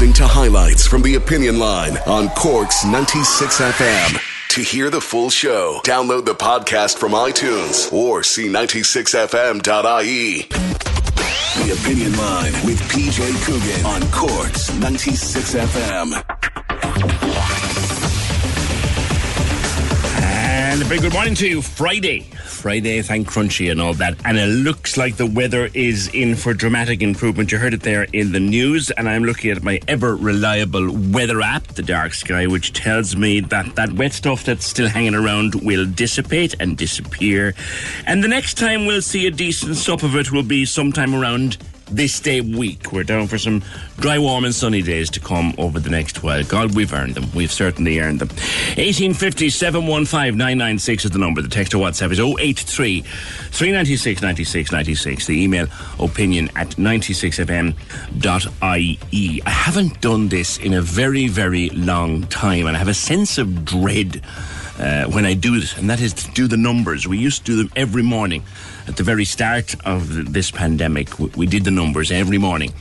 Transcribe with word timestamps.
listening 0.00 0.14
to 0.14 0.26
highlights 0.26 0.86
from 0.86 1.02
the 1.02 1.16
Opinion 1.16 1.58
Line 1.58 1.98
on 2.06 2.30
Cork's 2.30 2.86
96 2.86 3.60
FM. 3.60 4.18
To 4.54 4.62
hear 4.62 4.88
the 4.88 4.98
full 4.98 5.28
show, 5.28 5.82
download 5.84 6.24
the 6.24 6.34
podcast 6.34 6.96
from 6.96 7.12
iTunes 7.12 7.92
or 7.92 8.22
see 8.22 8.48
96fm.ie. 8.48 10.48
The 11.66 11.72
Opinion 11.78 12.16
Line 12.16 12.52
with 12.64 12.80
PJ 12.88 13.44
Coogan 13.44 13.84
on 13.84 14.00
Cork's 14.10 14.72
96 14.78 15.54
FM. 15.54 17.59
And 20.70 20.80
a 20.82 20.88
big 20.88 21.00
good 21.00 21.12
morning 21.12 21.34
to 21.34 21.48
you. 21.48 21.62
Friday. 21.62 22.20
Friday, 22.20 23.02
thank 23.02 23.26
Crunchie 23.26 23.72
and 23.72 23.80
all 23.80 23.92
that. 23.94 24.14
And 24.24 24.38
it 24.38 24.46
looks 24.46 24.96
like 24.96 25.16
the 25.16 25.26
weather 25.26 25.68
is 25.74 26.06
in 26.14 26.36
for 26.36 26.54
dramatic 26.54 27.02
improvement. 27.02 27.50
You 27.50 27.58
heard 27.58 27.74
it 27.74 27.82
there 27.82 28.04
in 28.12 28.30
the 28.30 28.38
news. 28.38 28.92
And 28.92 29.08
I'm 29.08 29.24
looking 29.24 29.50
at 29.50 29.64
my 29.64 29.80
ever 29.88 30.14
reliable 30.14 30.92
weather 31.10 31.42
app, 31.42 31.66
the 31.66 31.82
Dark 31.82 32.14
Sky, 32.14 32.46
which 32.46 32.72
tells 32.72 33.16
me 33.16 33.40
that 33.40 33.74
that 33.74 33.94
wet 33.94 34.12
stuff 34.12 34.44
that's 34.44 34.64
still 34.64 34.86
hanging 34.86 35.16
around 35.16 35.56
will 35.56 35.86
dissipate 35.86 36.54
and 36.60 36.78
disappear. 36.78 37.52
And 38.06 38.22
the 38.22 38.28
next 38.28 38.56
time 38.56 38.86
we'll 38.86 39.02
see 39.02 39.26
a 39.26 39.32
decent 39.32 39.74
sup 39.74 40.04
of 40.04 40.14
it 40.14 40.30
will 40.30 40.44
be 40.44 40.64
sometime 40.66 41.16
around 41.16 41.56
this 41.90 42.20
day 42.20 42.40
week. 42.40 42.92
We're 42.92 43.04
down 43.04 43.26
for 43.26 43.38
some 43.38 43.62
dry, 43.98 44.18
warm, 44.18 44.44
and 44.44 44.54
sunny 44.54 44.82
days 44.82 45.10
to 45.10 45.20
come 45.20 45.54
over 45.58 45.80
the 45.80 45.90
next 45.90 46.22
while. 46.22 46.44
God, 46.44 46.74
we've 46.74 46.92
earned 46.92 47.14
them. 47.14 47.30
We've 47.34 47.52
certainly 47.52 48.00
earned 48.00 48.20
them. 48.20 48.28
1850 48.28 49.50
715 49.50 50.36
996 50.36 51.04
is 51.04 51.10
the 51.10 51.18
number. 51.18 51.42
The 51.42 51.48
text 51.48 51.74
or 51.74 51.78
WhatsApp 51.78 52.12
is 52.12 52.20
083 52.20 53.02
396 53.02 54.22
96 54.22 54.72
96. 54.72 55.26
The 55.26 55.42
email 55.42 55.66
opinion 55.98 56.50
at 56.56 56.68
96fm.ie. 56.70 59.42
I 59.44 59.50
haven't 59.50 60.00
done 60.00 60.28
this 60.28 60.58
in 60.58 60.74
a 60.74 60.82
very, 60.82 61.28
very 61.28 61.70
long 61.70 62.26
time, 62.28 62.66
and 62.66 62.76
I 62.76 62.78
have 62.78 62.88
a 62.88 62.94
sense 62.94 63.38
of 63.38 63.64
dread. 63.64 64.22
Uh, 64.78 65.04
when 65.08 65.26
I 65.26 65.34
do 65.34 65.60
this, 65.60 65.76
and 65.76 65.90
that 65.90 66.00
is 66.00 66.14
to 66.14 66.30
do 66.30 66.48
the 66.48 66.56
numbers. 66.56 67.06
We 67.06 67.18
used 67.18 67.44
to 67.44 67.52
do 67.52 67.56
them 67.58 67.70
every 67.76 68.02
morning. 68.02 68.42
At 68.90 68.96
the 68.96 69.04
very 69.04 69.24
start 69.24 69.76
of 69.86 70.32
this 70.32 70.50
pandemic, 70.50 71.16
we 71.20 71.46
did 71.46 71.62
the 71.62 71.70
numbers 71.70 72.10
every 72.10 72.38
morning 72.38 72.72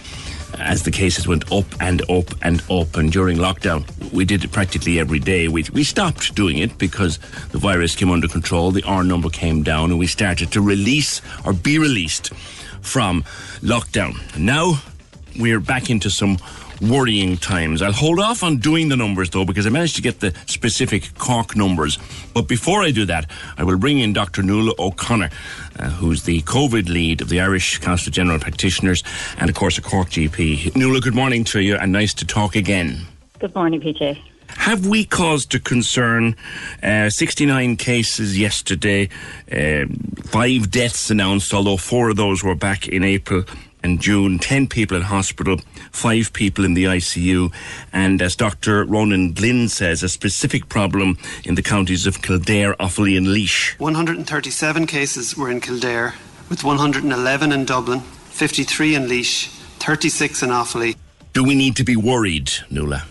uh, 0.56 0.58
as 0.58 0.82
the 0.82 0.90
cases 0.90 1.28
went 1.28 1.52
up 1.52 1.68
and 1.80 2.02
up 2.10 2.34
and 2.42 2.64
up. 2.68 2.98
And 2.98 3.12
during 3.12 3.38
lockdown, 3.38 3.86
we 4.12 4.26
did 4.26 4.44
it 4.44 4.52
practically 4.52 5.00
every 5.00 5.20
day. 5.20 5.48
We, 5.50 5.66
we 5.72 5.84
stopped 5.84 6.34
doing 6.34 6.58
it 6.58 6.80
because 6.80 7.20
the 7.52 7.60
virus 7.60 7.96
came 7.96 8.10
under 8.10 8.28
control, 8.28 8.72
the 8.72 8.82
R 8.86 9.04
number 9.04 9.30
came 9.30 9.62
down, 9.62 9.92
and 9.92 10.00
we 10.00 10.08
started 10.08 10.52
to 10.54 10.62
release 10.62 11.22
or 11.46 11.54
be 11.54 11.78
released 11.78 12.34
from 12.82 13.22
lockdown. 13.62 14.16
Now 14.36 14.82
we're 15.40 15.60
back 15.60 15.92
into 15.92 16.10
some 16.10 16.40
worrying 16.82 17.38
times. 17.38 17.82
I'll 17.82 17.92
hold 17.92 18.20
off 18.20 18.44
on 18.44 18.58
doing 18.58 18.90
the 18.90 18.96
numbers 18.96 19.30
though 19.30 19.46
because 19.46 19.66
I 19.66 19.70
managed 19.70 19.96
to 19.98 20.02
get 20.02 20.20
the 20.20 20.34
specific 20.46 21.18
Cork 21.18 21.56
numbers. 21.56 21.98
But 22.34 22.48
before 22.48 22.82
I 22.82 22.92
do 22.92 23.06
that, 23.06 23.30
I 23.58 23.64
will 23.64 23.78
bring 23.78 24.00
in 24.00 24.14
Dr. 24.14 24.44
Nuala 24.44 24.74
O'Connor, 24.80 25.30
uh, 25.78 25.90
who's 25.90 26.24
the 26.24 26.42
COVID 26.42 26.90
lead 26.90 27.22
of 27.22 27.30
the 27.30 27.42
Irish 27.42 27.78
Council 27.80 28.10
of 28.10 28.14
General 28.14 28.40
Practitioners 28.40 29.04
and, 29.38 29.50
of 29.50 29.56
course, 29.56 29.78
a 29.78 29.82
Cork 29.82 30.10
GP. 30.10 30.76
Nuala, 30.76 31.02
good 31.02 31.16
morning 31.16 31.44
to 31.46 31.62
you 31.62 31.76
and 31.76 31.92
nice 31.92 32.14
to 32.16 32.26
talk 32.26 32.56
again. 32.56 33.06
Good 33.40 33.56
morning, 33.56 33.82
PJ. 33.82 34.22
Have 34.50 34.86
we 34.88 35.06
cause 35.06 35.46
to 35.48 35.60
concern? 35.60 36.36
Uh, 36.82 37.10
69 37.10 37.78
cases 37.78 38.38
yesterday, 38.38 39.10
uh, 39.52 39.86
five 40.26 40.72
deaths 40.72 41.10
announced, 41.12 41.54
although 41.54 41.78
four 41.78 42.10
of 42.10 42.16
those 42.18 42.44
were 42.44 42.56
back 42.56 42.88
in 42.88 43.04
April 43.04 43.44
and 43.84 44.02
June, 44.02 44.40
10 44.40 44.68
people 44.68 44.98
in 44.98 45.04
hospital, 45.04 45.60
5 45.92 46.34
people 46.34 46.66
in 46.66 46.74
the 46.74 46.86
ICU, 46.86 47.52
and 47.94 48.22
as 48.22 48.36
Dr. 48.36 48.86
Ronan 48.86 49.34
Glynn 49.34 49.70
says, 49.70 50.04
a 50.04 50.10
specific 50.10 50.70
problem 50.70 51.18
in 51.44 51.56
the 51.56 51.62
counties 51.62 52.06
of 52.06 52.22
Kildare, 52.22 52.76
Offaly, 52.76 53.18
and 53.18 53.28
Laois. 53.28 53.76
137 53.78 54.88
cases 54.88 55.38
were 55.38 55.50
in 55.50 55.62
Kildare, 55.62 56.16
with 56.50 56.64
111 56.64 57.52
in 57.52 57.66
Dublin, 57.66 58.02
53 58.02 58.96
in 58.96 59.08
Laois, 59.08 59.48
36 59.80 60.44
in 60.44 60.50
Offaly. 60.50 60.96
Do 61.34 61.44
we 61.44 61.56
need 61.56 61.76
to 61.78 61.84
be 61.84 61.96
worried, 61.96 62.52
Nuala? 62.70 63.06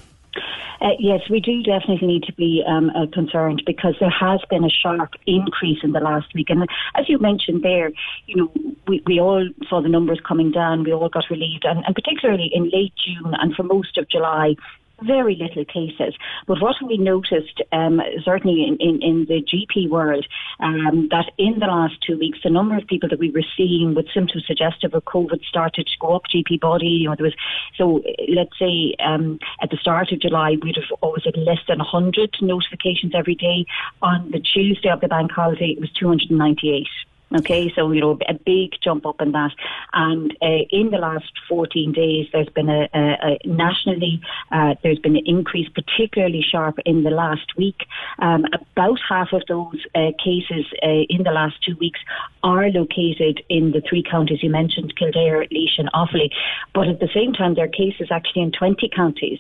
Uh, 0.81 0.91
yes, 0.99 1.21
we 1.29 1.41
do 1.41 1.63
definitely 1.63 2.07
need 2.07 2.23
to 2.23 2.33
be 2.35 2.63
um, 2.67 2.91
uh, 2.91 3.07
concerned 3.13 3.63
because 3.67 3.95
there 3.99 4.11
has 4.11 4.41
been 4.49 4.65
a 4.65 4.71
sharp 4.71 5.13
increase 5.27 5.79
in 5.83 5.93
the 5.93 6.01
last 6.01 6.33
week. 6.35 6.51
And 6.51 6.69
as 6.95 7.09
you 7.09 7.19
mentioned 7.19 7.63
there, 7.63 7.91
you 8.27 8.37
know, 8.37 8.53
we, 8.87 9.03
we 9.07 9.21
all 9.21 9.47
saw 9.69 9.83
the 9.83 9.89
numbers 9.89 10.21
coming 10.27 10.53
down, 10.53 10.85
we 10.85 10.93
all 10.93 11.09
got 11.09 11.25
relieved, 11.31 11.65
and, 11.65 11.85
and 11.85 11.95
particularly 11.95 12.51
in 12.53 12.71
late 12.71 12.93
June 13.05 13.35
and 13.41 13.55
for 13.55 13.65
most 13.65 13.99
of 13.99 14.09
July, 14.09 14.55
very 15.03 15.37
little 15.37 15.65
cases. 15.65 16.15
But 16.47 16.61
what 16.61 16.77
we 16.87 16.99
noticed, 16.99 17.61
um, 17.73 18.01
certainly 18.25 18.65
in, 18.67 18.77
in, 18.81 19.03
in, 19.03 19.27
the 19.27 19.43
GP 19.43 19.89
world, 19.89 20.27
um, 20.61 21.09
that 21.11 21.31
in 21.39 21.59
the 21.59 21.67
last 21.67 21.95
two 22.07 22.19
weeks, 22.19 22.39
the 22.43 22.51
number 22.51 22.77
of 22.77 22.87
people 22.87 23.09
that 23.09 23.19
we 23.19 23.31
were 23.31 23.45
seeing 23.57 23.95
with 23.95 24.07
symptoms 24.13 24.45
suggestive 24.47 24.95
of 24.95 25.05
COVID 25.05 25.45
started 25.45 25.87
to 25.87 25.99
go 26.01 26.17
up. 26.17 26.23
GP 26.35 26.61
body, 26.61 26.87
you 26.87 27.09
know, 27.09 27.15
there 27.17 27.25
was 27.25 27.35
so 27.77 28.03
let's 28.29 28.59
say 28.59 28.95
um, 29.05 29.39
at 29.63 29.71
the 29.71 29.77
start 29.77 30.13
of 30.13 30.21
July, 30.21 30.57
we'd 30.63 30.77
have 30.77 30.99
always 31.01 31.25
had 31.25 31.37
less 31.37 31.61
than 31.69 31.79
100 31.79 32.37
notifications 32.41 33.13
every 33.15 33.35
day. 33.35 33.67
On 34.03 34.31
the 34.31 34.41
Tuesday 34.41 34.89
of 34.89 35.01
the 35.01 35.09
bank 35.09 35.31
holiday, 35.33 35.71
it 35.77 35.81
was 35.81 35.91
298. 35.93 36.87
Okay, 37.37 37.71
so 37.75 37.93
you 37.93 38.01
know 38.01 38.19
a 38.27 38.33
big 38.33 38.73
jump 38.83 39.05
up 39.05 39.21
in 39.21 39.33
that, 39.33 39.51
and 39.93 40.35
uh, 40.41 40.65
in 40.71 40.91
the 40.91 40.97
last 40.97 41.31
14 41.47 41.93
days, 41.93 42.27
there's 42.33 42.49
been 42.49 42.71
a, 42.71 42.89
a, 42.95 42.99
a 42.99 43.39
nationally 43.47 44.23
uh, 44.51 44.75
there's 44.83 44.99
been 44.99 45.15
an 45.15 45.27
increase, 45.27 45.69
particularly 45.69 46.43
sharp 46.43 46.79
in 46.87 47.03
the 47.03 47.11
last 47.11 47.55
week. 47.57 47.83
Um, 48.19 48.47
about 48.53 48.99
half 49.07 49.35
of 49.35 49.43
those 49.47 49.85
uh, 49.95 50.13
cases 50.23 50.65
uh, 50.83 51.05
in 51.11 51.23
the 51.25 51.33
last 51.33 51.63
two 51.63 51.77
weeks 51.77 52.01
are 52.43 52.71
located 52.71 53.43
in 53.51 53.73
the 53.73 53.83
three 53.87 54.03
counties 54.03 54.43
you 54.43 54.49
mentioned, 54.49 54.97
Kildare, 54.97 55.47
Laois, 55.51 55.79
and 55.79 55.91
Offaly. 55.93 56.31
But 56.73 56.89
at 56.89 57.01
the 57.01 57.09
same 57.13 57.35
time, 57.35 57.55
there 57.55 57.65
are 57.65 57.69
cases 57.69 58.09
actually 58.11 58.43
in 58.43 58.53
20 58.53 58.89
counties. 58.95 59.39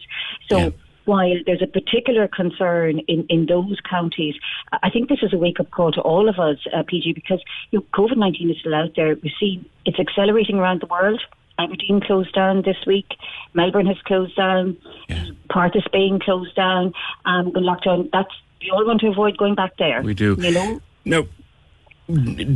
So. 0.50 0.59
Yeah 0.59 0.70
while 1.09 1.35
there's 1.47 1.63
a 1.63 1.67
particular 1.67 2.29
concern 2.29 3.01
in, 3.09 3.25
in 3.31 3.47
those 3.47 3.79
counties, 3.89 4.35
I 4.83 4.91
think 4.91 5.09
this 5.09 5.21
is 5.23 5.33
a 5.33 5.39
wake 5.39 5.59
up 5.59 5.71
call 5.71 5.91
to 5.93 6.03
all 6.03 6.29
of 6.29 6.39
us, 6.39 6.59
uh, 6.73 6.83
PJ, 6.83 7.15
because 7.15 7.43
you 7.71 7.79
know, 7.79 7.85
COVID 7.95 8.19
19 8.19 8.51
is 8.51 8.59
still 8.61 8.75
out 8.75 8.93
there. 8.95 9.17
We 9.23 9.33
see 9.41 9.69
it's 9.87 9.99
accelerating 9.99 10.57
around 10.57 10.83
the 10.83 10.87
world. 10.87 11.23
Aberdeen 11.59 12.01
closed 12.01 12.35
down 12.35 12.63
this 12.63 12.77
week. 12.87 13.07
Melbourne 13.55 13.87
has 13.87 13.97
closed 14.03 14.37
down. 14.37 14.77
Yeah. 15.09 15.25
Part 15.49 15.75
of 15.75 15.83
Spain 15.85 16.21
closed 16.23 16.55
down. 16.55 16.93
Um, 17.25 17.53
the 17.53 17.61
lockdown. 17.61 18.11
That's 18.13 18.31
we 18.61 18.71
all 18.71 18.87
want 18.87 19.01
to 19.01 19.09
avoid 19.09 19.37
going 19.39 19.55
back 19.55 19.77
there. 19.79 20.03
We 20.03 20.15
do. 20.15 20.37
You 20.39 20.51
know. 20.53 20.81
No. 21.05 21.27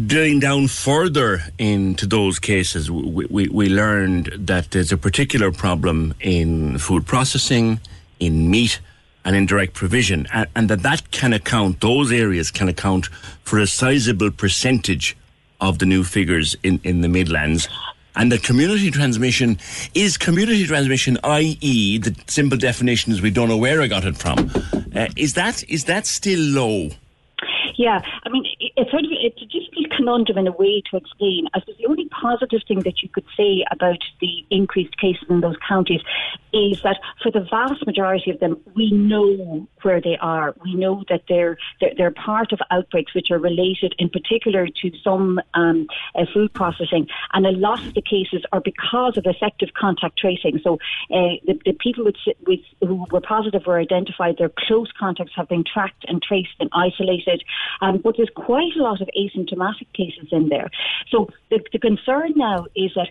Drilling 0.06 0.40
down 0.40 0.68
further 0.68 1.42
into 1.58 2.06
those 2.06 2.38
cases, 2.38 2.90
we, 2.90 3.26
we, 3.26 3.48
we 3.48 3.68
learned 3.68 4.32
that 4.34 4.70
there's 4.70 4.92
a 4.92 4.96
particular 4.96 5.52
problem 5.52 6.14
in 6.20 6.78
food 6.78 7.06
processing, 7.06 7.78
in 8.26 8.50
meat 8.50 8.80
and 9.24 9.36
in 9.36 9.46
direct 9.46 9.74
provision, 9.74 10.26
and, 10.32 10.48
and 10.56 10.68
that 10.68 10.82
that 10.82 11.10
can 11.10 11.32
account, 11.32 11.80
those 11.80 12.10
areas 12.12 12.50
can 12.50 12.68
account 12.68 13.06
for 13.44 13.58
a 13.58 13.66
sizable 13.66 14.30
percentage 14.30 15.16
of 15.60 15.78
the 15.78 15.86
new 15.86 16.02
figures 16.02 16.56
in, 16.62 16.80
in 16.82 17.00
the 17.02 17.08
Midlands. 17.08 17.68
And 18.14 18.30
the 18.30 18.38
community 18.38 18.90
transmission 18.90 19.58
is 19.94 20.18
community 20.18 20.66
transmission, 20.66 21.18
i.e., 21.24 21.98
the 21.98 22.14
simple 22.26 22.58
definition 22.58 23.12
is 23.12 23.22
we 23.22 23.30
don't 23.30 23.48
know 23.48 23.56
where 23.56 23.80
I 23.80 23.86
got 23.86 24.04
it 24.04 24.16
from. 24.16 24.50
Uh, 24.94 25.06
is 25.16 25.32
that 25.34 25.62
is 25.70 25.84
that 25.84 26.06
still 26.06 26.40
low? 26.40 26.90
Yeah, 27.76 28.02
I 28.24 28.28
mean, 28.28 28.44
it's 28.60 28.90
it's 28.92 29.40
difficult 29.40 29.71
conundrum 30.02 30.38
in 30.38 30.46
a 30.46 30.52
way 30.52 30.82
to 30.90 30.96
explain. 30.96 31.46
I 31.54 31.60
suppose 31.60 31.76
the 31.78 31.86
only 31.86 32.08
positive 32.08 32.60
thing 32.66 32.80
that 32.80 33.02
you 33.02 33.08
could 33.08 33.24
say 33.36 33.64
about 33.70 33.98
the 34.20 34.44
increased 34.50 34.98
cases 34.98 35.24
in 35.28 35.40
those 35.40 35.56
counties 35.68 36.00
is 36.52 36.82
that 36.82 36.98
for 37.22 37.30
the 37.30 37.46
vast 37.50 37.86
majority 37.86 38.30
of 38.30 38.40
them, 38.40 38.60
we 38.74 38.90
know 38.90 39.66
where 39.82 40.00
they 40.00 40.16
are. 40.20 40.54
We 40.64 40.74
know 40.74 41.04
that 41.08 41.22
they're 41.28 41.56
they're, 41.80 41.92
they're 41.96 42.10
part 42.10 42.52
of 42.52 42.58
outbreaks 42.70 43.14
which 43.14 43.30
are 43.30 43.38
related, 43.38 43.94
in 43.98 44.10
particular, 44.10 44.66
to 44.66 44.90
some 45.02 45.40
um, 45.54 45.86
uh, 46.14 46.26
food 46.32 46.52
processing, 46.52 47.06
and 47.32 47.46
a 47.46 47.52
lot 47.52 47.84
of 47.86 47.94
the 47.94 48.02
cases 48.02 48.44
are 48.52 48.60
because 48.60 49.16
of 49.16 49.24
effective 49.26 49.70
contact 49.78 50.18
tracing. 50.18 50.60
So 50.62 50.74
uh, 51.10 51.38
the, 51.46 51.58
the 51.64 51.72
people 51.72 52.04
with, 52.04 52.16
with 52.46 52.60
who 52.80 53.06
were 53.10 53.20
positive 53.20 53.62
were 53.66 53.78
identified. 53.78 54.36
Their 54.38 54.52
close 54.66 54.90
contacts 54.98 55.32
have 55.36 55.48
been 55.48 55.64
tracked 55.64 56.04
and 56.08 56.22
traced 56.22 56.56
and 56.60 56.68
isolated. 56.72 57.42
Um, 57.80 57.98
but 57.98 58.16
there's 58.16 58.30
quite 58.34 58.74
a 58.76 58.82
lot 58.82 59.00
of 59.00 59.08
asymptomatic 59.16 59.91
cases 59.94 60.28
in 60.30 60.48
there. 60.48 60.70
So 61.10 61.28
the, 61.50 61.60
the 61.72 61.78
concern 61.78 62.32
now 62.36 62.66
is 62.74 62.92
that 62.94 63.08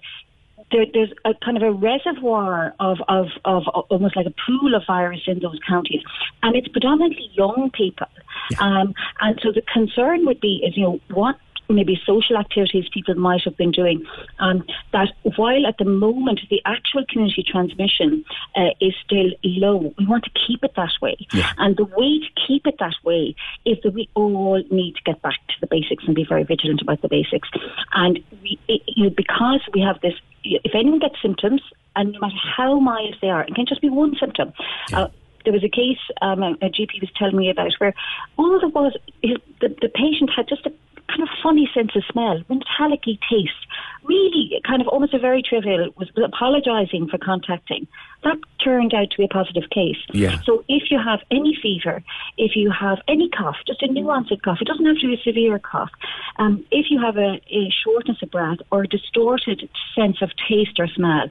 there, 0.72 0.86
there's 0.94 1.12
a 1.26 1.34
kind 1.44 1.58
of 1.58 1.64
a 1.64 1.72
reservoir 1.72 2.74
of, 2.80 2.98
of, 3.08 3.28
of, 3.46 3.64
almost 3.90 4.16
like 4.16 4.26
a 4.26 4.34
pool 4.46 4.76
of 4.76 4.84
virus 4.88 5.22
in 5.28 5.40
those 5.40 5.60
counties, 5.68 6.02
and 6.44 6.56
it's 6.56 6.68
predominantly 6.68 7.30
young 7.34 7.72
people. 7.74 8.08
Yeah. 8.52 8.58
Um, 8.60 8.94
and 9.20 9.40
so 9.44 9.52
the 9.52 9.62
concern 9.62 10.26
would 10.26 10.40
be 10.40 10.64
is, 10.66 10.78
you 10.78 10.84
know, 10.84 11.00
what 11.14 11.36
maybe 11.70 12.00
social 12.06 12.38
activities 12.38 12.86
people 12.94 13.16
might 13.16 13.42
have 13.44 13.58
been 13.58 13.72
doing. 13.72 14.06
Um, 14.40 14.66
that 14.92 15.10
while 15.36 15.66
at 15.66 15.78
the 15.78 15.86
moment 15.86 16.42
the 16.50 16.62
actual 16.66 17.06
community 17.08 17.44
transmission 17.44 18.26
uh, 18.56 18.70
is 18.80 18.94
still 19.06 19.32
low, 19.44 19.94
we 19.98 20.06
want 20.06 20.26
to 20.26 20.32
keep 20.48 20.64
it 20.64 20.74
that 20.76 20.94
way. 21.02 21.18
Yeah. 21.32 21.52
And 21.58 21.78
the 21.78 21.86
way 21.86 22.20
to 22.20 22.48
keep 22.48 22.68
it 22.68 22.76
that 22.80 22.96
way 23.04 23.36
is 23.66 23.78
that 23.84 23.94
we 23.94 24.10
all 24.16 24.62
need 24.70 24.96
to 24.96 25.02
get 25.04 25.22
back 25.22 25.40
to 25.48 25.56
the 25.62 25.68
basics 25.68 26.04
and 26.06 26.16
be 26.16 26.26
very 26.28 26.44
vigilant 26.44 26.82
about 26.82 27.02
the 27.02 27.10
basics. 27.10 27.50
And 27.94 28.20
we, 28.42 28.60
it, 28.68 28.82
you 28.88 29.06
know, 29.06 29.10
because 29.10 29.62
we 29.74 29.82
have 29.82 30.00
this, 30.02 30.14
if 30.44 30.74
anyone 30.76 31.00
gets 31.00 31.22
symptoms, 31.22 31.62
and 31.96 32.14
no 32.14 32.20
matter 32.20 32.36
how 32.58 32.80
mild 32.80 33.16
they 33.22 33.30
are, 33.30 33.44
it 33.44 33.54
can 33.54 33.66
just 33.66 33.82
be 33.82 33.90
one 33.90 34.16
symptom. 34.20 34.54
Uh, 34.94 35.08
there 35.44 35.54
was 35.54 35.64
a 35.64 35.70
case 35.70 36.00
um, 36.22 36.44
a, 36.44 36.70
GP 36.70 37.02
was 37.02 37.10
telling 37.18 37.36
me 37.36 37.50
about 37.50 37.74
where 37.80 37.94
all 38.38 38.60
there 38.60 38.70
was 38.70 38.94
is 39.24 39.38
the, 39.60 39.70
the 39.82 39.90
patient 39.90 40.30
had 40.36 40.48
just 40.48 40.66
a 40.66 40.74
kind 41.12 41.24
of 41.24 41.30
funny 41.44 41.70
sense 41.74 41.92
of 41.96 42.04
smell, 42.12 42.42
metallic 42.50 43.04
taste, 43.04 43.62
really 44.04 44.62
kind 44.66 44.82
of 44.82 44.88
almost 44.88 45.14
a 45.14 45.20
very 45.20 45.44
trivial, 45.44 45.90
was, 45.98 46.10
was 46.16 46.26
apologising 46.26 47.08
for 47.10 47.18
contacting. 47.18 47.88
That 48.24 48.38
turned 48.64 48.94
out 48.94 49.12
to 49.12 49.18
be 49.18 49.26
a 49.26 49.28
positive 49.28 49.70
case. 49.70 49.98
Yeah. 50.14 50.40
So 50.46 50.64
if 50.68 50.90
you 50.90 51.00
have 51.04 51.20
any 51.30 51.58
fever, 51.62 52.04
if 52.38 52.56
you 52.56 52.72
have 52.72 53.00
any 53.08 53.30
cough, 53.30 53.58
just 53.68 53.82
a 53.84 53.88
nuanced 53.88 54.42
cough, 54.42 54.60
it 54.62 54.68
doesn't 54.68 54.86
have 54.86 54.98
to 54.98 55.08
be 55.08 55.16
a 55.16 55.24
severe 55.24 55.60
cough. 55.60 55.92
Um, 56.38 56.66
if 56.72 56.88
you 56.90 57.00
have 57.02 57.18
a, 57.18 57.42
a 57.52 57.74
shortness 57.84 58.18
of 58.22 58.32
breath 58.32 58.60
or 58.72 58.84
a 58.84 58.88
distorted 58.88 59.70
sense 59.96 60.22
of 60.22 60.30
taste 60.48 60.80
or 60.80 60.88
smell, 60.88 61.30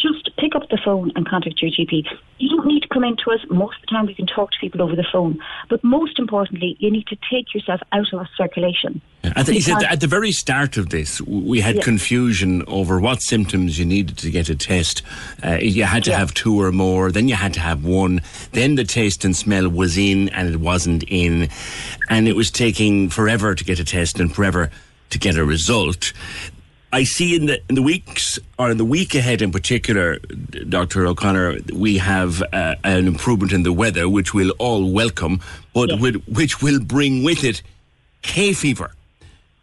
just 0.00 0.30
pick 0.36 0.54
up 0.54 0.68
the 0.70 0.78
phone 0.84 1.10
and 1.16 1.28
contact 1.28 1.60
your 1.60 1.70
GP. 1.70 2.04
You 2.38 2.48
don't 2.56 2.66
need 2.66 2.82
to 2.82 2.88
come 2.88 3.02
in 3.04 3.16
to 3.24 3.30
us. 3.32 3.40
Most 3.50 3.76
of 3.76 3.80
the 3.82 3.86
time, 3.88 4.06
we 4.06 4.14
can 4.14 4.26
talk 4.26 4.52
to 4.52 4.56
people 4.60 4.80
over 4.80 4.94
the 4.94 5.06
phone. 5.12 5.38
But 5.68 5.82
most 5.82 6.18
importantly, 6.18 6.76
you 6.78 6.90
need 6.90 7.06
to 7.08 7.16
take 7.30 7.52
yourself 7.54 7.80
out 7.92 8.12
of 8.12 8.26
circulation. 8.36 9.00
I 9.24 9.42
think 9.42 9.56
he 9.56 9.60
said 9.60 9.82
at 9.82 10.00
the 10.00 10.06
very 10.06 10.30
start 10.30 10.76
of 10.76 10.90
this, 10.90 11.20
we 11.22 11.60
had 11.60 11.76
Yeah. 11.76 11.82
confusion 11.82 12.62
over 12.68 13.00
what 13.00 13.20
symptoms 13.22 13.78
you 13.78 13.84
needed 13.84 14.16
to 14.18 14.30
get 14.30 14.48
a 14.48 14.54
test. 14.54 15.02
Uh, 15.44 15.58
you 15.60 15.82
had 15.84 16.04
to 16.04 16.10
Yeah. 16.10 16.18
have 16.18 16.32
two 16.32 16.60
or 16.60 16.70
more, 16.70 17.10
then 17.10 17.26
you 17.28 17.34
had 17.34 17.52
to 17.54 17.60
have 17.60 17.84
one, 17.84 18.20
then 18.52 18.76
the 18.76 18.84
taste 18.84 19.24
and 19.24 19.34
smell 19.36 19.68
was 19.68 19.98
in 19.98 20.28
and 20.30 20.48
it 20.48 20.60
wasn't 20.60 21.02
in, 21.08 21.48
and 22.08 22.28
it 22.28 22.36
was 22.36 22.50
taking 22.50 23.08
forever 23.10 23.54
to 23.54 23.64
get 23.64 23.78
a 23.80 23.84
test 23.84 24.20
and 24.20 24.32
forever 24.34 24.70
to 25.10 25.18
get 25.18 25.36
a 25.36 25.44
result. 25.44 26.12
I 26.92 27.04
see 27.04 27.36
in 27.36 27.46
the 27.46 27.60
in 27.68 27.74
the 27.74 27.82
weeks 27.82 28.38
or 28.58 28.70
in 28.70 28.78
the 28.78 28.84
week 28.84 29.14
ahead 29.14 29.42
in 29.42 29.52
particular, 29.52 30.18
Dr. 30.68 31.06
O'Connor, 31.06 31.58
we 31.74 31.98
have 31.98 32.42
uh, 32.52 32.76
an 32.82 33.06
improvement 33.06 33.52
in 33.52 33.62
the 33.62 33.72
weather, 33.72 34.08
which 34.08 34.32
we'll 34.32 34.52
all 34.58 34.90
welcome, 34.90 35.40
but 35.74 36.00
with, 36.00 36.22
which 36.26 36.62
will 36.62 36.80
bring 36.80 37.22
with 37.22 37.44
it 37.44 37.62
hay 38.22 38.54
fever. 38.54 38.92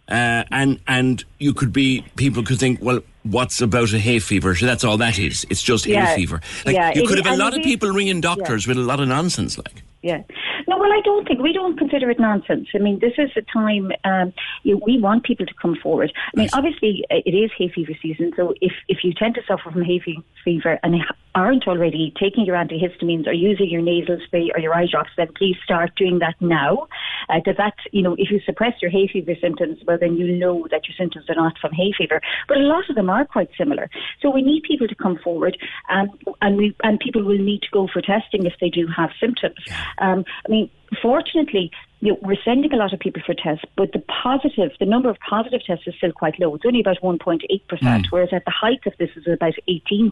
Uh, 0.07 0.43
and 0.51 0.79
and 0.87 1.23
you 1.39 1.53
could 1.53 1.73
be 1.73 2.05
people 2.15 2.43
could 2.43 2.59
think, 2.59 2.81
well, 2.81 3.01
what's 3.23 3.59
about 3.61 3.91
a 3.93 3.99
hay 3.99 4.19
fever? 4.19 4.55
So 4.55 4.65
that's 4.65 4.83
all 4.83 4.97
that 4.97 5.19
is. 5.19 5.45
It's 5.49 5.61
just 5.61 5.85
hay 5.85 6.15
fever. 6.15 6.41
Like 6.65 6.75
Yeah, 6.75 6.91
you 6.93 7.03
it- 7.03 7.07
could 7.07 7.17
have 7.17 7.33
a 7.33 7.37
lot 7.37 7.55
of 7.55 7.63
people 7.63 7.89
ringing 7.89 8.21
doctors 8.21 8.67
with 8.67 8.77
a 8.77 8.81
lot 8.81 8.99
of 8.99 9.07
nonsense. 9.07 9.57
Like 9.57 9.83
Yeah. 10.01 10.23
No, 10.67 10.77
well, 10.77 10.91
I 10.91 11.01
don't 11.03 11.27
think 11.27 11.41
we 11.41 11.53
don't 11.53 11.77
consider 11.77 12.09
it 12.09 12.19
nonsense. 12.19 12.69
I 12.73 12.79
mean, 12.79 12.99
this 12.99 13.13
is 13.17 13.29
a 13.35 13.41
time 13.41 13.91
um, 14.03 14.33
you 14.63 14.75
know, 14.75 14.81
we 14.85 14.99
want 14.99 15.23
people 15.23 15.45
to 15.45 15.53
come 15.61 15.75
forward. 15.75 16.11
I 16.35 16.39
mean, 16.39 16.49
obviously, 16.53 17.03
uh, 17.11 17.17
it 17.25 17.31
is 17.31 17.51
hay 17.57 17.69
fever 17.69 17.93
season, 18.01 18.31
so 18.35 18.53
if 18.61 18.73
if 18.87 19.03
you 19.03 19.13
tend 19.13 19.35
to 19.35 19.41
suffer 19.47 19.71
from 19.71 19.83
hay 19.83 20.01
fever 20.43 20.79
and 20.83 20.95
aren't 21.35 21.67
already 21.67 22.13
taking 22.19 22.45
your 22.45 22.55
antihistamines 22.55 23.27
or 23.27 23.33
using 23.33 23.69
your 23.69 23.81
nasal 23.81 24.17
spray 24.25 24.49
or 24.55 24.59
your 24.59 24.73
eye 24.73 24.87
drops, 24.89 25.09
then 25.17 25.27
please 25.35 25.57
start 25.63 25.91
doing 25.97 26.19
that 26.19 26.35
now. 26.39 26.87
Because 27.33 27.57
that, 27.57 27.73
you 27.91 28.01
know, 28.01 28.15
if 28.17 28.31
you 28.31 28.39
suppress 28.45 28.73
your 28.81 28.89
hay 28.89 29.07
fever 29.07 29.35
symptoms, 29.41 29.79
well, 29.85 29.97
then 29.99 30.15
you 30.15 30.35
know 30.37 30.65
that 30.71 30.87
your 30.87 30.95
symptoms 30.97 31.24
are 31.29 31.35
not 31.35 31.57
from 31.59 31.71
hay 31.73 31.93
fever. 31.97 32.21
But 32.47 32.57
a 32.57 32.61
lot 32.61 32.89
of 32.89 32.95
them 32.95 33.09
are 33.09 33.25
quite 33.25 33.49
similar. 33.57 33.89
So 34.21 34.29
we 34.29 34.41
need 34.41 34.63
people 34.63 34.87
to 34.87 34.95
come 34.95 35.17
forward, 35.23 35.57
um, 35.89 36.09
and 36.41 36.57
we 36.57 36.75
and 36.83 36.99
people 36.99 37.23
will 37.23 37.37
need 37.37 37.61
to 37.63 37.69
go 37.71 37.87
for 37.91 38.01
testing 38.01 38.45
if 38.45 38.53
they 38.59 38.69
do 38.69 38.87
have 38.87 39.11
symptoms. 39.19 39.55
Um, 39.99 40.25
I 40.45 40.51
mean, 40.51 40.69
fortunately, 41.01 41.71
you 42.01 42.11
know, 42.11 42.19
we're 42.21 42.37
sending 42.43 42.71
a 42.73 42.75
lot 42.75 42.93
of 42.93 42.99
people 42.99 43.21
for 43.25 43.33
tests, 43.33 43.65
but 43.75 43.91
the 43.93 44.03
positive, 44.23 44.71
the 44.79 44.85
number 44.85 45.09
of 45.09 45.17
positive 45.27 45.61
tests 45.65 45.87
is 45.87 45.95
still 45.97 46.11
quite 46.11 46.39
low. 46.39 46.53
It's 46.55 46.65
only 46.65 46.81
about 46.81 47.01
1.8%, 47.01 48.05
whereas 48.09 48.29
at 48.31 48.45
the 48.45 48.51
height 48.51 48.81
of 48.85 48.93
this 48.99 49.09
is 49.15 49.25
about 49.27 49.53
18%. 49.69 50.11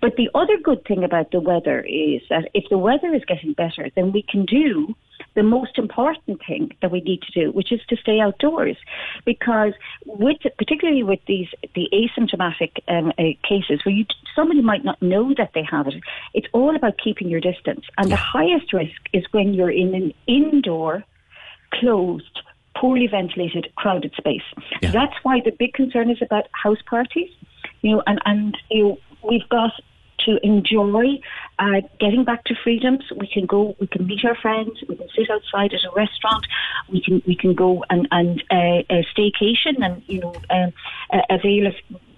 But 0.00 0.16
the 0.16 0.30
other 0.34 0.58
good 0.62 0.84
thing 0.84 1.02
about 1.02 1.30
the 1.32 1.40
weather 1.40 1.80
is 1.80 2.22
that 2.30 2.48
if 2.54 2.64
the 2.70 2.78
weather 2.78 3.12
is 3.14 3.24
getting 3.26 3.52
better, 3.54 3.88
then 3.96 4.12
we 4.12 4.22
can 4.22 4.44
do 4.44 4.94
the 5.36 5.42
most 5.42 5.78
important 5.78 6.40
thing 6.46 6.72
that 6.80 6.90
we 6.90 7.00
need 7.02 7.20
to 7.22 7.32
do, 7.40 7.52
which 7.52 7.70
is 7.70 7.80
to 7.90 7.96
stay 7.96 8.18
outdoors, 8.26 8.76
because 9.24 9.74
with 10.04 10.38
particularly 10.58 11.04
with 11.04 11.20
these 11.28 11.50
the 11.74 11.86
asymptomatic 12.00 12.72
um, 12.88 13.12
uh, 13.18 13.22
cases 13.48 13.78
where 13.84 13.94
you 13.94 14.04
somebody 14.34 14.62
might 14.62 14.84
not 14.84 15.00
know 15.00 15.34
that 15.40 15.50
they 15.54 15.64
have 15.70 15.86
it, 15.86 15.94
it's 16.34 16.48
all 16.52 16.74
about 16.74 16.94
keeping 17.02 17.28
your 17.28 17.40
distance, 17.40 17.84
and 17.98 18.10
the 18.10 18.16
highest 18.36 18.72
risk 18.72 19.00
is 19.12 19.24
when 19.30 19.54
you're 19.54 19.76
in 19.84 19.94
an 19.94 20.12
indoor, 20.26 21.04
closed. 21.72 22.40
Poorly 22.78 23.06
ventilated, 23.06 23.64
crowded 23.76 24.12
space. 24.18 24.42
Yeah. 24.82 24.90
That's 24.90 25.14
why 25.22 25.40
the 25.42 25.50
big 25.50 25.72
concern 25.72 26.10
is 26.10 26.18
about 26.20 26.44
house 26.52 26.82
parties. 26.84 27.30
You 27.80 27.92
know, 27.92 28.02
and 28.06 28.18
and 28.26 28.54
you 28.70 28.82
know, 28.82 28.98
we've 29.22 29.48
got 29.48 29.72
to 30.24 30.38
enjoy 30.42 31.20
uh, 31.58 31.80
getting 32.00 32.24
back 32.24 32.44
to 32.44 32.54
freedoms. 32.62 33.04
We 33.16 33.26
can 33.26 33.46
go, 33.46 33.76
we 33.80 33.86
can 33.86 34.06
meet 34.06 34.24
our 34.24 34.36
friends, 34.36 34.82
we 34.88 34.96
can 34.96 35.08
sit 35.16 35.30
outside 35.30 35.72
at 35.74 35.84
a 35.84 35.94
restaurant, 35.94 36.46
we 36.88 37.02
can 37.02 37.22
we 37.26 37.36
can 37.36 37.54
go 37.54 37.84
and 37.90 38.08
and 38.10 38.42
uh, 38.50 38.82
a 38.90 39.06
staycation 39.14 39.82
and 39.82 40.02
you 40.06 40.20
know 40.20 40.34
um, 40.50 40.72
uh, 41.12 41.22
avail 41.30 41.66
of 41.66 41.74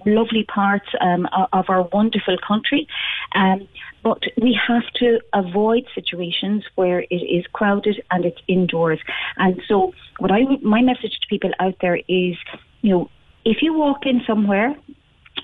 lovely 0.06 0.44
parts 0.44 0.88
um, 1.00 1.28
of 1.52 1.66
our 1.68 1.82
wonderful 1.92 2.36
country. 2.46 2.86
Um, 3.34 3.68
but 4.02 4.22
we 4.40 4.58
have 4.66 4.84
to 4.96 5.20
avoid 5.32 5.86
situations 5.94 6.64
where 6.76 7.00
it 7.00 7.14
is 7.14 7.44
crowded 7.52 8.02
and 8.10 8.24
it's 8.24 8.40
indoors. 8.46 9.00
And 9.36 9.60
so, 9.68 9.92
what 10.18 10.30
I 10.30 10.44
my 10.62 10.82
message 10.82 11.18
to 11.20 11.26
people 11.28 11.50
out 11.60 11.76
there 11.80 11.96
is, 11.96 12.36
you 12.82 12.90
know, 12.90 13.10
if 13.44 13.62
you 13.62 13.74
walk 13.74 14.06
in 14.06 14.22
somewhere 14.26 14.76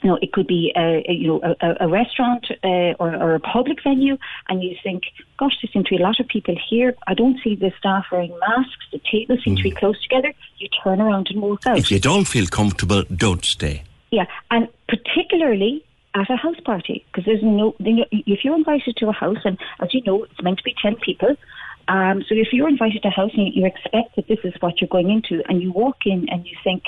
you 0.04 0.10
know, 0.10 0.18
it 0.20 0.32
could 0.32 0.46
be 0.46 0.70
a, 0.76 1.02
a 1.08 1.12
you 1.14 1.28
know 1.28 1.56
a, 1.60 1.86
a 1.86 1.88
restaurant 1.88 2.46
uh, 2.62 2.92
or, 3.00 3.16
or 3.16 3.34
a 3.34 3.40
public 3.40 3.82
venue, 3.82 4.18
and 4.50 4.62
you 4.62 4.76
think, 4.82 5.04
"Gosh, 5.38 5.56
there 5.62 5.70
seem 5.72 5.82
to 5.84 5.90
be 5.90 5.96
a 5.96 6.02
lot 6.02 6.20
of 6.20 6.28
people 6.28 6.54
here. 6.68 6.94
I 7.06 7.14
don't 7.14 7.38
see 7.42 7.56
the 7.56 7.72
staff 7.78 8.04
wearing 8.12 8.38
masks. 8.38 8.84
The 8.92 9.00
tables 9.10 9.40
seem 9.42 9.56
to 9.56 9.62
be 9.62 9.70
close 9.70 10.00
together." 10.02 10.34
You 10.58 10.68
turn 10.82 11.00
around 11.00 11.28
and 11.30 11.40
walk 11.40 11.66
out. 11.66 11.78
if 11.78 11.90
you 11.90 11.98
don't 11.98 12.26
feel 12.26 12.46
comfortable, 12.46 13.02
don't 13.16 13.44
stay. 13.44 13.82
Yeah, 14.10 14.26
and 14.50 14.68
particularly 14.88 15.82
at 16.14 16.28
a 16.30 16.36
house 16.36 16.60
party, 16.60 17.04
because 17.06 17.24
there's 17.24 17.42
no, 17.42 17.74
if 17.80 18.44
you're 18.44 18.54
invited 18.54 18.96
to 18.98 19.08
a 19.08 19.12
house, 19.12 19.42
and 19.44 19.58
as 19.80 19.92
you 19.94 20.02
know, 20.02 20.24
it's 20.24 20.42
meant 20.42 20.58
to 20.58 20.64
be 20.64 20.74
10 20.80 20.96
people. 20.96 21.34
Um, 21.88 22.22
so 22.28 22.34
if 22.34 22.52
you're 22.52 22.68
invited 22.68 23.02
to 23.02 23.08
a 23.08 23.10
house 23.10 23.32
and 23.34 23.52
you 23.52 23.66
expect 23.66 24.14
that 24.16 24.28
this 24.28 24.38
is 24.44 24.54
what 24.60 24.80
you're 24.80 24.88
going 24.88 25.10
into, 25.10 25.42
and 25.48 25.60
you 25.60 25.72
walk 25.72 26.06
in 26.06 26.28
and 26.28 26.46
you 26.46 26.56
think, 26.62 26.84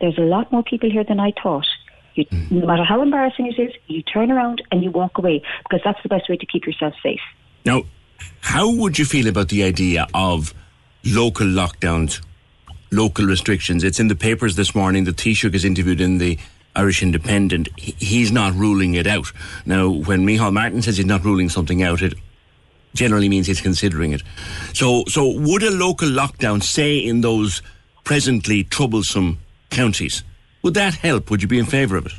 there's 0.00 0.18
a 0.18 0.22
lot 0.22 0.50
more 0.50 0.64
people 0.64 0.90
here 0.90 1.04
than 1.04 1.20
I 1.20 1.32
thought. 1.40 1.66
You, 2.14 2.26
mm. 2.26 2.50
No 2.50 2.66
matter 2.66 2.84
how 2.84 3.02
embarrassing 3.02 3.46
it 3.46 3.60
is, 3.60 3.72
you 3.86 4.02
turn 4.02 4.30
around 4.30 4.62
and 4.70 4.82
you 4.82 4.90
walk 4.90 5.18
away 5.18 5.42
because 5.64 5.80
that's 5.84 6.02
the 6.02 6.08
best 6.08 6.28
way 6.28 6.36
to 6.36 6.46
keep 6.46 6.66
yourself 6.66 6.94
safe. 7.02 7.20
Now, 7.64 7.82
how 8.40 8.70
would 8.70 8.98
you 8.98 9.04
feel 9.04 9.28
about 9.28 9.48
the 9.48 9.62
idea 9.64 10.06
of 10.14 10.54
local 11.04 11.46
lockdowns, 11.46 12.20
local 12.90 13.24
restrictions? 13.26 13.84
It's 13.84 14.00
in 14.00 14.08
the 14.08 14.16
papers 14.16 14.56
this 14.56 14.74
morning. 14.74 15.04
The 15.04 15.12
Taoiseach 15.12 15.54
is 15.54 15.64
interviewed 15.64 16.00
in 16.00 16.18
the 16.18 16.38
Irish 16.74 17.02
Independent. 17.02 17.68
He's 17.78 18.32
not 18.32 18.54
ruling 18.54 18.94
it 18.94 19.06
out. 19.06 19.32
Now, 19.66 19.88
when 19.88 20.26
Micheál 20.26 20.52
Martin 20.52 20.82
says 20.82 20.96
he's 20.96 21.06
not 21.06 21.24
ruling 21.24 21.48
something 21.48 21.82
out, 21.82 22.02
it 22.02 22.14
generally 22.94 23.28
means 23.28 23.46
he's 23.46 23.60
considering 23.60 24.12
it. 24.12 24.22
So, 24.74 25.04
so 25.06 25.28
would 25.28 25.62
a 25.62 25.70
local 25.70 26.08
lockdown, 26.08 26.62
say 26.62 26.98
in 26.98 27.20
those 27.20 27.62
presently 28.04 28.64
troublesome 28.64 29.38
counties, 29.70 30.24
would 30.62 30.74
that 30.74 30.94
help? 30.94 31.30
Would 31.30 31.42
you 31.42 31.48
be 31.48 31.58
in 31.58 31.66
favour 31.66 31.96
of 31.96 32.06
it? 32.06 32.12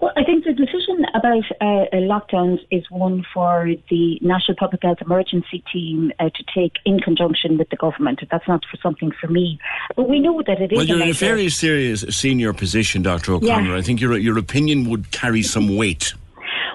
Well, 0.00 0.12
I 0.16 0.24
think 0.24 0.44
the 0.44 0.52
decision 0.52 1.06
about 1.14 1.44
uh, 1.60 1.86
lockdowns 1.94 2.58
is 2.72 2.82
one 2.90 3.24
for 3.32 3.68
the 3.88 4.18
National 4.20 4.56
Public 4.56 4.82
Health 4.82 4.98
Emergency 5.00 5.62
Team 5.72 6.10
uh, 6.18 6.24
to 6.30 6.44
take 6.52 6.72
in 6.84 6.98
conjunction 6.98 7.56
with 7.56 7.68
the 7.70 7.76
government. 7.76 8.18
That's 8.28 8.48
not 8.48 8.64
for 8.68 8.76
something 8.82 9.12
for 9.20 9.28
me. 9.28 9.60
But 9.94 10.08
we 10.08 10.18
know 10.18 10.42
that 10.44 10.60
it 10.60 10.72
is. 10.72 10.76
Well, 10.76 10.86
you're 10.86 11.02
in 11.02 11.10
a 11.10 11.12
very 11.12 11.48
serious 11.48 12.00
senior 12.10 12.52
position, 12.52 13.02
Dr. 13.02 13.34
O'Connor. 13.34 13.70
Yeah. 13.70 13.76
I 13.76 13.82
think 13.82 14.00
your 14.00 14.18
your 14.18 14.38
opinion 14.38 14.90
would 14.90 15.12
carry 15.12 15.42
some 15.42 15.76
weight. 15.76 16.14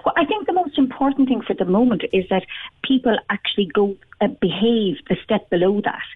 Well, 0.06 0.13
I 0.15 0.24
think 0.24 0.48
the 0.48 0.53
most 0.53 0.77
important 0.77 1.27
thing 1.27 1.41
for 1.46 1.53
the 1.53 1.65
moment 1.65 2.03
is 2.13 2.24
that 2.29 2.46
people 2.82 3.17
actually 3.29 3.65
go 3.65 3.98
uh, 4.22 4.27
behave 4.39 5.00
a 5.10 5.15
step 5.22 5.50
below 5.50 5.82
that. 5.84 6.08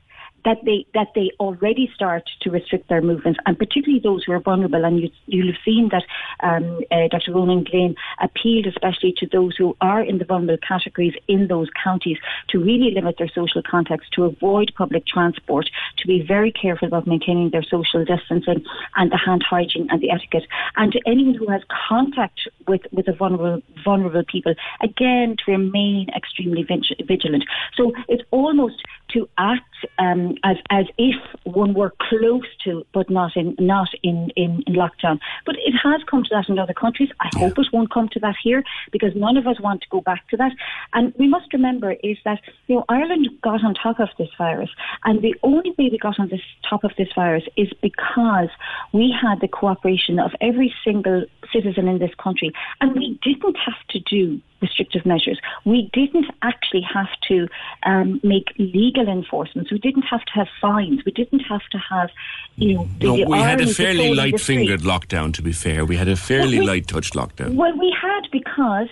That 0.45 0.57
they 0.65 0.86
that 0.93 1.10
they 1.15 1.31
already 1.39 1.89
start 1.93 2.29
to 2.41 2.50
restrict 2.50 2.89
their 2.89 3.01
movements, 3.01 3.39
and 3.45 3.57
particularly 3.57 4.01
those 4.03 4.24
who 4.24 4.31
are 4.33 4.39
vulnerable. 4.39 4.83
And 4.83 5.00
you 5.00 5.10
you'll 5.27 5.48
have 5.53 5.62
seen 5.63 5.89
that 5.91 6.03
um, 6.41 6.81
uh, 6.91 7.07
Dr. 7.10 7.33
Ronan 7.33 7.63
Glynn 7.63 7.95
appealed 8.21 8.67
especially 8.67 9.13
to 9.17 9.27
those 9.27 9.55
who 9.57 9.75
are 9.81 10.01
in 10.01 10.17
the 10.17 10.25
vulnerable 10.25 10.57
categories 10.67 11.13
in 11.27 11.48
those 11.48 11.69
counties 11.83 12.17
to 12.50 12.60
really 12.60 12.91
limit 12.93 13.15
their 13.17 13.29
social 13.33 13.62
contacts, 13.69 14.07
to 14.13 14.24
avoid 14.24 14.71
public 14.77 15.05
transport, 15.05 15.69
to 15.98 16.07
be 16.07 16.24
very 16.25 16.51
careful 16.51 16.88
about 16.88 17.07
maintaining 17.07 17.50
their 17.51 17.63
social 17.63 18.03
distancing 18.05 18.63
and 18.95 19.12
the 19.12 19.17
hand 19.17 19.43
hygiene 19.48 19.88
and 19.89 20.01
the 20.01 20.12
etiquette. 20.12 20.48
And 20.75 20.91
to 20.91 21.00
anyone 21.05 21.36
who 21.36 21.48
has 21.50 21.62
contact 21.88 22.41
with 22.67 22.81
with 22.91 23.05
the 23.05 23.13
vulnerable 23.13 23.62
vulnerable 23.83 24.24
people, 24.24 24.53
again 24.81 25.36
to 25.45 25.51
remain 25.51 26.07
extremely 26.15 26.63
vigilant. 26.63 27.43
So 27.75 27.93
it's 28.07 28.24
almost 28.31 28.81
to 29.13 29.27
act 29.38 29.63
um, 30.00 30.36
as 30.44 30.58
as 30.70 30.86
if 30.98 31.16
one 31.44 31.74
were 31.74 31.94
close 32.10 32.48
to, 32.64 32.86
but 32.94 33.10
not 33.10 33.36
in 33.36 33.56
not 33.60 33.90
in, 34.04 34.32
in, 34.36 34.64
in 34.68 34.74
lockdown. 34.74 35.20
But 35.46 35.56
it 35.58 35.74
has 35.84 36.02
come 36.10 36.24
to 36.24 36.30
that 36.32 36.50
in 36.50 36.60
other 36.60 36.74
countries. 36.74 37.10
I 37.20 37.30
hope 37.38 37.58
it 37.58 37.68
won't 37.74 37.92
come 37.92 38.10
to 38.10 38.20
that 38.20 38.36
here 38.42 38.64
because 38.92 39.14
none 39.16 39.38
of 39.38 39.48
us 39.48 39.60
want 39.60 39.82
to 39.82 39.88
go 39.90 40.02
back 40.02 40.28
to 40.30 40.38
that. 40.38 40.52
And 40.94 41.14
we 41.18 41.28
must 41.28 41.54
remember 41.54 41.96
is 42.04 42.18
that 42.26 42.42
you 42.68 42.76
know 42.76 42.86
Ireland 42.90 43.30
got 43.42 43.64
on 43.64 43.74
top 43.74 44.00
of 44.00 44.10
this 44.18 44.30
virus, 44.38 44.70
and 45.04 45.22
the 45.22 45.36
only 45.44 45.72
way 45.72 45.90
we 45.92 45.98
got 45.98 46.20
on 46.20 46.30
this 46.30 46.42
top 46.70 46.84
of 46.84 46.92
this 46.98 47.10
virus 47.16 47.44
is 47.58 47.70
because 47.82 48.50
we 48.94 49.14
had 49.20 49.42
the 49.42 49.48
cooperation 49.48 50.20
of 50.20 50.32
every 50.42 50.74
single 50.84 51.26
citizen 51.54 51.88
in 51.88 52.00
this 52.00 52.16
country, 52.22 52.52
and 52.80 52.94
we 52.94 53.20
didn't 53.24 53.58
have 53.58 53.88
to 53.90 54.00
do 54.00 54.42
restrictive 54.62 55.06
measures. 55.06 55.39
We 55.65 55.89
didn't 55.94 56.27
actually 56.41 56.82
have 56.82 57.10
to 57.27 57.48
um, 57.84 58.20
make 58.24 58.53
legal 58.58 59.08
enforcements. 59.08 59.72
We 59.72 59.80
didn't 59.80 60.03
have 60.03 60.24
to 60.25 60.34
have 60.34 60.48
fines. 60.60 61.01
We 61.06 61.12
didn't 61.12 61.41
have 61.41 61.65
to 61.72 61.77
have, 61.77 62.10
you 62.56 62.75
know, 62.75 62.88
no, 63.01 63.13
we 63.13 63.38
had 63.39 63.62
a 63.62 63.68
fairly 63.68 64.13
light-fingered 64.13 64.82
lockdown. 64.82 65.34
To 65.34 65.41
be 65.41 65.51
fair, 65.51 65.86
we 65.86 65.98
had 65.98 66.08
a 66.08 66.15
fairly 66.15 66.60
well, 66.60 66.68
light-touch 66.68 67.12
lockdown. 67.12 67.56
Well, 67.56 67.77
we 67.77 67.96
had 68.00 68.22
because 68.32 68.88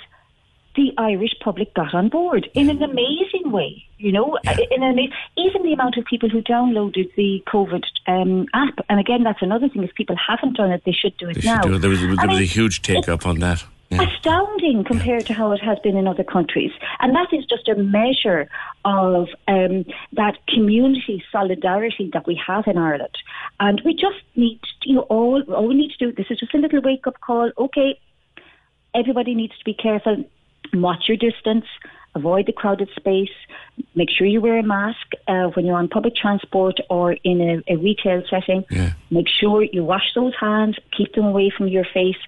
the 0.76 0.94
Irish 0.98 1.36
public 1.44 1.74
got 1.74 1.94
on 1.94 2.10
board 2.10 2.50
in 2.54 2.70
an 2.70 2.82
amazing 2.82 3.52
way. 3.52 3.84
You 3.98 4.14
know, 4.14 4.38
yeah. 4.46 4.58
in 4.72 4.82
an, 4.82 4.98
even 5.38 5.64
the 5.64 5.74
amount 5.74 5.98
of 5.98 6.06
people 6.06 6.30
who 6.30 6.42
downloaded 6.42 7.14
the 7.16 7.44
COVID 7.48 7.84
um, 8.08 8.46
app, 8.54 8.80
and 8.88 9.00
again, 9.00 9.24
that's 9.24 9.42
another 9.42 9.68
thing. 9.68 9.84
If 9.84 9.94
people 9.96 10.16
haven't 10.16 10.56
done 10.56 10.72
it, 10.72 10.84
they 10.86 10.94
should 10.94 11.18
do 11.18 11.30
it 11.30 11.42
they 11.42 11.48
now. 11.48 11.62
Do 11.62 11.74
it. 11.74 11.80
There 11.80 11.90
was, 11.90 12.00
there 12.00 12.10
was 12.10 12.20
mean, 12.20 12.42
a 12.42 12.46
huge 12.46 12.82
take 12.82 13.10
up 13.10 13.26
on 13.26 13.40
that. 13.40 13.66
Yeah. 13.90 14.04
Astounding 14.04 14.84
compared 14.84 15.26
to 15.26 15.34
how 15.34 15.52
it 15.52 15.62
has 15.62 15.80
been 15.80 15.98
in 15.98 16.08
other 16.08 16.24
countries. 16.24 16.72
And 17.00 17.16
that 17.16 17.34
is 17.34 17.44
just 17.46 17.68
a 17.68 17.76
measure 17.76 18.48
of 18.86 19.30
um, 19.48 19.84
that 20.14 20.38
community 20.48 21.24
solidarity 21.32 22.12
that 22.14 22.28
we 22.28 22.40
have 22.46 22.68
in 22.68 22.78
Ireland. 22.78 23.18
And 23.60 23.82
we 23.84 23.94
just 23.94 24.22
need, 24.36 24.60
to, 24.82 24.90
you 24.90 24.96
know, 24.96 25.02
all, 25.02 25.42
all 25.52 25.68
we 25.68 25.74
need 25.74 25.92
to 25.98 25.98
do, 25.98 26.12
this 26.12 26.28
is 26.30 26.40
just 26.40 26.54
a 26.54 26.60
little 26.60 26.82
wake 26.82 27.08
up 27.08 27.20
call. 27.20 27.52
Okay, 27.58 28.00
everybody 28.94 29.34
needs 29.34 29.58
to 29.58 29.66
be 29.66 29.74
careful, 29.74 30.24
watch 30.74 31.06
your 31.08 31.18
distance, 31.18 31.66
avoid 32.20 32.46
the 32.46 32.54
crowded 32.62 32.90
space, 32.96 33.36
make 33.96 34.10
sure 34.16 34.28
you 34.28 34.42
wear 34.42 34.58
a 34.60 34.64
mask 34.64 35.08
uh, 35.28 35.48
when 35.54 35.66
you're 35.66 35.78
on 35.78 35.88
public 35.88 36.16
transport 36.16 36.78
or 36.90 37.14
in 37.24 37.38
a, 37.42 37.74
a 37.74 37.76
retail 37.78 38.22
setting. 38.30 38.64
Yeah. 38.70 38.92
Make 39.10 39.28
sure 39.40 39.64
you 39.64 39.84
wash 39.84 40.14
those 40.16 40.34
hands, 40.40 40.78
keep 40.96 41.14
them 41.14 41.26
away 41.26 41.52
from 41.56 41.68
your 41.68 41.86
face. 41.94 42.22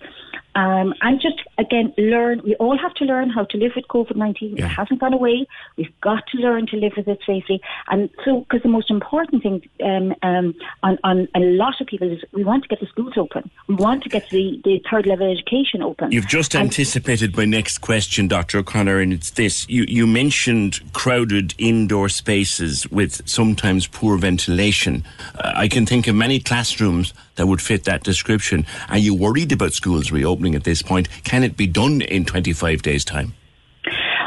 Um, 0.54 0.94
and 1.02 1.22
just 1.22 1.40
again 1.58 1.94
learn. 1.98 2.42
We 2.44 2.56
all 2.56 2.78
have 2.78 2.94
to 2.96 3.06
learn 3.06 3.30
how 3.30 3.46
to 3.46 3.58
live 3.58 3.72
with 3.76 3.86
COVID 3.88 4.18
nineteen. 4.18 4.58
Yeah. 4.58 4.66
It 4.66 4.70
hasn't 4.70 5.00
gone 5.00 5.14
away. 5.14 5.48
We've 5.78 5.94
got 6.02 6.24
to 6.28 6.38
learn 6.40 6.68
to 6.68 6.76
live 6.76 6.94
with 6.98 7.08
it 7.08 7.20
safely. 7.26 7.62
And 7.88 8.10
so, 8.26 8.42
because 8.42 8.62
the 8.62 8.68
most 8.68 8.92
important 8.92 9.44
thing 9.44 9.62
um, 9.82 10.14
um, 10.24 10.54
on, 10.84 10.98
on 11.06 11.30
a 11.36 11.40
lot 11.40 11.80
of 11.80 11.88
people 11.88 12.12
is 12.12 12.22
we 12.34 12.44
want 12.44 12.64
to 12.64 12.68
get 12.68 12.82
the 12.82 12.88
schools 12.88 13.14
open. 13.16 13.50
We 13.68 13.76
want 13.76 14.04
to 14.04 14.10
get 14.10 14.30
the, 14.30 14.60
the 14.66 14.82
third 14.92 15.06
level 15.08 15.32
education 15.32 15.82
open. 15.82 16.12
You've 16.12 16.28
just 16.28 16.54
and 16.54 16.64
anticipated 16.66 17.38
my 17.38 17.46
next 17.46 17.78
question, 17.78 18.28
Dr. 18.28 18.58
O'Connor, 18.58 19.00
and 19.00 19.14
it's 19.14 19.32
this: 19.32 19.70
you 19.70 19.81
you 19.88 20.08
mentioned 20.08 20.80
crowded 20.94 21.54
indoor 21.58 22.10
spaces 22.10 22.90
with 22.90 23.28
sometimes 23.28 23.88
poor 23.88 24.18
ventilation. 24.18 25.04
Uh, 25.36 25.54
I 25.56 25.68
can 25.68 25.86
think 25.86 26.08
of 26.08 26.16
many 26.16 26.40
classrooms 26.40 27.14
that 27.36 27.48
would 27.48 27.62
fit 27.62 27.84
that 27.86 28.04
description. 28.04 28.66
Are 28.90 28.98
you 28.98 29.14
worried 29.14 29.52
about 29.52 29.74
schools 29.74 30.12
reopening 30.12 30.56
at 30.56 30.64
this 30.64 30.82
point? 30.82 31.10
Can 31.24 31.44
it 31.44 31.58
be 31.58 31.68
done 31.68 32.02
in 32.02 32.26
25 32.26 32.82
days' 32.82 33.06
time? 33.06 33.34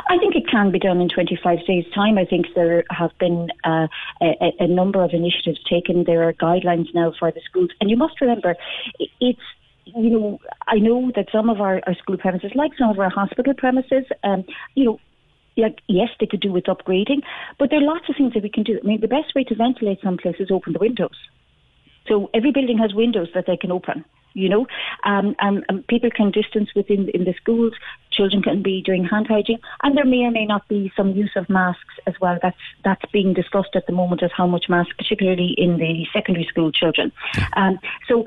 I 0.09 0.19
think 0.19 0.37
it 0.37 0.49
can 0.49 0.71
be 0.71 0.79
done 0.79 1.01
in 1.01 1.09
25 1.09 1.67
days' 1.67 1.87
time. 1.95 2.19
I 2.19 2.25
think 2.25 2.47
there 2.55 2.85
have 2.91 3.11
been 3.19 3.49
uh, 3.65 3.89
a, 4.21 4.53
a, 4.61 4.67
number 4.67 5.03
of 5.03 5.13
initiatives 5.13 5.59
taken. 5.69 6.05
There 6.05 6.29
are 6.29 6.33
guidelines 6.33 6.95
now 6.95 7.13
for 7.19 7.31
the 7.31 7.41
schools. 7.49 7.71
And 7.81 7.91
you 7.91 7.97
must 7.97 8.21
remember, 8.21 8.57
it's 9.21 9.41
you 9.87 10.11
know, 10.11 10.41
I 10.67 10.77
know 10.77 11.11
that 11.15 11.29
some 11.31 11.51
of 11.51 11.61
our, 11.61 11.81
our 11.87 11.95
school 11.95 12.17
premises, 12.17 12.53
like 12.55 12.73
some 12.79 12.91
of 12.91 12.99
our 12.99 13.11
hospital 13.11 13.55
premises, 13.55 14.05
um, 14.23 14.45
you 14.75 14.85
know, 14.85 15.01
like 15.57 15.81
yes, 15.89 16.09
they 16.21 16.27
could 16.27 16.41
do 16.41 16.53
with 16.53 16.65
upgrading, 16.65 17.23
but 17.59 17.71
there 17.71 17.81
are 17.81 17.83
lots 17.83 18.09
of 18.09 18.17
things 18.17 18.35
that 18.35 18.43
we 18.43 18.51
can 18.51 18.63
do. 18.63 18.79
I 18.83 18.87
mean, 18.87 19.01
the 19.01 19.09
best 19.09 19.35
way 19.35 19.45
to 19.45 19.55
ventilate 19.55 20.01
some 20.03 20.17
places 20.17 20.43
is 20.43 20.51
open 20.51 20.73
the 20.73 20.79
windows. 20.79 21.17
So 22.09 22.31
every 22.35 22.53
building 22.53 22.79
has 22.79 22.93
windows 22.93 23.29
that 23.35 23.47
they 23.47 23.57
can 23.57 23.73
open 23.73 24.05
you 24.35 24.49
know, 24.49 24.67
um, 25.05 25.35
and, 25.39 25.65
and, 25.69 25.87
people 25.87 26.11
can 26.11 26.33
distance 26.33 26.69
within 26.75 27.09
in 27.11 27.25
the 27.25 27.35
schools. 27.41 27.73
Children 28.11 28.43
can 28.43 28.63
be 28.63 28.83
doing 28.83 29.05
hand 29.05 29.29
hygiene, 29.29 29.61
and 29.83 29.97
there 29.97 30.05
may 30.05 30.25
or 30.25 30.31
may 30.31 30.45
not 30.45 30.67
be 30.69 30.93
some 30.97 31.13
use 31.13 31.31
of 31.37 31.49
masks 31.49 31.95
as 32.07 32.15
well. 32.21 32.39
That's 32.43 32.57
that's 32.85 33.05
being 33.13 33.33
discussed 33.33 33.77
at 33.77 33.87
the 33.87 33.93
moment 33.93 34.23
as 34.23 34.31
how 34.37 34.47
much 34.47 34.69
masks, 34.69 34.93
particularly 34.99 35.55
in 35.57 35.79
the 35.79 36.07
secondary 36.13 36.47
school 36.47 36.73
children. 36.73 37.13
Um, 37.57 37.79
so 38.09 38.25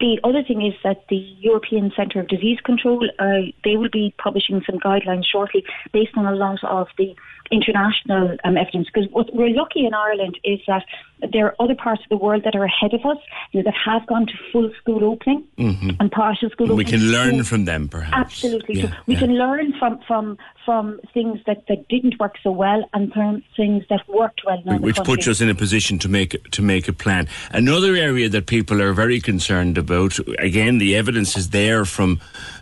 the 0.00 0.18
other 0.24 0.42
thing 0.42 0.64
is 0.64 0.74
that 0.82 1.04
the 1.08 1.16
European 1.16 1.92
Centre 1.96 2.20
of 2.20 2.28
Disease 2.28 2.58
Control, 2.64 3.08
uh, 3.18 3.50
they 3.64 3.76
will 3.76 3.90
be 3.90 4.14
publishing 4.18 4.62
some 4.66 4.78
guidelines 4.78 5.24
shortly 5.30 5.64
based 5.92 6.12
on 6.16 6.26
a 6.26 6.34
lot 6.34 6.62
of 6.64 6.88
the 6.98 7.14
international 7.50 8.36
um, 8.44 8.56
evidence. 8.56 8.88
Because 8.92 9.10
what 9.10 9.34
we're 9.34 9.54
lucky 9.54 9.86
in 9.86 9.94
Ireland 9.94 10.38
is 10.44 10.60
that 10.66 10.84
there 11.32 11.46
are 11.46 11.56
other 11.58 11.74
parts 11.74 12.02
of 12.02 12.08
the 12.08 12.16
world 12.16 12.44
that 12.44 12.54
are 12.54 12.64
ahead 12.64 12.92
of 12.94 13.04
us, 13.04 13.18
you 13.52 13.60
know, 13.60 13.64
that 13.64 13.74
have 13.84 14.06
gone 14.06 14.26
to 14.26 14.32
full 14.52 14.70
school 14.78 15.04
opening 15.04 15.44
mm-hmm. 15.56 15.90
and 16.00 16.10
partial 16.10 16.50
school 16.50 16.66
we 16.68 16.72
opening. 16.72 16.86
We 16.86 16.90
can 16.90 17.12
learn 17.12 17.38
so, 17.38 17.44
from 17.44 17.64
them, 17.64 17.88
perhaps. 17.88 18.14
Absolutely. 18.14 18.80
Yeah, 18.80 18.90
so 18.90 18.96
we 19.06 19.14
yeah. 19.14 19.20
can 19.20 19.38
learn 19.38 19.72
from, 19.78 20.00
from 20.06 20.38
from 20.64 20.98
things 21.12 21.40
that, 21.46 21.66
that 21.68 21.86
didn't 21.88 22.18
work 22.18 22.36
so 22.42 22.50
well 22.50 22.88
and 22.94 23.12
from 23.12 23.42
things 23.54 23.84
that 23.90 24.00
worked 24.08 24.42
well. 24.46 24.62
Which 24.78 24.96
puts 24.96 25.28
us 25.28 25.42
in 25.42 25.50
a 25.50 25.54
position 25.54 25.98
to 26.00 26.08
make 26.08 26.50
to 26.52 26.62
make 26.62 26.88
a 26.88 26.92
plan. 26.92 27.28
Another 27.50 27.94
area 27.94 28.28
that 28.30 28.46
people 28.46 28.80
are 28.80 28.94
very 28.94 29.20
concerned 29.20 29.76
about, 29.76 30.18
again, 30.38 30.78
the 30.78 30.96
evidence 30.96 31.36
is 31.36 31.50
there 31.50 31.84
from 31.84 32.20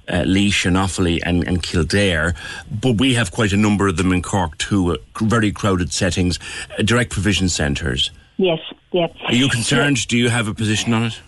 uh, 0.09 0.25
Laois 0.26 0.66
and 0.66 0.76
Offaly 0.76 1.21
and, 1.25 1.47
and 1.47 1.62
Kildare, 1.62 2.35
but 2.71 2.99
we 2.99 3.14
have 3.14 3.30
quite 3.30 3.52
a 3.52 3.56
number 3.56 3.88
of 3.88 3.97
them 3.97 4.12
in 4.12 4.23
Cork 4.23 4.59
too, 4.59 4.92
uh, 4.92 4.97
very 5.21 5.52
crowded 5.52 5.92
settings, 5.92 6.38
uh, 6.78 6.82
direct 6.82 7.11
provision 7.11 7.49
centres. 7.49 8.11
Yes, 8.37 8.61
yes. 8.92 9.11
Are 9.26 9.35
you 9.35 9.49
concerned? 9.49 9.99
Do 10.09 10.16
you 10.16 10.28
have 10.28 10.49
a 10.49 10.54
position 10.54 10.92
on 10.94 11.04
it? 11.04 11.21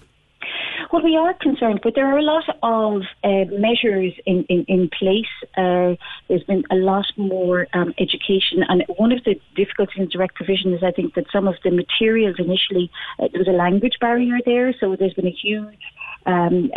Well, 0.95 1.02
we 1.02 1.16
are 1.16 1.35
concerned, 1.35 1.81
but 1.83 1.97
there 1.97 2.07
are 2.07 2.19
a 2.19 2.23
lot 2.23 2.45
of 2.62 3.02
uh, 3.25 3.50
measures 3.50 4.12
in, 4.26 4.45
in, 4.49 4.64
in 4.69 4.88
place. 4.97 5.26
Uh, 5.57 5.97
there's 6.28 6.45
been 6.45 6.62
a 6.71 6.76
lot 6.76 7.07
more 7.16 7.66
um, 7.75 7.93
education, 7.99 8.62
and 8.69 8.85
one 8.97 9.11
of 9.11 9.25
the 9.25 9.35
difficulties 9.57 9.99
in 9.99 10.09
direct 10.09 10.37
provision 10.37 10.73
is 10.73 10.85
I 10.85 10.93
think 10.93 11.14
that 11.14 11.25
some 11.33 11.49
of 11.49 11.57
the 11.64 11.73
materials 11.73 12.37
initially, 12.38 12.93
uh, 13.19 13.26
there 13.33 13.40
was 13.40 13.49
a 13.49 13.59
language 13.59 13.95
barrier 14.00 14.38
there, 14.47 14.73
so 14.78 14.95
there's 14.95 15.14
been 15.14 15.26
a 15.26 15.37
huge 15.43 15.81
um, 16.26 16.71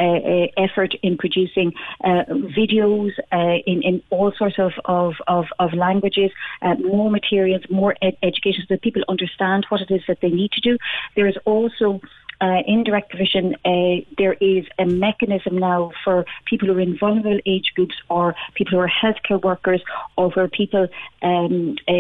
effort 0.58 0.94
in 1.02 1.18
producing 1.18 1.74
uh, 2.04 2.24
videos 2.58 3.12
uh, 3.32 3.58
in, 3.66 3.82
in 3.84 4.04
all 4.10 4.32
sorts 4.38 4.58
of, 4.60 4.72
of, 4.86 5.14
of, 5.28 5.46
of 5.60 5.74
languages, 5.74 6.32
uh, 6.62 6.76
more 6.76 7.10
materials, 7.10 7.62
more 7.70 7.96
ed- 8.02 8.18
education 8.24 8.64
so 8.68 8.74
that 8.74 8.82
people 8.82 9.04
understand 9.08 9.66
what 9.70 9.82
it 9.82 9.92
is 9.92 10.02
that 10.08 10.20
they 10.22 10.30
need 10.30 10.52
to 10.52 10.62
do. 10.62 10.78
There 11.16 11.28
is 11.28 11.38
also 11.46 12.02
uh, 12.42 12.62
in 12.68 12.84
direct 12.84 13.10
provision, 13.10 13.56
uh, 13.66 14.04
there 14.18 14.34
is 14.34 14.66
a 14.78 14.86
mechanism 14.86 15.58
now 15.58 15.92
for 16.04 16.26
people 16.46 16.68
who 16.68 16.76
are 16.76 16.80
in 16.80 16.98
vulnerable 16.98 17.40
age 17.46 17.72
groups 17.76 17.96
or 18.10 18.36
people 18.56 18.74
who 18.74 18.80
are 18.80 18.90
healthcare 18.90 19.42
workers 19.42 19.82
or 20.18 20.30
where 20.32 20.48
people 20.48 20.88
um, 21.24 21.76
uh, 21.88 21.94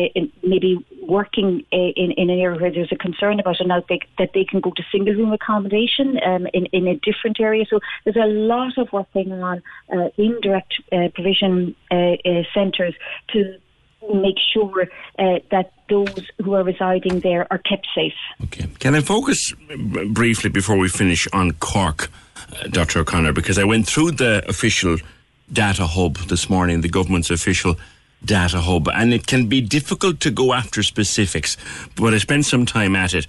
maybe 0.44 0.86
working 1.01 1.65
uh, 1.74 1.77
in, 1.77 2.12
in 2.12 2.29
an 2.29 2.39
area 2.39 2.60
where 2.60 2.72
there's 2.72 2.91
a 2.91 2.98
concern 2.98 3.39
about 3.39 3.60
an 3.60 3.72
outbreak 3.72 4.08
that 4.17 4.32
they 4.34 4.46
can 4.46 4.60
go 4.60 4.72
to 4.75 4.84
single 4.91 5.13
room 5.13 5.34
accommodation 5.34 6.20
um, 6.24 6.48
in, 6.53 6.65
in 6.67 6.88
a 6.88 6.96
different 6.96 7.39
area. 7.39 7.65
So 7.70 7.79
there's 8.03 8.17
a 8.17 8.27
lot 8.27 8.77
of 8.77 8.91
work 8.94 9.12
going 9.13 9.32
on 9.32 9.63
uh, 9.91 10.10
in 10.17 10.39
direct 10.41 10.75
provision 11.13 11.75
centres 12.53 12.94
to 13.29 13.58
make 14.13 14.38
sure 14.54 14.88
uh, 15.20 15.39
that 15.51 15.72
those 15.89 16.30
who 16.44 16.54
are 16.54 16.63
residing 16.63 17.20
there 17.22 17.48
are 17.51 17.58
kept 17.58 17.88
safe. 17.96 18.13
Okay. 18.46 18.68
Can 18.80 18.96
I 18.96 19.01
focus 19.01 19.54
briefly 20.10 20.50
before 20.50 20.77
we 20.77 20.89
finish 20.89 21.27
on 21.34 21.51
Cork, 21.54 22.10
uh, 22.54 22.68
Dr. 22.68 23.00
O'Connor? 23.00 23.34
Because 23.34 23.58
I 23.58 23.63
went 23.63 23.88
through 23.88 24.12
the 24.12 24.44
official 24.48 24.98
data 25.51 25.86
hub 25.88 26.18
this 26.27 26.50
morning, 26.50 26.82
the 26.82 26.89
government's 26.89 27.30
official 27.30 27.75
data 28.25 28.60
hub, 28.60 28.89
and 28.89 29.13
it 29.13 29.27
can 29.27 29.48
be 29.48 29.62
difficult 29.62 30.20
to 30.22 30.32
go 30.32 30.54
after 30.54 30.84
specifics, 30.84 31.56
but 31.96 32.13
I 32.13 32.18
spent 32.18 32.46
some 32.46 32.66
time 32.66 32.96
at 32.96 33.13
it. 33.13 33.27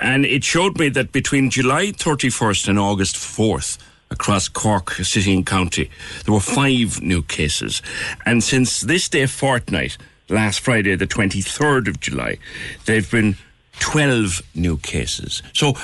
And 0.00 0.24
it 0.24 0.44
showed 0.44 0.78
me 0.78 0.88
that 0.90 1.12
between 1.12 1.50
July 1.50 1.86
31st 1.86 2.68
and 2.68 2.78
August 2.78 3.16
4th, 3.16 3.78
across 4.10 4.48
Cork 4.48 4.92
City 4.92 5.34
and 5.34 5.46
County, 5.46 5.90
there 6.24 6.34
were 6.34 6.40
five 6.40 7.00
new 7.02 7.22
cases. 7.22 7.82
And 8.24 8.42
since 8.42 8.80
this 8.82 9.08
day 9.08 9.26
fortnight, 9.26 9.98
last 10.28 10.60
Friday, 10.60 10.94
the 10.96 11.06
23rd 11.06 11.88
of 11.88 12.00
July, 12.00 12.38
there 12.84 12.96
have 12.96 13.10
been 13.10 13.36
12 13.80 14.42
new 14.54 14.76
cases. 14.78 15.42
So 15.52 15.74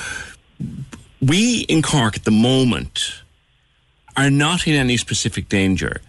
we 1.20 1.60
in 1.68 1.82
Cork 1.82 2.16
at 2.16 2.24
the 2.24 2.30
moment 2.30 3.22
are 4.16 4.30
not 4.30 4.66
in 4.66 4.74
any 4.74 4.96
specific 4.96 5.48
danger. 5.48 6.00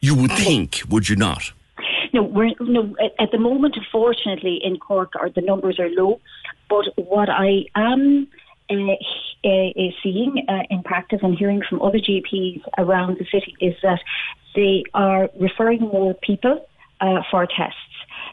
You 0.00 0.14
would 0.14 0.32
think, 0.32 0.82
would 0.88 1.08
you 1.08 1.16
not? 1.16 1.52
No, 2.12 2.22
we're 2.22 2.52
no 2.60 2.94
at 3.18 3.32
the 3.32 3.38
moment. 3.38 3.76
Unfortunately, 3.76 4.60
in 4.62 4.78
Cork, 4.78 5.12
are 5.16 5.30
the 5.30 5.40
numbers 5.40 5.80
are 5.80 5.88
low. 5.90 6.20
But 6.68 6.86
what 6.96 7.28
I 7.28 7.66
am 7.74 8.28
uh, 8.82 9.48
uh, 9.48 9.90
seeing 10.02 10.44
uh, 10.48 10.62
in 10.70 10.82
practice 10.82 11.20
and 11.22 11.36
hearing 11.36 11.62
from 11.68 11.82
other 11.82 11.98
GPs 11.98 12.62
around 12.78 13.18
the 13.18 13.26
city 13.26 13.54
is 13.60 13.74
that 13.82 14.00
they 14.54 14.84
are 14.94 15.28
referring 15.38 15.80
more 15.80 16.14
people 16.14 16.66
for 17.30 17.46
tests. 17.46 17.78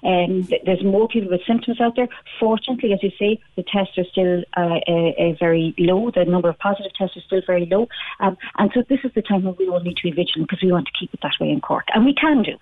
Um, 0.04 0.48
there's 0.66 0.84
more 0.84 1.08
people 1.10 1.30
with 1.30 1.42
symptoms 1.46 1.82
out 1.82 1.98
there. 1.98 2.08
Fortunately, 2.40 2.94
as 2.94 3.04
you 3.04 3.12
say, 3.20 3.40
the 3.58 3.64
tests 3.64 3.98
are 3.98 4.06
still 4.06 4.44
uh, 4.56 4.80
very 5.40 5.76
low. 5.78 6.10
The 6.10 6.24
number 6.24 6.48
of 6.48 6.58
positive 6.58 6.94
tests 6.98 7.18
is 7.18 7.24
still 7.26 7.42
very 7.46 7.66
low. 7.66 7.90
Um, 8.22 8.38
and 8.58 8.72
so 8.74 8.84
this 8.88 9.00
is 9.04 9.12
the 9.14 9.22
time 9.22 9.44
when 9.44 9.56
we 9.58 9.68
all 9.68 9.82
need 9.82 9.98
to 9.98 10.04
be 10.04 10.12
vigilant 10.12 10.50
because 10.50 10.64
we 10.64 10.72
want 10.72 10.88
to 10.88 10.94
keep 10.98 11.14
it 11.14 11.20
that 11.22 11.34
way 11.42 11.50
in 11.50 11.60
Cork. 11.60 11.86
And 11.94 12.06
we 12.06 12.14
can 12.14 12.44
do. 12.44 12.58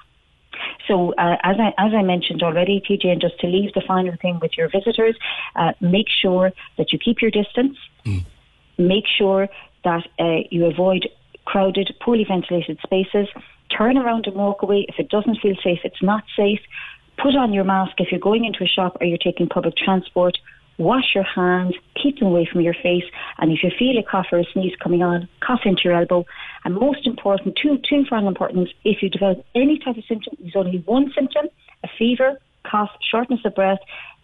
So, 0.88 1.14
uh, 1.14 1.38
as 1.44 1.58
I 1.60 1.74
as 1.78 1.94
I 1.94 2.02
mentioned 2.02 2.44
already, 2.44 2.82
PJ, 2.88 3.06
and 3.08 3.22
just 3.22 3.40
to 3.40 3.48
leave 3.48 3.74
the 3.74 3.82
final 3.82 4.16
thing 4.22 4.40
with 4.40 4.58
your 4.58 4.70
visitors, 4.70 5.16
uh, 5.56 5.74
make 5.80 6.08
sure 6.10 6.52
that 6.78 6.92
you 6.92 7.00
keep 7.00 7.22
your 7.22 7.32
distance. 7.32 7.78
Mm. 8.06 8.26
Make 8.78 9.06
sure 9.08 9.50
that 9.84 10.08
uh, 10.20 10.48
you 10.50 10.66
avoid 10.66 11.10
crowded, 11.46 11.96
poorly 12.02 12.26
ventilated 12.26 12.80
spaces. 12.84 13.28
Turn 13.76 13.98
around 13.98 14.28
and 14.28 14.36
walk 14.36 14.62
away 14.62 14.86
if 14.88 15.00
it 15.00 15.10
doesn't 15.10 15.40
feel 15.42 15.56
safe. 15.64 15.80
It's 15.84 16.02
not 16.02 16.24
safe. 16.36 16.60
Put 17.18 17.36
on 17.36 17.54
your 17.54 17.64
mask 17.64 17.94
if 17.98 18.12
you're 18.12 18.20
going 18.20 18.46
into 18.46 18.64
a 18.64 18.68
shop 18.68 18.98
or 19.00 19.06
you're 19.06 19.18
taking 19.18 19.48
public 19.48 19.76
transport. 19.76 20.38
Wash 20.80 21.14
your 21.14 21.26
hands, 21.26 21.76
keep 22.02 22.18
them 22.20 22.30
away 22.30 22.48
from 22.52 22.62
your 22.62 22.74
face, 22.74 23.04
and 23.38 23.52
if 23.52 23.60
you 23.64 23.70
feel 23.78 23.98
a 24.00 24.04
cough 24.04 24.28
or 24.32 24.40
a 24.40 24.46
sneeze 24.54 24.74
coming 24.82 25.04
on, 25.04 25.28
cough 25.42 25.62
into 25.66 25.82
your 25.84 25.94
elbow. 25.94 26.26
And 26.66 26.74
most 26.74 27.06
important, 27.06 27.58
two, 27.62 27.78
two 27.88 28.06
final 28.10 28.28
importance, 28.28 28.70
if 28.84 29.04
you 29.04 29.10
develop 29.10 29.46
any 29.54 29.78
type 29.78 29.98
of 29.98 30.04
symptom, 30.06 30.38
there's 30.40 30.56
only 30.56 30.80
one 30.86 31.12
symptom, 31.14 31.48
a 31.84 31.90
fever, 31.98 32.40
cough, 32.66 32.90
shortness 33.12 33.42
of 33.46 33.56
breath, 33.56 33.80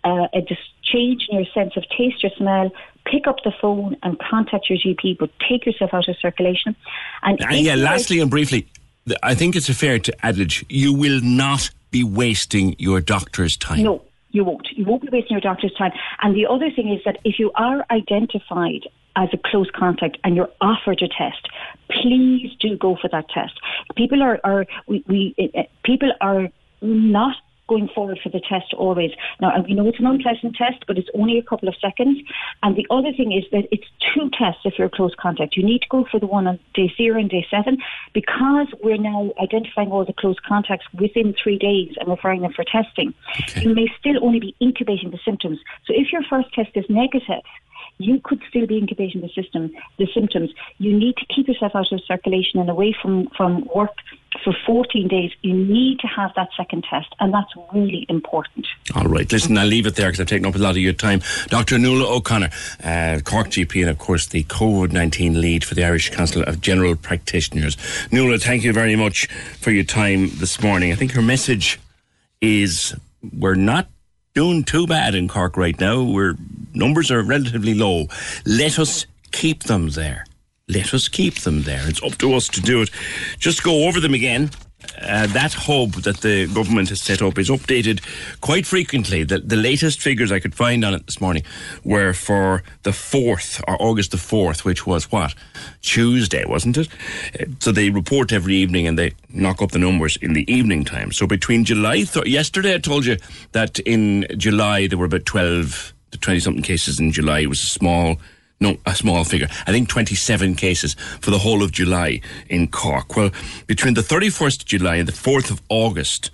uh, 0.06 0.28
a 0.34 0.42
dis- 0.42 0.58
change 0.84 1.28
in 1.30 1.38
your 1.38 1.48
sense 1.54 1.76
of 1.76 1.84
taste 1.90 2.24
or 2.24 2.30
smell, 2.38 2.72
pick 3.06 3.28
up 3.28 3.38
the 3.44 3.52
phone 3.62 3.98
and 4.04 4.18
contact 4.20 4.70
your 4.70 4.78
GP, 4.78 5.18
but 5.20 5.30
take 5.50 5.66
yourself 5.66 5.94
out 5.94 6.08
of 6.08 6.16
circulation. 6.22 6.76
And 7.24 7.42
uh, 7.44 7.50
yeah, 7.50 7.76
lastly 7.76 8.20
and 8.20 8.30
briefly, 8.32 8.68
I 9.22 9.36
think 9.36 9.56
it's 9.56 9.70
a 9.70 9.74
fair 9.74 10.00
to 10.00 10.26
adage. 10.26 10.66
You 10.70 10.94
will 10.94 11.22
not 11.22 11.70
be 11.92 12.04
wasting 12.04 12.76
your 12.80 13.02
doctor's 13.02 13.58
time. 13.58 13.84
No, 13.84 14.02
you 14.36 14.44
won't. 14.44 14.68
You 14.76 14.86
won't 14.86 15.02
be 15.02 15.10
wasting 15.12 15.36
your 15.36 15.42
doctor's 15.42 15.74
time. 15.74 15.92
And 16.22 16.36
the 16.36 16.46
other 16.46 16.70
thing 16.70 16.94
is 16.94 17.02
that 17.06 17.18
if 17.24 17.40
you 17.40 17.52
are 17.56 17.86
identified 17.90 18.82
as 19.16 19.30
a 19.32 19.38
close 19.38 19.70
contact 19.74 20.18
and 20.24 20.36
you're 20.36 20.52
offered 20.60 21.02
a 21.02 21.08
test, 21.08 21.48
please 21.90 22.52
do 22.60 22.78
go 22.78 22.98
for 23.02 23.10
that 23.10 23.30
test. 23.30 23.54
People 23.96 24.22
are, 24.22 24.40
are 24.44 24.66
we, 24.88 25.04
we 25.08 25.36
uh, 25.58 25.64
people 25.84 26.12
are 26.20 26.50
not 26.82 27.38
going 27.68 27.90
forward 27.94 28.20
for 28.22 28.30
the 28.30 28.40
test 28.40 28.74
always. 28.74 29.12
Now, 29.42 29.54
and 29.54 29.66
we 29.66 29.74
know 29.74 29.88
it's 29.88 30.00
an 30.00 30.06
unpleasant 30.06 30.56
test, 30.56 30.86
but 30.88 30.98
it's 30.98 31.10
only 31.16 31.38
a 31.38 31.44
couple 31.44 31.68
of 31.68 31.76
seconds. 31.82 32.20
And 32.64 32.76
the 32.76 32.86
other 32.90 33.12
thing 33.12 33.32
is 33.32 33.44
that 33.52 33.68
it's 33.72 33.86
two 34.14 34.30
tests 34.38 34.62
if 34.66 34.78
you're 34.78 34.88
a 34.88 34.90
close 34.90 35.14
contact. 35.20 35.58
You 35.58 35.64
need 35.64 35.82
to 35.82 35.88
go 35.90 36.06
for 36.10 36.20
the 36.20 36.28
one 36.28 36.48
on 36.48 36.60
day 36.74 36.94
zero 36.96 37.20
and 37.20 37.30
day 37.30 37.46
seven 37.50 37.78
because 38.14 38.68
we're 38.84 38.98
now 38.98 39.32
identifying 39.42 39.92
all 39.92 40.06
the 40.06 40.14
close 40.14 40.38
contacts 40.48 40.86
within 40.94 41.36
three 41.42 41.58
days 41.58 41.94
and 42.00 42.10
referring 42.10 42.42
them 42.42 42.54
for 42.54 42.64
testing. 42.64 43.14
Okay. 43.42 43.64
You 43.64 43.74
may 43.74 43.88
still 44.00 44.24
only 44.24 44.40
be 44.40 44.56
incubating 44.60 45.12
the 45.12 45.20
symptoms. 45.26 45.60
So 45.86 45.94
if 45.96 46.12
your 46.12 46.24
first 46.30 46.54
test 46.54 46.72
is 46.76 46.86
negative, 46.90 47.44
you 47.98 48.20
could 48.24 48.42
still 48.50 48.68
be 48.68 48.78
incubating 48.78 49.22
the 49.22 49.30
system, 49.30 49.72
the 49.98 50.08
symptoms. 50.14 50.52
You 50.78 50.98
need 50.98 51.16
to 51.18 51.26
keep 51.34 51.48
yourself 51.48 51.74
out 51.76 51.92
of 51.92 52.02
circulation 52.06 52.60
and 52.60 52.70
away 52.70 52.96
from, 53.02 53.28
from 53.38 53.68
work 53.74 53.94
for 54.44 54.54
14 54.66 55.08
days. 55.08 55.32
You 55.42 55.54
need 55.54 56.00
to 56.00 56.08
have 56.08 56.32
that 56.36 56.50
second 56.58 56.86
test, 56.90 57.08
and 57.20 57.34
that's 57.34 57.52
really 57.74 58.06
important. 58.10 58.68
All 58.96 59.06
right. 59.06 59.32
Listen, 59.32 59.58
I'll 59.58 59.68
leave 59.68 59.86
it 59.86 59.96
there 59.96 60.08
because 60.08 60.20
I've 60.20 60.28
taken 60.28 60.46
up 60.46 60.56
a 60.56 60.60
lot 60.60 60.72
of 60.72 60.78
your 60.78 60.94
time. 60.94 61.22
Dr. 61.48 61.78
Nuala 61.80 62.14
O'Connor, 62.16 62.50
uh, 62.84 63.20
Cork 63.24 63.48
GP, 63.48 63.82
and 63.82 63.90
of 63.90 63.98
course 63.98 64.28
the 64.28 64.44
COVID 64.44 64.92
19 64.92 65.40
lead 65.40 65.64
for 65.64 65.76
the 65.76 65.86
Irish 65.86 66.10
Council 66.10 66.44
of 66.44 66.62
General 66.62 66.96
Practitioners. 66.96 67.78
Nuala, 68.12 68.38
thank 68.38 68.64
you 68.64 68.74
very 68.74 68.96
much 68.96 69.28
for 69.60 69.72
your 69.72 69.86
time 69.86 70.30
this 70.36 70.62
morning. 70.62 70.92
I 70.92 70.96
think 70.96 71.12
her 71.12 71.22
message 71.22 71.80
is 72.42 72.94
we're 73.34 73.56
not 73.56 73.88
doing 74.36 74.66
too 74.66 74.86
bad 74.86 75.16
in 75.16 75.28
Cork 75.28 75.58
right 75.58 75.80
now. 75.80 76.04
We're 76.04 76.36
numbers 76.74 77.10
are 77.10 77.24
relatively 77.24 77.74
low. 77.74 78.08
Let 78.46 78.78
us 78.78 79.06
keep 79.32 79.64
them 79.64 79.90
there. 79.90 80.26
Let 80.68 80.94
us 80.94 81.08
keep 81.08 81.40
them 81.42 81.64
there. 81.64 81.88
It's 81.88 82.04
up 82.04 82.18
to 82.20 82.34
us 82.34 82.48
to 82.50 82.62
do 82.62 82.82
it. 82.82 82.90
Just 83.40 83.64
go 83.64 83.88
over 83.88 84.00
them 84.00 84.14
again 84.14 84.52
uh, 85.02 85.28
that 85.28 85.54
hub 85.54 85.92
that 86.04 86.18
the 86.18 86.48
government 86.48 86.90
has 86.90 87.02
set 87.02 87.22
up 87.22 87.38
is 87.38 87.50
updated 87.50 88.02
quite 88.42 88.66
frequently. 88.66 89.24
The, 89.24 89.40
the 89.40 89.56
latest 89.56 90.02
figures 90.02 90.32
I 90.32 90.40
could 90.40 90.56
find 90.56 90.84
on 90.84 90.94
it 90.94 91.06
this 91.06 91.22
morning 91.22 91.44
were 91.84 92.14
for 92.14 92.64
the 92.84 92.92
4th, 92.92 93.62
or 93.68 93.82
August 93.82 94.12
the 94.12 94.18
4th, 94.18 94.64
which 94.64 94.86
was 94.86 95.12
what? 95.12 95.34
Tuesday, 95.82 96.46
wasn't 96.46 96.78
it? 96.78 96.88
Uh, 97.40 97.46
so 97.60 97.72
they 97.72 97.90
report 97.90 98.32
every 98.32 98.56
evening 98.56 98.88
and 98.88 98.98
they 98.98 99.14
knock 99.30 99.62
up 99.62 99.72
the 99.72 99.80
numbers 99.80 100.18
in 100.18 100.34
the 100.34 100.52
evening 100.52 100.86
time. 100.86 101.12
So 101.12 101.28
between 101.28 101.66
July, 101.66 102.04
th- 102.04 102.28
yesterday 102.28 102.76
I 102.76 102.80
told 102.80 103.06
you 103.06 103.18
that 103.52 103.80
in 103.80 104.26
July 104.38 104.88
there 104.88 104.98
were 104.98 105.06
about 105.06 105.26
12 105.26 105.94
to 106.12 106.18
20 106.18 106.40
something 106.40 106.64
cases 106.64 107.00
in 107.00 107.12
July. 107.12 107.40
It 107.40 107.48
was 107.50 107.62
a 107.62 107.68
small 107.68 108.18
no, 108.60 108.78
a 108.86 108.96
small 108.96 109.24
figure. 109.24 109.48
I 109.68 109.72
think 109.72 109.90
27 109.90 110.56
cases 110.56 110.96
for 111.20 111.32
the 111.32 111.40
whole 111.40 111.62
of 111.62 111.72
July 111.72 112.22
in 112.50 112.68
Cork. 112.68 113.16
Well, 113.16 113.32
between 113.68 113.96
the 113.96 114.02
31st 114.02 114.62
of 114.62 114.66
July 114.66 114.96
and 114.96 115.08
the 115.08 115.12
4th 115.12 115.52
of 115.52 115.62
August, 115.68 116.32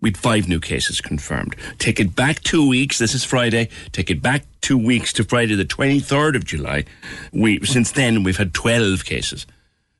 we'd 0.00 0.18
five 0.18 0.46
new 0.46 0.60
cases 0.60 1.00
confirmed. 1.00 1.56
Take 1.78 1.98
it 1.98 2.14
back 2.14 2.40
two 2.40 2.68
weeks. 2.68 2.98
This 2.98 3.14
is 3.14 3.24
Friday. 3.24 3.70
Take 3.92 4.10
it 4.10 4.20
back 4.20 4.44
two 4.60 4.76
weeks 4.76 5.12
to 5.14 5.24
Friday, 5.24 5.54
the 5.54 5.64
23rd 5.64 6.36
of 6.36 6.44
July. 6.44 6.84
We, 7.32 7.64
since 7.64 7.92
then, 7.92 8.22
we've 8.22 8.36
had 8.36 8.52
12 8.52 9.04
cases, 9.06 9.46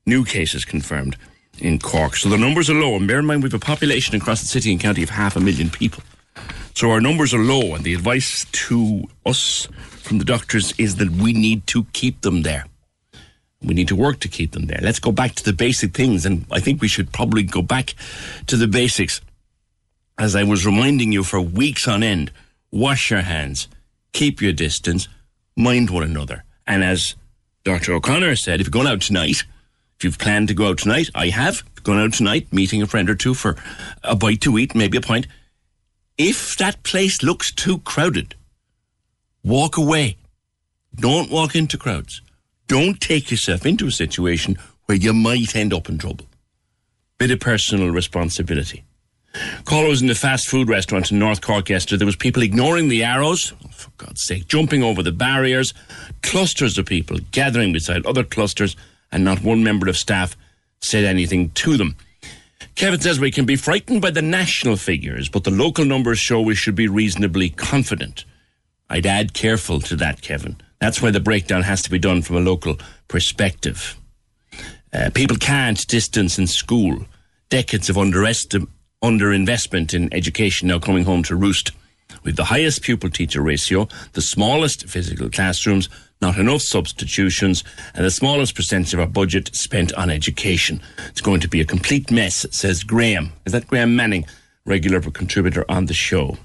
new 0.05 0.23
cases 0.23 0.65
confirmed 0.65 1.17
in 1.57 1.79
Cork. 1.79 2.15
So 2.15 2.29
the 2.29 2.37
numbers 2.37 2.69
are 2.69 2.75
low. 2.75 2.95
And 2.95 3.07
bear 3.07 3.19
in 3.19 3.25
mind, 3.25 3.41
we 3.41 3.47
have 3.47 3.59
a 3.59 3.65
population 3.65 4.15
across 4.15 4.41
the 4.41 4.47
city 4.47 4.71
and 4.71 4.79
county 4.79 5.01
of 5.01 5.09
half 5.09 5.35
a 5.35 5.39
million 5.39 5.71
people. 5.71 6.03
So 6.75 6.91
our 6.91 7.01
numbers 7.01 7.33
are 7.33 7.39
low, 7.39 7.73
and 7.73 7.83
the 7.83 7.93
advice 7.93 8.45
to 8.51 9.09
us 9.25 9.67
from 10.05 10.19
the 10.19 10.25
doctors 10.25 10.73
is 10.77 10.97
that 10.97 11.09
we 11.09 11.33
need 11.33 11.65
to 11.67 11.85
keep 11.93 12.21
them 12.21 12.43
there. 12.43 12.65
We 13.61 13.73
need 13.73 13.87
to 13.87 13.95
work 13.95 14.19
to 14.19 14.27
keep 14.27 14.51
them 14.51 14.67
there. 14.67 14.79
Let's 14.81 14.99
go 14.99 15.11
back 15.11 15.33
to 15.35 15.43
the 15.43 15.53
basic 15.53 15.93
things, 15.93 16.25
and 16.25 16.45
I 16.51 16.59
think 16.59 16.81
we 16.81 16.87
should 16.87 17.11
probably 17.11 17.43
go 17.43 17.61
back 17.61 17.95
to 18.47 18.55
the 18.55 18.67
basics. 18.67 19.21
As 20.17 20.35
I 20.35 20.43
was 20.43 20.65
reminding 20.65 21.11
you 21.11 21.23
for 21.23 21.41
weeks 21.41 21.87
on 21.87 22.03
end, 22.03 22.31
wash 22.71 23.09
your 23.09 23.21
hands, 23.21 23.67
keep 24.13 24.41
your 24.41 24.53
distance, 24.53 25.07
mind 25.57 25.89
one 25.89 26.03
another. 26.03 26.43
And 26.67 26.83
as 26.83 27.15
Dr. 27.63 27.93
O'Connor 27.93 28.35
said, 28.35 28.61
if 28.61 28.67
you're 28.67 28.71
going 28.71 28.87
out 28.87 29.01
tonight, 29.01 29.43
if 29.97 30.03
you've 30.03 30.19
planned 30.19 30.49
to 30.49 30.53
go 30.53 30.69
out 30.69 30.77
tonight, 30.77 31.09
I 31.15 31.29
have 31.29 31.63
gone 31.83 31.99
out 31.99 32.13
tonight, 32.13 32.53
meeting 32.53 32.81
a 32.81 32.87
friend 32.87 33.09
or 33.09 33.15
two 33.15 33.33
for 33.33 33.55
a 34.03 34.15
bite 34.15 34.41
to 34.41 34.57
eat, 34.57 34.75
maybe 34.75 34.97
a 34.97 35.01
pint. 35.01 35.27
If 36.17 36.57
that 36.57 36.83
place 36.83 37.23
looks 37.23 37.51
too 37.51 37.79
crowded, 37.79 38.35
walk 39.45 39.77
away. 39.77 40.17
Don't 40.95 41.29
walk 41.29 41.55
into 41.55 41.77
crowds. 41.77 42.21
Don't 42.67 42.99
take 42.99 43.29
yourself 43.29 43.65
into 43.65 43.85
a 43.85 43.91
situation 43.91 44.57
where 44.87 44.97
you 44.97 45.13
might 45.13 45.55
end 45.55 45.73
up 45.73 45.87
in 45.87 45.99
trouble. 45.99 46.25
Bit 47.19 47.31
of 47.31 47.39
personal 47.39 47.91
responsibility. 47.91 48.83
Caller 49.65 49.89
was 49.89 50.01
in 50.01 50.09
a 50.09 50.15
fast 50.15 50.47
food 50.47 50.67
restaurant 50.67 51.11
in 51.11 51.19
North 51.19 51.41
Cork 51.41 51.69
yesterday. 51.69 51.99
There 51.99 52.05
was 52.05 52.15
people 52.15 52.41
ignoring 52.41 52.87
the 52.87 53.03
arrows, 53.03 53.53
oh, 53.63 53.67
for 53.69 53.91
God's 53.97 54.23
sake, 54.23 54.47
jumping 54.47 54.81
over 54.81 55.03
the 55.03 55.11
barriers, 55.11 55.73
clusters 56.23 56.77
of 56.77 56.85
people 56.85 57.17
gathering 57.31 57.73
beside 57.73 58.05
other 58.05 58.23
clusters, 58.23 58.75
and 59.11 59.23
not 59.23 59.43
one 59.43 59.63
member 59.63 59.87
of 59.87 59.97
staff 59.97 60.35
said 60.81 61.03
anything 61.03 61.49
to 61.51 61.77
them. 61.77 61.95
Kevin 62.75 62.99
says 62.99 63.19
we 63.19 63.31
can 63.31 63.45
be 63.45 63.55
frightened 63.55 64.01
by 64.01 64.09
the 64.09 64.21
national 64.21 64.77
figures, 64.77 65.29
but 65.29 65.43
the 65.43 65.51
local 65.51 65.85
numbers 65.85 66.17
show 66.17 66.41
we 66.41 66.55
should 66.55 66.75
be 66.75 66.87
reasonably 66.87 67.49
confident. 67.49 68.25
I'd 68.89 69.05
add 69.05 69.33
careful 69.33 69.79
to 69.81 69.95
that, 69.97 70.21
Kevin. 70.21 70.57
That's 70.79 71.01
why 71.01 71.11
the 71.11 71.19
breakdown 71.19 71.63
has 71.63 71.81
to 71.83 71.89
be 71.89 71.99
done 71.99 72.21
from 72.21 72.37
a 72.37 72.41
local 72.41 72.77
perspective. 73.07 73.97
Uh, 74.93 75.09
people 75.13 75.37
can't 75.37 75.85
distance 75.87 76.37
in 76.37 76.47
school. 76.47 77.05
Decades 77.49 77.89
of 77.89 77.95
underinvestment 77.95 79.93
in 79.93 80.13
education 80.13 80.67
now 80.67 80.79
coming 80.79 81.03
home 81.03 81.23
to 81.23 81.35
roost. 81.35 81.71
With 82.23 82.35
the 82.35 82.45
highest 82.45 82.81
pupil 82.81 83.09
teacher 83.09 83.41
ratio, 83.41 83.87
the 84.13 84.21
smallest 84.21 84.87
physical 84.87 85.29
classrooms, 85.29 85.89
not 86.21 86.37
enough 86.37 86.61
substitutions, 86.61 87.63
and 87.93 88.05
the 88.05 88.11
smallest 88.11 88.55
percentage 88.55 88.93
of 88.93 88.99
our 88.99 89.07
budget 89.07 89.55
spent 89.55 89.93
on 89.93 90.09
education. 90.09 90.81
It's 91.09 91.21
going 91.21 91.41
to 91.41 91.47
be 91.47 91.61
a 91.61 91.65
complete 91.65 92.11
mess, 92.11 92.45
says 92.51 92.83
Graham. 92.83 93.33
Is 93.45 93.53
that 93.53 93.67
Graham 93.67 93.95
Manning, 93.95 94.25
regular 94.65 95.01
contributor 95.01 95.65
on 95.69 95.87
the 95.87 95.93
show? 95.93 96.37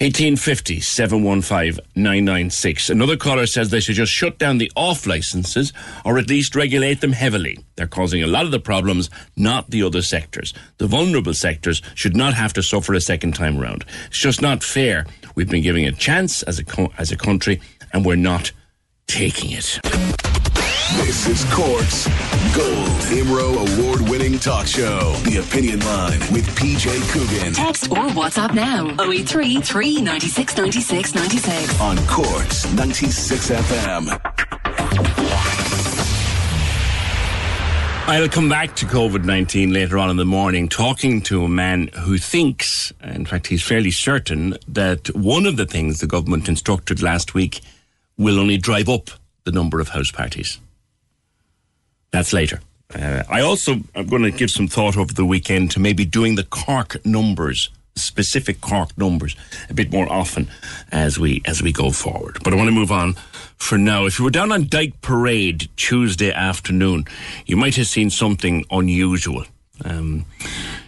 1850 0.00 0.78
715 0.80 1.84
996. 1.96 2.88
Another 2.88 3.16
caller 3.16 3.46
says 3.46 3.70
they 3.70 3.80
should 3.80 3.96
just 3.96 4.12
shut 4.12 4.38
down 4.38 4.58
the 4.58 4.70
off 4.76 5.06
licenses 5.06 5.72
or 6.04 6.18
at 6.18 6.28
least 6.28 6.54
regulate 6.54 7.00
them 7.00 7.12
heavily. 7.12 7.58
They're 7.74 7.88
causing 7.88 8.22
a 8.22 8.28
lot 8.28 8.44
of 8.44 8.52
the 8.52 8.60
problems, 8.60 9.10
not 9.36 9.70
the 9.70 9.82
other 9.82 10.02
sectors. 10.02 10.54
The 10.76 10.86
vulnerable 10.86 11.34
sectors 11.34 11.82
should 11.96 12.16
not 12.16 12.34
have 12.34 12.52
to 12.52 12.62
suffer 12.62 12.94
a 12.94 13.00
second 13.00 13.34
time 13.34 13.58
round. 13.58 13.84
It's 14.06 14.20
just 14.20 14.40
not 14.40 14.62
fair. 14.62 15.04
We've 15.34 15.50
been 15.50 15.62
giving 15.62 15.84
it 15.84 15.94
a 15.94 15.98
chance 15.98 16.44
as 16.44 16.60
a, 16.60 16.64
co- 16.64 16.92
as 16.96 17.10
a 17.10 17.16
country 17.16 17.60
and 17.92 18.04
we're 18.04 18.14
not 18.14 18.52
taking 19.08 19.50
it. 19.50 19.80
This 20.96 21.26
is 21.28 21.44
Cork's 21.52 22.06
Gold 22.56 22.88
IMRO 23.12 23.78
award 23.78 24.08
winning 24.08 24.38
talk 24.38 24.66
show. 24.66 25.12
The 25.24 25.36
Opinion 25.36 25.80
Line 25.80 26.18
with 26.32 26.46
PJ 26.56 27.10
Coogan. 27.10 27.52
Text 27.52 27.90
or 27.90 28.08
WhatsApp 28.08 28.54
now 28.54 28.86
083 28.98 29.60
396 29.60 30.56
96 30.56 31.14
96. 31.14 31.80
On 31.82 31.98
Cork's 32.06 32.72
96 32.72 33.50
FM. 33.50 34.18
I'll 38.08 38.28
come 38.30 38.48
back 38.48 38.74
to 38.76 38.86
COVID 38.86 39.26
19 39.26 39.70
later 39.70 39.98
on 39.98 40.08
in 40.08 40.16
the 40.16 40.24
morning, 40.24 40.70
talking 40.70 41.20
to 41.22 41.44
a 41.44 41.48
man 41.50 41.88
who 41.88 42.16
thinks, 42.16 42.94
in 43.04 43.26
fact, 43.26 43.48
he's 43.48 43.62
fairly 43.62 43.90
certain, 43.90 44.56
that 44.66 45.14
one 45.14 45.44
of 45.44 45.58
the 45.58 45.66
things 45.66 46.00
the 46.00 46.06
government 46.06 46.48
instructed 46.48 47.02
last 47.02 47.34
week 47.34 47.60
will 48.16 48.40
only 48.40 48.56
drive 48.56 48.88
up 48.88 49.10
the 49.44 49.52
number 49.52 49.80
of 49.80 49.90
house 49.90 50.10
parties. 50.10 50.58
That's 52.10 52.32
later. 52.32 52.60
Uh, 52.94 53.22
I 53.28 53.42
also 53.42 53.76
am 53.94 54.06
going 54.06 54.22
to 54.22 54.30
give 54.30 54.50
some 54.50 54.66
thought 54.66 54.96
over 54.96 55.12
the 55.12 55.26
weekend 55.26 55.70
to 55.72 55.80
maybe 55.80 56.04
doing 56.04 56.36
the 56.36 56.44
Cork 56.44 57.04
numbers, 57.04 57.68
specific 57.96 58.60
Cork 58.62 58.96
numbers, 58.96 59.36
a 59.68 59.74
bit 59.74 59.92
more 59.92 60.10
often 60.10 60.48
as 60.90 61.18
we 61.18 61.42
as 61.44 61.62
we 61.62 61.70
go 61.70 61.90
forward. 61.90 62.38
But 62.42 62.54
I 62.54 62.56
want 62.56 62.68
to 62.68 62.74
move 62.74 62.90
on 62.92 63.14
for 63.58 63.76
now. 63.76 64.06
If 64.06 64.18
you 64.18 64.24
were 64.24 64.30
down 64.30 64.52
on 64.52 64.68
Dyke 64.68 65.00
Parade 65.02 65.68
Tuesday 65.76 66.32
afternoon, 66.32 67.04
you 67.44 67.56
might 67.56 67.76
have 67.76 67.88
seen 67.88 68.08
something 68.08 68.64
unusual. 68.70 69.44
Um, 69.84 70.24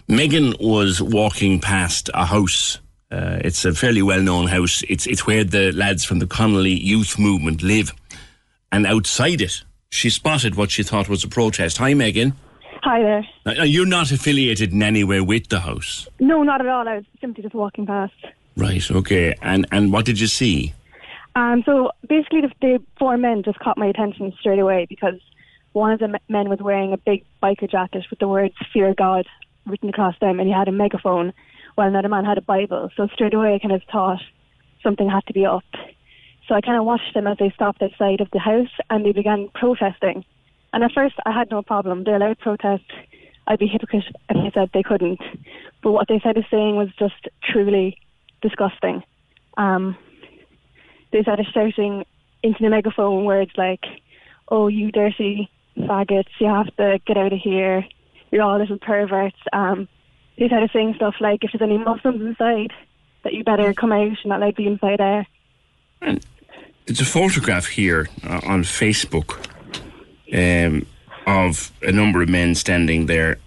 Megan 0.07 0.55
was 0.59 1.01
walking 1.01 1.59
past 1.59 2.09
a 2.13 2.25
house. 2.25 2.79
Uh, 3.11 3.39
it's 3.43 3.63
a 3.65 3.73
fairly 3.73 4.01
well-known 4.01 4.47
house. 4.47 4.81
It's 4.89 5.05
it's 5.05 5.27
where 5.27 5.43
the 5.43 5.71
lads 5.71 6.03
from 6.03 6.19
the 6.19 6.27
Connolly 6.27 6.73
Youth 6.73 7.19
Movement 7.19 7.61
live, 7.61 7.93
and 8.71 8.87
outside 8.87 9.41
it, 9.41 9.63
she 9.91 10.09
spotted 10.09 10.55
what 10.55 10.71
she 10.71 10.83
thought 10.83 11.07
was 11.09 11.23
a 11.23 11.27
protest. 11.27 11.77
Hi, 11.77 11.93
Megan. 11.93 12.33
Hi 12.81 13.01
there. 13.03 13.27
Now, 13.45 13.53
now, 13.53 13.63
you're 13.63 13.85
not 13.85 14.11
affiliated 14.11 14.71
in 14.73 14.81
any 14.81 15.03
way 15.03 15.21
with 15.21 15.49
the 15.49 15.59
house, 15.59 16.07
No, 16.19 16.41
not 16.41 16.61
at 16.61 16.67
all. 16.67 16.87
I 16.87 16.95
was 16.95 17.05
simply 17.19 17.43
just 17.43 17.53
walking 17.53 17.85
past. 17.85 18.13
right? 18.57 18.89
Okay. 18.89 19.35
And 19.41 19.67
and 19.71 19.91
what 19.93 20.05
did 20.05 20.19
you 20.19 20.27
see? 20.27 20.73
Um, 21.35 21.61
so 21.65 21.91
basically, 22.09 22.41
the, 22.41 22.51
the 22.61 22.81
four 22.97 23.17
men 23.17 23.43
just 23.43 23.59
caught 23.59 23.77
my 23.77 23.85
attention 23.85 24.33
straight 24.39 24.59
away 24.59 24.87
because 24.89 25.19
one 25.73 25.91
of 25.91 25.99
the 25.99 26.19
men 26.27 26.49
was 26.49 26.59
wearing 26.59 26.91
a 26.93 26.97
big 26.97 27.23
biker 27.43 27.69
jacket 27.69 28.05
with 28.09 28.19
the 28.19 28.27
words 28.27 28.55
"Fear 28.73 28.95
God" 28.97 29.27
written 29.67 29.89
across 29.89 30.15
them, 30.19 30.39
and 30.39 30.47
he 30.47 30.53
had 30.53 30.67
a 30.67 30.71
megaphone, 30.71 31.33
while 31.75 31.87
another 31.87 32.09
man 32.09 32.25
had 32.25 32.37
a 32.37 32.41
Bible. 32.41 32.89
So 32.97 33.07
straight 33.13 33.33
away, 33.35 33.53
I 33.55 33.59
kind 33.59 33.73
of 33.73 33.83
thought 33.91 34.21
something 34.81 35.07
had 35.09 35.25
to 35.27 35.33
be 35.33 35.45
up. 35.45 35.63
So 36.51 36.55
I 36.55 36.59
kind 36.59 36.77
of 36.77 36.83
watched 36.83 37.13
them 37.13 37.27
as 37.27 37.37
they 37.37 37.49
stopped 37.51 37.81
outside 37.81 38.19
of 38.19 38.27
the 38.33 38.39
house, 38.39 38.67
and 38.89 39.05
they 39.05 39.13
began 39.13 39.47
protesting. 39.55 40.25
And 40.73 40.83
at 40.83 40.91
first, 40.91 41.15
I 41.25 41.31
had 41.31 41.49
no 41.49 41.61
problem. 41.61 42.03
They 42.03 42.11
allowed 42.11 42.39
protest. 42.39 42.83
I'd 43.47 43.59
be 43.59 43.67
hypocrite 43.67 44.03
if 44.29 44.35
I 44.35 44.51
said 44.53 44.69
they 44.73 44.83
couldn't. 44.83 45.21
But 45.81 45.93
what 45.93 46.09
they 46.09 46.19
started 46.19 46.45
saying 46.51 46.75
was 46.75 46.89
just 46.99 47.29
truly 47.41 47.97
disgusting. 48.41 49.01
Um, 49.55 49.97
they 51.13 51.21
started 51.21 51.47
shouting 51.53 52.03
into 52.43 52.63
the 52.63 52.69
megaphone 52.69 53.23
words 53.23 53.51
like, 53.55 53.85
"Oh, 54.49 54.67
you 54.67 54.91
dirty 54.91 55.49
faggots! 55.77 56.37
You 56.37 56.47
have 56.47 56.75
to 56.75 56.99
get 57.07 57.15
out 57.15 57.31
of 57.31 57.39
here! 57.39 57.85
You're 58.29 58.43
all 58.43 58.59
little 58.59 58.77
perverts." 58.77 59.39
Um, 59.53 59.87
they 60.37 60.47
started 60.47 60.71
saying 60.73 60.95
stuff 60.95 61.15
like, 61.21 61.45
"If 61.45 61.53
there's 61.53 61.61
any 61.61 61.77
Muslims 61.77 62.21
inside, 62.21 62.73
that 63.23 63.33
you 63.33 63.45
better 63.45 63.73
come 63.73 63.93
out 63.93 64.01
and 64.01 64.25
not 64.25 64.41
let 64.41 64.57
be 64.57 64.67
inside 64.67 64.99
there." 64.99 65.27
It's 66.91 66.99
a 66.99 67.05
photograph 67.05 67.67
here 67.67 68.09
uh, 68.27 68.41
on 68.43 68.63
Facebook 68.63 69.37
um, 70.33 70.85
of 71.25 71.71
a 71.81 71.91
number 71.93 72.21
of 72.21 72.27
men 72.27 72.53
standing 72.53 73.05
there. 73.05 73.37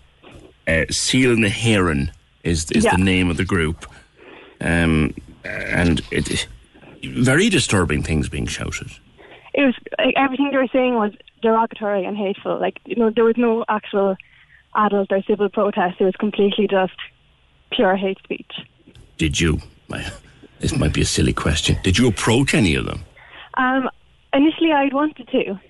Uh, 0.66 0.87
Síol 0.88 1.37
na 1.37 1.48
hÉireann 1.48 2.09
is 2.42 2.70
is 2.70 2.85
Yeah. 2.85 2.96
the 2.96 3.04
name 3.04 3.28
of 3.28 3.37
the 3.37 3.44
group, 3.44 3.85
um, 4.62 5.12
and 5.44 6.00
it 6.11 6.48
very 7.04 7.50
disturbing 7.50 8.02
things 8.02 8.30
being 8.30 8.46
shouted. 8.46 8.90
It 9.52 9.66
was 9.66 9.74
like, 9.98 10.14
everything 10.16 10.48
they 10.50 10.57
were 10.57 10.72
saying 10.72 10.94
was 10.94 11.12
derogatory 11.42 12.07
and 12.07 12.16
hateful. 12.16 12.59
Like 12.59 12.80
you 12.87 12.96
know, 12.96 13.11
there 13.11 13.24
was 13.24 13.37
no 13.37 13.66
actual 13.68 14.16
adult 14.74 15.12
or 15.12 15.20
civil 15.24 15.50
protest. 15.50 16.00
It 16.00 16.04
was 16.04 16.16
completely 16.16 16.66
just 16.66 16.96
pure 17.72 17.94
hate 17.94 18.20
speech. 18.24 18.52
Did 19.18 19.38
you? 19.38 19.61
This 20.61 20.78
might 20.78 20.94
be 20.94 21.02
a 21.02 21.04
silly 21.16 21.35
question. 21.35 21.76
Did 21.83 21.98
you 21.98 22.09
approach 22.09 22.54
any 22.54 22.74
of 22.74 22.87
them? 22.87 23.04
Um, 23.56 23.88
initially, 24.32 24.72
I'd 24.72 24.92
wanted 24.92 25.28
to, 25.28 25.60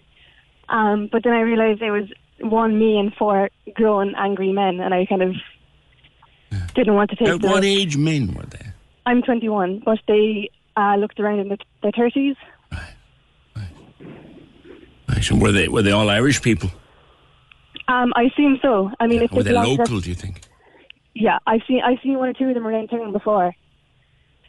um, 0.69 1.09
but 1.11 1.23
then 1.25 1.33
I 1.33 1.41
realised 1.41 1.81
there 1.81 1.93
was 1.93 2.11
one 2.41 2.79
me 2.79 2.99
and 2.99 3.13
four 3.15 3.51
grown 3.75 4.15
angry 4.17 4.53
men, 4.53 4.81
and 4.81 4.95
I 4.95 5.07
kind 5.07 5.23
of 5.23 5.35
didn't 6.75 6.95
want 6.95 7.11
to 7.11 7.17
take 7.17 7.29
At 7.29 7.41
the. 7.41 7.49
what 7.49 7.65
age 7.65 7.97
men 7.97 8.35
were 8.35 8.47
they? 8.47 8.67
I'm 9.07 9.23
21, 9.23 9.83
but 9.85 9.99
they 10.09 10.51
uh, 10.77 10.97
looked 10.97 11.21
around 11.21 11.41
in 11.41 11.49
the, 11.49 11.59
their 11.83 11.93
30s. 11.93 12.37
Right, 12.73 12.95
and 15.31 15.41
were 15.41 15.53
they 15.53 15.69
were 15.69 15.83
they 15.83 15.93
all 15.93 16.11
Irish 16.11 16.43
people? 16.43 16.71
Um, 17.89 18.13
I 18.17 18.25
assume 18.25 18.59
so. 18.63 18.91
I 18.99 19.07
mean, 19.07 19.23
if 19.23 19.31
Were 19.31 19.43
they 19.43 19.51
they 19.51 19.51
belong 19.51 19.77
to 19.77 19.83
local? 19.83 20.01
Do 20.01 20.09
you 20.09 20.15
think? 20.15 20.41
yeah, 21.15 21.39
I've 21.47 21.61
seen 21.69 21.83
I've 21.85 21.99
seen 22.03 22.19
one 22.19 22.29
or 22.29 22.33
two 22.33 22.49
of 22.49 22.55
them 22.55 22.67
around 22.67 22.89
town 22.89 23.13
before. 23.13 23.55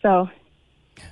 So 0.01 0.29
Yeah, 0.97 1.03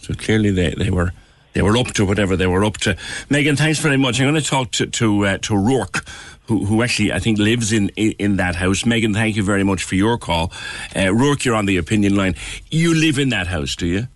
so 0.00 0.14
clearly 0.14 0.50
they, 0.50 0.74
they 0.76 0.90
were 0.90 1.12
they 1.54 1.62
were 1.62 1.76
up 1.76 1.88
to 1.88 2.04
whatever 2.04 2.36
they 2.36 2.46
were 2.46 2.64
up 2.64 2.76
to. 2.78 2.96
Megan, 3.28 3.56
thanks 3.56 3.78
very 3.78 3.96
much. 3.96 4.20
I'm 4.20 4.30
going 4.30 4.40
to 4.40 4.48
talk 4.48 4.70
to 4.72 4.86
to, 4.86 5.26
uh, 5.26 5.38
to 5.38 5.56
Rourke, 5.56 6.08
who 6.46 6.66
who 6.66 6.82
actually 6.82 7.12
I 7.12 7.18
think 7.18 7.38
lives 7.38 7.72
in, 7.72 7.88
in 7.96 8.12
in 8.18 8.36
that 8.36 8.56
house. 8.56 8.86
Megan, 8.86 9.14
thank 9.14 9.36
you 9.36 9.42
very 9.42 9.64
much 9.64 9.82
for 9.82 9.94
your 9.94 10.18
call. 10.18 10.52
Uh, 10.94 11.12
Rourke, 11.12 11.44
you're 11.44 11.54
on 11.54 11.66
the 11.66 11.76
opinion 11.76 12.16
line. 12.16 12.34
You 12.70 12.94
live 12.94 13.18
in 13.18 13.30
that 13.30 13.48
house, 13.48 13.74
do 13.74 13.86
you? 13.86 14.08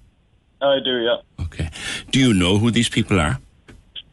I 0.61 0.79
do, 0.85 0.98
yeah. 1.01 1.16
Okay. 1.44 1.70
Do 2.12 2.20
you 2.20 2.33
know 2.33 2.59
who 2.59 2.70
these 2.70 2.88
people 2.88 3.18
are? 3.18 3.38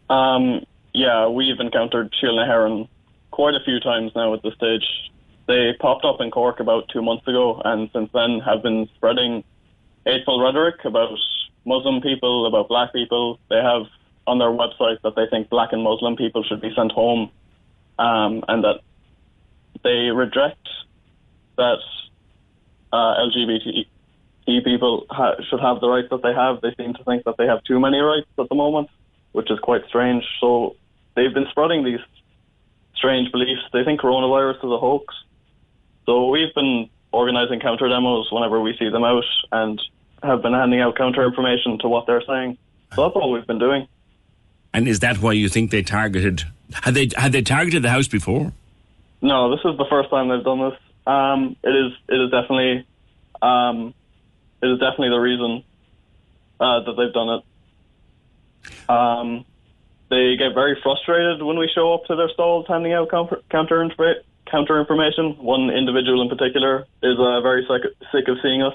Um, 0.09 0.65
yeah, 0.93 1.27
we've 1.27 1.59
encountered 1.59 2.11
Síol 2.19 2.35
na 2.35 2.47
hÉireann 2.47 2.87
quite 3.29 3.53
a 3.53 3.63
few 3.63 3.79
times 3.79 4.11
now 4.15 4.33
at 4.33 4.41
this 4.41 4.55
stage. 4.55 4.83
They 5.47 5.73
popped 5.79 6.05
up 6.05 6.19
in 6.19 6.31
Cork 6.31 6.59
about 6.59 6.89
two 6.89 7.01
months 7.01 7.27
ago, 7.27 7.61
and 7.63 7.89
since 7.93 8.09
then 8.13 8.39
have 8.39 8.63
been 8.63 8.89
spreading 8.95 9.43
hateful 10.05 10.41
rhetoric 10.41 10.83
about 10.85 11.17
Muslim 11.69 12.01
people, 12.01 12.47
about 12.47 12.67
black 12.67 12.91
people. 12.91 13.39
They 13.49 13.61
have 13.71 13.83
on 14.25 14.39
their 14.39 14.49
website 14.49 15.01
that 15.03 15.15
they 15.15 15.27
think 15.29 15.49
black 15.49 15.71
and 15.71 15.83
Muslim 15.83 16.15
people 16.15 16.43
should 16.43 16.61
be 16.61 16.73
sent 16.75 16.91
home, 16.91 17.31
um, 17.99 18.43
and 18.47 18.63
that 18.63 18.81
they 19.83 20.09
reject 20.23 20.67
that 21.57 21.81
uh, 22.91 23.11
LGBT 23.25 23.85
people 24.63 25.05
ha- 25.11 25.35
should 25.47 25.59
have 25.59 25.79
the 25.79 25.87
rights 25.87 26.09
that 26.09 26.23
they 26.23 26.33
have. 26.33 26.61
They 26.61 26.73
seem 26.75 26.93
to 26.95 27.03
think 27.03 27.23
that 27.25 27.37
they 27.37 27.45
have 27.45 27.63
too 27.63 27.79
many 27.79 27.99
rights 27.99 28.27
at 28.39 28.49
the 28.49 28.55
moment, 28.55 28.89
which 29.31 29.51
is 29.51 29.59
quite 29.59 29.83
strange. 29.87 30.23
So 30.41 30.75
they've 31.15 31.33
been 31.33 31.47
spreading 31.51 31.83
these 31.83 31.99
strange 32.95 33.31
beliefs. 33.31 33.61
They 33.71 33.83
think 33.83 34.01
coronavirus 34.01 34.57
is 34.57 34.71
a 34.71 34.79
hoax. 34.79 35.13
So 36.07 36.29
we've 36.29 36.53
been 36.55 36.89
organising 37.11 37.59
counter 37.59 37.87
demos 37.87 38.27
whenever 38.31 38.59
we 38.59 38.75
see 38.77 38.89
them 38.89 39.03
out 39.03 39.29
and 39.51 39.79
have 40.23 40.41
been 40.41 40.53
handing 40.53 40.81
out 40.81 40.95
counter 40.95 41.25
information 41.25 41.79
to 41.79 41.87
what 41.87 42.07
they're 42.07 42.23
saying. 42.27 42.57
So 42.95 43.03
that's 43.03 43.15
all 43.15 43.31
we've 43.31 43.47
been 43.47 43.59
doing. 43.59 43.87
And 44.73 44.87
is 44.87 44.99
that 44.99 45.21
why 45.21 45.33
you 45.33 45.49
think 45.49 45.71
they 45.71 45.81
targeted? 45.81 46.43
Had 46.73 46.93
they 46.93 47.09
had 47.15 47.31
they 47.31 47.41
targeted 47.41 47.83
the 47.83 47.89
house 47.89 48.07
before? 48.07 48.51
No, 49.21 49.51
this 49.51 49.59
is 49.65 49.77
the 49.77 49.85
first 49.89 50.09
time 50.09 50.29
they've 50.29 50.43
done 50.43 50.59
this. 50.59 50.79
Um, 51.07 51.55
it 51.63 51.69
is 51.69 51.91
it 52.07 52.21
is 52.21 52.31
definitely 52.31 52.85
um, 53.41 53.93
it 54.61 54.67
is 54.67 54.79
definitely 54.79 55.09
the 55.09 55.19
reason 55.19 55.63
uh, 56.59 56.83
that 56.83 56.93
they've 56.97 57.13
done 57.13 57.29
it. 57.39 58.89
Um, 58.89 59.45
they 60.09 60.35
get 60.37 60.53
very 60.53 60.77
frustrated 60.81 61.41
when 61.41 61.57
we 61.57 61.69
show 61.73 61.93
up 61.93 62.05
to 62.05 62.15
their 62.15 62.29
stalls 62.29 62.65
handing 62.67 62.93
out 62.93 63.09
counter 63.09 63.41
counter, 63.49 63.81
information. 63.81 65.37
One 65.37 65.69
individual 65.69 66.21
in 66.21 66.29
particular 66.29 66.85
is 67.03 67.17
uh, 67.19 67.41
very 67.41 67.67
sick, 67.67 67.91
sick 68.11 68.27
of 68.27 68.37
seeing 68.41 68.61
us. 68.63 68.73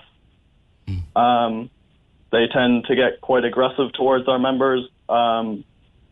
Um, 1.16 1.70
they 2.32 2.46
tend 2.52 2.84
to 2.86 2.96
get 2.96 3.20
quite 3.20 3.44
aggressive 3.44 3.92
towards 3.92 4.26
our 4.28 4.38
members. 4.38 4.88
Um, 5.08 5.64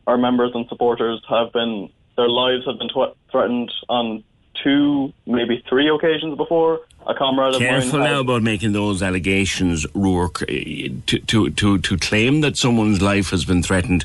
our 0.07 0.17
members 0.19 0.53
and 0.55 0.69
supporters 0.69 1.21
have 1.29 1.53
been, 1.53 1.91
their 2.17 2.29
lives 2.29 2.65
have 2.67 2.79
been 2.79 2.89
tw- 2.89 3.17
threatened 3.31 3.73
on 3.89 4.23
two, 4.63 5.13
maybe 5.27 5.65
three 5.69 5.89
occasions 5.89 6.37
before. 6.37 6.81
A 7.07 7.15
comrade 7.15 7.55
of 7.55 7.61
Careful 7.61 7.99
now 7.99 8.21
about 8.21 8.43
making 8.43 8.73
those 8.73 9.03
allegations, 9.03 9.87
Rourke. 9.95 10.43
Eh, 10.49 10.89
To, 11.07 11.19
to, 11.19 11.51
to, 11.51 11.79
to 11.79 11.97
claim 11.99 12.43
that 12.43 12.57
someone's 12.57 13.03
life 13.03 13.31
has 13.31 13.45
been 13.45 13.63
threatened, 13.63 14.05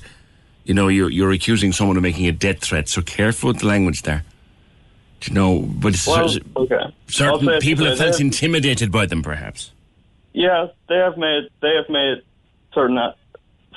you 0.66 0.74
know, 0.74 0.88
you're, 0.88 1.10
you're 1.12 1.32
accusing 1.32 1.72
someone 1.72 1.98
of 1.98 2.04
making 2.04 2.26
a 2.28 2.32
death 2.32 2.62
threat. 2.62 2.90
So 2.90 3.02
careful 3.02 3.50
with 3.50 3.60
the 3.60 3.68
language 3.68 4.02
there. 4.02 4.24
Do 5.20 5.32
you 5.32 5.36
know, 5.36 5.60
but 5.62 5.96
Well, 6.08 6.30
okay. 6.58 6.94
Certain 7.08 7.60
people 7.60 7.86
have 7.86 7.98
felt 7.98 8.20
intimidated 8.20 8.92
by 8.92 9.06
them, 9.06 9.22
perhaps. 9.24 9.72
Yeah, 10.38 10.68
they 10.88 10.98
have 10.98 11.18
made 11.18 11.50
they 11.64 11.74
have 11.76 11.90
made 11.90 12.22
certain 12.72 12.96
uh, 12.96 13.14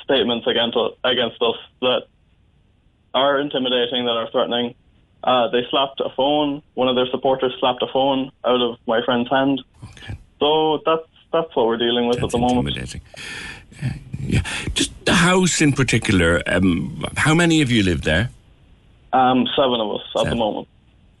statements 0.03 0.45
against 0.45 0.77
us, 0.77 0.91
against 1.03 1.41
us 1.41 1.55
that 1.81 2.01
are 3.15 3.39
intimidating, 3.39 4.05
that 4.05 4.11
are 4.11 4.29
threatening. 4.29 4.75
Uh, 5.23 5.49
they 5.49 5.63
slapped 5.71 5.99
a 6.01 6.09
phone. 6.15 6.61
One 6.75 6.87
of 6.87 6.95
their 6.95 7.07
supporters 7.07 7.51
slapped 7.59 7.81
a 7.81 7.87
phone 7.91 8.31
out 8.45 8.61
of 8.61 8.77
my 8.85 9.03
friend's 9.03 9.27
hand. 9.31 9.63
Okay. 9.85 10.15
So 10.39 10.79
that's 10.85 11.07
that's 11.33 11.55
what 11.55 11.65
we're 11.65 11.77
dealing 11.77 12.07
with 12.07 12.17
That's 12.19 12.25
at 12.35 12.39
the 12.39 12.45
moment. 12.47 12.67
intimidating. 12.77 13.01
Uh, 13.83 13.89
yeah. 14.19 14.43
Just 14.75 14.91
the 15.05 15.15
house 15.15 15.61
in 15.61 15.73
particular, 15.73 16.43
um, 16.45 17.03
how 17.17 17.33
many 17.33 17.61
of 17.63 17.71
you 17.71 17.81
live 17.81 18.03
there? 18.03 18.29
Um, 19.13 19.47
seven 19.55 19.79
of 19.81 19.95
us 19.95 20.01
at 20.15 20.19
Seven. 20.19 20.29
the 20.29 20.35
moment. 20.35 20.67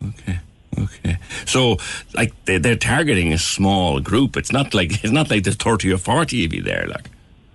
Okay. 0.07 0.39
Okay. 0.77 1.17
So, 1.45 1.77
like, 2.13 2.33
they, 2.45 2.57
they're 2.57 2.75
targeting 2.75 3.33
a 3.33 3.37
small 3.37 3.99
group. 3.99 4.37
It's 4.37 4.51
not 4.51 4.73
like 4.73 5.03
it's 5.03 5.13
not 5.13 5.29
like 5.29 5.43
there's 5.43 5.57
thirty 5.57 5.91
or 5.91 5.97
forty 5.97 6.45
of 6.45 6.53
you 6.53 6.61
there. 6.61 6.85
Like, 6.87 7.09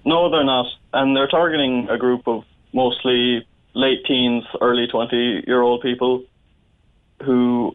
No, 0.04 0.30
they're 0.30 0.44
not, 0.44 0.66
and 0.92 1.16
they're 1.16 1.28
targeting 1.28 1.88
a 1.88 1.96
group 1.98 2.28
of 2.28 2.44
mostly 2.72 3.46
late 3.74 4.04
teens, 4.06 4.44
early 4.60 4.86
twenty-year-old 4.86 5.82
people 5.82 6.24
who 7.22 7.74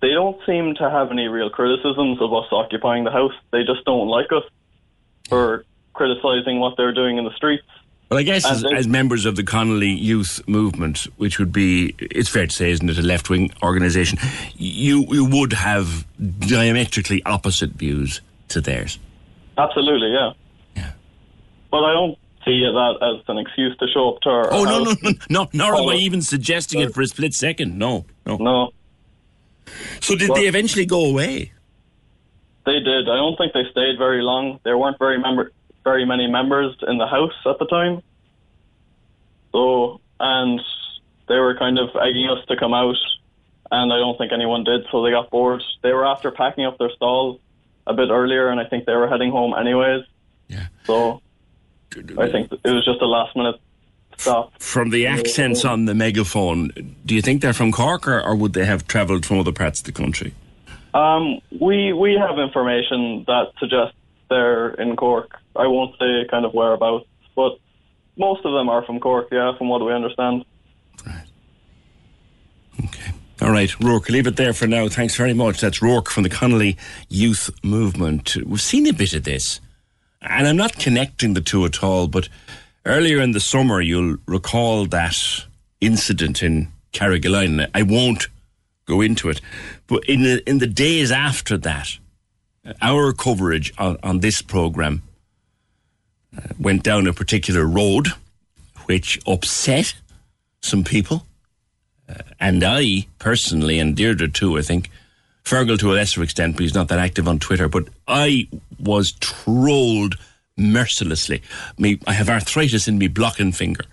they 0.00 0.10
don't 0.10 0.38
seem 0.46 0.74
to 0.76 0.90
have 0.90 1.10
any 1.10 1.26
real 1.28 1.50
criticisms 1.50 2.20
of 2.20 2.32
us 2.32 2.46
occupying 2.52 3.04
the 3.04 3.10
house. 3.10 3.34
They 3.50 3.64
just 3.64 3.84
don't 3.84 4.08
like 4.08 4.30
us 4.32 4.44
for 5.28 5.64
criticizing 5.94 6.60
what 6.60 6.76
they're 6.76 6.94
doing 6.94 7.18
in 7.18 7.24
the 7.24 7.34
streets. 7.34 7.66
Well, 8.12 8.18
I 8.20 8.22
guess 8.22 8.44
as, 8.44 8.64
as 8.64 8.86
members 8.86 9.24
of 9.26 9.36
the 9.36 9.42
Connolly 9.42 9.90
Youth 9.90 10.46
Movement, 10.46 11.06
which 11.16 11.38
would 11.38 11.52
be, 11.52 11.94
it's 11.98 12.28
fair 12.28 12.46
to 12.46 12.52
say, 12.52 12.70
isn't 12.70 12.88
it, 12.88 12.98
a 12.98 13.02
left 13.02 13.30
wing 13.30 13.50
organisation, 13.62 14.18
you 14.56 15.04
you 15.10 15.24
would 15.24 15.52
have 15.54 16.06
diametrically 16.40 17.22
opposite 17.24 17.70
views 17.70 18.20
to 18.48 18.60
theirs. 18.60 18.98
Absolutely, 19.58 20.12
yeah. 20.12 20.32
Yeah. 20.76 20.92
But 21.70 21.84
I 21.84 21.92
don't 21.92 22.18
see 22.44 22.60
that 22.60 22.94
as 23.20 23.24
an 23.28 23.38
excuse 23.38 23.76
to 23.78 23.86
show 23.88 24.14
up 24.14 24.20
to 24.22 24.28
our 24.30 24.52
Oh 24.52 24.64
no, 24.64 24.84
no, 24.84 24.94
no, 25.02 25.12
no! 25.30 25.48
Nor 25.52 25.74
am 25.76 25.80
Oh, 25.84 25.90
I 25.90 25.94
even 25.94 26.22
suggesting 26.22 26.80
it 26.80 26.92
for 26.94 27.00
a 27.02 27.06
split 27.06 27.34
second. 27.34 27.78
No, 27.78 28.04
no. 28.26 28.36
No, 28.36 28.70
So 30.00 30.16
did 30.16 30.28
Well- 30.30 30.38
they 30.40 30.48
eventually 30.48 30.86
go 30.86 31.04
away? 31.06 31.52
they 32.64 32.78
did. 32.78 33.08
I 33.08 33.16
don't 33.16 33.36
think 33.36 33.52
they 33.54 33.64
stayed 33.72 33.98
very 33.98 34.22
long. 34.22 34.60
There 34.64 34.78
weren't 34.78 34.98
very 34.98 35.18
member, 35.18 35.50
very 35.84 36.04
many 36.04 36.26
members 36.26 36.76
in 36.86 36.98
the 36.98 37.06
house 37.06 37.34
at 37.46 37.58
the 37.58 37.66
time. 37.66 38.02
So, 39.52 40.00
and 40.20 40.60
they 41.28 41.36
were 41.36 41.56
kind 41.58 41.78
of 41.78 41.90
egging 41.96 42.28
us 42.28 42.44
to 42.48 42.56
come 42.56 42.74
out, 42.74 42.96
and 43.70 43.92
I 43.92 43.96
don't 43.96 44.16
think 44.16 44.32
anyone 44.32 44.64
did. 44.64 44.86
So 44.90 45.02
they 45.02 45.10
got 45.10 45.30
bored. 45.30 45.62
They 45.82 45.92
were 45.92 46.06
after 46.06 46.30
packing 46.30 46.64
up 46.64 46.78
their 46.78 46.90
stalls 46.90 47.40
a 47.86 47.94
bit 47.94 48.10
earlier, 48.10 48.48
and 48.48 48.60
I 48.60 48.64
think 48.64 48.86
they 48.86 48.94
were 48.94 49.08
heading 49.08 49.30
home 49.30 49.54
anyways. 49.58 50.04
Yeah. 50.48 50.66
So 50.84 51.20
I 52.18 52.30
think 52.30 52.52
it 52.52 52.70
was 52.70 52.84
just 52.84 53.00
a 53.00 53.06
last 53.06 53.36
minute 53.36 53.56
stop. 54.16 54.52
From 54.60 54.90
the 54.90 55.06
accents 55.06 55.64
on 55.64 55.86
the 55.86 55.94
megaphone, 55.94 56.96
do 57.04 57.14
you 57.14 57.22
think 57.22 57.42
they're 57.42 57.52
from 57.52 57.72
Cork 57.72 58.06
or, 58.06 58.20
or 58.20 58.34
would 58.36 58.52
they 58.52 58.64
have 58.64 58.86
travelled 58.86 59.26
from 59.26 59.38
other 59.38 59.52
parts 59.52 59.80
of 59.80 59.86
the 59.86 59.92
country? 59.92 60.34
Um, 60.94 61.40
we 61.58 61.92
we 61.92 62.14
have 62.14 62.38
information 62.38 63.24
that 63.26 63.52
suggests 63.58 63.96
they're 64.28 64.70
in 64.74 64.96
Cork. 64.96 65.38
I 65.56 65.66
won't 65.66 65.94
say 65.98 66.26
kind 66.30 66.44
of 66.44 66.54
whereabouts, 66.54 67.06
but 67.34 67.58
most 68.16 68.44
of 68.44 68.52
them 68.52 68.68
are 68.68 68.84
from 68.84 69.00
Cork. 69.00 69.28
Yeah, 69.30 69.56
from 69.56 69.68
what 69.68 69.84
we 69.84 69.92
understand. 69.92 70.44
Okay. 72.84 73.12
All 73.40 73.50
right, 73.50 73.78
Rourke, 73.80 74.08
leave 74.08 74.26
it 74.26 74.36
there 74.36 74.52
for 74.52 74.66
now. 74.66 74.88
Thanks 74.88 75.16
very 75.16 75.34
much. 75.34 75.60
That's 75.60 75.82
Rourke 75.82 76.08
from 76.08 76.22
the 76.22 76.28
Connolly 76.28 76.76
Youth 77.08 77.50
Movement. 77.64 78.36
We've 78.46 78.60
seen 78.60 78.86
a 78.86 78.92
bit 78.92 79.14
of 79.14 79.24
this, 79.24 79.60
and 80.20 80.46
I'm 80.46 80.56
not 80.56 80.78
connecting 80.78 81.34
the 81.34 81.40
two 81.40 81.64
at 81.64 81.82
all, 81.82 82.06
but 82.06 82.28
earlier 82.86 83.20
in 83.20 83.32
the 83.32 83.40
summer, 83.40 83.80
you'll 83.80 84.18
recall 84.26 84.86
that 84.86 85.16
incident 85.80 86.42
in 86.42 86.68
Carrigaline. 86.92 87.68
I 87.74 87.82
won't 87.82 88.28
go 88.86 89.00
into 89.00 89.28
it, 89.28 89.40
but 89.86 90.04
in 90.04 90.22
the, 90.22 90.48
in 90.48 90.58
the 90.58 90.66
days 90.66 91.10
after 91.10 91.58
that, 91.58 91.98
our 92.80 93.12
coverage 93.12 93.74
on, 93.76 93.98
on 94.04 94.20
this 94.20 94.40
programme 94.40 95.02
Uh, 96.36 96.48
went 96.58 96.82
down 96.82 97.06
a 97.06 97.12
particular 97.12 97.66
road 97.66 98.08
which 98.86 99.20
upset 99.26 99.94
some 100.60 100.82
people 100.82 101.26
uh, 102.08 102.22
and 102.40 102.64
I 102.64 103.06
personally, 103.18 103.78
and 103.78 103.96
Deirdre 103.96 104.28
too, 104.28 104.58
I 104.58 104.62
think, 104.62 104.90
Fergal 105.44 105.78
to 105.78 105.92
a 105.92 105.94
lesser 105.94 106.22
extent, 106.22 106.56
but 106.56 106.62
he's 106.62 106.74
not 106.74 106.88
that 106.88 106.98
active 106.98 107.28
on 107.28 107.38
Twitter, 107.38 107.68
but 107.68 107.88
I 108.06 108.48
was 108.78 109.12
trolled 109.12 110.16
mercilessly. 110.56 111.42
Me, 111.78 111.98
I 112.06 112.12
have 112.12 112.28
arthritis 112.28 112.86
in 112.86 112.98
me 112.98 113.08
blocking 113.08 113.52
finger 113.52 113.84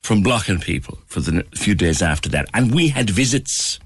from 0.00 0.22
blocking 0.22 0.60
people 0.60 0.98
for 1.06 1.20
the 1.20 1.44
few 1.54 1.74
days 1.74 2.02
after 2.02 2.28
that. 2.30 2.48
And 2.54 2.74
we 2.74 2.88
had 2.88 3.10
visits 3.10 3.78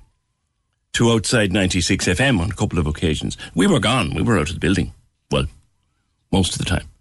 to 0.94 1.10
outside 1.10 1.52
96 1.52 2.06
FM 2.06 2.40
on 2.40 2.50
a 2.50 2.54
couple 2.54 2.78
of 2.78 2.86
occasions. 2.86 3.36
We 3.54 3.66
were 3.66 3.80
gone. 3.80 4.14
We 4.14 4.22
were 4.22 4.38
out 4.38 4.48
of 4.48 4.54
the 4.54 4.60
building. 4.60 4.92
Well, 5.30 5.46
most 6.30 6.52
of 6.52 6.58
the 6.58 6.64
time. 6.64 6.91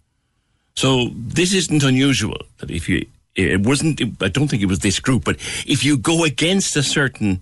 So 0.74 1.10
this 1.14 1.52
isn't 1.54 1.82
unusual 1.82 2.38
that 2.58 2.70
if 2.70 2.88
you, 2.88 3.06
it 3.34 3.60
wasn't, 3.60 4.00
I 4.22 4.28
don't 4.28 4.48
think 4.48 4.62
it 4.62 4.66
was 4.66 4.80
this 4.80 5.00
group, 5.00 5.24
but 5.24 5.36
if 5.66 5.84
you 5.84 5.96
go 5.96 6.24
against 6.24 6.76
a 6.76 6.82
certain 6.82 7.40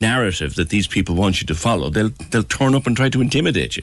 narrative 0.00 0.54
that 0.54 0.68
these 0.68 0.86
people 0.86 1.14
want 1.14 1.40
you 1.40 1.46
to 1.46 1.54
follow, 1.54 1.90
they'll, 1.90 2.10
they'll 2.30 2.42
turn 2.42 2.74
up 2.74 2.86
and 2.86 2.96
try 2.96 3.08
to 3.08 3.20
intimidate 3.20 3.76
you. 3.76 3.82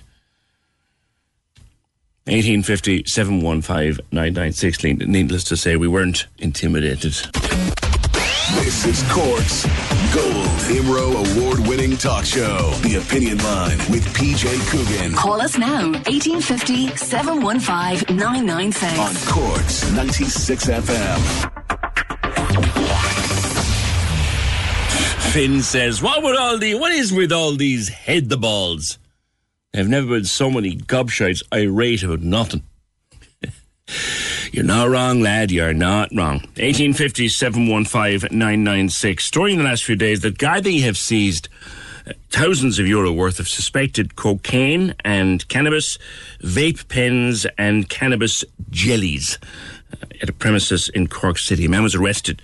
1850 2.26 3.04
715 3.06 4.06
996. 4.12 4.84
Needless 4.84 5.44
to 5.44 5.58
say, 5.58 5.76
we 5.76 5.90
weren't 5.90 6.28
intimidated. 6.40 7.16
This 8.56 8.86
is 8.86 9.04
Cork's 9.12 9.66
Gold 10.14 10.60
Imro 10.70 11.08
Award 11.38 11.68
winning 11.68 11.98
talk 11.98 12.24
show, 12.26 12.72
The 12.82 12.96
Opinion 12.96 13.38
Line 13.40 13.78
with 13.90 14.06
PJ 14.14 14.46
Coogan 14.70 15.14
Call 15.14 15.42
us 15.42 15.58
now, 15.58 15.92
1850 15.92 16.96
715 16.96 18.16
996. 18.16 19.00
on 19.00 19.16
Cork's 19.34 19.92
96 19.92 20.66
FM. 20.70 21.50
Finn 25.34 25.62
says, 25.64 26.02
"What 26.02 26.24
with 26.24 26.36
all 26.38 26.58
the 26.58 26.76
what 26.76 26.92
is 26.92 27.12
with 27.12 27.32
all 27.32 27.54
these 27.56 27.90
head 27.90 28.30
the 28.30 28.38
balls? 28.38 29.00
I've 29.76 29.88
never 29.90 30.08
been 30.08 30.26
so 30.26 30.52
many 30.52 30.76
gobshites 30.78 31.42
irate 31.52 32.04
about 32.04 32.22
nothing." 32.22 32.64
You're 34.54 34.64
not 34.64 34.88
wrong, 34.88 35.20
lad. 35.20 35.50
You're 35.50 35.74
not 35.74 36.10
wrong. 36.14 36.42
1850 36.62 37.28
715 37.28 38.38
996. 38.38 39.26
Story 39.26 39.54
in 39.54 39.58
the 39.58 39.64
last 39.64 39.84
few 39.84 39.96
days 39.96 40.22
that 40.22 40.38
Gardaí 40.38 40.84
have 40.84 40.96
seized 40.96 41.50
uh, 42.06 42.12
thousands 42.30 42.78
of 42.78 42.86
euro 42.86 43.12
worth 43.12 43.40
of 43.40 43.48
suspected 43.48 44.16
cocaine 44.16 44.94
and 45.04 45.48
cannabis, 45.48 45.98
vape 46.42 46.88
pens, 46.88 47.48
and 47.58 47.90
cannabis 47.90 48.46
jellies 48.70 49.40
uh, 49.92 50.06
at 50.22 50.30
a 50.30 50.34
premises 50.34 50.88
in 50.90 51.08
Cork 51.08 51.40
City. 51.40 51.66
A 51.66 51.70
man 51.70 51.82
was 51.82 51.96
arrested, 51.96 52.40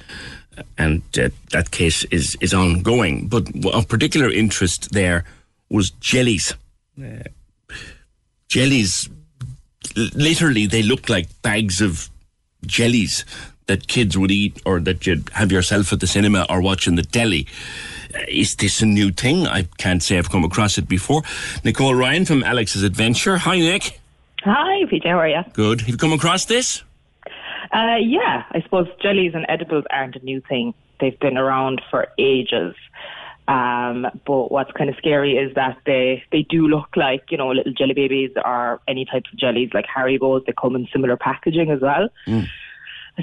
uh, 0.58 0.64
and 0.80 1.04
uh, 1.16 1.30
that 1.52 1.70
case 1.70 2.06
is, 2.06 2.36
is 2.42 2.56
ongoing. 2.56 3.28
But 3.28 3.50
of 3.68 3.88
particular 3.88 4.32
interest 4.32 4.94
there 4.94 5.26
was 5.70 5.92
jellies. 5.92 6.56
Uh, 7.00 7.20
jellies 8.48 9.08
literally 9.96 10.66
they 10.68 10.84
look 10.84 11.10
like 11.10 11.28
bags 11.42 11.82
of 11.82 12.10
jellies 12.66 13.26
that 13.68 13.88
kids 13.88 14.18
would 14.18 14.32
eat 14.32 14.62
or 14.66 14.80
that 14.80 15.06
you'd 15.06 15.30
have 15.34 15.52
yourself 15.52 15.94
at 15.94 16.00
the 16.00 16.08
cinema 16.08 16.46
or 16.50 16.62
watch 16.62 16.88
in 16.88 16.96
the 16.96 17.04
deli. 17.04 17.46
Uh, 18.14 18.20
Is 18.28 18.56
this 18.56 18.82
a 18.82 18.86
new 18.86 19.12
thing? 19.12 19.46
I 19.48 19.64
can't 19.78 20.02
say 20.02 20.18
I've 20.18 20.32
come 20.32 20.44
across 20.44 20.78
it 20.78 20.88
before. 20.90 21.22
Nicole 21.64 21.94
Ryan 21.94 22.26
from 22.26 22.44
Alex's 22.44 22.82
Adventure. 22.84 23.38
Hi, 23.38 23.60
Nick. 23.60 24.00
Hi, 24.44 24.86
PJ, 24.86 25.06
how 25.06 25.20
are 25.20 25.28
you? 25.28 25.42
Good. 25.54 25.82
Have 25.82 25.90
you 25.90 25.98
come 25.98 26.14
across 26.14 26.46
this? 26.46 26.82
Uh, 27.72 27.98
yeah, 28.02 28.44
I 28.52 28.62
suppose 28.64 28.88
jellies 29.02 29.34
and 29.36 29.46
edibles 29.48 29.84
aren't 29.92 30.16
a 30.16 30.20
new 30.26 30.42
thing. 30.50 30.74
They've 31.00 31.20
been 31.20 31.38
around 31.38 31.82
for 31.92 32.08
ages. 32.18 32.74
Um, 33.50 34.06
but 34.28 34.52
what's 34.52 34.72
kind 34.74 34.92
of 34.92 34.96
scary 34.98 35.36
is 35.36 35.56
that 35.56 35.80
they 35.86 36.24
they 36.32 36.44
do 36.44 36.68
look 36.68 36.96
like 36.96 37.24
you 37.32 37.38
know 37.38 37.50
little 37.50 37.74
jelly 37.74 37.96
babies 37.96 38.30
or 38.46 38.80
any 38.88 39.06
types 39.06 39.30
of 39.34 39.40
jellies 39.40 39.72
like 39.74 39.86
Haribo's. 39.86 40.44
They 40.46 40.54
come 40.54 40.76
in 40.76 40.88
similar 40.94 41.18
packaging 41.18 41.72
as 41.72 41.82
well. 41.82 42.10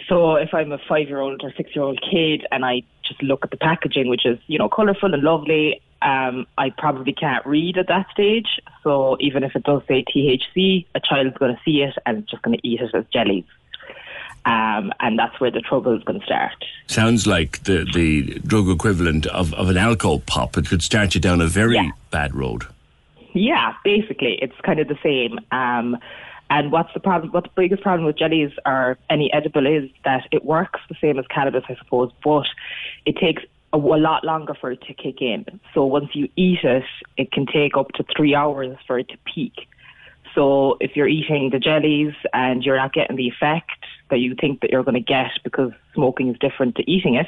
So 0.09 0.35
if 0.35 0.53
I'm 0.53 0.73
a 0.73 0.79
five 0.89 1.09
year 1.09 1.21
old 1.21 1.43
or 1.43 1.53
six 1.57 1.75
year 1.75 1.85
old 1.85 2.01
kid 2.03 2.47
and 2.51 2.65
I 2.65 2.83
just 3.07 3.23
look 3.23 3.45
at 3.45 3.51
the 3.51 3.57
packaging, 3.57 4.09
which 4.09 4.27
is, 4.27 4.39
you 4.47 4.59
know, 4.59 4.69
colourful 4.69 5.15
and 5.15 5.23
lovely, 5.23 5.81
um, 6.03 6.47
I 6.59 6.71
probably 6.77 7.13
can't 7.13 7.45
read 7.47 7.79
at 7.79 7.89
that 7.89 8.07
stage. 8.13 8.61
So 8.83 9.17
even 9.21 9.43
if 9.43 9.57
it 9.57 9.63
does 9.63 9.83
say 9.89 10.05
THC, 10.05 10.87
a 10.95 11.01
child's 11.01 11.39
going 11.39 11.55
to 11.55 11.61
see 11.65 11.83
it 11.83 11.95
and 12.05 12.27
just 12.29 12.43
going 12.43 12.59
to 12.59 12.67
eat 12.67 12.81
it 12.81 12.95
as 12.95 13.05
jellies. 13.13 13.45
Um, 14.47 14.93
and 15.01 15.19
that's 15.19 15.41
where 15.41 15.51
the 15.51 15.61
trouble 15.61 15.97
is 15.97 16.05
going 16.05 16.21
to 16.21 16.25
start. 16.25 16.65
Sounds 16.87 17.27
like 17.27 17.65
the, 17.65 17.85
the 17.93 18.39
drug 18.47 18.69
equivalent 18.69 19.27
of, 19.27 19.53
of 19.55 19.69
an 19.69 19.77
alcohol 19.77 20.21
pop. 20.21 20.57
It 20.57 20.67
could 20.69 20.83
start 20.83 21.15
you 21.17 21.21
down 21.21 21.41
a 21.41 21.47
very 21.49 21.75
Yeah. 21.75 21.91
bad 22.13 22.33
road. 22.35 22.63
Yeah, 23.33 23.75
basically, 23.85 24.39
it's 24.41 24.55
kind 24.65 24.79
of 24.79 24.87
the 24.89 24.99
same. 25.03 25.41
Um, 25.51 25.99
and 26.49 26.71
what's 26.71 26.95
the 26.95 27.01
problem? 27.01 27.33
What 27.33 27.43
the 27.45 27.51
biggest 27.57 27.83
problem 27.83 28.07
with 28.07 28.17
jellies 28.17 28.53
or 28.65 28.97
any 29.11 29.33
edible 29.33 29.67
is 29.67 29.91
that 30.05 30.29
it 30.31 30.45
works 30.45 30.79
the 30.89 30.95
same 31.01 31.19
as 31.19 31.27
cannabis, 31.27 31.65
I 31.69 31.75
suppose, 31.75 32.13
but 32.25 32.47
it 33.05 33.17
takes 33.19 33.43
a, 33.73 33.77
a 33.79 33.79
lot 33.79 34.23
longer 34.23 34.55
for 34.55 34.71
it 34.71 34.81
to 34.83 34.95
kick 34.95 35.21
in. 35.21 35.45
So 35.75 35.85
once 35.85 36.11
you 36.15 36.29
eat 36.37 36.61
it, 36.63 36.85
it 37.17 37.33
can 37.33 37.47
take 37.47 37.77
up 37.77 37.89
to 37.95 38.05
three 38.17 38.35
hours 38.37 38.77
for 38.87 38.97
it 38.97 39.09
to 39.09 39.17
peak. 39.35 39.55
So 40.37 40.77
if 40.81 40.95
you're 40.95 41.09
eating 41.09 41.51
the 41.51 41.59
jellies 41.59 42.15
and 42.33 42.63
you're 42.63 42.77
not 42.77 42.93
getting 42.93 43.17
the 43.17 43.27
effect 43.27 43.73
that 44.11 44.19
you 44.19 44.35
think 44.41 44.61
that 44.61 44.71
you're 44.71 44.85
going 44.85 44.95
to 44.95 45.01
get 45.01 45.31
because 45.45 45.73
smoking 45.95 46.29
is 46.29 46.39
different 46.39 46.77
to 46.77 46.91
eating 46.91 47.15
it, 47.15 47.27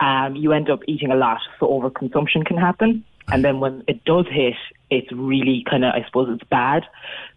um, 0.00 0.36
you 0.36 0.52
end 0.52 0.70
up 0.70 0.80
eating 0.86 1.10
a 1.10 1.16
lot. 1.16 1.40
So 1.58 1.66
overconsumption 1.66 2.44
can 2.44 2.56
happen. 2.56 3.04
And 3.32 3.42
then 3.42 3.58
when 3.58 3.82
it 3.88 4.04
does 4.04 4.26
hit, 4.30 4.54
it's 4.90 5.10
really 5.10 5.64
kind 5.68 5.84
of, 5.84 5.94
I 5.94 6.04
suppose 6.04 6.28
it's 6.30 6.48
bad 6.50 6.84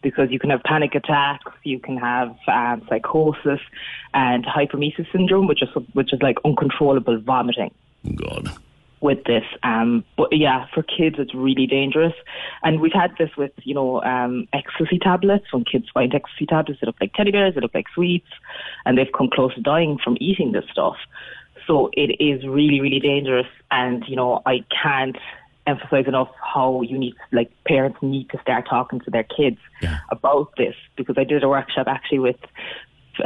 because 0.01 0.29
you 0.31 0.37
can 0.37 0.49
have 0.49 0.61
panic 0.63 0.95
attacks, 0.95 1.51
you 1.63 1.79
can 1.79 1.97
have 1.97 2.35
um, 2.47 2.85
psychosis 2.89 3.61
and 4.13 4.45
hyperemesis 4.45 5.09
syndrome, 5.11 5.47
which 5.47 5.63
is, 5.63 5.69
which 5.93 6.11
is 6.11 6.21
like 6.21 6.37
uncontrollable 6.43 7.19
vomiting 7.21 7.71
God. 8.15 8.49
With 8.99 9.23
this. 9.25 9.43
Um, 9.63 10.03
but 10.17 10.29
yeah, 10.31 10.65
for 10.73 10.83
kids, 10.83 11.17
it's 11.19 11.33
really 11.35 11.67
dangerous. 11.67 12.13
And 12.63 12.79
we've 12.79 12.93
had 12.93 13.15
this 13.17 13.29
with, 13.37 13.51
you 13.63 13.75
know, 13.75 14.01
um, 14.03 14.47
ecstasy 14.53 14.97
tablets. 14.99 15.45
When 15.51 15.63
kids 15.63 15.87
find 15.93 16.13
ecstasy 16.13 16.45
tablets, 16.45 16.79
they 16.81 16.87
look 16.87 16.99
like 16.99 17.13
teddy 17.13 17.31
bears, 17.31 17.55
they 17.55 17.61
look 17.61 17.75
like 17.75 17.85
sweets, 17.93 18.29
and 18.85 18.97
they've 18.97 19.11
come 19.15 19.29
close 19.31 19.53
to 19.55 19.61
dying 19.61 19.99
from 20.03 20.17
eating 20.19 20.51
this 20.51 20.65
stuff. 20.71 20.97
So 21.67 21.89
it 21.93 22.19
is 22.19 22.47
really, 22.47 22.79
really 22.81 22.99
dangerous. 22.99 23.47
And, 23.69 24.03
you 24.07 24.15
know, 24.15 24.41
I 24.45 24.63
can't 24.83 25.17
emphasize 25.67 26.07
enough 26.07 26.29
how 26.41 26.81
you 26.81 26.97
need, 26.97 27.13
like, 27.31 27.51
parents 27.65 27.97
need 28.01 28.29
to 28.29 28.39
start 28.41 28.67
talking 28.69 29.01
to 29.01 29.11
their 29.11 29.23
kids 29.25 29.57
about 30.09 30.55
this 30.57 30.75
because 30.95 31.17
I 31.17 31.23
did 31.23 31.43
a 31.43 31.49
workshop 31.49 31.87
actually 31.87 32.19
with 32.19 32.37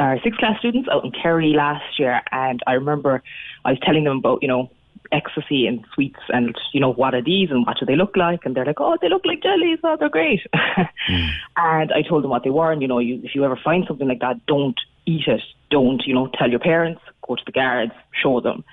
our 0.00 0.18
sixth 0.22 0.38
class 0.38 0.58
students 0.58 0.88
out 0.90 1.04
in 1.04 1.12
Kerry 1.12 1.52
last 1.52 1.98
year, 1.98 2.20
and 2.32 2.60
I 2.66 2.72
remember 2.72 3.22
I 3.64 3.70
was 3.70 3.80
telling 3.80 4.04
them 4.04 4.18
about, 4.18 4.42
you 4.42 4.48
know, 4.48 4.70
ecstasy 5.12 5.66
and 5.66 5.84
sweets 5.94 6.20
and, 6.28 6.54
you 6.72 6.80
know, 6.80 6.92
what 6.92 7.14
are 7.14 7.22
these 7.22 7.50
and 7.50 7.66
what 7.66 7.76
do 7.78 7.86
they 7.86 7.96
look 7.96 8.16
like? 8.16 8.40
And 8.44 8.56
they're 8.56 8.64
like, 8.64 8.80
oh, 8.80 8.96
they 9.00 9.08
look 9.08 9.24
like 9.24 9.42
jellies. 9.42 9.78
Oh, 9.84 9.96
they're 9.98 10.08
great. 10.08 10.40
And 11.56 11.92
I 11.92 12.02
told 12.08 12.24
them 12.24 12.30
what 12.30 12.44
they 12.44 12.50
were. 12.50 12.72
And, 12.72 12.82
you 12.82 12.88
know, 12.88 12.98
you, 12.98 13.20
if 13.22 13.34
you 13.34 13.44
ever 13.44 13.58
find 13.62 13.84
something 13.86 14.08
like 14.08 14.20
that, 14.20 14.44
don't 14.46 14.78
eat 15.06 15.26
it. 15.26 15.42
Don't, 15.70 16.02
you 16.06 16.14
know, 16.14 16.30
tell 16.38 16.50
your 16.50 16.60
parents, 16.60 17.00
go 17.26 17.36
to 17.36 17.42
the 17.44 17.52
guards, 17.52 17.92
show 18.22 18.40
them. 18.40 18.64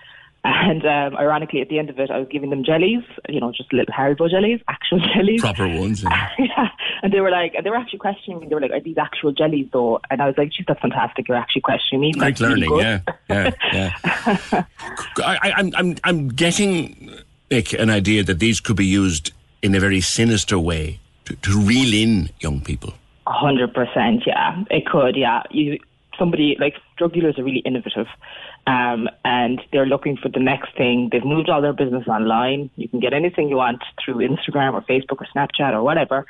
And 0.44 0.86
um, 0.86 1.18
ironically, 1.18 1.62
at 1.62 1.68
the 1.68 1.80
end 1.80 1.90
of 1.90 2.00
it, 2.00 2.10
I 2.10 2.18
was 2.18 2.28
giving 2.30 2.50
them 2.50 2.64
jellies, 2.64 3.04
you 3.28 3.42
know, 3.42 3.52
just 3.52 3.74
little 3.74 3.94
Haribo 3.94 4.30
jellies, 4.30 4.62
actual 4.70 5.00
jellies. 5.14 5.42
Proper 5.42 5.68
ones. 5.68 6.02
yeah. 6.04 6.30
yeah. 6.40 6.68
And 7.04 7.12
they 7.12 7.20
were 7.20 7.30
like, 7.30 7.56
and 7.56 7.66
they 7.66 7.70
were 7.70 7.76
actually 7.76 8.00
questioning 8.00 8.40
me. 8.40 8.48
They 8.48 8.56
were 8.56 8.62
like, 8.62 8.72
are 8.72 8.80
these 8.80 8.98
actual 8.98 9.34
jellies 9.34 9.68
though? 9.74 10.00
And 10.10 10.22
I 10.22 10.28
was 10.28 10.38
like, 10.38 10.52
geez, 10.52 10.66
that's 10.68 10.80
fantastic. 10.80 11.28
You're 11.28 11.38
actually 11.38 11.62
questioning 11.62 12.02
me. 12.02 12.12
Great 12.14 12.38
That's 12.38 12.42
really 12.42 12.68
learning, 12.68 13.04
yeah, 13.30 13.52
yeah, 13.74 13.94
yeah. 14.02 14.64
I, 15.18 15.54
I'm, 15.58 15.72
I'm, 15.76 15.96
I'm 16.06 16.28
getting, 16.30 17.14
Nick, 17.52 17.74
an 17.74 17.90
idea 17.90 18.24
that 18.24 18.40
these 18.40 18.62
could 18.62 18.78
be 18.78 18.86
used 18.86 19.32
in 19.62 19.76
a 19.76 19.80
very 19.80 20.00
sinister 20.00 20.58
way 20.58 21.00
to, 21.26 21.36
to 21.36 21.60
reel 21.60 21.94
in 21.94 22.30
young 22.40 22.62
people. 22.62 22.94
A 23.28 23.34
hundred 23.34 23.74
percent, 23.74 24.24
yeah. 24.26 24.64
It 24.70 24.86
could, 24.86 25.18
yeah. 25.18 25.44
You 25.52 25.80
somebody 26.20 26.58
like 26.60 26.76
drug 26.98 27.14
dealers 27.14 27.40
are 27.40 27.44
really 27.44 27.60
innovative. 27.60 28.08
Um, 28.70 29.10
and 29.26 29.60
they're 29.72 29.88
looking 29.88 30.16
for 30.16 30.30
the 30.30 30.40
next 30.40 30.78
thing. 30.78 31.10
They've 31.12 31.26
moved 31.26 31.50
all 31.50 31.60
their 31.60 31.74
business 31.74 32.08
online. 32.08 32.70
You 32.76 32.88
can 32.88 33.00
get 33.00 33.14
anything 33.14 33.50
you 33.50 33.56
want 33.56 33.82
through 34.04 34.18
Instagram 34.18 34.74
or 34.74 34.82
Facebook 34.82 35.22
or 35.22 35.28
Snapchat 35.36 35.74
or 35.74 35.82
whatever. 35.82 36.28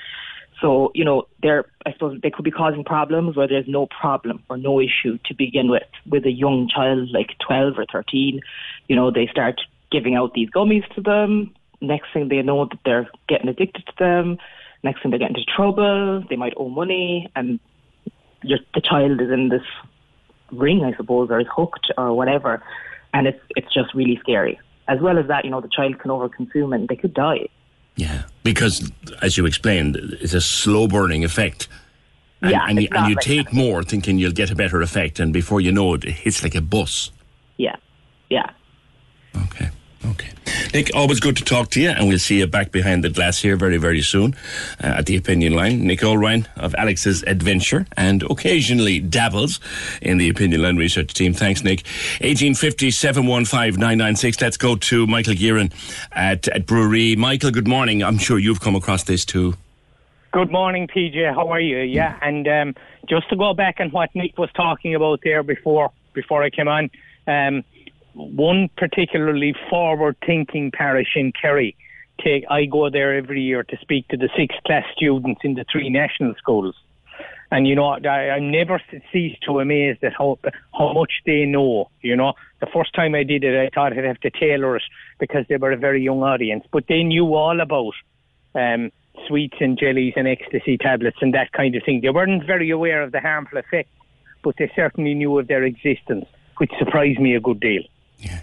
So, 0.62 0.92
you 0.96 1.04
know, 1.04 1.28
they're, 1.44 1.66
I 1.86 1.92
suppose 1.92 2.18
they 2.22 2.32
could 2.32 2.46
be 2.46 2.52
causing 2.52 2.86
problems 2.86 3.36
where 3.36 3.48
there's 3.48 3.68
no 3.68 3.88
problem 3.88 4.42
or 4.50 4.56
no 4.56 4.80
issue 4.80 5.18
to 5.26 5.34
begin 5.34 5.70
with. 5.70 5.84
With 6.10 6.26
a 6.26 6.32
young 6.32 6.70
child 6.74 7.10
like 7.12 7.32
12 7.46 7.78
or 7.78 7.86
13, 7.92 8.40
you 8.88 8.96
know, 8.96 9.12
they 9.12 9.28
start 9.28 9.60
giving 9.92 10.16
out 10.16 10.34
these 10.34 10.50
gummies 10.50 10.88
to 10.96 11.02
them. 11.02 11.54
Next 11.82 12.08
thing 12.14 12.30
they 12.30 12.42
know 12.42 12.66
that 12.66 12.80
they're 12.86 13.10
getting 13.28 13.50
addicted 13.50 13.86
to 13.86 13.94
them. 14.00 14.38
Next 14.82 15.02
thing 15.02 15.12
they 15.12 15.18
get 15.18 15.30
into 15.30 15.44
trouble. 15.44 16.24
They 16.30 16.38
might 16.38 16.54
owe 16.56 16.70
money 16.70 17.30
and 17.36 17.60
your, 18.44 18.60
the 18.74 18.82
child 18.82 19.20
is 19.20 19.30
in 19.30 19.50
this 19.50 19.66
ring, 20.52 20.84
I 20.84 20.96
suppose, 20.96 21.30
or 21.30 21.40
is 21.40 21.48
hooked 21.54 21.92
or 21.98 22.14
whatever. 22.14 22.64
And 23.14 23.28
it's, 23.28 23.40
it's 23.56 23.74
just 23.74 23.94
really 23.94 24.18
scary. 24.22 24.60
As 24.88 25.00
well 25.00 25.18
as 25.18 25.28
that, 25.28 25.46
you 25.46 25.52
know, 25.52 25.62
the 25.62 25.70
child 25.70 26.00
can 26.00 26.12
overconsume 26.12 26.74
and 26.74 26.88
they 26.88 26.96
could 26.96 27.14
die. 27.14 27.48
Yeah. 27.96 28.24
Because, 28.44 28.92
as 29.22 29.38
you 29.38 29.46
explained, 29.46 29.98
it's 30.22 30.34
a 30.34 30.42
slow 30.42 30.88
burning 30.88 31.24
effect. 31.24 31.68
And, 32.42 32.52
Yeah, 32.52 32.66
and, 32.68 32.82
you, 32.82 32.88
and 32.92 33.10
you 33.10 33.16
like 33.16 33.24
take 33.24 33.54
more 33.54 33.84
thinking 33.84 34.18
you'll 34.18 34.32
get 34.32 34.50
a 34.50 34.56
better 34.56 34.82
effect, 34.82 35.20
and 35.20 35.34
before 35.34 35.60
you 35.60 35.74
know 35.74 35.94
it, 35.96 36.06
it 36.06 36.12
hits 36.12 36.42
like 36.42 36.56
a 36.56 36.62
bus. 36.62 37.12
Yeah. 37.58 37.76
Yeah. 38.30 38.50
Okay. 39.36 39.70
Okay. 40.06 40.30
Nick, 40.74 40.92
always 40.96 41.20
good 41.20 41.36
to 41.38 41.44
talk 41.44 41.70
to 41.72 41.82
you, 41.82 41.90
and 41.90 42.08
we'll 42.08 42.20
see 42.20 42.40
you 42.40 42.48
back 42.48 42.72
behind 42.72 43.04
the 43.04 43.10
glass 43.10 43.42
here 43.42 43.56
very, 43.56 43.78
very 43.78 44.02
soon 44.02 44.36
uh, 44.82 44.88
at 45.00 45.08
the 45.08 45.18
opinion 45.18 45.54
line. 45.54 45.86
Nick 45.86 46.00
Olrine 46.00 46.48
of 46.56 46.74
Alex's 46.76 47.24
Adventure 47.24 47.86
and 47.98 48.24
occasionally 48.24 49.00
dabbles 49.00 49.60
in 50.02 50.18
the 50.18 50.30
opinion 50.30 50.62
line 50.62 50.78
research 50.78 51.14
team. 51.14 51.34
Thanks, 51.34 51.64
Nick. 51.64 51.80
1850 52.22 52.92
715 52.92 53.80
996. 53.80 54.42
Let's 54.42 54.58
go 54.58 54.76
to 54.76 55.06
Michael 55.08 55.34
Gearan 55.34 55.74
at, 56.14 56.48
at 56.48 56.66
Brewery. 56.66 57.16
Michael, 57.16 57.52
good 57.52 57.68
morning. 57.68 58.02
I'm 58.02 58.18
sure 58.18 58.40
you've 58.40 58.62
come 58.62 58.76
across 58.76 59.04
this 59.04 59.26
too. 59.26 59.56
Good 60.32 60.52
morning, 60.52 60.88
PJ. 60.88 61.34
How 61.34 61.48
are 61.50 61.60
you? 61.60 61.80
Yeah, 61.80 62.18
and 62.22 62.48
um, 62.48 62.76
just 63.10 63.28
to 63.30 63.36
go 63.36 63.54
back 63.56 63.80
on 63.80 63.90
what 63.90 64.14
Nick 64.14 64.38
was 64.38 64.52
talking 64.54 64.94
about 64.94 65.22
there 65.24 65.42
before 65.42 65.92
before 66.14 66.44
I 66.44 66.52
came 66.52 66.68
on, 66.68 66.92
um, 67.26 67.64
one 68.20 68.70
particularly 68.78 69.54
forward-thinking 69.70 70.72
parish 70.72 71.10
in 71.16 71.32
Kerry. 71.32 71.76
Take 72.24 72.44
I 72.50 72.66
go 72.66 72.90
there 72.90 73.16
every 73.16 73.42
year 73.42 73.64
to 73.64 73.78
speak 73.78 74.08
to 74.10 74.18
the 74.18 74.30
sixth 74.36 74.62
class 74.66 74.84
students 74.96 75.42
in 75.44 75.54
the 75.54 75.66
three 75.72 75.90
national 75.90 76.36
schools, 76.36 76.76
and 77.50 77.66
you 77.66 77.76
know 77.76 77.86
I, 77.86 78.32
I 78.32 78.40
never 78.40 78.82
cease 79.14 79.38
to 79.46 79.60
amaze 79.60 79.98
at 80.04 80.14
how 80.18 80.38
how 80.78 80.92
much 80.94 81.14
they 81.26 81.46
know. 81.46 81.90
You 82.02 82.18
know, 82.18 82.34
the 82.60 82.68
first 82.74 82.94
time 82.94 83.16
I 83.16 83.24
did 83.24 83.44
it, 83.46 83.58
I 83.58 83.70
thought 83.74 83.98
I'd 83.98 84.04
have 84.04 84.20
to 84.20 84.30
tailor 84.32 84.76
it 84.76 84.84
because 85.18 85.46
they 85.48 85.56
were 85.56 85.72
a 85.72 85.78
very 85.78 86.04
young 86.04 86.24
audience, 86.24 86.66
but 86.72 86.86
they 86.88 87.04
knew 87.04 87.34
all 87.36 87.60
about. 87.62 87.94
Um, 88.56 88.92
sweets 89.28 89.58
and 89.60 89.78
jellies 89.78 90.14
and 90.16 90.28
ecstasy 90.28 90.78
tablets 90.78 91.18
and 91.22 91.34
that 91.34 91.52
kind 91.52 91.76
of 91.76 91.84
thing. 91.84 92.02
They 92.02 92.10
weren't 92.10 92.46
very 92.46 92.70
aware 92.70 93.02
of 93.02 93.12
the 93.12 93.20
harmful 93.20 93.58
effects, 93.58 93.92
but 94.44 94.56
they 94.58 94.72
certainly 94.76 95.14
knew 95.14 95.38
of 95.38 95.48
their 95.48 95.64
existence, 95.64 96.26
which 96.58 96.72
surprised 96.80 97.20
me 97.20 97.36
a 97.36 97.40
good 97.40 97.60
deal, 97.60 97.84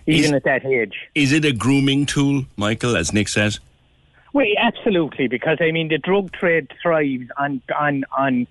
even 0.06 0.24
Is- 0.24 0.32
at 0.32 0.44
that 0.44 0.64
age. 0.64 0.94
Is 1.14 1.32
it 1.32 1.44
a 1.44 1.52
grooming 1.52 2.06
tool, 2.06 2.44
Michael, 2.56 2.96
as 2.96 3.12
Nick 3.12 3.28
says? 3.28 3.60
Well, 4.32 4.46
absolutely, 4.58 5.28
because 5.28 5.58
I 5.60 5.70
mean 5.72 5.88
the 5.88 5.98
drug 5.98 6.32
trade 6.32 6.70
thrives 6.82 7.28
on 7.38 7.62
on 7.78 8.04
on 8.16 8.46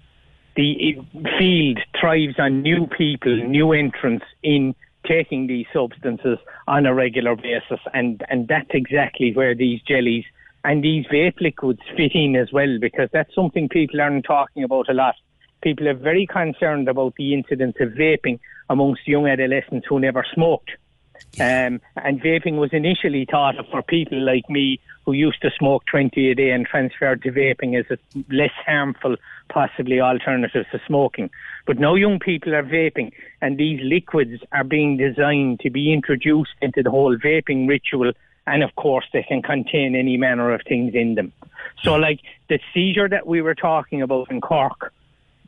the 0.55 0.97
eh, 0.97 1.27
field 1.37 1.79
thrives 1.99 2.39
on 2.39 2.61
new 2.63 2.87
people, 2.87 3.35
new 3.35 3.71
entrants 3.71 4.25
in 4.41 4.73
taking 5.07 5.45
these 5.45 5.67
substances 5.71 6.39
on 6.67 6.87
a 6.87 6.93
regular 6.95 7.35
basis, 7.35 7.79
and 7.93 8.23
and 8.29 8.47
that's 8.47 8.71
exactly 8.71 9.31
where 9.33 9.53
these 9.53 9.79
jellies 9.83 10.25
and 10.63 10.83
these 10.83 11.05
vape 11.05 11.39
liquids 11.39 11.81
fit 11.95 12.15
in 12.15 12.35
as 12.35 12.51
well, 12.51 12.79
because 12.81 13.09
that's 13.13 13.33
something 13.35 13.69
people 13.69 14.01
aren't 14.01 14.25
talking 14.25 14.63
about 14.63 14.89
a 14.89 14.93
lot. 14.93 15.13
People 15.61 15.87
are 15.87 15.93
very 15.93 16.25
concerned 16.25 16.89
about 16.89 17.13
the 17.17 17.35
incidence 17.35 17.75
of 17.79 17.89
vaping 17.89 18.39
amongst 18.69 19.07
young 19.07 19.27
adolescents 19.27 19.85
who 19.87 19.99
never 19.99 20.25
smoked. 20.33 20.71
Um, 21.39 21.81
and 21.97 22.21
vaping 22.21 22.57
was 22.57 22.71
initially 22.73 23.25
thought 23.29 23.57
of 23.57 23.67
for 23.67 23.81
people 23.81 24.19
like 24.19 24.49
me 24.49 24.79
who 25.05 25.13
used 25.13 25.41
to 25.41 25.51
smoke 25.57 25.85
20 25.85 26.31
a 26.31 26.35
day 26.35 26.51
and 26.51 26.65
transferred 26.65 27.21
to 27.23 27.31
vaping 27.31 27.79
as 27.79 27.85
a 27.91 27.97
less 28.33 28.53
harmful, 28.65 29.15
possibly 29.49 29.99
alternative 29.99 30.65
to 30.71 30.81
smoking. 30.87 31.29
But 31.65 31.79
now 31.79 31.95
young 31.95 32.19
people 32.19 32.55
are 32.55 32.63
vaping 32.63 33.11
and 33.41 33.57
these 33.57 33.79
liquids 33.83 34.41
are 34.51 34.63
being 34.63 34.97
designed 34.97 35.59
to 35.61 35.69
be 35.69 35.93
introduced 35.93 36.53
into 36.61 36.81
the 36.81 36.91
whole 36.91 37.17
vaping 37.17 37.67
ritual 37.67 38.13
and 38.47 38.63
of 38.63 38.75
course 38.75 39.05
they 39.13 39.23
can 39.23 39.41
contain 39.41 39.95
any 39.95 40.17
manner 40.17 40.53
of 40.53 40.61
things 40.67 40.93
in 40.95 41.15
them. 41.15 41.33
So, 41.83 41.95
like 41.95 42.19
the 42.47 42.59
seizure 42.73 43.09
that 43.09 43.27
we 43.27 43.41
were 43.41 43.55
talking 43.55 44.01
about 44.01 44.31
in 44.31 44.41
Cork 44.41 44.93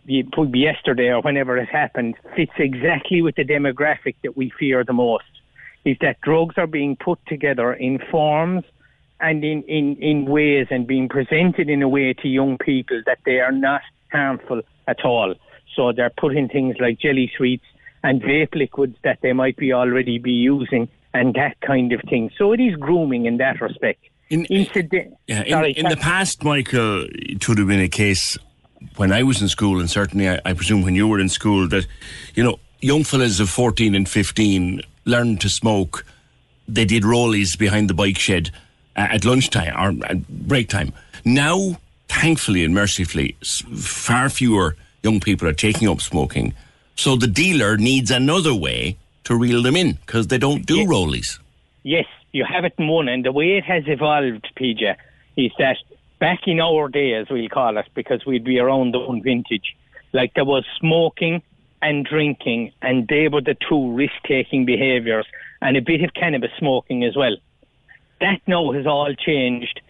yesterday 0.08 1.10
or 1.10 1.22
whenever 1.22 1.58
it 1.58 1.70
happened 1.70 2.16
fits 2.36 2.54
exactly 2.58 3.22
with 3.22 3.36
the 3.36 3.44
demographic 3.44 4.16
that 4.24 4.38
we 4.38 4.52
fear 4.58 4.84
the 4.84 4.94
most. 4.94 5.26
Is 5.86 5.98
that 6.02 6.20
drugs 6.22 6.56
are 6.58 6.68
being 6.68 6.96
put 6.96 7.20
together 7.28 7.74
in 7.74 8.00
forms 8.12 8.64
and 9.20 9.44
in, 9.44 9.64
in, 9.64 9.96
in 9.98 10.26
ways 10.26 10.68
and 10.70 10.86
being 10.86 11.10
presented 11.10 11.70
in 11.70 11.82
a 11.82 11.90
way 11.90 12.14
to 12.14 12.28
young 12.28 12.58
people 12.58 13.02
that 13.06 13.20
they 13.26 13.40
are 13.40 13.52
not 13.52 13.82
harmful 14.12 14.62
at 14.88 15.04
all. 15.04 15.34
So 15.76 15.92
they're 15.92 16.12
putting 16.16 16.50
things 16.50 16.76
like 16.80 17.00
jelly 17.00 17.32
sweets 17.36 17.66
and 18.04 18.22
vape 18.22 18.56
liquids 18.56 18.98
that 19.04 19.20
they 19.22 19.34
might 19.34 19.58
be 19.58 19.74
already 19.74 20.18
be 20.18 20.32
using 20.32 20.88
and 21.14 21.34
that 21.34 21.60
kind 21.62 21.94
of 21.94 22.02
thing. 22.10 22.32
So 22.38 22.52
it 22.52 22.60
is 22.60 22.76
grooming 22.76 23.26
in 23.26 23.38
that 23.38 23.60
respect. 23.62 24.00
In, 24.30 24.46
Incident- 24.46 25.16
yeah, 25.28 25.44
in, 25.44 25.52
Sorry, 25.52 25.72
in 25.72 25.88
the 25.88 25.98
past, 25.98 26.44
Michael, 26.44 27.08
it 27.12 27.48
would 27.48 27.58
have 27.58 27.68
been 27.68 27.80
a 27.80 27.88
case 27.88 28.38
when 28.98 29.12
I 29.12 29.24
was 29.24 29.42
in 29.42 29.48
school, 29.48 29.80
and 29.80 29.90
certainly 29.90 30.30
I, 30.30 30.40
I 30.46 30.54
presume 30.54 30.84
when 30.84 30.96
you 30.96 31.08
were 31.08 31.20
in 31.20 31.30
school, 31.30 31.68
that, 31.70 31.88
you 32.36 32.44
know, 32.44 32.60
young 32.82 33.04
fellas 33.04 33.40
of 33.40 33.50
14 33.50 33.96
and 33.96 34.08
15 34.08 34.82
learned 35.08 35.42
to 35.42 35.50
smoke. 35.50 36.06
They 36.68 36.86
did 36.86 37.04
rollies 37.04 37.58
behind 37.58 37.90
the 37.90 37.94
bike 37.94 38.18
shed 38.18 38.52
uh, 38.96 39.08
at 39.12 39.26
lunchtime 39.26 39.74
or 39.76 40.06
at 40.06 40.28
break 40.28 40.70
time. 40.70 40.94
Now, 41.26 41.78
thankfully 42.10 42.64
and 42.64 42.74
mercifully, 42.74 43.36
far 43.76 44.30
fewer 44.30 44.76
young 45.04 45.20
people 45.20 45.48
are 45.48 45.54
taking 45.54 45.88
up 45.88 46.02
smoking. 46.02 46.54
So 46.96 47.16
the 47.16 47.28
dealer 47.28 47.78
needs 47.78 48.12
another 48.12 48.54
way 48.54 48.98
to 49.24 49.36
reel 49.36 49.62
them 49.62 49.76
in 49.76 49.94
because 49.94 50.28
they 50.28 50.38
don't 50.38 50.66
do 50.66 50.86
rollies. 50.86 51.40
Yes, 51.84 52.06
you 52.32 52.44
have 52.44 52.66
it 52.66 52.74
in 52.78 52.88
one, 52.88 53.08
and 53.08 53.24
the 53.24 53.32
way 53.32 53.58
it 53.58 53.64
has 53.64 53.84
evolved, 53.88 54.48
PJ, 54.60 54.96
is 55.38 55.52
that 55.60 55.78
back 56.20 56.48
in 56.48 56.60
our 56.60 56.90
day, 56.90 57.14
as 57.14 57.28
we'll 57.30 57.50
call 57.50 57.78
it, 57.78 57.86
because 57.94 58.26
we'd 58.26 58.44
be 58.44 58.60
around 58.60 58.94
the 58.94 59.00
one 59.00 59.22
vintage, 59.22 59.76
like 60.12 60.34
there 60.34 60.46
was 60.46 60.66
smoking 60.80 61.42
and 61.82 62.06
drinking, 62.06 62.72
and 62.82 63.08
they 63.08 63.28
were 63.28 63.42
the 63.42 63.56
two 63.70 63.94
risk-taking 63.94 64.66
behaviours, 64.66 65.26
and 65.62 65.78
a 65.78 65.82
bit 65.82 66.04
of 66.04 66.14
cannabis 66.14 66.52
smoking 66.58 67.04
as 67.04 67.16
well. 67.16 67.36
That 68.22 68.42
now 68.48 68.72
has 68.72 68.88
all 68.88 69.14
changed 69.14 69.82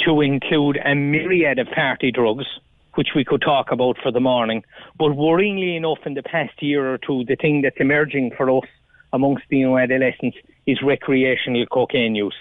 to 0.00 0.20
include 0.20 0.78
a 0.84 0.94
myriad 0.94 1.58
of 1.58 1.68
party 1.70 2.10
drugs, 2.10 2.46
which 2.94 3.08
we 3.14 3.24
could 3.24 3.42
talk 3.42 3.70
about 3.70 3.98
for 4.02 4.10
the 4.10 4.20
morning. 4.20 4.64
But 4.98 5.12
worryingly 5.12 5.76
enough, 5.76 5.98
in 6.04 6.14
the 6.14 6.22
past 6.22 6.60
year 6.62 6.92
or 6.92 6.98
two, 6.98 7.24
the 7.24 7.36
thing 7.36 7.62
that's 7.62 7.76
emerging 7.78 8.32
for 8.36 8.50
us 8.50 8.68
amongst 9.12 9.44
the 9.48 9.58
young 9.58 9.78
adolescents 9.78 10.36
is 10.66 10.82
recreational 10.82 11.66
cocaine 11.66 12.14
use. 12.14 12.36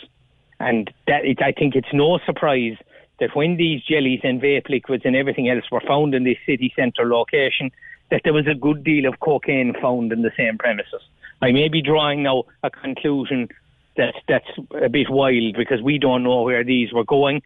And 0.60 0.92
that 1.08 1.26
it, 1.26 1.42
I 1.42 1.52
think 1.52 1.76
it's 1.76 1.94
no 1.94 2.20
surprise 2.26 2.78
that 3.20 3.36
when 3.36 3.58
these 3.58 3.84
jellies 3.84 4.22
and 4.24 4.42
vape 4.42 4.70
liquids 4.70 5.04
and 5.06 5.16
everything 5.16 5.50
else 5.50 5.70
were 5.72 5.82
found 5.82 6.16
in 6.16 6.24
this 6.24 6.38
city 6.46 6.74
centre 6.76 7.06
location, 7.06 7.72
that 8.12 8.22
there 8.24 8.34
was 8.34 8.48
a 8.48 8.56
good 8.56 8.84
deal 8.84 9.06
of 9.08 9.20
cocaine 9.20 9.74
found 9.82 10.12
in 10.12 10.22
the 10.22 10.32
same 10.38 10.58
premises. 10.58 11.02
I 11.42 11.52
may 11.52 11.68
be 11.68 11.82
drawing 11.82 12.24
now 12.24 12.44
a 12.64 12.70
conclusion 12.70 13.50
that 13.98 14.16
that's 14.28 14.50
a 14.82 14.90
bit 14.90 15.10
wild 15.10 15.56
because 15.56 15.82
we 15.82 15.98
don't 15.98 16.24
know 16.24 16.42
where 16.44 16.64
these 16.64 16.94
were 16.94 17.04
going, 17.04 17.42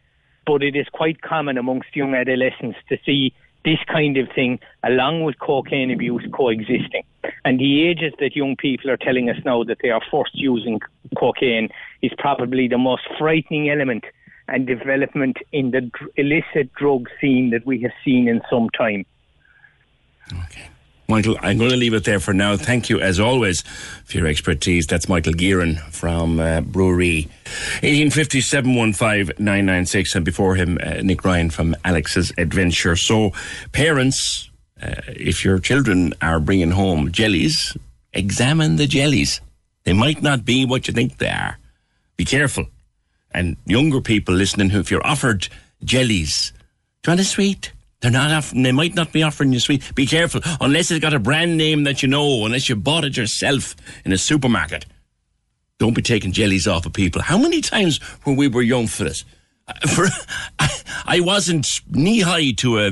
but 0.46 0.64
it 0.64 0.76
is 0.76 0.88
quite 0.92 1.22
common 1.22 1.58
amongst 1.58 1.96
young 1.96 2.16
adolescents 2.16 2.78
to 2.90 2.98
see 3.06 3.34
this 3.66 3.80
kind 3.88 4.18
of 4.18 4.28
thing 4.34 4.60
along 4.84 5.24
with 5.24 5.38
cocaine 5.40 5.92
abuse 5.92 6.26
coexisting. 6.32 7.04
And 7.46 7.60
the 7.60 7.88
ages 7.88 8.14
that 8.20 8.36
young 8.36 8.56
people 8.56 8.90
are 8.90 8.98
telling 8.98 9.30
us 9.30 9.38
now 9.46 9.64
that 9.66 9.80
they 9.82 9.90
are 9.90 10.02
first 10.10 10.32
using 10.34 10.80
cocaine 11.18 11.70
is 12.02 12.12
probably 12.18 12.68
the 12.68 12.78
most 12.78 13.04
frightening 13.18 13.70
element 13.70 14.06
and 14.48 14.66
development 14.66 15.38
in 15.52 15.72
the 15.72 15.92
illicit 16.16 16.74
drug 16.74 17.10
scene 17.20 17.52
that 17.52 17.66
we 17.66 17.82
have 17.82 17.92
seen 18.04 18.28
in 18.28 18.42
some 18.50 18.70
time. 18.70 19.06
Michael, 21.10 21.36
I'm 21.42 21.58
going 21.58 21.72
to 21.72 21.76
leave 21.76 21.96
it 21.96 22.04
there 22.04 22.20
for 22.20 22.36
now. 22.36 22.56
Thank 22.56 22.88
you, 22.88 23.02
as 23.02 23.20
always, 23.20 23.64
for 24.06 24.20
your 24.20 24.28
expertise. 24.28 24.86
That's 24.86 25.10
Michael 25.10 25.34
Gearan 25.34 25.80
from 25.92 26.40
uh, 26.40 26.62
Brewery. 26.62 27.28
1857-15996, 27.82 30.16
and 30.16 30.24
before 30.24 30.54
him, 30.54 30.78
uh, 30.84 31.02
Nick 31.02 31.26
Ryan 31.26 31.50
from 31.50 31.76
Alex's 31.84 32.32
Adventure. 32.38 32.96
So, 32.96 33.32
parents, 33.72 34.52
uh, 34.80 35.02
if 35.08 35.44
your 35.44 35.58
children 35.58 36.14
are 36.22 36.40
bringing 36.40 36.70
home 36.70 37.12
jellies, 37.12 37.76
examine 38.14 38.76
the 38.76 38.86
jellies. 38.86 39.42
They 39.86 39.94
might 39.94 40.22
not 40.22 40.46
be 40.46 40.64
what 40.64 40.88
you 40.88 40.94
think 40.94 41.18
they 41.18 41.30
are. 41.30 41.58
Be 42.18 42.26
careful. 42.26 42.68
And 43.32 43.58
younger 43.66 44.02
people 44.02 44.36
listening, 44.36 44.70
who 44.70 44.80
if 44.80 44.92
you're 44.92 45.06
offered 45.06 45.48
jellies, 45.84 46.54
do 47.02 47.10
you 47.10 47.14
want 47.14 47.22
a 47.22 47.24
sweet? 47.24 47.72
They're 48.02 48.12
not 48.12 48.32
offering, 48.32 48.64
they 48.64 48.72
might 48.72 48.96
not 48.96 49.12
be 49.12 49.24
offering 49.24 49.52
you 49.52 49.60
sweet. 49.60 49.94
Be 49.94 50.06
careful. 50.06 50.42
Unless 50.62 50.92
it's 50.92 51.02
got 51.02 51.14
a 51.14 51.20
brand 51.20 51.58
name 51.58 51.84
that 51.84 52.02
you 52.02 52.08
know, 52.08 52.46
unless 52.46 52.70
you 52.70 52.76
bought 52.76 53.04
it 53.04 53.18
yourself 53.18 53.76
in 54.06 54.14
a 54.14 54.18
supermarket. 54.18 54.86
Don't 55.80 55.96
be 55.96 56.02
taking 56.02 56.32
jellies 56.32 56.68
off 56.68 56.86
of 56.86 56.94
people. 56.94 57.22
How 57.22 57.38
many 57.38 57.62
times 57.62 58.02
when 58.24 58.36
we 58.36 58.48
were 58.48 58.62
young 58.62 58.88
fellas, 58.88 59.24
uh, 59.68 59.88
for, 59.88 60.08
I, 60.60 60.82
I 61.06 61.20
wasn't 61.22 61.68
knee 61.90 62.22
high 62.22 62.52
to 62.58 62.80
a 62.80 62.92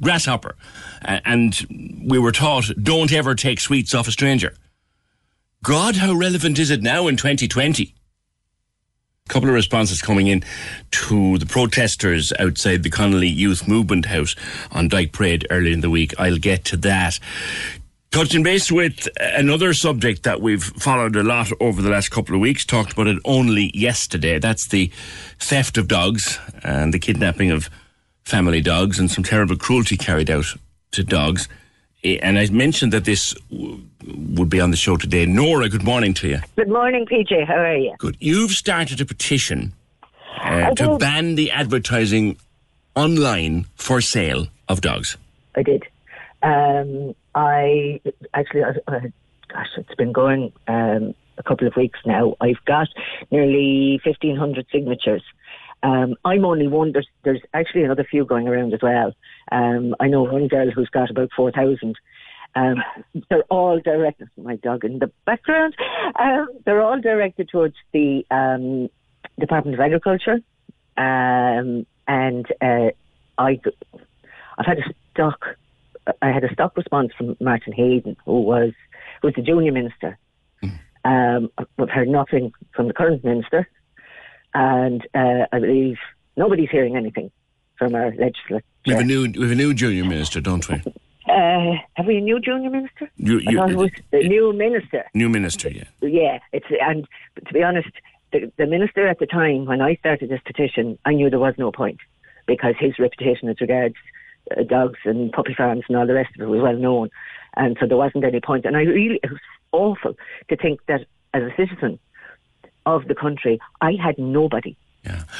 grasshopper, 0.00 0.56
uh, 1.04 1.20
and 1.24 2.04
we 2.04 2.18
were 2.18 2.32
taught 2.32 2.70
don't 2.80 3.12
ever 3.12 3.34
take 3.34 3.60
sweets 3.60 3.94
off 3.94 4.08
a 4.08 4.12
stranger. 4.12 4.54
God, 5.62 5.96
how 5.96 6.14
relevant 6.14 6.58
is 6.58 6.70
it 6.70 6.82
now 6.82 7.06
in 7.06 7.16
2020? 7.16 7.94
Couple 9.30 9.48
of 9.48 9.54
responses 9.54 10.02
coming 10.02 10.26
in 10.26 10.42
to 10.90 11.38
the 11.38 11.46
protesters 11.46 12.32
outside 12.40 12.82
the 12.82 12.90
Connolly 12.90 13.28
Youth 13.28 13.68
Movement 13.68 14.06
House 14.06 14.34
on 14.72 14.88
Dyke 14.88 15.12
Parade 15.12 15.46
earlier 15.50 15.72
in 15.72 15.80
the 15.80 15.88
week. 15.88 16.12
I'll 16.18 16.36
get 16.36 16.64
to 16.66 16.76
that. 16.78 17.20
Touching 18.10 18.42
base 18.42 18.72
with 18.72 19.06
another 19.20 19.72
subject 19.72 20.24
that 20.24 20.40
we've 20.40 20.64
followed 20.64 21.14
a 21.14 21.22
lot 21.22 21.52
over 21.60 21.80
the 21.80 21.90
last 21.90 22.10
couple 22.10 22.34
of 22.34 22.40
weeks, 22.40 22.64
talked 22.64 22.92
about 22.92 23.06
it 23.06 23.18
only 23.24 23.70
yesterday. 23.72 24.40
That's 24.40 24.66
the 24.66 24.90
theft 25.38 25.78
of 25.78 25.86
dogs 25.86 26.40
and 26.64 26.92
the 26.92 26.98
kidnapping 26.98 27.52
of 27.52 27.70
family 28.24 28.60
dogs 28.60 28.98
and 28.98 29.08
some 29.08 29.22
terrible 29.22 29.56
cruelty 29.56 29.96
carried 29.96 30.28
out 30.28 30.46
to 30.90 31.04
dogs. 31.04 31.48
And 32.02 32.38
I 32.38 32.48
mentioned 32.48 32.92
that 32.92 33.04
this 33.04 33.34
w- 33.50 33.82
would 34.06 34.48
be 34.48 34.60
on 34.60 34.70
the 34.70 34.76
show 34.76 34.96
today. 34.96 35.26
Nora, 35.26 35.68
good 35.68 35.82
morning 35.82 36.14
to 36.14 36.28
you. 36.28 36.38
Good 36.56 36.68
morning, 36.68 37.04
PJ. 37.04 37.46
How 37.46 37.56
are 37.56 37.76
you? 37.76 37.94
Good. 37.98 38.16
You've 38.20 38.52
started 38.52 39.00
a 39.00 39.04
petition 39.04 39.74
uh, 40.42 40.70
to 40.70 40.86
did. 40.86 40.98
ban 40.98 41.34
the 41.34 41.50
advertising 41.50 42.38
online 42.96 43.66
for 43.76 44.00
sale 44.00 44.46
of 44.68 44.80
dogs. 44.80 45.16
I 45.56 45.62
did. 45.62 45.84
Um, 46.42 47.14
I 47.34 48.00
actually, 48.32 48.64
I, 48.64 48.70
I, 48.88 49.12
gosh, 49.48 49.68
it's 49.76 49.94
been 49.96 50.12
going 50.12 50.52
um, 50.68 51.14
a 51.36 51.42
couple 51.42 51.66
of 51.66 51.76
weeks 51.76 51.98
now. 52.06 52.34
I've 52.40 52.64
got 52.64 52.88
nearly 53.30 54.00
fifteen 54.02 54.36
hundred 54.36 54.66
signatures. 54.72 55.22
Um, 55.82 56.14
I'm 56.24 56.44
only 56.44 56.68
one. 56.68 56.92
There's, 56.92 57.08
there's 57.24 57.40
actually 57.54 57.84
another 57.84 58.06
few 58.08 58.24
going 58.24 58.48
around 58.48 58.74
as 58.74 58.80
well. 58.82 59.12
Um, 59.50 59.94
I 59.98 60.08
know 60.08 60.22
one 60.22 60.48
girl 60.48 60.70
who's 60.70 60.90
got 60.90 61.10
about 61.10 61.30
four 61.34 61.50
thousand. 61.50 61.96
Um, 62.54 62.82
they're 63.28 63.44
all 63.44 63.80
directed. 63.80 64.28
My 64.36 64.56
dog 64.56 64.84
in 64.84 64.98
the 64.98 65.10
background. 65.24 65.74
Um, 66.18 66.48
they're 66.64 66.82
all 66.82 67.00
directed 67.00 67.48
towards 67.48 67.76
the 67.92 68.26
um, 68.30 68.88
Department 69.38 69.74
of 69.74 69.80
Agriculture, 69.80 70.40
um, 70.96 71.86
and 72.08 72.46
uh, 72.60 72.90
I, 73.38 73.60
I've 74.58 74.66
had 74.66 74.78
a 74.78 74.94
stock. 75.12 75.46
I 76.20 76.30
had 76.32 76.44
a 76.44 76.52
stock 76.52 76.76
response 76.76 77.12
from 77.16 77.36
Martin 77.40 77.72
Heydon, 77.72 78.16
who 78.26 78.40
was 78.40 78.72
who 79.22 79.28
was 79.28 79.34
the 79.34 79.42
junior 79.42 79.72
minister. 79.72 80.18
Um, 81.04 81.50
I've 81.56 81.88
heard 81.88 82.08
nothing 82.08 82.52
from 82.74 82.88
the 82.88 82.92
current 82.92 83.24
minister, 83.24 83.68
and 84.54 85.06
uh, 85.14 85.46
I 85.52 85.58
believe 85.58 85.98
nobody's 86.36 86.70
hearing 86.70 86.96
anything 86.96 87.30
from 87.78 87.94
our 87.94 88.12
legislature. 88.12 88.64
We 88.86 88.92
have 88.92 89.02
a 89.02 89.04
new, 89.04 89.22
we 89.22 89.42
have 89.42 89.50
a 89.50 89.54
new 89.54 89.74
junior 89.74 90.04
minister, 90.04 90.40
don't 90.40 90.68
we? 90.68 90.82
Uh, 91.28 91.76
have 91.94 92.06
we 92.06 92.16
a 92.16 92.20
new 92.20 92.40
junior 92.40 92.70
minister? 92.70 93.10
You, 93.16 93.40
thought 93.40 93.70
it 93.70 93.76
was 93.76 93.90
the 94.10 94.26
new 94.26 94.52
minister. 94.52 95.04
new 95.14 95.28
minister, 95.28 95.70
yeah. 95.70 95.84
Yeah, 96.00 96.38
it's 96.52 96.66
and 96.80 97.06
to 97.46 97.52
be 97.52 97.62
honest, 97.62 97.90
the, 98.32 98.50
the 98.56 98.66
minister 98.66 99.06
at 99.06 99.18
the 99.18 99.26
time 99.26 99.66
when 99.66 99.80
I 99.80 99.94
started 99.96 100.30
this 100.30 100.40
petition, 100.44 100.98
I 101.04 101.12
knew 101.12 101.30
there 101.30 101.38
was 101.38 101.54
no 101.56 101.70
point 101.72 101.98
because 102.46 102.74
his 102.78 102.98
reputation 102.98 103.48
as 103.48 103.60
regards 103.60 103.94
uh, 104.56 104.62
dogs 104.64 104.98
and 105.04 105.30
puppy 105.30 105.54
farms 105.54 105.84
and 105.88 105.96
all 105.96 106.06
the 106.06 106.14
rest 106.14 106.30
of 106.34 106.42
it 106.42 106.48
was 106.48 106.62
well 106.62 106.76
known, 106.76 107.10
and 107.56 107.76
so 107.78 107.86
there 107.86 107.96
wasn't 107.96 108.24
any 108.24 108.40
point. 108.40 108.64
And 108.64 108.76
I 108.76 108.80
really, 108.80 109.20
it 109.22 109.30
was 109.30 109.40
awful 109.72 110.16
to 110.48 110.56
think 110.56 110.80
that 110.86 111.02
as 111.32 111.42
a 111.42 111.54
citizen 111.56 111.98
of 112.86 113.08
the 113.08 113.14
country, 113.14 113.58
I 113.80 113.92
had 113.92 114.18
nobody 114.18 114.76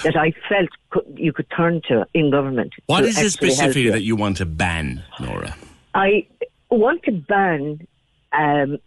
that 0.02 0.16
I 0.16 0.32
felt 0.48 0.68
could, 0.90 1.04
you 1.16 1.32
could 1.32 1.46
turn 1.54 1.82
to 1.88 2.06
in 2.14 2.30
government. 2.30 2.72
What 2.86 3.04
is 3.04 3.18
it 3.18 3.30
specifically 3.30 3.90
that 3.90 4.02
you 4.02 4.16
want 4.16 4.38
to 4.38 4.46
ban, 4.46 5.02
Nora? 5.20 5.54
I 5.94 6.26
want 6.70 7.02
to 7.04 7.12
ban 7.12 7.86
um, 8.32 8.78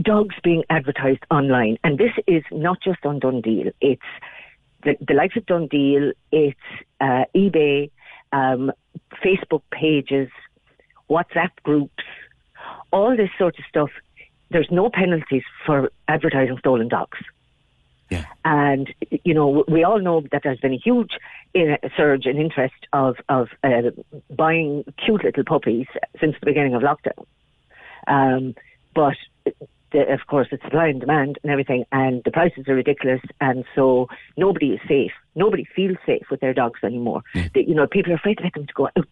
dogs 0.00 0.34
being 0.42 0.64
advertised 0.70 1.24
online, 1.30 1.78
and 1.84 1.98
this 1.98 2.12
is 2.26 2.42
not 2.50 2.78
just 2.82 3.04
on 3.04 3.20
DoneDeal. 3.20 3.72
It's 3.80 4.02
the, 4.82 4.96
the 5.00 5.14
likes 5.14 5.36
of 5.36 5.46
DoneDeal, 5.46 6.12
it's 6.30 6.58
uh, 7.00 7.24
eBay, 7.34 7.90
um, 8.32 8.72
Facebook 9.24 9.62
pages, 9.70 10.28
WhatsApp 11.08 11.50
groups, 11.62 12.04
all 12.92 13.16
this 13.16 13.30
sort 13.38 13.58
of 13.58 13.64
stuff. 13.68 13.90
There's 14.50 14.68
no 14.70 14.90
penalties 14.90 15.42
for 15.64 15.90
advertising 16.06 16.58
stolen 16.58 16.88
dogs. 16.88 17.18
Yeah. 18.14 18.24
And 18.44 18.92
you 19.22 19.34
know, 19.34 19.64
we 19.68 19.84
all 19.84 20.00
know 20.00 20.22
that 20.32 20.42
there's 20.42 20.60
been 20.60 20.74
a 20.74 20.78
huge 20.78 21.12
uh, 21.56 21.76
surge 21.96 22.26
in 22.26 22.38
interest 22.38 22.74
of 22.92 23.16
of 23.28 23.48
uh, 23.62 23.90
buying 24.30 24.84
cute 25.04 25.24
little 25.24 25.44
puppies 25.44 25.86
since 26.20 26.34
the 26.40 26.46
beginning 26.46 26.74
of 26.74 26.82
lockdown. 26.82 27.26
Um, 28.06 28.54
but 28.94 29.16
the, 29.92 30.12
of 30.12 30.26
course, 30.26 30.48
it's 30.50 30.62
supply 30.62 30.88
and 30.88 31.00
demand 31.00 31.38
and 31.42 31.50
everything, 31.50 31.84
and 31.92 32.22
the 32.24 32.30
prices 32.30 32.68
are 32.68 32.74
ridiculous, 32.74 33.22
and 33.40 33.64
so 33.74 34.08
nobody 34.36 34.72
is 34.72 34.80
safe. 34.86 35.12
Nobody 35.34 35.64
feels 35.76 35.96
safe 36.04 36.24
with 36.30 36.40
their 36.40 36.52
dogs 36.52 36.80
anymore. 36.82 37.22
They, 37.54 37.64
you 37.66 37.74
know, 37.74 37.86
people 37.86 38.12
are 38.12 38.16
afraid 38.16 38.38
to 38.38 38.44
let 38.44 38.54
them 38.54 38.66
to 38.66 38.72
go 38.74 38.86
out. 38.86 39.06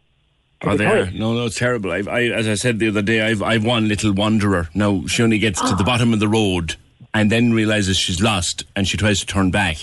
Oh, 0.64 0.70
the 0.72 0.76
there. 0.78 1.04
toilet. 1.04 1.14
No, 1.14 1.34
no, 1.34 1.46
it's 1.46 1.58
terrible. 1.58 1.90
I've, 1.90 2.08
I, 2.08 2.24
as 2.26 2.46
I 2.46 2.54
said 2.54 2.78
the 2.78 2.88
other 2.88 3.02
day, 3.02 3.20
I've, 3.22 3.42
I've 3.42 3.64
one 3.64 3.88
little 3.88 4.12
wanderer. 4.12 4.68
Now, 4.74 5.06
she 5.06 5.22
only 5.22 5.38
gets 5.38 5.60
to 5.60 5.74
the 5.74 5.84
bottom 5.84 6.12
of 6.12 6.20
the 6.20 6.28
road 6.28 6.76
and 7.14 7.30
then 7.30 7.52
realizes 7.52 7.98
she's 7.98 8.20
lost 8.22 8.64
and 8.76 8.86
she 8.88 8.96
tries 8.96 9.20
to 9.20 9.26
turn 9.26 9.50
back. 9.50 9.78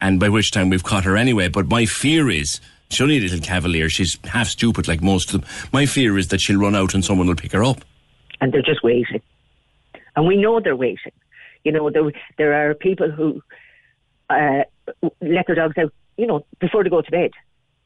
And 0.00 0.18
by 0.18 0.28
which 0.28 0.50
time 0.50 0.68
we've 0.70 0.82
caught 0.82 1.04
her 1.04 1.16
anyway. 1.16 1.48
But 1.48 1.68
my 1.68 1.86
fear 1.86 2.28
is, 2.30 2.60
she's 2.88 3.00
only 3.00 3.18
a 3.18 3.20
little 3.20 3.40
cavalier. 3.40 3.88
She's 3.88 4.18
half 4.24 4.48
stupid 4.48 4.88
like 4.88 5.00
most 5.02 5.32
of 5.32 5.40
them. 5.40 5.50
My 5.72 5.86
fear 5.86 6.18
is 6.18 6.28
that 6.28 6.40
she'll 6.40 6.58
run 6.58 6.74
out 6.74 6.94
and 6.94 7.04
someone 7.04 7.26
will 7.28 7.36
pick 7.36 7.52
her 7.52 7.62
up. 7.64 7.84
and 8.40 8.52
they're 8.52 8.62
just 8.62 8.82
waiting. 8.82 9.22
And 10.16 10.26
we 10.26 10.36
know 10.36 10.60
they're 10.60 10.76
waiting. 10.76 11.12
You 11.64 11.72
know, 11.72 11.90
there, 11.90 12.10
there 12.38 12.52
are 12.70 12.74
people 12.74 13.10
who 13.10 13.40
uh, 14.28 14.64
let 15.20 15.46
their 15.46 15.54
dogs 15.56 15.78
out, 15.78 15.92
you 16.16 16.26
know, 16.26 16.44
before 16.58 16.82
they 16.82 16.90
go 16.90 17.02
to 17.02 17.10
bed. 17.10 17.30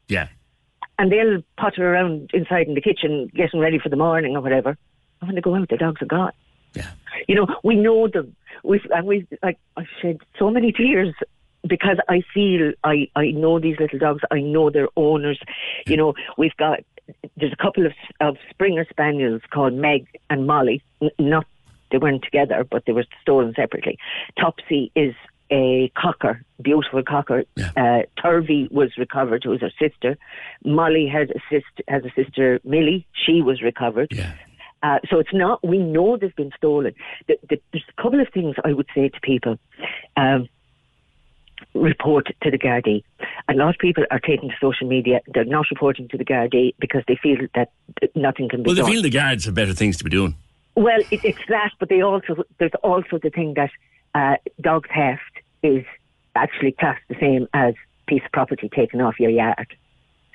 Yeah. 0.07 0.29
And 0.97 1.11
they'll 1.11 1.43
potter 1.57 1.93
around 1.93 2.31
inside 2.33 2.67
in 2.67 2.73
the 2.73 2.81
kitchen 2.81 3.29
getting 3.35 3.59
ready 3.59 3.77
for 3.77 3.89
the 3.89 3.95
morning 3.95 4.35
or 4.35 4.41
whatever. 4.41 4.69
And 5.21 5.27
when 5.27 5.35
they 5.35 5.41
go 5.41 5.53
out, 5.55 5.69
the 5.69 5.77
dogs 5.77 6.01
are 6.01 6.05
gone. 6.07 6.31
Yeah. 6.73 6.89
You 7.27 7.35
know, 7.35 7.47
we 7.63 7.75
know 7.75 8.07
them. 8.07 8.35
We've, 8.63 8.85
and 8.93 9.07
we, 9.07 9.27
like, 9.43 9.57
I've 9.75 9.87
shed 10.01 10.19
so 10.37 10.49
many 10.49 10.71
tears 10.71 11.13
because 11.67 11.97
I 12.07 12.21
feel 12.33 12.73
I, 12.83 13.09
I 13.15 13.31
know 13.31 13.59
these 13.59 13.77
little 13.79 13.99
dogs. 13.99 14.21
I 14.31 14.39
know 14.39 14.69
their 14.69 14.87
owners. 14.95 15.39
You 15.85 15.97
know, 15.97 16.13
we've 16.37 16.55
got, 16.57 16.79
there's 17.35 17.53
a 17.53 17.61
couple 17.61 17.85
of, 17.85 17.93
of 18.21 18.37
Springer 18.49 18.85
Spaniels 18.89 19.41
called 19.51 19.73
Meg 19.73 20.07
and 20.29 20.47
Molly. 20.47 20.81
N- 21.01 21.09
not, 21.19 21.45
they 21.91 21.97
weren't 21.97 22.23
together, 22.23 22.65
but 22.69 22.83
they 22.85 22.93
were 22.93 23.05
stolen 23.21 23.53
separately. 23.55 23.97
Topsy 24.39 24.91
is 24.95 25.13
a 25.49 25.89
cocker, 25.97 26.43
beautiful 26.61 27.01
cocker. 27.03 27.43
Uh, 27.77 28.01
Turvy 28.21 28.67
was 28.69 28.97
recovered, 28.97 29.43
who 29.43 29.51
was 29.51 29.61
her 29.61 29.71
sister. 29.79 30.17
Molly 30.65 31.07
has 31.07 31.29
a 31.29 31.39
sister, 31.49 31.83
has 31.87 32.03
a 32.03 32.11
sister, 32.21 32.59
Millie. 32.65 33.07
She 33.13 33.41
was 33.41 33.61
recovered. 33.61 34.09
Uh, 34.83 34.99
so 35.09 35.19
it's 35.19 35.33
not, 35.33 35.65
we 35.65 35.77
know 35.77 36.17
they've 36.17 36.35
been 36.35 36.51
stolen. 36.55 36.93
The, 37.27 37.37
the, 37.49 37.61
there's 37.71 37.85
a 37.97 38.01
couple 38.01 38.19
of 38.21 38.27
things 38.33 38.55
I 38.63 38.73
would 38.73 38.87
say 38.93 39.09
to 39.09 39.19
people. 39.21 39.57
Um, 40.15 40.49
report 41.73 42.27
to 42.43 42.51
the 42.51 42.57
Gardaí. 42.57 43.03
A 43.49 43.53
lot 43.53 43.69
of 43.69 43.79
people 43.79 44.03
are 44.11 44.19
taking 44.19 44.49
to 44.49 44.55
social 44.61 44.87
media. 44.87 45.21
They're 45.33 45.45
not 45.45 45.65
reporting 45.71 46.07
to 46.09 46.17
the 46.17 46.25
Gardaí 46.25 46.75
because 46.79 47.03
they 47.07 47.17
feel 47.21 47.37
that 47.55 47.71
nothing 48.15 48.49
can 48.49 48.63
be 48.63 48.69
done. 48.69 48.75
Well, 48.75 48.85
they 48.85 48.91
feel 48.91 49.01
the 49.01 49.09
guards 49.09 49.45
have 49.45 49.55
better 49.55 49.73
things 49.73 49.97
to 49.97 50.03
be 50.03 50.09
doing. 50.09 50.35
Well, 50.75 50.99
it, 51.09 51.25
it's 51.25 51.39
that, 51.49 51.71
but 51.79 51.89
they 51.89 52.01
also 52.01 52.43
there's 52.59 52.71
also 52.83 53.17
the 53.17 53.31
thing 53.31 53.55
that 53.55 53.71
uh, 54.13 54.35
dog 54.61 54.87
theft 54.87 55.21
is 55.63 55.83
actually 56.35 56.73
classed 56.73 57.01
the 57.09 57.15
same 57.19 57.47
as 57.53 57.73
piece 58.05 58.21
of 58.23 58.31
property 58.31 58.69
taken 58.69 59.01
off 59.01 59.19
your 59.19 59.31
yard. 59.31 59.75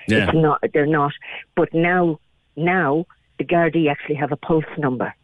Yeah. 0.09 0.25
It's 0.25 0.35
not. 0.35 0.61
They're 0.73 0.87
not. 0.87 1.13
But 1.55 1.73
now, 1.73 2.19
now 2.57 3.07
the 3.39 3.45
Gardaí 3.45 3.91
actually 3.91 4.17
have 4.17 4.33
a 4.33 4.37
pulse 4.37 4.65
number 4.79 5.15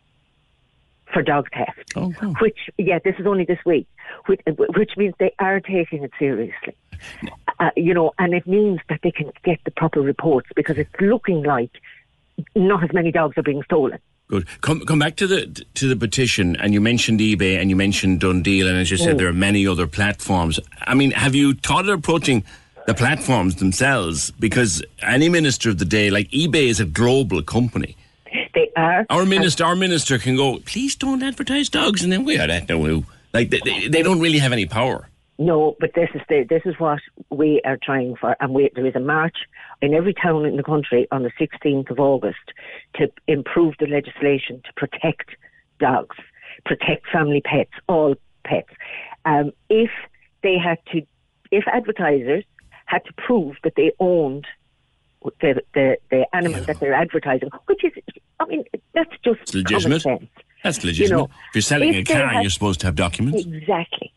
for 1.12 1.22
dog 1.22 1.48
theft. 1.52 1.92
Oh, 1.96 2.10
Which, 2.40 2.58
yeah, 2.76 2.98
this 3.02 3.14
is 3.18 3.26
only 3.26 3.44
this 3.44 3.58
week. 3.64 3.86
Which, 4.26 4.40
which 4.76 4.92
means 4.96 5.14
they 5.18 5.34
are 5.38 5.60
taking 5.60 6.02
it 6.04 6.12
seriously. 6.18 6.74
Uh, 7.60 7.70
you 7.76 7.94
know, 7.94 8.12
and 8.18 8.34
it 8.34 8.46
means 8.46 8.80
that 8.88 9.00
they 9.02 9.10
can 9.10 9.30
get 9.44 9.58
the 9.64 9.70
proper 9.70 10.00
reports 10.00 10.48
because 10.54 10.78
it's 10.78 10.90
looking 11.00 11.42
like 11.42 11.70
not 12.54 12.84
as 12.84 12.92
many 12.92 13.10
dogs 13.10 13.36
are 13.38 13.42
being 13.42 13.62
stolen. 13.64 13.98
Good. 14.28 14.46
Come 14.60 14.80
come 14.80 14.98
back 14.98 15.16
to 15.16 15.26
the 15.26 15.46
to 15.74 15.88
the 15.88 15.96
petition, 15.96 16.54
and 16.56 16.74
you 16.74 16.82
mentioned 16.82 17.20
eBay 17.20 17.58
and 17.58 17.70
you 17.70 17.76
mentioned 17.76 18.20
DoneDeal, 18.20 18.68
and 18.68 18.76
as 18.76 18.90
you 18.90 18.98
said, 18.98 19.14
Mm. 19.14 19.18
there 19.18 19.28
are 19.28 19.32
many 19.32 19.66
other 19.66 19.86
platforms. 19.86 20.60
I 20.82 20.94
mean, 20.94 21.12
have 21.12 21.34
you 21.34 21.54
thought 21.54 21.88
of 21.88 21.98
approaching 21.98 22.44
the 22.88 22.94
platforms 22.94 23.56
themselves? 23.56 24.30
Because 24.32 24.82
any 25.02 25.28
minister 25.28 25.68
of 25.68 25.78
the 25.78 25.84
day, 25.84 26.08
like 26.08 26.30
eBay, 26.30 26.68
is 26.68 26.80
a 26.80 26.86
global 26.86 27.42
company. 27.42 27.96
They 28.54 28.70
are. 28.76 29.04
Our 29.10 29.26
minister, 29.26 29.64
our 29.64 29.76
minister 29.76 30.18
can 30.18 30.36
go. 30.36 30.58
Please 30.60 30.96
don't 30.96 31.22
advertise 31.22 31.68
dogs, 31.68 32.02
and 32.02 32.10
then 32.10 32.24
we 32.24 32.38
are 32.38 32.46
that 32.46 32.66
know 32.68 32.82
who. 32.82 33.04
Like 33.34 33.50
they, 33.50 33.60
they, 33.62 33.88
they 33.88 34.02
don't 34.02 34.20
really 34.20 34.38
have 34.38 34.52
any 34.52 34.64
power. 34.64 35.06
No, 35.38 35.76
but 35.78 35.90
this 35.94 36.08
is 36.14 36.22
the 36.30 36.46
this 36.48 36.62
is 36.64 36.76
what 36.78 37.00
we 37.30 37.60
are 37.66 37.78
trying 37.80 38.16
for, 38.16 38.34
and 38.40 38.54
we, 38.54 38.70
there 38.74 38.86
is 38.86 38.96
a 38.96 39.00
march 39.00 39.36
in 39.82 39.92
every 39.92 40.14
town 40.14 40.46
in 40.46 40.56
the 40.56 40.62
country 40.62 41.06
on 41.12 41.22
the 41.22 41.30
16th 41.38 41.90
of 41.90 42.00
August 42.00 42.52
to 42.94 43.12
improve 43.26 43.74
the 43.78 43.86
legislation 43.86 44.62
to 44.64 44.72
protect 44.76 45.30
dogs, 45.78 46.16
protect 46.64 47.06
family 47.12 47.42
pets, 47.42 47.72
all 47.86 48.14
pets. 48.44 48.70
Um, 49.26 49.52
if 49.68 49.90
they 50.42 50.56
had 50.58 50.78
to, 50.92 51.02
if 51.50 51.64
advertisers 51.68 52.44
had 52.88 53.04
to 53.04 53.12
prove 53.14 53.56
that 53.64 53.74
they 53.76 53.92
owned 54.00 54.46
the 55.40 55.62
the, 55.74 55.96
the 56.10 56.24
animal 56.34 56.62
that 56.64 56.80
they're 56.80 56.94
advertising, 56.94 57.50
which 57.66 57.84
is, 57.84 57.92
I 58.40 58.46
mean, 58.46 58.64
that's 58.94 59.10
just 59.22 59.40
It's 59.42 59.54
legitimate. 59.54 60.04
That's 60.64 60.82
legitimate. 60.82 61.10
You 61.10 61.16
know, 61.16 61.24
if 61.50 61.54
you're 61.54 61.62
selling 61.62 61.94
a 61.94 61.98
if 61.98 62.08
they 62.08 62.14
car, 62.14 62.28
had- 62.28 62.42
you're 62.42 62.50
supposed 62.50 62.80
to 62.80 62.86
have 62.86 62.96
documents. 62.96 63.44
Exactly. 63.44 64.12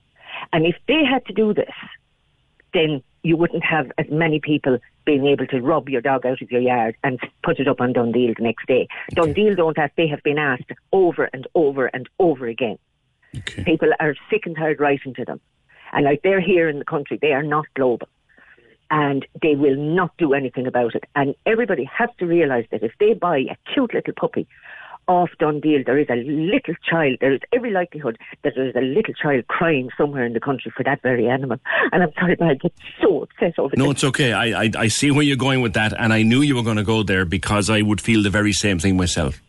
And 0.54 0.66
if 0.66 0.76
they 0.88 1.04
had 1.04 1.26
to 1.26 1.34
do 1.34 1.54
this, 1.54 1.70
then 2.74 3.04
you 3.24 3.36
wouldn't 3.38 3.64
have 3.64 3.92
as 3.98 4.08
many 4.10 4.40
people 4.40 4.80
being 5.06 5.26
able 5.28 5.46
to 5.48 5.60
rob 5.60 5.90
your 5.90 6.02
dog 6.02 6.26
out 6.26 6.42
of 6.42 6.50
your 6.52 6.62
yard 6.62 6.96
and 7.04 7.20
put 7.44 7.60
it 7.60 7.68
up 7.68 7.82
on 7.82 7.94
DoneDeal 7.94 8.38
the 8.38 8.44
next 8.44 8.66
day. 8.68 8.88
DoneDeal 9.14 9.58
don't 9.58 9.78
ask, 9.78 9.94
they 9.96 10.08
have 10.08 10.24
been 10.24 10.38
asked 10.40 10.72
over 10.92 11.26
and 11.34 11.46
over 11.54 11.88
and 11.88 12.08
over 12.20 12.48
again. 12.48 12.78
People 13.66 13.90
are 14.00 14.16
sick 14.30 14.46
and 14.46 14.56
tired 14.56 14.80
writing 14.80 15.14
to 15.16 15.26
them. 15.26 15.40
And 15.94 16.06
like 16.06 16.22
they're 16.24 16.42
here 16.42 16.70
in 16.70 16.80
the 16.80 16.86
country, 16.86 17.20
they 17.22 17.34
are 17.34 17.44
not 17.44 17.66
global. 17.76 18.08
And 18.94 19.26
they 19.42 19.56
will 19.56 19.78
not 19.78 20.12
do 20.18 20.34
anything 20.34 20.68
about 20.68 20.96
it. 20.96 21.06
And 21.16 21.34
everybody 21.46 21.86
has 21.98 22.10
to 22.20 22.26
realise 22.26 22.68
that 22.72 22.84
if 22.84 22.92
they 23.00 23.14
buy 23.14 23.38
a 23.50 23.56
cute 23.74 23.94
little 23.94 24.14
puppy 24.14 24.46
off 25.08 25.30
DoneDeal, 25.40 25.86
there 25.86 25.98
is 25.98 26.08
a 26.10 26.16
little 26.16 26.76
child, 26.88 27.18
there 27.22 27.34
is 27.34 27.40
every 27.54 27.72
likelihood 27.72 28.18
that 28.44 28.54
there 28.56 28.68
is 28.68 28.76
a 28.76 28.82
little 28.82 29.14
child 29.14 29.48
crying 29.48 29.90
somewhere 29.98 30.26
in 30.26 30.34
the 30.34 30.40
country 30.42 30.72
for 30.76 30.84
that 30.84 31.02
very 31.02 31.28
animal. 31.28 31.58
And 31.94 32.04
I'm 32.04 32.12
sorry, 32.20 32.36
but 32.36 32.50
I 32.50 32.54
get 32.56 32.74
so 33.02 33.24
upset 33.24 33.58
over 33.58 33.74
No, 33.78 33.86
this. 33.86 33.94
it's 33.94 34.04
okay. 34.04 34.34
I, 34.34 34.64
I 34.64 34.72
I 34.78 34.88
see 34.90 35.10
where 35.10 35.24
you're 35.24 35.38
going 35.38 35.62
with 35.62 35.74
that, 35.74 35.94
and 35.98 36.12
I 36.14 36.22
knew 36.24 36.42
you 36.42 36.56
were 36.56 36.64
going 36.64 36.78
to 36.78 36.84
go 36.84 37.02
there 37.02 37.26
because 37.26 37.70
I 37.70 37.82
would 37.82 38.00
feel 38.02 38.22
the 38.22 38.30
very 38.30 38.54
same 38.54 38.78
thing 38.78 38.96
myself. 38.98 39.42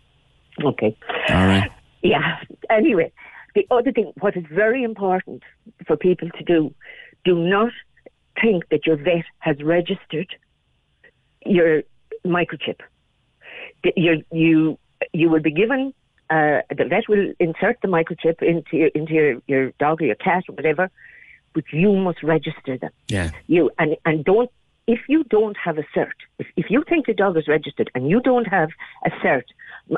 Okay. 0.64 0.96
All 1.28 1.46
right. 1.46 1.68
Yeah. 2.02 2.38
Anyway, 2.70 3.12
the 3.54 3.66
other 3.70 3.92
thing, 3.92 4.12
what 4.20 4.36
is 4.36 4.44
very 4.50 4.82
important 4.84 5.42
for 5.86 5.96
people 5.96 6.28
to 6.30 6.44
do, 6.44 6.72
do 7.24 7.34
not 7.36 7.72
think 8.40 8.68
that 8.70 8.86
your 8.86 8.96
vet 8.96 9.24
has 9.38 9.56
registered 9.62 10.34
your 11.44 11.82
microchip. 12.24 12.80
You 13.96 14.24
you 14.32 14.78
you 15.12 15.30
will 15.30 15.40
be 15.40 15.52
given. 15.52 15.92
Uh, 16.30 16.62
the 16.70 16.86
vet 16.88 17.08
will 17.08 17.32
insert 17.40 17.78
the 17.82 17.88
microchip 17.88 18.42
into 18.42 18.76
your, 18.76 18.88
into 18.94 19.12
your, 19.12 19.42
your 19.46 19.70
dog 19.72 20.00
or 20.00 20.06
your 20.06 20.14
cat 20.14 20.44
or 20.48 20.54
whatever, 20.54 20.90
but 21.52 21.64
you 21.72 21.92
must 21.92 22.22
register 22.22 22.78
them. 22.78 22.90
Yeah. 23.08 23.32
You 23.48 23.70
and 23.78 23.96
and 24.04 24.24
don't 24.24 24.50
if 24.86 25.00
you 25.08 25.24
don't 25.24 25.56
have 25.64 25.78
a 25.78 25.84
cert, 25.96 26.12
if, 26.38 26.46
if 26.56 26.66
you 26.70 26.82
think 26.88 27.06
your 27.06 27.14
dog 27.14 27.36
is 27.36 27.46
registered 27.48 27.90
and 27.94 28.08
you 28.08 28.20
don't 28.20 28.46
have 28.46 28.70
a 29.04 29.10
cert, 29.24 29.44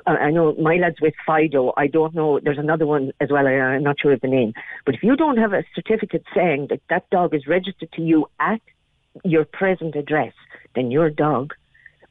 uh, 0.06 0.10
I 0.10 0.30
know 0.30 0.54
my 0.54 0.76
lad's 0.76 1.00
with 1.00 1.14
Fido. 1.26 1.72
I 1.76 1.86
don't 1.86 2.14
know. 2.14 2.40
There's 2.42 2.58
another 2.58 2.86
one 2.86 3.12
as 3.20 3.30
well. 3.30 3.46
I, 3.46 3.52
I'm 3.52 3.82
not 3.82 3.96
sure 4.00 4.12
of 4.12 4.20
the 4.20 4.28
name. 4.28 4.52
But 4.84 4.94
if 4.94 5.02
you 5.02 5.16
don't 5.16 5.38
have 5.38 5.52
a 5.52 5.64
certificate 5.74 6.24
saying 6.34 6.68
that 6.70 6.80
that 6.90 7.08
dog 7.10 7.34
is 7.34 7.46
registered 7.46 7.92
to 7.92 8.02
you 8.02 8.26
at 8.40 8.60
your 9.24 9.44
present 9.44 9.94
address, 9.94 10.32
then 10.74 10.90
your 10.90 11.08
dog 11.10 11.54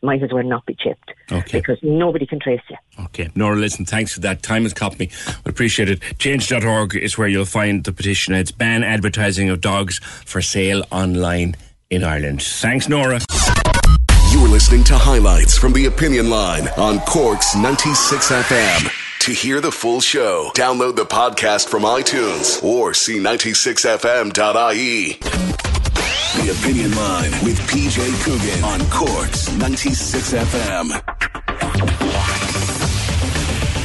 might 0.02 0.22
as 0.22 0.34
well 0.34 0.44
not 0.44 0.66
be 0.66 0.76
chipped 0.76 1.14
Okay. 1.32 1.60
because 1.60 1.78
nobody 1.82 2.26
can 2.26 2.40
trace 2.40 2.60
you. 2.70 2.76
Okay. 3.06 3.30
Nora, 3.36 3.56
listen, 3.56 3.86
thanks 3.86 4.14
for 4.14 4.20
that. 4.20 4.44
Time 4.44 4.64
has 4.64 4.74
caught 4.74 5.00
me. 5.00 5.10
I 5.46 5.50
appreciate 5.50 5.90
it. 5.90 6.02
Change.org 6.20 6.96
is 6.96 7.18
where 7.18 7.28
you'll 7.30 7.46
find 7.46 7.84
the 7.86 7.94
petition. 7.94 8.34
It's 8.34 8.52
ban 8.52 8.84
advertising 8.84 9.50
of 9.50 9.62
dogs 9.62 10.00
for 10.00 10.42
sale 10.42 10.84
online 10.92 11.56
in 11.94 12.04
Ireland. 12.04 12.42
Thanks, 12.42 12.90
Nora. 12.90 13.20
You're 14.32 14.48
listening 14.48 14.84
to 14.86 14.98
highlights 14.98 15.56
from 15.58 15.74
the 15.74 15.86
Opinion 15.86 16.30
Line 16.30 16.68
on 16.78 17.00
Cork's 17.02 17.56
96 17.56 18.32
FM. 18.32 18.90
To 19.20 19.32
hear 19.32 19.62
the 19.62 19.72
full 19.72 20.02
show, 20.02 20.50
download 20.56 20.96
the 20.96 21.06
podcast 21.06 21.70
from 21.70 21.84
iTunes 21.84 22.62
or 22.64 22.92
c96fm.ie. 22.92 25.20
The 26.34 26.50
Opinion 26.60 26.92
Line 26.96 27.32
with 27.46 27.60
PJ 27.70 28.24
Coogan 28.24 28.64
on 28.64 28.80
Corks 28.90 29.52
96 29.54 30.34
FM. 30.34 32.13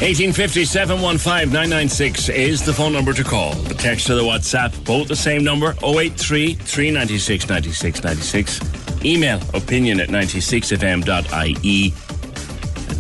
1850 0.01 0.65
715 0.65 1.53
996 1.53 2.29
is 2.29 2.65
the 2.65 2.73
phone 2.73 2.93
number 2.93 3.13
to 3.13 3.25
call. 3.25 3.55
The 3.55 3.75
text 3.75 4.07
to 4.07 4.15
the 4.15 4.23
WhatsApp, 4.23 4.85
both 4.85 5.09
the 5.09 5.17
same 5.17 5.43
number 5.43 5.75
083 5.83 6.55
396 6.55 7.49
96 7.49 8.05
96. 8.05 9.05
Email 9.05 9.41
opinion 9.55 9.99
at 9.99 10.09
96fm.ie. 10.09 11.91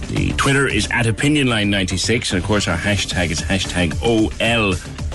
The 0.09 0.32
Twitter 0.32 0.66
is 0.66 0.88
at 0.90 1.07
opinionline96, 1.07 2.32
and 2.32 2.42
of 2.42 2.44
course, 2.44 2.66
our 2.66 2.76
hashtag 2.76 3.30
is 3.30 3.40
hashtag 3.42 3.92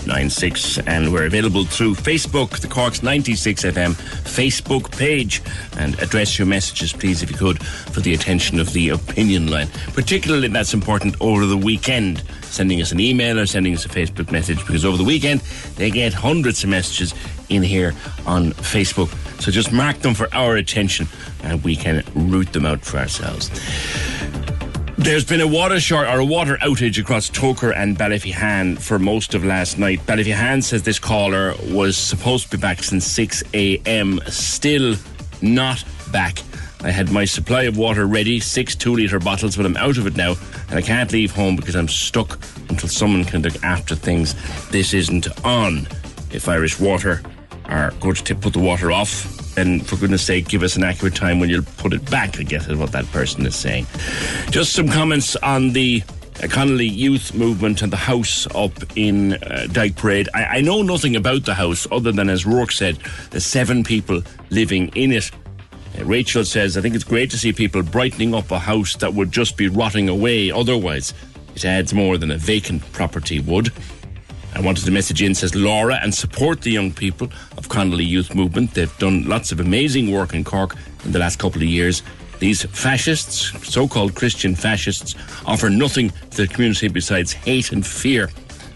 OL96, 0.03 0.83
and 0.87 1.11
we're 1.11 1.25
available 1.25 1.63
through 1.65 1.95
Facebook, 1.95 2.59
the 2.59 2.67
Corks 2.67 2.99
96FM 2.99 3.93
Facebook 4.23 4.91
page. 4.97 5.41
And 5.77 5.97
address 5.99 6.37
your 6.37 6.47
messages, 6.47 6.93
please, 6.93 7.23
if 7.23 7.31
you 7.31 7.37
could, 7.37 7.63
for 7.63 8.01
the 8.01 8.13
attention 8.13 8.59
of 8.59 8.73
the 8.73 8.89
opinion 8.89 9.47
line. 9.47 9.67
Particularly, 9.93 10.47
that's 10.49 10.73
important 10.73 11.15
over 11.21 11.45
the 11.45 11.57
weekend, 11.57 12.23
sending 12.43 12.81
us 12.81 12.91
an 12.91 12.99
email 12.99 13.39
or 13.39 13.45
sending 13.45 13.73
us 13.73 13.85
a 13.85 13.89
Facebook 13.89 14.31
message, 14.31 14.59
because 14.65 14.85
over 14.85 14.97
the 14.97 15.03
weekend, 15.03 15.41
they 15.75 15.89
get 15.89 16.13
hundreds 16.13 16.63
of 16.63 16.69
messages 16.69 17.13
in 17.49 17.63
here 17.63 17.93
on 18.25 18.51
Facebook. 18.51 19.09
So 19.41 19.51
just 19.51 19.71
mark 19.71 19.99
them 19.99 20.13
for 20.13 20.27
our 20.33 20.55
attention, 20.55 21.07
and 21.43 21.63
we 21.63 21.75
can 21.75 22.03
root 22.13 22.53
them 22.53 22.65
out 22.65 22.81
for 22.81 22.97
ourselves. 22.97 23.49
There's 24.97 25.25
been 25.25 25.41
a 25.41 25.47
water 25.47 25.79
short 25.79 26.07
or 26.07 26.19
a 26.19 26.25
water 26.25 26.57
outage 26.57 26.99
across 26.99 27.29
Togher 27.29 27.75
and 27.75 27.97
Ballyphehane 27.97 28.79
for 28.79 28.99
most 28.99 29.33
of 29.33 29.43
last 29.43 29.79
night. 29.79 29.99
Ballyphehane 30.05 30.63
says 30.63 30.83
this 30.83 30.99
caller 30.99 31.55
was 31.71 31.97
supposed 31.97 32.51
to 32.51 32.57
be 32.57 32.61
back 32.61 32.83
since 32.83 33.05
6 33.07 33.43
a.m. 33.55 34.19
Still 34.27 34.95
not 35.41 35.83
back. 36.11 36.43
I 36.83 36.91
had 36.91 37.11
my 37.11 37.25
supply 37.25 37.63
of 37.63 37.75
water 37.75 38.05
ready, 38.05 38.39
six 38.39 38.75
two 38.75 38.95
litre 38.95 39.19
bottles, 39.19 39.57
but 39.57 39.65
I'm 39.65 39.77
out 39.77 39.97
of 39.97 40.05
it 40.05 40.15
now 40.15 40.35
and 40.69 40.77
I 40.77 40.81
can't 40.81 41.11
leave 41.11 41.31
home 41.31 41.55
because 41.55 41.75
I'm 41.75 41.87
stuck 41.87 42.39
until 42.69 42.89
someone 42.89 43.25
can 43.25 43.41
look 43.41 43.61
after 43.63 43.95
things. 43.95 44.35
This 44.69 44.93
isn't 44.93 45.27
on. 45.43 45.87
If 46.31 46.47
Irish 46.47 46.79
Water 46.79 47.21
are 47.65 47.91
going 47.99 48.15
to 48.15 48.35
put 48.35 48.53
the 48.53 48.59
water 48.59 48.91
off, 48.91 49.53
then 49.55 49.79
for 49.79 49.95
goodness 49.97 50.23
sake, 50.23 50.47
give 50.47 50.63
us 50.63 50.75
an 50.75 50.83
accurate 50.83 51.15
time 51.15 51.39
when 51.39 51.49
you'll 51.49 51.63
put 51.77 51.93
it 51.93 52.09
back, 52.09 52.39
I 52.39 52.43
guess 52.43 52.67
is 52.67 52.77
what 52.77 52.91
that 52.91 53.05
person 53.11 53.45
is 53.45 53.55
saying. 53.55 53.85
Just 54.49 54.73
some 54.73 54.89
comments 54.89 55.35
on 55.37 55.73
the 55.73 56.03
Connolly 56.49 56.87
Youth 56.87 57.33
Movement 57.33 57.81
and 57.81 57.91
the 57.91 57.97
house 57.97 58.47
up 58.55 58.73
in 58.95 59.33
uh, 59.33 59.67
Dyke 59.71 59.95
Parade. 59.95 60.29
I, 60.33 60.45
I 60.45 60.61
know 60.61 60.81
nothing 60.81 61.15
about 61.15 61.45
the 61.45 61.53
house 61.53 61.87
other 61.91 62.11
than, 62.11 62.29
as 62.29 62.45
Rourke 62.45 62.71
said, 62.71 62.97
the 63.31 63.39
seven 63.39 63.83
people 63.83 64.21
living 64.49 64.89
in 64.95 65.11
it. 65.11 65.31
Uh, 65.97 66.05
Rachel 66.05 66.43
says, 66.43 66.75
I 66.75 66.81
think 66.81 66.95
it's 66.95 67.03
great 67.03 67.29
to 67.31 67.37
see 67.37 67.53
people 67.53 67.83
brightening 67.83 68.33
up 68.33 68.51
a 68.51 68.59
house 68.59 68.95
that 68.97 69.13
would 69.13 69.31
just 69.31 69.57
be 69.57 69.67
rotting 69.67 70.09
away 70.09 70.51
otherwise. 70.51 71.13
It 71.55 71.65
adds 71.65 71.93
more 71.93 72.17
than 72.17 72.31
a 72.31 72.37
vacant 72.37 72.91
property 72.91 73.39
would. 73.39 73.71
I 74.55 74.61
wanted 74.61 74.85
to 74.85 74.91
message 74.91 75.21
in, 75.21 75.33
says 75.33 75.55
Laura, 75.55 75.99
and 76.01 76.13
support 76.13 76.61
the 76.61 76.71
young 76.71 76.91
people 76.91 77.27
of 77.57 77.69
Connolly 77.69 78.05
Youth 78.05 78.35
Movement. 78.35 78.73
They've 78.73 78.97
done 78.99 79.27
lots 79.27 79.51
of 79.51 79.59
amazing 79.59 80.11
work 80.11 80.33
in 80.35 80.43
Cork 80.43 80.75
in 81.03 81.11
the 81.11 81.19
last 81.19 81.39
couple 81.39 81.61
of 81.61 81.67
years. 81.67 82.03
These 82.39 82.63
fascists, 82.65 83.51
so 83.67 83.87
called 83.87 84.13
Christian 84.13 84.53
fascists, 84.53 85.15
offer 85.45 85.69
nothing 85.69 86.11
to 86.31 86.45
the 86.45 86.47
community 86.47 86.87
besides 86.87 87.33
hate 87.33 87.71
and 87.71 87.85
fear, 87.85 88.29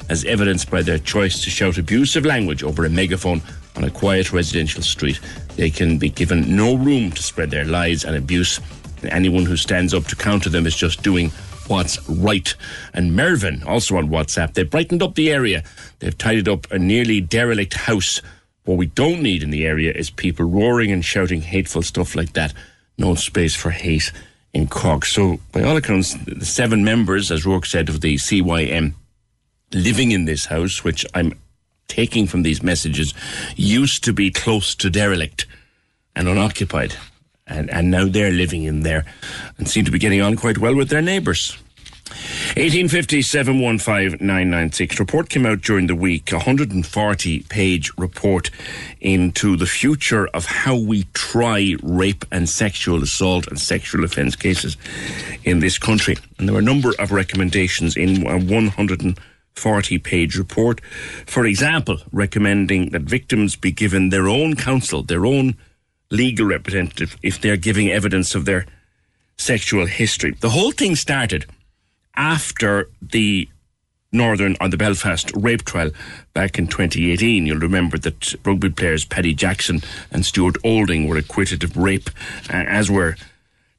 as 0.10 0.26
evidenced 0.26 0.72
by 0.72 0.82
their 0.82 0.98
choice 0.98 1.44
to 1.44 1.50
shout 1.52 1.78
abusive 1.78 2.26
language 2.26 2.64
over 2.64 2.86
a 2.86 2.90
megaphone 2.90 3.42
on 3.76 3.84
a 3.84 3.92
quiet 3.92 4.34
residential 4.34 4.82
street. 4.82 5.20
They 5.58 5.70
can 5.70 6.00
be 6.00 6.10
given 6.10 6.56
no 6.56 6.76
room 6.76 7.12
to 7.12 7.22
spread 7.22 7.52
their 7.52 7.66
lies 7.66 8.04
and 8.04 8.16
abuse. 8.16 8.60
Anyone 9.04 9.46
who 9.46 9.56
stands 9.56 9.94
up 9.94 10.06
to 10.06 10.16
counter 10.16 10.50
them 10.50 10.66
is 10.66 10.76
just 10.76 11.04
doing 11.04 11.32
what's 11.68 12.08
right. 12.10 12.54
And 12.94 13.16
Mervyn, 13.16 13.64
also 13.64 13.98
on 13.98 14.10
WhatsApp, 14.10 14.54
they've 14.54 14.70
brightened 14.70 15.04
up 15.04 15.16
the 15.16 15.32
area. 15.32 15.64
They've 16.00 16.18
tidied 16.18 16.48
up 16.48 16.70
a 16.72 16.80
nearly 16.80 17.22
derelict 17.22 17.74
house. 17.74 18.22
What 18.66 18.78
we 18.78 18.88
don't 18.88 19.22
need 19.22 19.44
in 19.44 19.52
the 19.52 19.66
area 19.66 19.94
is 19.94 20.10
people 20.10 20.46
roaring 20.46 20.92
and 20.92 21.04
shouting 21.04 21.42
hateful 21.42 21.82
stuff 21.82 22.16
like 22.16 22.34
that. 22.34 22.54
No 22.98 23.16
space 23.16 23.56
for 23.56 23.72
hate 23.72 24.12
in 24.54 24.68
Cork. 24.68 25.06
So, 25.06 25.40
by 25.52 25.64
all 25.64 25.78
accounts, 25.78 26.16
the 26.26 26.46
seven 26.46 26.84
members, 26.84 27.32
as 27.32 27.46
Rourke 27.46 27.66
said, 27.66 27.90
of 27.90 28.02
the 28.02 28.16
CYM 28.16 28.94
living 29.74 30.12
in 30.12 30.26
this 30.26 30.46
house, 30.46 30.84
which 30.84 31.06
I'm 31.14 31.40
taking 31.88 32.28
from 32.28 32.44
these 32.44 32.64
messages, 32.64 33.14
used 33.56 34.04
to 34.04 34.14
be 34.14 34.32
close 34.32 34.76
to 34.76 34.90
derelict 34.90 35.46
and 36.16 36.28
unoccupied 36.28 36.96
and, 37.48 37.70
and 37.70 37.90
now 37.90 38.06
they're 38.06 38.32
living 38.32 38.64
in 38.64 38.84
there 38.84 39.06
and 39.58 39.68
seem 39.68 39.86
to 39.86 39.92
be 39.92 40.00
getting 40.00 40.22
on 40.22 40.36
quite 40.36 40.58
well 40.58 40.76
with 40.76 40.90
their 40.90 41.02
neighbours. 41.02 41.58
1850 42.56 43.22
715 43.22 44.26
996 44.26 45.00
report 45.00 45.30
came 45.30 45.46
out 45.46 45.62
during 45.62 45.88
the 45.88 45.96
week, 45.96 46.32
a 46.32 46.36
140 46.36 47.40
page 47.44 47.92
report 47.98 48.50
into 49.02 49.58
the 49.58 49.66
future 49.66 50.28
of 50.28 50.46
how 50.46 50.76
we 50.76 51.04
try 51.14 51.76
rape 51.84 52.24
and 52.32 52.48
sexual 52.48 53.04
assault 53.04 53.48
and 53.48 53.60
sexual 53.60 54.06
offence 54.06 54.36
cases 54.36 54.78
in 55.44 55.60
this 55.60 55.78
country. 55.78 56.16
And 56.40 56.48
there 56.48 56.54
were 56.54 56.62
a 56.62 56.64
number 56.64 56.94
of 56.98 57.12
recommendations 57.12 57.98
in 57.98 58.26
a 58.26 58.40
140 58.40 59.98
page 60.00 60.38
report. 60.38 60.82
For 61.26 61.46
example, 61.46 61.98
recommending 62.14 62.92
that 62.92 63.02
victims 63.02 63.58
be 63.58 63.72
given 63.72 64.10
their 64.10 64.30
own 64.30 64.56
counsel, 64.56 65.04
their 65.04 65.26
own 65.26 65.58
legal 66.10 66.46
representative 66.46 67.18
if 67.22 67.40
they're 67.40 67.58
giving 67.58 67.90
evidence 67.90 68.36
of 68.36 68.46
their 68.46 68.66
sexual 69.38 69.86
history. 69.86 70.32
The 70.40 70.50
whole 70.50 70.72
thing 70.72 70.96
started 70.96 71.46
after 72.16 72.90
the 73.02 73.48
Northern 74.12 74.56
or 74.62 74.70
the 74.70 74.78
Belfast 74.78 75.32
rape 75.36 75.66
trial 75.66 75.92
back 76.34 76.58
in 76.58 76.68
2018. 76.68 77.46
You'll 77.46 77.60
remember 77.60 77.98
that 78.00 78.34
rugby 78.46 78.70
players 78.70 79.06
Paddy 79.06 79.34
Jackson 79.34 79.82
and 80.12 80.26
Stuart 80.26 80.58
Olding 80.64 81.08
were 81.08 81.18
acquitted 81.18 81.64
of 81.64 81.76
rape, 81.76 82.10
uh, 82.50 82.54
as 82.54 82.90
were 82.90 83.18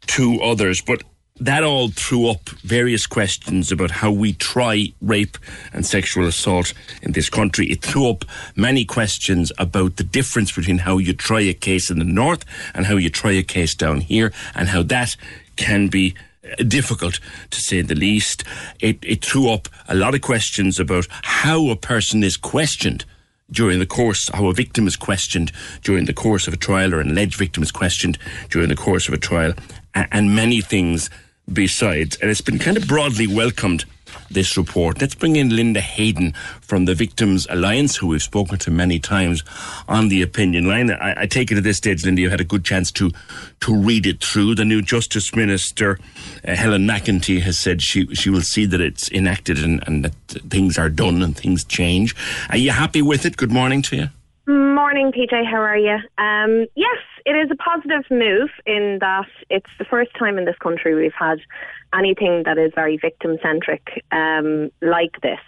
two 0.07 0.41
others. 0.41 0.81
But 0.83 1.03
that 1.41 1.63
all 1.63 1.89
threw 1.89 2.29
up 2.29 2.49
various 2.65 3.07
questions 3.07 3.71
about 3.71 3.91
how 3.91 4.11
we 4.11 4.33
try 4.33 4.93
rape 5.01 5.39
and 5.73 5.87
sexual 5.87 6.27
assault 6.27 6.75
in 7.03 7.13
this 7.13 7.31
country. 7.31 7.67
It 7.67 7.83
threw 7.83 8.11
up 8.11 8.25
many 8.57 8.85
questions 8.85 9.53
about 9.59 9.97
the 9.97 10.05
difference 10.05 10.53
between 10.53 10.79
how 10.79 10.99
you 10.99 11.13
try 11.13 11.41
a 11.41 11.55
case 11.55 11.91
in 11.91 11.99
the 11.99 12.05
north 12.05 12.45
and 12.75 12.87
how 12.87 12.97
you 12.97 13.11
try 13.11 13.33
a 13.33 13.43
case 13.43 13.75
down 13.75 14.01
here, 14.01 14.33
and 14.55 14.69
how 14.69 14.83
that 14.85 15.17
can 15.57 15.89
be 15.89 16.15
uh, 16.45 16.63
difficult 16.65 17.21
to 17.51 17.61
say 17.61 17.83
the 17.83 17.95
least. 17.95 18.45
It, 18.81 18.99
it 19.03 19.25
threw 19.25 19.49
up 19.51 19.69
a 19.89 19.95
lot 19.95 20.15
of 20.15 20.23
questions 20.23 20.81
about 20.81 21.07
how 21.11 21.69
a 21.71 21.77
person 21.77 22.23
is 22.23 22.37
questioned 22.37 23.05
during 23.51 23.79
the 23.79 23.87
course, 23.87 24.29
how 24.35 24.47
a 24.49 24.53
victim 24.53 24.87
is 24.87 24.97
questioned 24.97 25.53
during 25.83 26.05
the 26.05 26.13
course 26.13 26.47
of 26.47 26.53
a 26.53 26.59
trial, 26.59 26.95
or 26.95 27.01
an 27.01 27.11
alleged 27.11 27.39
victim 27.39 27.63
is 27.63 27.73
questioned 27.73 28.19
during 28.51 28.69
the 28.69 28.77
course 28.77 29.09
of 29.09 29.15
a 29.15 29.19
trial, 29.19 29.55
and 29.95 30.35
many 30.35 30.61
things 30.61 31.09
besides. 31.53 32.17
And 32.17 32.31
it's 32.31 32.41
been 32.41 32.59
kind 32.59 32.77
of 32.77 32.87
broadly 32.87 33.27
welcomed, 33.27 33.85
this 34.31 34.57
report. 34.57 35.01
Let's 35.01 35.15
bring 35.15 35.37
in 35.37 35.55
Linda 35.55 35.81
Hayden 35.81 36.33
from 36.61 36.85
the 36.85 36.95
Victims 36.95 37.47
Alliance, 37.51 37.97
who 37.97 38.09
we've 38.09 38.23
spoken 38.23 38.59
to 38.59 38.71
many 38.71 38.99
times 38.99 39.43
on 39.89 40.09
the 40.09 40.23
opinion 40.23 40.67
line. 40.67 40.91
I, 40.91 41.23
I 41.23 41.27
take 41.27 41.51
it 41.51 41.59
at 41.59 41.65
this 41.65 41.79
stage, 41.79 42.05
Linda, 42.05 42.23
you 42.23 42.31
had 42.31 42.41
a 42.41 42.45
good 42.45 42.65
chance 42.65 42.91
to 42.93 43.11
to 43.61 43.75
read 43.75 44.07
it 44.07 44.23
through. 44.23 44.55
The 44.55 44.65
new 44.65 44.83
Justice 44.83 45.35
Minister, 45.35 45.99
uh, 46.47 46.55
Helen 46.55 46.87
McEntee, 46.87 47.41
has 47.43 47.59
said 47.59 47.83
she 47.83 48.07
she 48.15 48.31
will 48.31 48.43
see 48.43 48.67
that 48.67 48.81
it's 48.81 49.11
enacted 49.11 49.59
and, 49.59 49.83
and 49.87 50.05
that 50.05 50.15
things 50.51 50.79
are 50.79 50.91
done 50.91 51.23
and 51.23 51.37
things 51.37 51.65
change. 51.65 52.15
Are 52.51 52.57
you 52.57 52.71
happy 52.71 53.03
with 53.03 53.25
it? 53.25 53.37
Good 53.37 53.53
morning 53.53 53.83
to 53.83 53.97
you. 53.97 54.09
Morning, 54.47 55.13
PJ. 55.13 55.45
How 55.45 55.61
are 55.61 55.77
you? 55.77 55.99
Um, 56.17 56.67
yes, 56.75 56.99
it 57.29 57.37
is 57.37 57.51
a 57.51 57.57
positive 57.57 58.11
move 58.11 58.49
in 58.65 58.97
that 59.03 59.29
it's 59.51 59.69
the 59.79 59.85
first 59.85 60.11
time 60.19 60.39
in 60.39 60.47
this 60.47 60.57
country 60.63 60.95
we've 60.95 61.13
had 61.13 61.39
anything 61.93 62.43
that 62.47 62.57
is 62.57 62.73
very 62.75 62.97
victim 62.97 63.37
centric 63.43 64.03
um, 64.13 64.71
like 64.81 65.21
this. 65.23 65.39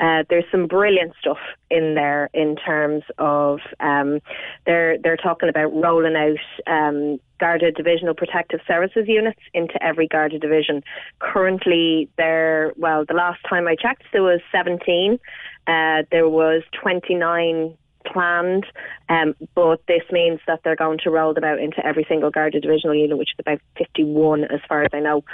Uh, 0.00 0.24
there's 0.30 0.46
some 0.50 0.66
brilliant 0.66 1.12
stuff 1.20 1.36
in 1.70 1.94
there 1.94 2.30
in 2.32 2.56
terms 2.56 3.02
of 3.18 3.60
um, 3.80 4.20
they're 4.64 4.96
they're 4.96 5.18
talking 5.18 5.50
about 5.50 5.74
rolling 5.74 6.16
out 6.16 6.72
um, 6.72 7.20
Garda 7.38 7.70
Divisional 7.70 8.14
Protective 8.14 8.60
Services 8.66 9.04
units 9.06 9.40
into 9.52 9.74
every 9.82 10.08
Garda 10.08 10.38
division. 10.38 10.82
Currently, 11.18 12.08
there 12.16 12.72
well, 12.78 13.04
the 13.06 13.14
last 13.14 13.40
time 13.46 13.68
I 13.68 13.74
checked, 13.74 14.04
there 14.10 14.22
was 14.22 14.40
17. 14.52 15.18
Uh, 15.66 16.02
there 16.10 16.30
was 16.30 16.62
29 16.80 17.76
planned, 18.12 18.66
um, 19.08 19.34
but 19.54 19.80
this 19.86 20.02
means 20.10 20.40
that 20.46 20.60
they're 20.64 20.76
going 20.76 20.98
to 21.04 21.10
roll 21.10 21.34
them 21.34 21.44
out 21.44 21.58
into 21.58 21.84
every 21.84 22.04
single 22.08 22.30
Garda 22.30 22.60
divisional 22.60 22.94
unit, 22.94 23.18
which 23.18 23.30
is 23.30 23.40
about 23.40 23.60
51 23.78 24.44
as 24.44 24.60
far 24.68 24.82
as 24.82 24.90
I 24.92 25.00
know. 25.00 25.24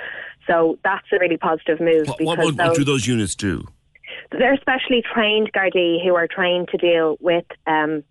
So 0.46 0.78
that's 0.84 1.06
a 1.12 1.18
really 1.18 1.36
positive 1.36 1.80
move. 1.80 2.08
What, 2.08 2.18
because 2.18 2.26
what, 2.26 2.38
what, 2.38 2.54
what 2.56 2.66
those- 2.68 2.78
do 2.78 2.84
those 2.84 3.06
units 3.06 3.34
do? 3.34 3.66
they're 4.30 4.56
specially 4.60 5.02
trained 5.02 5.52
Gardaí 5.52 6.02
who 6.04 6.14
are 6.14 6.26
trained 6.26 6.68
to 6.68 6.76
deal 6.78 7.16
with 7.20 7.44
um, 7.66 8.02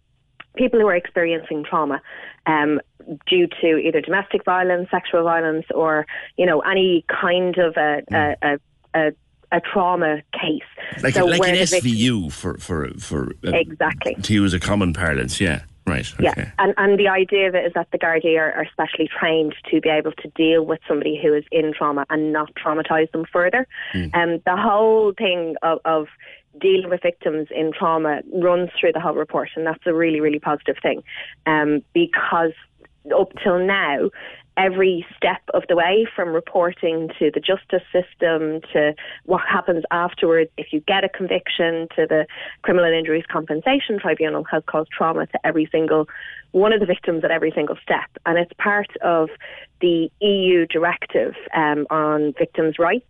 people 0.56 0.80
who 0.80 0.88
are 0.88 0.96
experiencing 0.96 1.64
trauma 1.64 2.02
um, 2.46 2.80
due 3.28 3.48
to 3.62 3.78
either 3.78 4.02
domestic 4.02 4.44
violence, 4.46 4.90
sexual 4.92 5.24
violence, 5.24 5.66
or 5.74 6.06
you 6.38 6.46
know 6.46 6.60
any 6.62 7.06
kind 7.08 7.58
of 7.58 7.76
a 7.78 8.02
a, 8.12 8.36
a, 8.42 8.60
a, 8.94 9.12
a 9.52 9.60
trauma 9.62 10.22
case. 10.34 10.62
Like, 11.02 11.14
So 11.14 11.26
like 11.26 11.42
an 11.42 11.56
SVU 11.56 12.32
for 12.32 12.58
for 12.58 12.90
for 13.00 13.34
uh, 13.46 13.52
Exactly. 13.54 14.16
to 14.16 14.34
use 14.34 14.54
a 14.54 14.60
common 14.60 14.94
parlance. 14.94 15.40
Yeah, 15.42 15.62
right. 15.86 16.12
Okay. 16.14 16.24
Yeah, 16.24 16.52
and, 16.60 16.74
and 16.78 17.00
the 17.00 17.08
idea 17.08 17.48
of 17.48 17.56
it 17.56 17.66
is 17.66 17.74
that 17.74 17.88
the 17.92 17.98
Gardaí 17.98 18.38
are, 18.40 18.52
are 18.54 18.68
specially 18.72 19.08
trained 19.08 19.56
to 19.70 19.82
be 19.82 19.90
able 19.90 20.14
to 20.14 20.28
deal 20.36 20.66
with 20.66 20.80
somebody 20.88 21.20
who 21.22 21.34
is 21.34 21.44
in 21.52 21.74
trauma 21.74 22.06
and 22.10 22.32
not 22.32 22.54
traumatise 22.56 23.12
them 23.12 23.26
further. 23.32 23.68
And 23.94 24.42
the 24.46 24.58
whole 24.58 25.14
thing 25.18 25.56
of, 25.62 25.80
of 25.86 26.08
dealing 26.60 26.90
with 26.90 27.02
victims 27.02 27.48
in 27.52 27.72
trauma 27.72 28.22
runs 28.34 28.70
through 28.80 28.92
the 28.94 29.00
whole 29.00 29.16
report, 29.16 29.50
and 29.56 29.66
that's 29.66 29.86
a 29.86 29.94
really, 29.94 30.20
really 30.20 30.40
positive 30.40 30.76
thing 30.82 31.04
um, 31.46 31.82
because 31.94 32.52
up 33.16 33.32
till 33.44 33.60
now, 33.60 34.10
every 34.58 35.06
step 35.16 35.42
of 35.54 35.64
the 35.70 35.76
way 35.76 36.06
from 36.16 36.30
reporting 36.30 37.10
to 37.18 37.32
the 37.34 37.40
justice 37.40 37.88
system 37.92 38.62
to 38.74 38.94
what 39.26 39.42
happens 39.48 39.84
afterwards 39.92 40.50
if 40.58 40.68
you 40.74 40.82
get 40.82 41.04
a 41.04 41.10
conviction 41.10 41.88
to 41.96 42.06
the 42.06 42.28
criminal 42.62 42.92
injuries 42.92 43.24
compensation 43.32 43.98
tribunal 44.00 44.44
has 44.44 44.62
caused 44.66 44.90
trauma 44.92 45.26
to 45.28 45.40
every 45.46 45.68
single 45.72 46.08
one 46.52 46.74
of 46.74 46.82
the 46.82 46.86
victims 46.86 47.24
at 47.24 47.32
every 47.32 47.52
single 47.56 47.78
step. 47.82 48.10
And 48.26 48.38
it's 48.38 48.52
part 48.58 48.90
of 49.02 49.30
the 49.80 50.12
EU 50.20 50.66
directive 50.68 51.34
um, 51.56 51.88
on 51.90 52.34
victims' 52.38 52.78
rights 52.78 53.06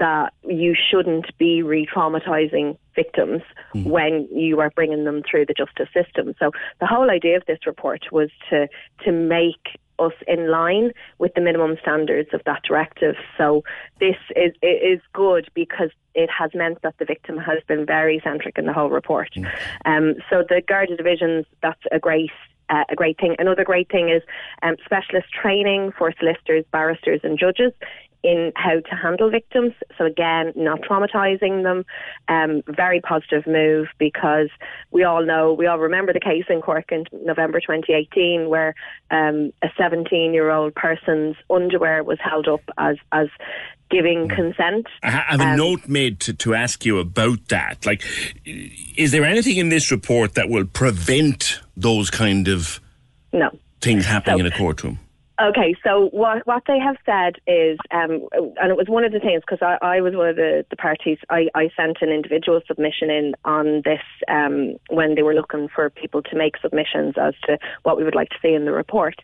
that 0.00 0.32
you 0.44 0.74
shouldn't 0.74 1.26
be 1.38 1.62
re-traumatizing 1.62 2.76
victims 2.96 3.42
when 3.84 4.26
you 4.32 4.58
are 4.58 4.70
bringing 4.70 5.04
them 5.04 5.22
through 5.30 5.46
the 5.46 5.54
justice 5.54 5.88
system. 5.94 6.34
So 6.38 6.50
the 6.80 6.86
whole 6.86 7.10
idea 7.10 7.36
of 7.36 7.44
this 7.46 7.60
report 7.66 8.06
was 8.10 8.30
to 8.48 8.66
to 9.04 9.12
make 9.12 9.78
us 9.98 10.12
in 10.26 10.50
line 10.50 10.92
with 11.18 11.34
the 11.34 11.42
minimum 11.42 11.76
standards 11.80 12.30
of 12.32 12.40
that 12.46 12.62
directive. 12.62 13.14
So 13.36 13.62
this 14.00 14.16
is 14.34 14.52
is 14.62 15.00
good 15.12 15.48
because 15.54 15.90
it 16.14 16.30
has 16.36 16.50
meant 16.54 16.82
that 16.82 16.94
the 16.98 17.04
victim 17.04 17.36
has 17.36 17.58
been 17.68 17.86
very 17.86 18.20
centric 18.24 18.58
in 18.58 18.66
the 18.66 18.72
whole 18.72 18.90
report. 18.90 19.30
Um, 19.84 20.14
so 20.28 20.42
the 20.48 20.62
Garda 20.66 20.96
divisions, 20.96 21.44
that's 21.62 21.82
a 21.92 21.98
great 21.98 22.30
uh, 22.70 22.84
a 22.88 22.96
great 22.96 23.18
thing. 23.18 23.36
Another 23.38 23.64
great 23.64 23.90
thing 23.90 24.08
is 24.08 24.22
um, 24.62 24.76
specialist 24.84 25.28
training 25.30 25.92
for 25.96 26.12
solicitors, 26.18 26.64
barristers, 26.72 27.20
and 27.22 27.38
judges 27.38 27.72
in 28.22 28.52
how 28.56 28.80
to 28.80 28.94
handle 28.96 29.30
victims. 29.30 29.72
So 29.96 30.04
again, 30.04 30.52
not 30.56 30.80
traumatizing 30.82 31.62
them. 31.62 31.84
Um, 32.28 32.62
very 32.68 33.00
positive 33.00 33.46
move 33.46 33.88
because 33.98 34.48
we 34.90 35.04
all 35.04 35.24
know, 35.24 35.52
we 35.54 35.66
all 35.66 35.78
remember 35.78 36.12
the 36.12 36.20
case 36.20 36.44
in 36.48 36.60
Cork 36.60 36.92
in 36.92 37.04
November 37.24 37.60
2018 37.60 38.48
where 38.48 38.74
um, 39.10 39.52
a 39.62 39.68
17-year-old 39.78 40.74
person's 40.74 41.36
underwear 41.48 42.02
was 42.04 42.18
held 42.22 42.46
up 42.48 42.60
as 42.78 42.96
as 43.12 43.28
giving 43.90 44.28
consent. 44.28 44.86
I 45.02 45.10
have 45.10 45.40
a 45.40 45.44
Um, 45.44 45.56
note 45.56 45.88
made 45.88 46.20
to, 46.20 46.32
to 46.34 46.54
ask 46.54 46.86
you 46.86 46.98
about 47.00 47.48
that. 47.48 47.84
Like, 47.84 48.04
is 48.96 49.10
there 49.10 49.24
anything 49.24 49.56
in 49.56 49.68
this 49.68 49.90
report 49.90 50.34
that 50.34 50.48
will 50.48 50.64
prevent 50.64 51.60
those 51.76 52.08
kind 52.08 52.46
of 52.46 52.80
No. 53.32 53.50
things 53.80 54.06
happening 54.06 54.38
So- 54.38 54.46
in 54.46 54.52
a 54.52 54.56
courtroom? 54.56 54.98
Okay, 55.42 55.74
so 55.82 56.08
what 56.12 56.46
what 56.46 56.64
they 56.66 56.78
have 56.78 56.96
said 57.06 57.36
is, 57.46 57.78
um, 57.92 58.28
and 58.32 58.70
it 58.70 58.76
was 58.76 58.88
one 58.88 59.04
of 59.04 59.12
the 59.12 59.20
things 59.20 59.40
because 59.40 59.62
I, 59.62 59.78
I 59.80 60.00
was 60.02 60.14
one 60.14 60.28
of 60.28 60.36
the, 60.36 60.66
the 60.68 60.76
parties. 60.76 61.16
I, 61.30 61.48
I 61.54 61.70
sent 61.74 61.98
an 62.02 62.10
individual 62.10 62.60
submission 62.66 63.08
in 63.08 63.34
on 63.46 63.80
this 63.84 64.02
um, 64.28 64.74
when 64.90 65.14
they 65.14 65.22
were 65.22 65.34
looking 65.34 65.68
for 65.74 65.88
people 65.88 66.20
to 66.22 66.36
make 66.36 66.56
submissions 66.60 67.14
as 67.16 67.32
to 67.44 67.58
what 67.84 67.96
we 67.96 68.04
would 68.04 68.14
like 68.14 68.28
to 68.30 68.36
see 68.42 68.52
in 68.52 68.66
the 68.66 68.72
report. 68.72 69.14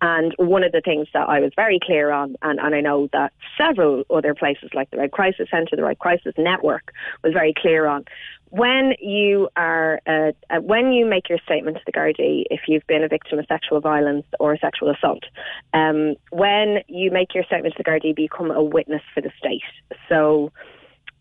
And 0.00 0.34
one 0.38 0.62
of 0.62 0.70
the 0.70 0.82
things 0.82 1.08
that 1.14 1.28
I 1.28 1.40
was 1.40 1.50
very 1.56 1.80
clear 1.82 2.12
on, 2.12 2.36
and, 2.42 2.60
and 2.60 2.74
I 2.74 2.80
know 2.80 3.08
that 3.12 3.32
several 3.58 4.04
other 4.08 4.34
places 4.34 4.70
like 4.72 4.90
the 4.90 4.98
Rape 4.98 5.10
Crisis 5.10 5.48
Centre, 5.50 5.74
the 5.74 5.84
Rape 5.84 5.98
Crisis 5.98 6.34
Network, 6.38 6.92
was 7.24 7.32
very 7.32 7.54
clear 7.56 7.86
on, 7.86 8.04
when 8.50 8.94
you 9.00 9.48
are 9.56 10.00
uh, 10.06 10.32
uh, 10.50 10.60
when 10.60 10.92
you 10.92 11.04
make 11.06 11.28
your 11.28 11.38
statement 11.44 11.76
to 11.78 11.82
the 11.86 11.92
Gardaí, 11.92 12.44
if 12.50 12.60
you've 12.68 12.86
been 12.86 13.02
a 13.02 13.08
victim 13.08 13.38
of 13.38 13.46
sexual 13.46 13.80
violence 13.80 14.24
or 14.38 14.56
sexual 14.58 14.90
assault, 14.90 15.24
um, 15.74 16.14
when 16.30 16.78
you 16.88 17.10
make 17.10 17.34
your 17.34 17.44
statement 17.44 17.74
to 17.76 17.82
the 17.82 17.90
Gardaí, 17.90 18.06
you 18.08 18.14
become 18.14 18.50
a 18.50 18.62
witness 18.62 19.02
for 19.14 19.20
the 19.20 19.30
state. 19.38 19.62
So 20.08 20.52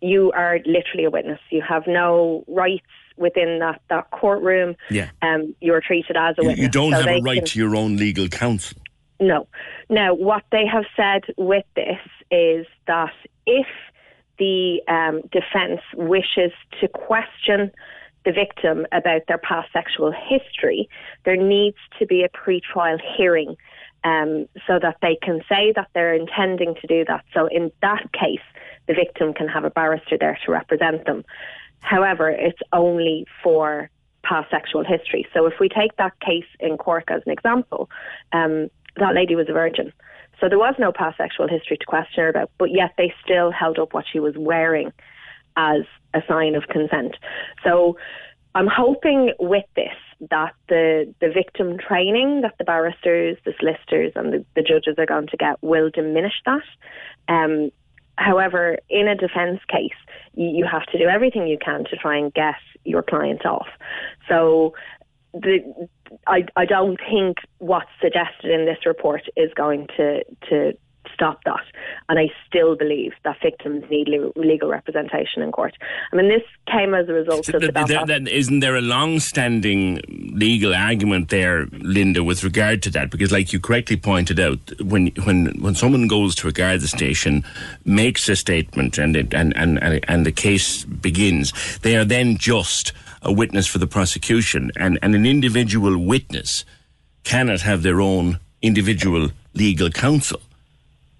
you 0.01 0.31
are 0.33 0.59
literally 0.65 1.05
a 1.05 1.09
witness. 1.09 1.39
You 1.49 1.61
have 1.67 1.83
no 1.87 2.43
rights 2.47 2.85
within 3.17 3.59
that, 3.59 3.81
that 3.89 4.11
courtroom. 4.11 4.75
Yeah. 4.91 5.09
Um, 5.21 5.55
you 5.61 5.73
are 5.73 5.81
treated 5.81 6.17
as 6.17 6.35
a 6.37 6.41
You, 6.43 6.47
witness. 6.49 6.63
you 6.63 6.69
don't 6.69 6.91
So 6.91 6.97
have 7.01 7.07
a 7.07 7.21
right 7.21 7.37
can- 7.37 7.45
to 7.47 7.59
your 7.59 7.75
own 7.75 7.97
legal 7.97 8.27
counsel. 8.27 8.77
no. 9.19 9.47
Now, 9.89 10.13
what 10.13 10.43
they 10.51 10.65
have 10.65 10.83
said 10.95 11.23
with 11.37 11.65
this 11.75 11.99
is 12.31 12.65
that 12.87 13.13
if 13.47 13.67
the 14.37 14.81
um, 14.87 15.21
defence 15.31 15.81
wishes 15.95 16.51
to 16.81 16.87
question 16.87 17.71
the 18.25 18.31
victim 18.31 18.85
about 18.91 19.21
their 19.27 19.37
past 19.37 19.71
sexual 19.71 20.11
history, 20.11 20.89
there 21.25 21.35
needs 21.35 21.77
to 21.99 22.05
be 22.05 22.23
a 22.23 22.29
pre-trial 22.29 22.97
hearing 23.15 23.55
um, 24.03 24.47
so 24.67 24.79
that 24.81 24.97
they 25.01 25.17
can 25.21 25.41
say 25.47 25.71
that 25.75 25.87
they're 25.93 26.13
intending 26.13 26.75
to 26.75 26.87
do 26.87 27.05
that. 27.07 27.23
So 27.33 27.47
in 27.47 27.71
that 27.81 28.11
case, 28.13 28.45
the 28.87 28.93
victim 28.93 29.33
can 29.33 29.47
have 29.47 29.63
a 29.63 29.69
barrister 29.69 30.17
there 30.17 30.37
to 30.45 30.51
represent 30.51 31.05
them. 31.05 31.23
However, 31.79 32.29
it's 32.29 32.59
only 32.73 33.25
for 33.43 33.89
past 34.23 34.49
sexual 34.49 34.83
history. 34.83 35.27
So 35.33 35.45
if 35.45 35.53
we 35.59 35.69
take 35.69 35.95
that 35.97 36.19
case 36.19 36.45
in 36.59 36.77
Cork 36.77 37.09
as 37.09 37.21
an 37.25 37.31
example, 37.31 37.89
um, 38.31 38.69
that 38.97 39.13
lady 39.13 39.35
was 39.35 39.47
a 39.49 39.53
virgin. 39.53 39.93
So 40.39 40.49
there 40.49 40.59
was 40.59 40.75
no 40.77 40.91
past 40.91 41.17
sexual 41.17 41.47
history 41.47 41.77
to 41.77 41.85
question 41.85 42.23
her 42.23 42.29
about, 42.29 42.51
but 42.57 42.71
yet 42.71 42.93
they 42.97 43.13
still 43.23 43.51
held 43.51 43.79
up 43.79 43.93
what 43.93 44.05
she 44.11 44.19
was 44.19 44.35
wearing 44.37 44.91
as 45.57 45.81
a 46.13 46.21
sign 46.27 46.55
of 46.55 46.63
consent. 46.67 47.15
So 47.63 47.97
I'm 48.53 48.67
hoping 48.67 49.33
with 49.39 49.65
this 49.75 49.95
that 50.29 50.53
the, 50.69 51.13
the 51.19 51.29
victim 51.29 51.77
training 51.77 52.41
that 52.41 52.55
the 52.57 52.63
barristers, 52.63 53.37
the 53.45 53.53
solicitors, 53.59 54.13
and 54.15 54.31
the, 54.31 54.45
the 54.55 54.61
judges 54.61 54.95
are 54.97 55.05
going 55.05 55.27
to 55.27 55.37
get 55.37 55.61
will 55.61 55.89
diminish 55.89 56.41
that. 56.45 56.63
Um, 57.27 57.71
however, 58.17 58.77
in 58.89 59.07
a 59.07 59.15
defence 59.15 59.59
case, 59.67 59.97
you, 60.33 60.47
you 60.47 60.65
have 60.65 60.85
to 60.87 60.97
do 60.97 61.05
everything 61.05 61.47
you 61.47 61.57
can 61.57 61.83
to 61.85 61.97
try 61.97 62.17
and 62.17 62.33
get 62.33 62.55
your 62.85 63.03
client 63.03 63.45
off. 63.45 63.67
So 64.29 64.73
the, 65.35 65.87
I, 66.27 66.45
I 66.55 66.65
don't 66.65 66.99
think 67.09 67.37
what's 67.59 67.89
suggested 68.01 68.51
in 68.51 68.65
this 68.65 68.85
report 68.85 69.23
is 69.35 69.51
going 69.53 69.87
to, 69.97 70.23
to 70.49 70.73
stop 71.13 71.43
that. 71.45 71.63
And 72.09 72.17
I 72.17 72.27
still 72.47 72.75
believe 72.75 73.13
that 73.23 73.37
victims 73.41 73.83
need 73.89 74.07
legal 74.35 74.69
representation 74.69 75.41
in 75.41 75.51
court. 75.51 75.73
I 76.11 76.15
mean, 76.15 76.29
this 76.29 76.41
came 76.71 76.93
as 76.93 77.07
a 77.09 77.13
result 77.13 77.47
of 77.49 77.53
the 77.53 77.59
Th- 77.59 77.73
th- 77.73 77.87
Belfast 77.87 78.07
then 78.07 78.27
isn't 78.27 78.59
there 78.59 78.75
a 78.75 78.81
long-standing 78.81 80.01
legal 80.33 80.73
argument 80.73 81.29
there, 81.29 81.67
Linda, 81.71 82.23
with 82.23 82.43
regard 82.43 82.81
to 82.83 82.89
that? 82.91 83.11
Because, 83.11 83.31
like 83.31 83.53
you 83.53 83.59
correctly 83.59 83.97
pointed 83.97 84.39
out, 84.39 84.59
when 84.81 85.07
when 85.25 85.47
when 85.61 85.75
someone 85.75 86.07
goes 86.07 86.35
to 86.35 86.47
a 86.47 86.51
Garda 86.51 86.87
station, 86.87 87.43
makes 87.85 88.27
a 88.29 88.35
statement, 88.35 88.97
and 88.97 89.15
it, 89.15 89.33
and, 89.33 89.55
and 89.55 89.81
and 89.81 90.03
and 90.07 90.25
the 90.25 90.31
case 90.31 90.85
begins, 90.85 91.53
they 91.79 91.95
are 91.95 92.05
then 92.05 92.37
just 92.37 92.93
a 93.25 93.31
witness 93.31 93.67
for 93.67 93.79
the 93.79 93.87
prosecution, 93.87 94.71
and 94.77 94.97
and 95.01 95.15
an 95.15 95.25
individual 95.25 95.97
witness 95.97 96.63
cannot 97.23 97.61
have 97.61 97.83
their 97.83 97.99
own 97.99 98.39
individual 98.61 99.31
legal 99.53 99.89
counsel. 99.89 100.41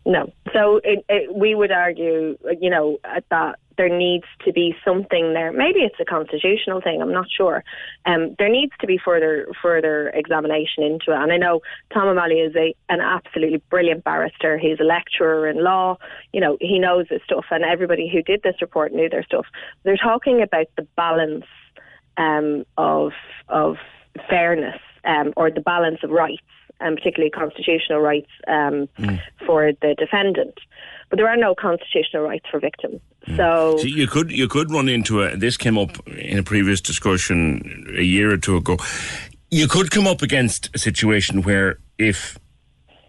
No. 0.06 0.32
So 0.54 0.80
it, 0.84 1.04
it, 1.10 1.36
we 1.36 1.56
would 1.56 1.72
argue, 1.72 2.38
you 2.62 2.70
know, 2.70 3.00
uh, 3.04 3.22
that 3.32 3.58
there 3.78 3.90
needs 3.90 4.26
to 4.46 4.54
be 4.54 4.76
something 4.86 5.34
there. 5.34 5.52
Maybe 5.52 5.80
it's 5.80 6.00
a 6.00 6.06
constitutional 6.06 6.80
thing. 6.80 7.02
I'm 7.02 7.12
not 7.12 7.26
sure. 7.30 7.64
Um, 8.06 8.36
there 8.38 8.50
needs 8.50 8.72
to 8.82 8.88
be 8.88 9.00
further 9.04 9.48
further 9.62 10.10
examination 10.10 10.84
into 10.84 11.12
it. 11.12 11.22
And 11.22 11.32
I 11.32 11.38
know 11.38 11.62
Tom 11.94 12.08
O'Malley 12.08 12.40
is 12.40 12.56
a 12.56 12.74
an 12.88 13.02
absolutely 13.02 13.62
brilliant 13.70 14.04
barrister. 14.04 14.58
He's 14.58 14.80
a 14.80 14.84
lecturer 14.84 15.48
in 15.48 15.64
law. 15.64 15.98
You 16.32 16.40
know, 16.40 16.58
he 16.62 16.80
knows 16.80 17.08
his 17.10 17.22
stuff, 17.26 17.46
and 17.52 17.64
everybody 17.64 18.08
who 18.08 18.22
did 18.22 18.44
this 18.44 18.62
report 18.62 18.94
knew 18.94 19.10
their 19.10 19.24
stuff. 19.24 19.48
They're 19.84 19.98
talking 19.98 20.42
about 20.42 20.68
the 20.78 20.88
balance 20.96 21.46
um, 22.18 22.66
of 22.78 23.12
of 23.50 23.78
fairness 24.30 24.80
um, 25.04 25.34
or 25.36 25.52
the 25.52 25.62
balance 25.62 26.00
of 26.04 26.10
rights 26.10 26.42
and 26.80 26.98
particularly 26.98 27.32
constitutional 27.32 28.00
rights 28.00 28.30
um, 28.48 28.90
for 29.46 29.72
the 29.82 29.96
defendant. 29.98 30.56
But 31.10 31.18
there 31.18 31.30
are 31.30 31.38
no 31.38 31.56
constitutional 31.56 32.24
rights 32.24 32.46
for 32.50 32.60
victims. 32.60 33.00
So 33.36 33.78
See, 33.78 33.90
you 33.90 34.08
could 34.08 34.32
you 34.32 34.48
could 34.48 34.72
run 34.72 34.90
into 34.90 35.24
a. 35.24 35.36
This 35.36 35.58
came 35.58 35.78
up 35.78 36.06
in 36.08 36.40
a 36.40 36.44
previous 36.44 36.82
discussion 36.82 37.86
a 37.98 38.02
year 38.02 38.32
or 38.32 38.38
two 38.38 38.58
ago. 38.58 38.78
You 39.52 39.68
could 39.68 39.92
come 39.92 40.08
up 40.08 40.22
against 40.22 40.70
a 40.76 40.80
situation 40.80 41.44
where 41.44 41.80
if 41.98 42.38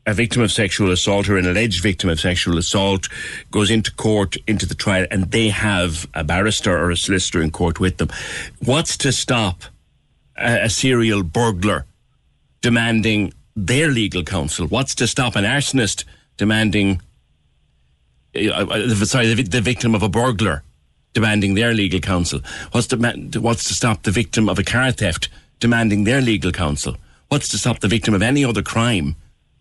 a 0.06 0.14
victim 0.14 0.40
of 0.40 0.52
sexual 0.52 0.92
assault 0.92 1.28
or 1.28 1.36
an 1.36 1.46
alleged 1.46 1.82
victim 1.82 2.08
of 2.08 2.20
sexual 2.20 2.56
assault 2.58 3.08
goes 3.50 3.70
into 3.70 3.92
court 3.92 4.36
into 4.46 4.64
the 4.64 4.74
trial 4.74 5.06
and 5.10 5.32
they 5.32 5.48
have 5.48 6.06
a 6.14 6.22
barrister 6.22 6.76
or 6.76 6.90
a 6.90 6.96
solicitor 6.96 7.42
in 7.42 7.50
court 7.50 7.80
with 7.80 7.96
them, 7.96 8.08
what's 8.64 8.96
to 8.96 9.10
stop 9.12 9.64
a, 10.36 10.64
a 10.64 10.70
serial 10.70 11.22
burglar 11.22 11.86
demanding 12.62 13.32
their 13.56 13.88
legal 13.88 14.22
counsel? 14.22 14.66
What's 14.68 14.94
to 14.96 15.06
stop 15.06 15.34
an 15.34 15.44
arsonist 15.44 16.04
demanding 16.36 17.00
uh, 18.36 18.66
uh, 18.66 18.94
sorry, 19.06 19.32
the, 19.32 19.42
the 19.42 19.60
victim 19.60 19.94
of 19.94 20.02
a 20.02 20.08
burglar 20.08 20.62
demanding 21.14 21.54
their 21.54 21.74
legal 21.74 22.00
counsel? 22.00 22.40
What's 22.70 22.86
to, 22.88 22.96
what's 23.40 23.64
to 23.64 23.74
stop 23.74 24.04
the 24.04 24.10
victim 24.12 24.48
of 24.48 24.58
a 24.58 24.64
car 24.64 24.92
theft 24.92 25.28
demanding 25.58 26.04
their 26.04 26.20
legal 26.20 26.52
counsel? 26.52 26.96
What's 27.28 27.48
to 27.48 27.58
stop 27.58 27.80
the 27.80 27.88
victim 27.88 28.14
of 28.14 28.22
any 28.22 28.44
other 28.44 28.62
crime 28.62 29.16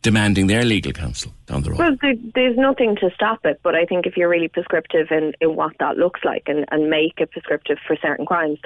demanding 0.06 0.46
their 0.46 0.64
legal 0.64 0.94
counsel 0.94 1.34
down 1.48 1.64
the 1.64 1.72
road? 1.72 1.80
Well, 1.80 1.98
there, 2.00 2.14
there's 2.36 2.56
nothing 2.56 2.96
to 2.98 3.10
stop 3.16 3.44
it, 3.44 3.60
but 3.64 3.74
I 3.74 3.86
think 3.86 4.06
if 4.06 4.16
you're 4.16 4.30
really 4.30 4.48
prescriptive 4.48 5.08
in, 5.10 5.34
in 5.42 5.56
what 5.56 5.74
that 5.80 5.98
looks 5.98 6.22
like 6.24 6.44
and, 6.46 6.64
and 6.70 6.92
make 6.92 7.16
it 7.18 7.32
prescriptive 7.32 7.80
for 7.88 7.98
certain 8.00 8.28
crimes, 8.28 8.60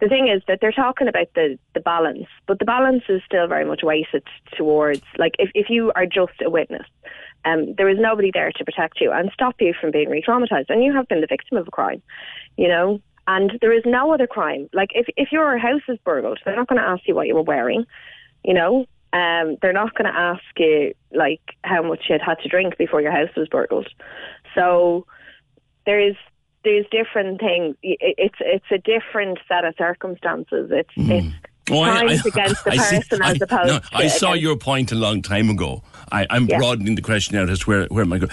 the 0.00 0.08
thing 0.08 0.28
is 0.28 0.40
that 0.48 0.60
they're 0.62 0.72
talking 0.72 1.06
about 1.06 1.26
the, 1.34 1.58
the 1.74 1.80
balance, 1.80 2.24
but 2.46 2.58
the 2.60 2.64
balance 2.64 3.02
is 3.10 3.20
still 3.26 3.46
very 3.46 3.66
much 3.66 3.82
weighted 3.82 4.24
towards, 4.56 5.02
like, 5.18 5.34
if, 5.38 5.50
if 5.54 5.66
you 5.68 5.92
are 5.94 6.06
just 6.06 6.40
a 6.42 6.48
witness, 6.48 6.86
um, 7.44 7.74
there 7.76 7.90
is 7.90 7.98
nobody 8.00 8.30
there 8.32 8.50
to 8.50 8.64
protect 8.64 8.98
you 8.98 9.12
and 9.12 9.30
stop 9.34 9.56
you 9.60 9.74
from 9.78 9.90
being 9.90 10.08
re 10.08 10.24
traumatized, 10.26 10.70
and 10.70 10.82
you 10.82 10.94
have 10.94 11.08
been 11.08 11.20
the 11.20 11.26
victim 11.26 11.58
of 11.58 11.68
a 11.68 11.70
crime, 11.70 12.02
you 12.56 12.68
know? 12.68 13.00
And 13.28 13.52
there 13.60 13.76
is 13.76 13.82
no 13.84 14.14
other 14.14 14.26
crime. 14.26 14.70
Like, 14.72 14.92
if, 14.94 15.08
if 15.18 15.30
your 15.30 15.58
house 15.58 15.82
is 15.88 15.98
burgled, 16.04 16.38
they're 16.44 16.56
not 16.56 16.68
going 16.68 16.80
to 16.80 16.88
ask 16.88 17.02
you 17.06 17.14
what 17.14 17.26
you 17.26 17.34
were 17.34 17.42
wearing, 17.42 17.84
you 18.44 18.54
know? 18.54 18.86
Um, 19.12 19.56
they're 19.62 19.72
not 19.72 19.94
going 19.94 20.12
to 20.12 20.18
ask 20.18 20.42
you 20.58 20.92
like 21.12 21.40
how 21.62 21.82
much 21.82 22.04
you 22.08 22.12
had 22.14 22.22
had 22.22 22.38
to 22.42 22.48
drink 22.48 22.76
before 22.76 23.00
your 23.00 23.12
house 23.12 23.30
was 23.36 23.48
burgled. 23.48 23.88
So 24.54 25.06
there 25.86 26.00
is 26.00 26.16
there's 26.64 26.86
different 26.90 27.40
things. 27.40 27.76
It's 27.82 28.34
it's 28.40 28.64
a 28.70 28.78
different 28.78 29.38
set 29.48 29.64
of 29.64 29.74
circumstances. 29.78 30.70
It's 30.72 30.90
it's 30.96 31.34
Oh, 31.68 31.82
crimes 31.82 32.24
against 32.24 32.64
the 32.64 32.70
see- 32.78 33.00
person 33.00 33.22
as 33.24 33.42
I- 33.42 33.44
opposed 33.44 33.68
no, 33.72 33.80
I 33.92 34.06
saw 34.06 34.28
against- 34.30 34.42
your 34.42 34.56
point 34.56 34.92
a 34.92 34.94
long 34.94 35.20
time 35.22 35.50
ago. 35.50 35.82
I, 36.12 36.24
I'm 36.30 36.46
Yeah. 36.46 36.58
broadening 36.58 36.94
the 36.94 37.02
question 37.02 37.36
out 37.36 37.50
as 37.50 37.60
to 37.60 37.64
where, 37.70 37.86
where 37.86 38.04
am 38.04 38.12
I 38.12 38.18
going. 38.18 38.30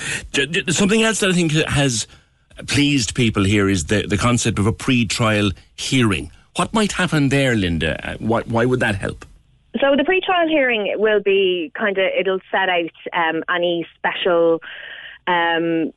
Something 0.70 1.02
else 1.02 1.20
that 1.22 1.32
I 1.32 1.34
think 1.34 1.52
has 1.54 2.06
pleased 2.68 3.16
people 3.16 3.44
here 3.44 3.68
is 3.70 3.86
the, 3.86 4.06
the 4.06 4.18
concept 4.18 4.60
of 4.60 4.68
a 4.68 4.72
pre-trial 4.72 5.50
hearing. 5.76 6.32
What 6.58 6.74
might 6.76 6.92
happen 6.92 7.30
there, 7.30 7.56
Linda? 7.56 8.08
Uh, 8.08 8.18
Why, 8.20 8.42
why 8.42 8.66
would 8.66 8.80
that 8.82 8.94
help? 8.96 9.26
So 9.80 9.96
the 9.98 10.04
pre-trial 10.04 10.48
hearing 10.48 10.94
will 10.98 11.22
be 11.22 11.72
kind 11.78 11.98
of 11.98 12.06
it'll 12.18 12.40
set 12.52 12.70
out 12.70 12.92
um, 13.14 13.44
any 13.50 13.88
special 13.98 14.62
um, 15.28 15.92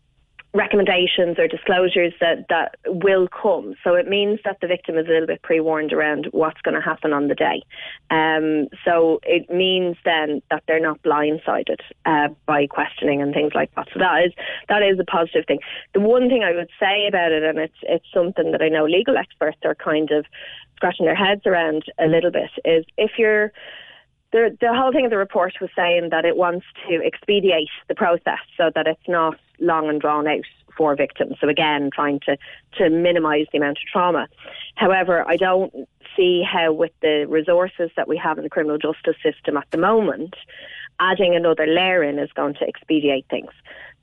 recommendations 0.57 1.39
or 1.39 1.47
disclosures 1.47 2.15
that 2.21 2.47
that 2.49 2.77
will 2.87 3.29
come. 3.29 3.75
So 3.85 3.95
it 3.95 4.09
means 4.09 4.41
that 4.45 4.59
the 4.61 4.67
victim 4.67 4.97
is 4.97 5.07
a 5.07 5.11
little 5.11 5.27
bit 5.27 5.43
pre-warned 5.43 5.93
around 5.93 6.29
what's 6.31 6.61
going 6.63 6.75
to 6.75 6.81
happen 6.81 7.13
on 7.13 7.29
the 7.29 7.35
day. 7.35 7.63
Um, 8.11 8.69
so 8.85 9.21
it 9.23 9.51
means 9.51 9.97
then 10.05 10.43
that 10.51 10.63
they're 10.67 10.81
not 10.81 11.03
blindsided 11.03 11.81
uh, 12.07 12.29
by 12.47 12.67
questioning 12.67 13.21
and 13.21 13.35
things 13.35 13.53
like 13.55 13.71
that. 13.77 13.89
So 13.93 14.01
that 14.01 14.25
is 14.25 14.33
that 14.69 14.83
is 14.83 14.99
a 14.99 15.05
positive 15.05 15.45
thing. 15.47 15.61
The 15.93 16.01
one 16.01 16.29
thing 16.29 16.43
I 16.43 16.55
would 16.55 16.71
say 16.81 17.07
about 17.07 17.33
it, 17.33 17.43
and 17.43 17.59
it's 17.59 17.79
it's 17.83 18.07
something 18.13 18.53
that 18.53 18.63
I 18.63 18.69
know 18.69 18.87
legal 18.87 19.17
experts 19.17 19.59
are 19.65 19.75
kind 19.75 20.11
of 20.11 20.25
scratching 20.77 21.07
their 21.07 21.15
heads 21.15 21.43
around 21.47 21.85
a 21.99 22.07
little 22.07 22.31
bit, 22.31 22.51
is 22.65 22.85
if 22.97 23.13
you're 23.19 23.53
the, 24.33 24.57
the 24.61 24.75
whole 24.75 24.93
thing 24.93 25.05
of 25.05 25.11
the 25.11 25.17
report 25.17 25.55
was 25.61 25.71
saying 25.77 26.09
that 26.11 26.25
it 26.25 26.37
wants 26.37 26.67
to 26.89 27.01
expedite 27.05 27.69
the 27.89 27.95
process 27.95 28.41
so 28.57 28.71
that 28.75 28.87
it's 28.87 29.09
not 29.09 29.39
long 29.61 29.89
and 29.89 30.01
drawn 30.01 30.27
out 30.27 30.45
for 30.77 30.95
victims. 30.95 31.37
So 31.41 31.49
again, 31.49 31.91
trying 31.95 32.21
to, 32.27 32.37
to 32.79 32.91
minimise 32.91 33.47
the 33.51 33.59
amount 33.59 33.79
of 33.79 33.85
trauma. 33.91 34.29
However, 34.75 35.27
I 35.27 35.37
don't 35.37 35.73
see 36.17 36.43
how 36.43 36.73
with 36.73 36.93
the 37.01 37.25
resources 37.29 37.91
that 37.97 38.09
we 38.09 38.17
have 38.19 38.37
in 38.37 38.45
the 38.45 38.51
criminal 38.51 38.79
justice 38.79 39.17
system 39.23 39.57
at 39.57 39.71
the 39.71 39.79
moment, 39.79 40.35
adding 41.01 41.35
another 41.35 41.67
layer 41.67 42.03
in 42.03 42.19
is 42.19 42.33
going 42.33 42.55
to 42.55 42.67
expedite 42.67 43.27
things. 43.31 43.51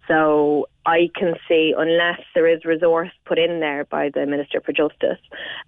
So 0.07 0.67
I 0.85 1.09
can 1.15 1.35
see, 1.47 1.73
unless 1.77 2.19
there 2.35 2.47
is 2.47 2.65
resource 2.65 3.11
put 3.25 3.39
in 3.39 3.61
there 3.61 3.85
by 3.85 4.09
the 4.13 4.25
Minister 4.25 4.59
for 4.59 4.73
Justice 4.73 5.19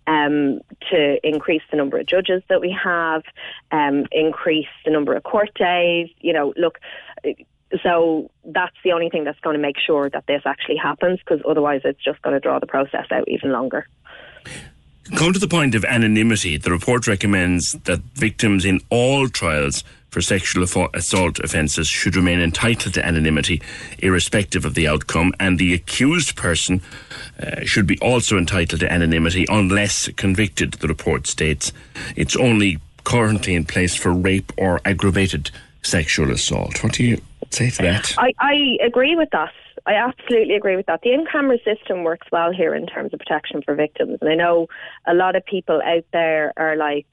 um, 0.07 0.59
to 0.91 1.17
increase 1.23 1.61
the 1.71 1.77
number 1.77 1.97
of 1.97 2.05
judges 2.05 2.43
that 2.49 2.59
we 2.59 2.75
have, 2.83 3.23
um, 3.71 4.05
increase 4.11 4.67
the 4.83 4.91
number 4.91 5.15
of 5.15 5.23
court 5.23 5.53
days, 5.55 6.09
you 6.19 6.33
know, 6.33 6.53
look, 6.57 6.79
so 7.81 8.29
that's 8.43 8.75
the 8.83 8.91
only 8.91 9.09
thing 9.09 9.23
that's 9.23 9.39
going 9.39 9.55
to 9.55 9.61
make 9.61 9.77
sure 9.79 10.09
that 10.09 10.25
this 10.27 10.41
actually 10.45 10.77
happens 10.77 11.19
because 11.19 11.41
otherwise 11.47 11.81
it's 11.85 12.03
just 12.03 12.21
going 12.21 12.33
to 12.33 12.39
draw 12.39 12.59
the 12.59 12.67
process 12.67 13.05
out 13.11 13.27
even 13.27 13.51
longer. 13.51 13.87
Come 15.15 15.33
to 15.33 15.39
the 15.39 15.47
point 15.47 15.75
of 15.75 15.85
anonymity. 15.85 16.57
The 16.57 16.71
report 16.71 17.07
recommends 17.07 17.73
that 17.83 17.99
victims 18.15 18.65
in 18.65 18.81
all 18.89 19.29
trials 19.29 19.83
for 20.15 20.21
sexual 20.21 20.63
assault 20.93 21.39
offences 21.39 21.89
should 21.89 22.15
remain 22.15 22.39
entitled 22.39 22.93
to 22.93 23.05
anonymity, 23.05 23.61
irrespective 23.99 24.63
of 24.63 24.73
the 24.73 24.87
outcome, 24.87 25.33
and 25.41 25.59
the 25.59 25.73
accused 25.73 26.37
person 26.37 26.81
uh, 27.37 27.65
should 27.65 27.85
be 27.85 27.99
also 27.99 28.37
entitled 28.37 28.79
to 28.79 28.89
anonymity 28.89 29.45
unless 29.49 30.07
convicted. 30.13 30.71
The 30.75 30.87
report 30.87 31.27
states 31.27 31.73
it's 32.15 32.37
only 32.37 32.79
currently 33.03 33.55
in 33.55 33.65
place 33.65 33.93
for 33.93 34.13
rape 34.13 34.53
or 34.57 34.79
aggravated 34.85 35.51
sexual 35.81 36.31
assault. 36.31 36.81
What 36.81 36.93
do 36.93 37.03
you 37.03 37.21
say 37.49 37.69
to 37.71 37.81
that? 37.81 38.15
I, 38.17 38.31
I 38.39 38.77
agree 38.85 39.17
with 39.17 39.31
that. 39.31 39.51
I 39.85 39.95
absolutely 39.95 40.55
agree 40.55 40.77
with 40.77 40.85
that. 40.85 41.01
The 41.01 41.11
in-camera 41.11 41.57
system 41.65 42.03
works 42.03 42.27
well 42.31 42.53
here 42.53 42.73
in 42.73 42.87
terms 42.87 43.13
of 43.13 43.19
protection 43.19 43.61
for 43.63 43.75
victims, 43.75 44.19
and 44.21 44.29
I 44.29 44.35
know 44.35 44.67
a 45.05 45.13
lot 45.13 45.35
of 45.35 45.45
people 45.45 45.81
out 45.85 46.05
there 46.13 46.53
are 46.55 46.77
like, 46.77 47.05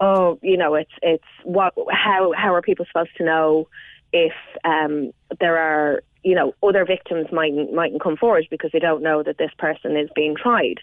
"Oh, 0.00 0.38
you 0.42 0.56
know, 0.56 0.74
it's 0.74 0.92
it's 1.02 1.24
what 1.44 1.74
how 1.90 2.32
how 2.32 2.54
are 2.54 2.62
people 2.62 2.86
supposed 2.86 3.16
to 3.16 3.24
know 3.24 3.68
if 4.12 4.32
um, 4.64 5.12
there 5.40 5.58
are 5.58 6.02
you 6.22 6.34
know 6.34 6.54
other 6.62 6.84
victims 6.84 7.26
mightn't 7.32 7.72
mightn't 7.72 8.02
come 8.02 8.16
forward 8.16 8.46
because 8.50 8.70
they 8.72 8.78
don't 8.78 9.02
know 9.02 9.22
that 9.22 9.38
this 9.38 9.52
person 9.58 9.96
is 9.96 10.08
being 10.14 10.36
tried." 10.36 10.80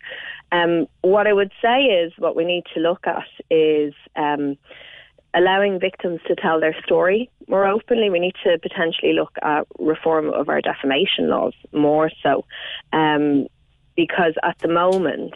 Um, 0.51 0.87
what 1.01 1.27
I 1.27 1.33
would 1.33 1.51
say 1.61 1.83
is 1.83 2.13
what 2.17 2.35
we 2.35 2.45
need 2.45 2.63
to 2.73 2.79
look 2.79 3.05
at 3.07 3.27
is. 3.49 3.93
Um, 4.15 4.57
allowing 5.33 5.79
victims 5.79 6.19
to 6.27 6.35
tell 6.35 6.59
their 6.59 6.75
story 6.85 7.29
more 7.47 7.65
openly. 7.65 8.09
We 8.09 8.19
need 8.19 8.35
to 8.43 8.57
potentially 8.59 9.13
look 9.13 9.35
at 9.41 9.65
reform 9.79 10.31
of 10.31 10.47
our 10.49 10.61
defamation 10.61 11.29
laws 11.29 11.53
more 11.71 12.11
so, 12.21 12.45
um, 12.91 13.47
because 13.95 14.33
at 14.43 14.59
the 14.59 14.67
moment. 14.67 15.33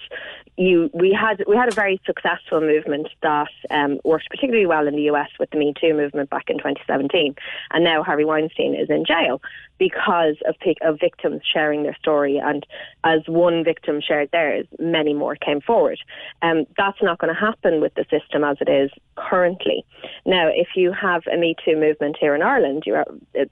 You, 0.58 0.89
we 0.93 1.12
had 1.14 1.43
we 1.47 1.55
had 1.55 1.72
a 1.72 1.76
very 1.76 2.01
successful 2.05 2.60
movement 2.62 3.08
that 3.22 3.49
um, 3.70 3.99
worked 4.03 4.30
particularly 4.30 4.66
well 4.66 4.88
in 4.88 4.95
the 4.95 5.03
US 5.03 5.30
with 5.39 5.51
the 5.51 5.58
Me 5.58 5.74
Too 5.80 5.93
movement 5.93 6.30
back 6.30 6.49
in 6.49 6.58
2017, 6.58 7.36
and 7.72 7.84
now 7.84 8.01
Harvey 8.03 8.26
Weinstein 8.26 8.74
is 8.74 8.89
in 8.89 9.05
jail 9.05 9.41
because 9.78 10.36
of, 10.47 10.55
of 10.82 10.99
victims 10.99 11.41
sharing 11.53 11.84
their 11.84 11.95
story. 11.95 12.38
And 12.38 12.66
as 13.03 13.22
one 13.28 13.64
victim 13.64 14.01
shared 14.01 14.30
theirs, 14.32 14.66
many 14.80 15.14
more 15.14 15.36
came 15.36 15.62
forward. 15.62 15.99
Um, 16.41 16.66
that's 16.76 17.01
not 17.01 17.20
going 17.20 17.34
to 17.34 17.39
happen 17.39 17.80
with 17.80 17.93
the 17.93 18.05
system 18.10 18.43
as 18.43 18.58
it 18.60 18.70
is 18.70 18.89
currently. 19.16 19.86
Now, 20.26 20.47
if 20.47 20.70
you 20.76 20.91
have 20.91 21.22
a 21.32 21.38
Me 21.38 21.55
Too 21.64 21.78
movement 21.78 22.18
here 22.20 22.34
in 22.34 22.41
Ireland, 22.41 22.84
you're 22.86 23.05
at 23.36 23.49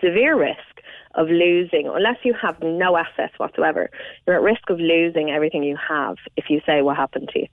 severe 0.00 0.38
risk 0.38 0.58
of 1.14 1.28
losing, 1.28 1.88
unless 1.88 2.18
you 2.24 2.34
have 2.40 2.60
no 2.62 2.96
assets 2.96 3.38
whatsoever, 3.38 3.90
you're 4.26 4.36
at 4.36 4.42
risk 4.42 4.70
of 4.70 4.78
losing 4.78 5.30
everything 5.30 5.62
you 5.62 5.76
have 5.76 6.16
if 6.36 6.46
you 6.48 6.60
say 6.66 6.82
what 6.82 6.96
happened 6.96 7.28
to 7.32 7.40
you. 7.40 7.46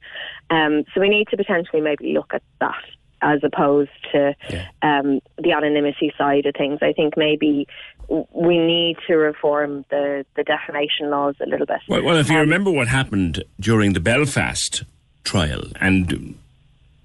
Um, 0.50 0.84
so 0.94 1.02
we 1.02 1.10
need 1.10 1.28
to 1.30 1.38
potentially 1.38 1.82
maybe 1.82 2.14
look 2.14 2.34
at 2.34 2.44
that 2.60 2.84
as 3.22 3.40
opposed 3.44 3.90
to 4.12 4.36
um, 4.82 5.20
the 5.38 5.52
anonymity 5.52 6.14
side 6.18 6.46
of 6.46 6.54
things. 6.56 6.80
I 6.82 6.94
think 6.94 7.16
maybe 7.18 7.68
we 8.08 8.60
need 8.60 8.98
to 9.08 9.16
reform 9.16 9.86
the, 9.90 10.26
the 10.36 10.44
defamation 10.44 11.10
laws 11.10 11.36
a 11.42 11.48
little 11.48 11.66
bit. 11.66 11.80
Well, 11.88 12.04
well 12.04 12.18
if 12.18 12.30
you 12.30 12.36
Um, 12.36 12.42
remember 12.42 12.72
what 12.72 12.88
happened 12.88 13.44
during 13.60 13.94
the 13.94 14.00
Belfast 14.00 14.84
trial, 15.24 15.64
and 15.82 16.38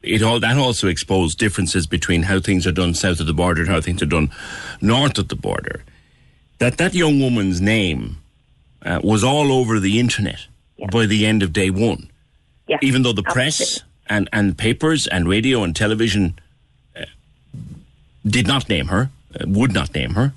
it 0.03 0.23
all 0.23 0.41
that 0.41 0.59
also 0.59 0.89
exposed 0.89 1.39
differences 1.39 1.87
between 1.87 2.25
how 2.25 2.41
things 2.41 2.67
are 2.67 2.73
done 2.73 2.93
south 2.95 3.21
of 3.21 3.27
the 3.27 3.33
border 3.33 3.63
and 3.63 3.71
how 3.71 3.81
things 3.81 4.03
are 4.03 4.07
done 4.07 4.31
north 4.81 5.17
of 5.17 5.29
the 5.29 5.37
border. 5.37 5.85
That 6.61 6.77
that 6.77 6.95
young 6.95 7.21
woman's 7.21 7.61
name 7.61 8.19
uh, 8.83 9.01
was 9.03 9.25
all 9.25 9.51
over 9.51 9.81
the 9.81 9.99
internet 9.99 10.47
by 10.93 11.07
the 11.07 11.27
end 11.27 11.43
of 11.43 11.53
day 11.55 11.71
one. 11.71 12.11
Yeah, 12.69 12.77
Even 12.83 13.03
though 13.03 13.15
the 13.15 13.23
press 13.23 13.81
and, 14.09 14.29
and 14.31 14.57
papers 14.57 15.07
and 15.07 15.27
radio 15.27 15.65
and 15.65 15.75
television 15.75 16.39
uh, 16.95 17.07
did 18.27 18.47
not 18.47 18.69
name 18.69 18.89
her, 18.89 19.11
uh, 19.35 19.45
would 19.47 19.73
not 19.73 19.95
name 19.95 20.15
her. 20.15 20.35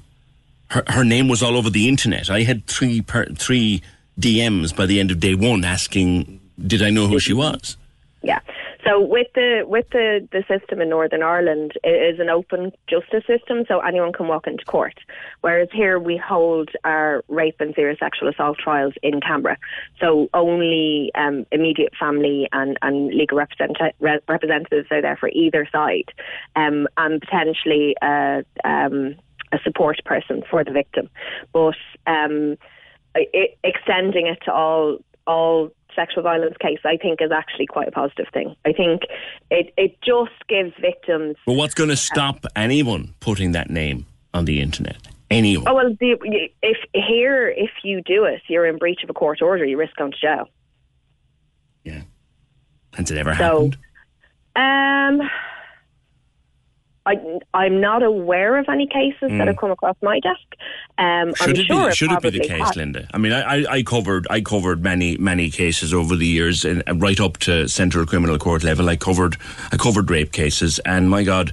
Her, 0.67 0.83
her 0.87 1.03
name 1.03 1.27
was 1.27 1.43
all 1.43 1.57
over 1.57 1.69
the 1.69 1.87
internet. 1.89 2.29
I 2.29 2.43
had 2.43 2.65
three 2.67 3.01
per, 3.01 3.25
three 3.25 3.83
DMs 4.19 4.73
by 4.75 4.85
the 4.85 5.01
end 5.01 5.11
of 5.11 5.19
day 5.19 5.35
one 5.35 5.65
asking, 5.65 6.39
"Did 6.65 6.81
I 6.81 6.89
know 6.89 7.07
who 7.07 7.19
she 7.19 7.33
was?" 7.33 7.75
Yeah. 8.21 8.39
So 8.85 8.99
with 8.99 9.27
the 9.33 9.63
with 9.65 9.85
the, 9.91 10.27
the 10.31 10.43
system 10.47 10.81
in 10.81 10.89
Northern 10.89 11.23
Ireland, 11.23 11.73
it 11.83 12.13
is 12.13 12.19
an 12.19 12.29
open 12.29 12.71
justice 12.87 13.23
system, 13.25 13.63
so 13.67 13.79
anyone 13.79 14.11
can 14.11 14.27
walk 14.27 14.45
into 14.45 14.65
court. 14.65 14.95
Whereas 15.41 15.69
here 15.71 15.99
we 15.99 16.17
hold 16.17 16.69
our 16.83 17.23
rape 17.27 17.55
and 17.59 17.73
serious 17.75 17.99
sexual 17.99 18.27
assault 18.27 18.57
trials 18.57 18.93
in 19.01 19.21
camera, 19.21 19.57
so 19.99 20.27
only 20.33 21.11
um, 21.15 21.45
immediate 21.51 21.93
family 21.97 22.49
and, 22.51 22.77
and 22.81 23.07
legal 23.13 23.37
represent- 23.37 23.77
re- 23.99 24.19
representatives 24.27 24.87
are 24.91 25.01
there 25.01 25.17
for 25.17 25.29
either 25.29 25.67
side, 25.71 26.11
um, 26.55 26.87
and 26.97 27.21
potentially 27.21 27.95
uh, 28.01 28.41
um, 28.65 29.15
a 29.53 29.59
support 29.63 30.03
person 30.03 30.43
for 30.49 30.63
the 30.63 30.71
victim. 30.71 31.09
But 31.53 31.75
um, 32.05 32.57
it, 33.15 33.57
extending 33.63 34.27
it 34.27 34.39
to 34.45 34.53
all 34.53 34.97
all 35.25 35.71
sexual 35.95 36.23
violence 36.23 36.55
case, 36.59 36.79
I 36.85 36.97
think, 36.97 37.21
is 37.21 37.31
actually 37.31 37.67
quite 37.67 37.87
a 37.87 37.91
positive 37.91 38.27
thing. 38.33 38.55
I 38.65 38.73
think 38.73 39.03
it, 39.49 39.73
it 39.77 39.97
just 40.01 40.31
gives 40.47 40.73
victims. 40.79 41.35
Well, 41.47 41.55
what's 41.55 41.73
going 41.73 41.89
to 41.89 41.95
stop 41.95 42.45
anyone 42.55 43.13
putting 43.19 43.53
that 43.53 43.69
name 43.69 44.05
on 44.33 44.45
the 44.45 44.61
internet? 44.61 44.97
Anyone? 45.29 45.67
Oh, 45.67 45.73
well, 45.75 45.95
the, 45.99 46.49
if 46.61 46.77
here, 46.93 47.49
if 47.49 47.71
you 47.83 48.01
do 48.01 48.25
it, 48.25 48.41
you're 48.47 48.65
in 48.65 48.77
breach 48.77 49.03
of 49.03 49.09
a 49.09 49.13
court 49.13 49.41
order, 49.41 49.65
you 49.65 49.77
risk 49.77 49.95
going 49.95 50.11
to 50.11 50.17
jail. 50.19 50.49
Yeah. 51.83 52.01
Has 52.93 53.09
it 53.09 53.17
ever 53.17 53.35
So, 53.35 53.71
happened? 54.55 55.21
Um, 55.21 55.29
I, 57.05 57.15
I'm 57.53 57.81
not 57.81 58.01
aware 58.01 58.57
of 58.57 58.69
any 58.69 58.87
cases 58.87 59.29
Mm. 59.29 59.37
that 59.39 59.47
have 59.47 59.57
come 59.57 59.71
across 59.71 59.97
my 60.01 60.19
desk. 60.21 60.39
Um, 60.97 61.33
Should 61.35 61.49
I'm 61.49 61.55
it 61.55 61.65
sure 61.67 61.89
be? 61.89 61.95
Should 61.95 62.11
it 62.11 62.21
be 62.21 62.29
the 62.29 62.39
case, 62.39 62.61
has. 62.61 62.75
Linda? 62.75 63.07
I 63.13 63.17
mean, 63.17 63.33
I, 63.33 63.41
I, 63.41 63.65
I 63.77 63.83
covered 63.83 64.25
I 64.29 64.39
covered 64.41 64.83
many 64.83 65.17
many 65.17 65.49
cases 65.49 65.93
over 65.93 66.15
the 66.15 66.25
years, 66.27 66.63
and 66.63 66.81
and 66.87 67.01
right 67.01 67.19
up 67.19 67.37
to 67.39 67.67
central 67.67 68.05
criminal 68.05 68.37
court 68.37 68.63
level. 68.63 68.89
I 68.89 68.95
covered 68.95 69.35
I 69.71 69.77
covered 69.77 70.09
rape 70.09 70.31
cases, 70.31 70.79
and 70.79 71.09
my 71.09 71.23
God, 71.23 71.51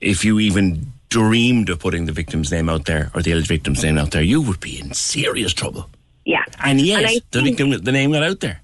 if 0.00 0.24
you 0.24 0.40
even 0.40 0.92
dreamed 1.08 1.68
of 1.70 1.78
putting 1.78 2.06
the 2.06 2.12
victim's 2.12 2.50
name 2.52 2.68
out 2.68 2.86
there 2.86 3.10
or 3.14 3.22
the 3.22 3.32
alleged 3.32 3.48
victim's 3.48 3.82
name 3.82 3.98
out 3.98 4.10
there, 4.12 4.22
you 4.22 4.40
would 4.40 4.60
be 4.60 4.78
in 4.80 4.92
serious 4.94 5.52
trouble. 5.52 5.88
Yeah. 6.24 6.44
And 6.62 6.80
yes, 6.80 7.04
I 7.16 7.20
the 7.30 7.42
victim 7.42 7.70
the 7.70 7.92
name 7.92 8.12
got 8.12 8.22
out 8.22 8.40
there. 8.40 8.60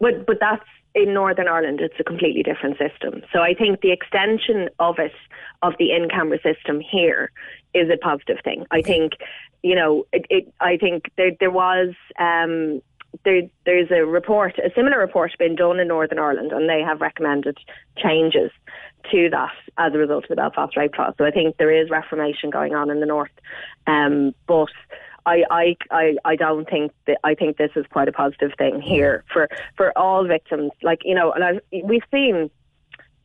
But 0.00 0.26
but 0.26 0.38
that's 0.40 0.64
in 0.94 1.14
Northern 1.14 1.48
Ireland. 1.48 1.80
It's 1.80 1.98
a 1.98 2.04
completely 2.04 2.42
different 2.42 2.78
system. 2.78 3.22
So 3.32 3.40
I 3.40 3.54
think 3.54 3.80
the 3.80 3.92
extension 3.92 4.68
of 4.78 4.98
it 4.98 5.12
of 5.62 5.74
the 5.78 5.92
in 5.92 6.08
camera 6.08 6.38
system 6.42 6.80
here 6.80 7.30
is 7.74 7.88
a 7.90 7.96
positive 7.96 8.38
thing. 8.42 8.66
I 8.70 8.82
think 8.82 9.12
you 9.62 9.74
know 9.74 10.06
it. 10.12 10.26
it 10.30 10.52
I 10.60 10.76
think 10.76 11.10
there 11.16 11.32
there 11.38 11.50
was. 11.50 11.94
Um, 12.18 12.82
there, 13.24 13.42
there's 13.66 13.90
a 13.90 14.06
report, 14.06 14.56
a 14.58 14.70
similar 14.74 14.98
report 14.98 15.32
been 15.36 15.56
done 15.56 15.80
in 15.80 15.88
Northern 15.88 16.20
Ireland, 16.20 16.52
and 16.52 16.68
they 16.68 16.80
have 16.80 17.00
recommended 17.00 17.58
changes 17.96 18.52
to 19.10 19.28
that 19.30 19.52
as 19.78 19.92
a 19.92 19.98
result 19.98 20.24
of 20.24 20.28
the 20.28 20.36
Belfast 20.36 20.76
rape 20.76 20.92
trial. 20.92 21.12
So 21.18 21.24
I 21.24 21.32
think 21.32 21.56
there 21.56 21.72
is 21.72 21.90
reformation 21.90 22.50
going 22.50 22.74
on 22.74 22.88
in 22.88 23.00
the 23.00 23.06
north, 23.06 23.32
um, 23.88 24.32
but 24.46 24.70
I, 25.26 25.44
I, 25.50 25.76
I, 25.90 26.16
I 26.24 26.36
don't 26.36 26.68
think 26.68 26.92
that 27.06 27.18
I 27.24 27.34
think 27.34 27.56
this 27.56 27.70
is 27.76 27.86
quite 27.90 28.08
a 28.08 28.12
positive 28.12 28.52
thing 28.56 28.80
here 28.80 29.24
for 29.32 29.48
for 29.76 29.96
all 29.96 30.26
victims. 30.26 30.72
Like 30.82 31.00
you 31.04 31.14
know, 31.14 31.32
and 31.32 31.44
I've, 31.44 31.60
we've 31.84 32.04
seen. 32.10 32.50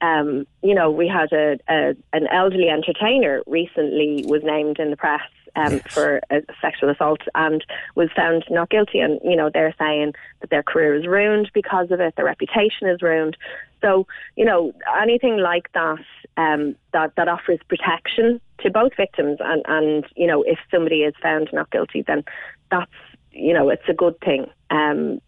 Um, 0.01 0.45
you 0.61 0.75
know, 0.75 0.91
we 0.91 1.07
had 1.07 1.31
a, 1.31 1.57
a 1.69 1.95
an 2.11 2.27
elderly 2.27 2.67
entertainer 2.67 3.41
recently 3.47 4.25
was 4.27 4.43
named 4.43 4.77
in 4.77 4.91
the 4.91 4.97
press 4.97 5.21
um, 5.55 5.79
for 5.89 6.21
a 6.29 6.41
sexual 6.61 6.89
assault 6.89 7.21
and 7.33 7.65
was 7.95 8.09
found 8.15 8.43
not 8.49 8.69
guilty. 8.69 8.99
And 8.99 9.19
you 9.23 9.35
know, 9.35 9.49
they're 9.51 9.73
saying 9.79 10.13
that 10.41 10.49
their 10.49 10.63
career 10.63 10.95
is 10.95 11.07
ruined 11.07 11.49
because 11.53 11.91
of 11.91 11.99
it, 12.01 12.15
their 12.17 12.25
reputation 12.25 12.87
is 12.87 13.01
ruined. 13.01 13.37
So 13.81 14.05
you 14.35 14.45
know, 14.45 14.73
anything 15.01 15.37
like 15.37 15.71
that 15.73 16.03
um, 16.37 16.75
that 16.91 17.15
that 17.15 17.27
offers 17.27 17.59
protection 17.67 18.41
to 18.59 18.69
both 18.69 18.91
victims 18.95 19.37
and 19.41 19.63
and 19.65 20.05
you 20.15 20.27
know, 20.27 20.43
if 20.43 20.59
somebody 20.71 21.01
is 21.01 21.13
found 21.21 21.49
not 21.53 21.71
guilty, 21.71 22.03
then 22.05 22.23
that's 22.71 22.91
you 23.31 23.53
know, 23.53 23.69
it's 23.69 23.87
a 23.89 23.93
good 23.93 24.19
thing. 24.21 24.47
Um, 24.69 25.19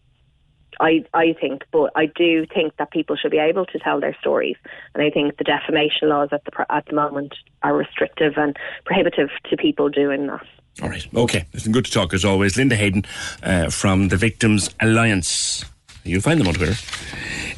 I, 0.80 1.04
I 1.12 1.34
think, 1.40 1.64
but 1.72 1.90
I 1.96 2.06
do 2.06 2.46
think 2.46 2.76
that 2.76 2.90
people 2.90 3.16
should 3.16 3.30
be 3.30 3.38
able 3.38 3.66
to 3.66 3.78
tell 3.78 4.00
their 4.00 4.16
stories, 4.20 4.56
and 4.94 5.02
I 5.02 5.10
think 5.10 5.36
the 5.36 5.44
defamation 5.44 6.08
laws 6.08 6.28
at 6.32 6.44
the 6.44 6.66
at 6.70 6.86
the 6.86 6.94
moment 6.94 7.34
are 7.62 7.76
restrictive 7.76 8.34
and 8.36 8.56
prohibitive 8.84 9.30
to 9.50 9.56
people 9.56 9.88
doing 9.88 10.26
that. 10.28 10.46
All 10.82 10.88
right. 10.88 11.06
Okay. 11.14 11.46
Listen, 11.52 11.72
good 11.72 11.86
to 11.86 11.90
talk 11.90 12.14
as 12.14 12.24
always. 12.24 12.56
Linda 12.56 12.76
Hayden 12.76 13.04
uh, 13.42 13.70
from 13.70 14.08
the 14.08 14.16
Victims 14.16 14.70
Alliance. 14.80 15.64
You'll 16.04 16.22
find 16.22 16.40
them 16.40 16.48
on 16.48 16.54
Twitter. 16.54 16.76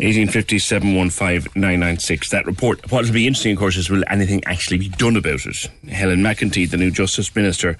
1850 0.01 0.59
715 0.59 1.53
996. 1.55 2.31
That 2.31 2.47
report. 2.47 2.91
What 2.91 3.05
will 3.05 3.13
be 3.13 3.27
interesting, 3.27 3.53
of 3.53 3.59
course, 3.59 3.77
is 3.77 3.91
will 3.91 4.03
anything 4.09 4.43
actually 4.47 4.79
be 4.79 4.89
done 4.89 5.17
about 5.17 5.45
it? 5.47 5.69
Helen 5.91 6.21
McEntee, 6.21 6.71
the 6.71 6.79
new 6.79 6.91
Justice 6.91 7.35
Minister, 7.37 7.77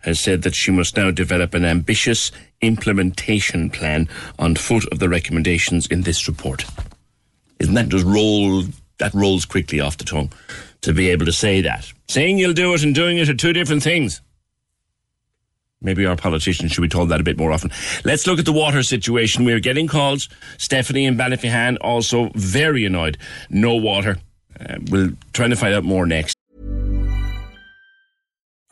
has 0.00 0.20
said 0.20 0.42
that 0.42 0.54
she 0.54 0.70
must 0.70 0.96
now 0.96 1.10
develop 1.10 1.52
an 1.52 1.64
ambitious 1.64 2.30
implementation 2.60 3.70
plan 3.70 4.08
on 4.38 4.54
foot 4.54 4.86
of 4.92 4.98
the 4.98 5.08
recommendations 5.08 5.86
in 5.88 6.02
this 6.02 6.28
report. 6.28 6.64
Isn't 7.58 7.74
that 7.74 7.88
just 7.88 8.06
roll? 8.06 8.62
That 8.98 9.12
rolls 9.12 9.44
quickly 9.44 9.80
off 9.80 9.96
the 9.96 10.04
tongue 10.04 10.32
to 10.82 10.92
be 10.92 11.10
able 11.10 11.26
to 11.26 11.32
say 11.32 11.60
that. 11.62 11.92
Saying 12.08 12.38
you'll 12.38 12.52
do 12.52 12.72
it 12.74 12.84
and 12.84 12.94
doing 12.94 13.18
it 13.18 13.28
are 13.28 13.34
two 13.34 13.52
different 13.52 13.82
things. 13.82 14.20
Maybe 15.84 16.06
our 16.06 16.16
politicians 16.16 16.72
should 16.72 16.80
be 16.80 16.88
told 16.88 17.10
that 17.10 17.20
a 17.20 17.24
bit 17.24 17.38
more 17.38 17.52
often. 17.52 17.70
Let's 18.04 18.26
look 18.26 18.38
at 18.38 18.46
the 18.46 18.52
water 18.52 18.82
situation. 18.82 19.44
We're 19.44 19.60
getting 19.60 19.86
calls. 19.86 20.28
Stephanie 20.58 21.06
and 21.06 21.18
Ballyphehane 21.18 21.76
also 21.80 22.30
very 22.34 22.84
annoyed. 22.84 23.18
No 23.50 23.74
water. 23.74 24.16
Uh, 24.58 24.76
we'll 24.90 25.10
try 25.32 25.46
to 25.46 25.56
find 25.56 25.74
out 25.74 25.84
more 25.84 26.06
next. 26.06 26.34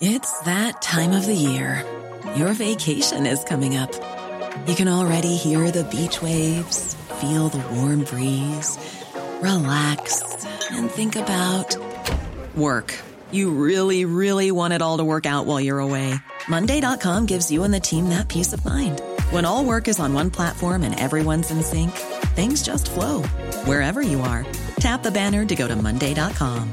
It's 0.01 0.41
that 0.41 0.83
time 0.83 1.13
of 1.13 1.27
the 1.27 1.35
year. 1.35 1.85
Your 2.35 2.55
vacation 2.55 3.27
is 3.27 3.45
coming 3.45 3.77
up. 3.77 3.93
You 4.67 4.75
can 4.75 4.89
already 4.89 5.37
hear 5.37 5.71
the 5.71 5.85
beach 5.85 6.23
waves, 6.23 6.95
feel 7.21 7.49
the 7.49 7.63
warm 7.75 8.05
breeze, 8.05 8.79
relax, 9.41 10.47
and 10.71 10.91
think 10.91 11.15
about 11.15 11.77
work. 12.57 12.99
You 13.31 13.51
really, 13.51 14.05
really 14.05 14.51
want 14.51 14.73
it 14.73 14.83
all 14.83 14.99
to 14.99 15.05
work 15.05 15.27
out 15.27 15.47
while 15.47 15.61
you're 15.61 15.79
away. 15.79 16.15
Monday.com 16.49 17.27
gives 17.27 17.51
you 17.51 17.65
and 17.65 17.73
the 17.73 17.81
team 17.81 18.09
that 18.09 18.29
peace 18.29 18.53
of 18.53 18.65
mind. 18.65 19.01
When 19.31 19.45
all 19.45 19.65
work 19.65 19.89
is 19.89 20.01
on 20.01 20.13
one 20.15 20.31
platform 20.31 20.83
and 20.83 20.99
everyone's 20.99 21.51
in 21.51 21.63
sync, 21.63 21.93
things 22.35 22.63
just 22.63 22.91
flow 22.91 23.23
wherever 23.65 24.03
you 24.03 24.21
are. 24.23 24.47
Tap 24.77 25.03
the 25.03 25.11
banner 25.11 25.45
to 25.45 25.55
go 25.55 25.69
to 25.69 25.77
Monday.com. 25.77 26.73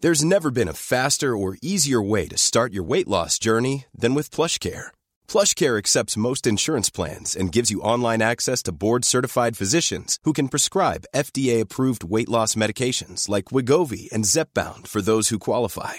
There's 0.00 0.24
never 0.24 0.50
been 0.50 0.66
a 0.66 0.72
faster 0.72 1.36
or 1.36 1.56
easier 1.62 2.02
way 2.02 2.26
to 2.26 2.36
start 2.36 2.72
your 2.72 2.82
weight 2.82 3.06
loss 3.06 3.38
journey 3.38 3.84
than 3.94 4.14
with 4.14 4.32
PlushCare. 4.32 4.90
PlushCare 5.28 5.78
accepts 5.78 6.16
most 6.16 6.44
insurance 6.44 6.90
plans 6.90 7.36
and 7.36 7.52
gives 7.52 7.70
you 7.70 7.80
online 7.82 8.20
access 8.20 8.64
to 8.64 8.72
board-certified 8.72 9.56
physicians 9.56 10.18
who 10.24 10.32
can 10.32 10.48
prescribe 10.48 11.06
FDA-approved 11.14 12.02
weight 12.02 12.28
loss 12.28 12.56
medications 12.56 13.28
like 13.28 13.52
Wegovy 13.52 14.10
and 14.10 14.24
Zepbound 14.24 14.88
for 14.88 15.00
those 15.00 15.28
who 15.28 15.38
qualify. 15.38 15.98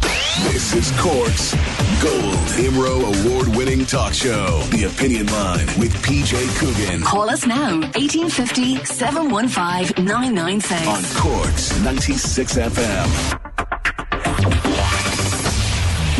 This 0.39 0.73
is 0.73 0.91
Cork's 0.99 1.53
Gold 2.01 2.47
IMRO 2.57 3.01
Award 3.03 3.53
winning 3.55 3.85
talk 3.85 4.13
show, 4.13 4.61
The 4.71 4.85
Opinion 4.85 5.27
Line 5.27 5.67
with 5.77 5.93
PJ 6.05 6.57
Coogan. 6.57 7.01
Call 7.03 7.29
us 7.29 7.45
now, 7.45 7.79
1850 7.95 8.85
715 8.85 10.05
996. 10.05 10.87
On 10.87 11.03
Cork's 11.21 11.77
96 11.83 12.57
FM. 12.57 13.41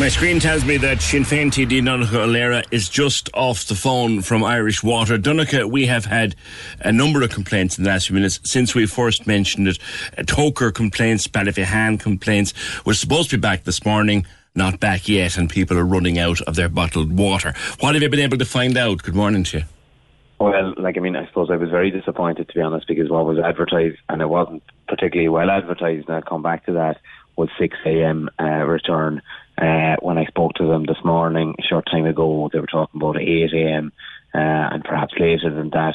My 0.00 0.08
screen 0.08 0.40
tells 0.40 0.64
me 0.64 0.78
that 0.78 1.00
Sinn 1.00 1.22
Féin 1.22 1.46
TD 1.46 1.80
Donnchadh 1.80 2.14
Ó 2.14 2.26
Laoghaire 2.26 2.64
is 2.72 2.88
just 2.88 3.30
off 3.34 3.66
the 3.66 3.76
phone 3.76 4.20
from 4.20 4.42
Irish 4.42 4.82
Water. 4.82 5.16
Donica, 5.16 5.68
we 5.68 5.86
have 5.86 6.06
had 6.06 6.34
a 6.80 6.90
number 6.90 7.22
of 7.22 7.30
complaints 7.30 7.78
in 7.78 7.84
the 7.84 7.90
last 7.90 8.08
few 8.08 8.14
minutes 8.14 8.40
since 8.42 8.74
we 8.74 8.86
first 8.86 9.28
mentioned 9.28 9.68
it. 9.68 9.78
Uh, 10.18 10.22
Togher 10.22 10.74
complaints, 10.74 11.28
Ballyphehane 11.28 12.00
complaints. 12.00 12.52
We're 12.84 12.94
supposed 12.94 13.30
to 13.30 13.36
be 13.36 13.42
back 13.42 13.62
this 13.62 13.84
morning, 13.84 14.26
not 14.56 14.80
back 14.80 15.08
yet, 15.08 15.36
and 15.36 15.48
people 15.48 15.78
are 15.78 15.84
running 15.84 16.18
out 16.18 16.40
of 16.42 16.56
their 16.56 16.68
bottled 16.68 17.16
water. 17.16 17.54
What 17.78 17.94
have 17.94 18.02
you 18.02 18.08
been 18.08 18.20
able 18.20 18.38
to 18.38 18.44
find 18.44 18.76
out? 18.76 19.02
Good 19.04 19.14
morning 19.14 19.44
to 19.44 19.58
you. 19.58 19.64
Well, 20.40 20.74
like 20.78 20.96
I 20.96 21.00
mean, 21.00 21.14
I 21.14 21.26
suppose 21.26 21.48
I 21.48 21.56
was 21.56 21.70
very 21.70 21.92
disappointed 21.92 22.48
to 22.48 22.54
be 22.54 22.60
honest 22.60 22.88
because 22.88 23.08
what 23.08 23.24
was 23.24 23.38
advertised, 23.38 23.98
and 24.08 24.20
it 24.20 24.28
wasn't 24.28 24.64
particularly 24.88 25.28
well 25.28 25.50
advertised. 25.50 26.08
And 26.08 26.16
I'll 26.16 26.22
come 26.22 26.42
back 26.42 26.66
to 26.66 26.72
that. 26.72 26.98
Was 27.36 27.48
6 27.58 27.76
a.m. 27.86 28.28
Uh, 28.38 28.64
return. 28.66 29.22
Uh, 29.58 29.96
when 30.00 30.18
I 30.18 30.24
spoke 30.26 30.54
to 30.54 30.66
them 30.66 30.84
this 30.86 31.02
morning, 31.04 31.54
a 31.58 31.62
short 31.62 31.86
time 31.86 32.06
ago, 32.06 32.48
they 32.52 32.58
were 32.58 32.66
talking 32.66 33.00
about 33.00 33.20
8 33.20 33.52
a.m. 33.52 33.92
Uh, 34.34 34.38
and 34.38 34.84
perhaps 34.84 35.14
later 35.18 35.54
than 35.54 35.70
that. 35.70 35.94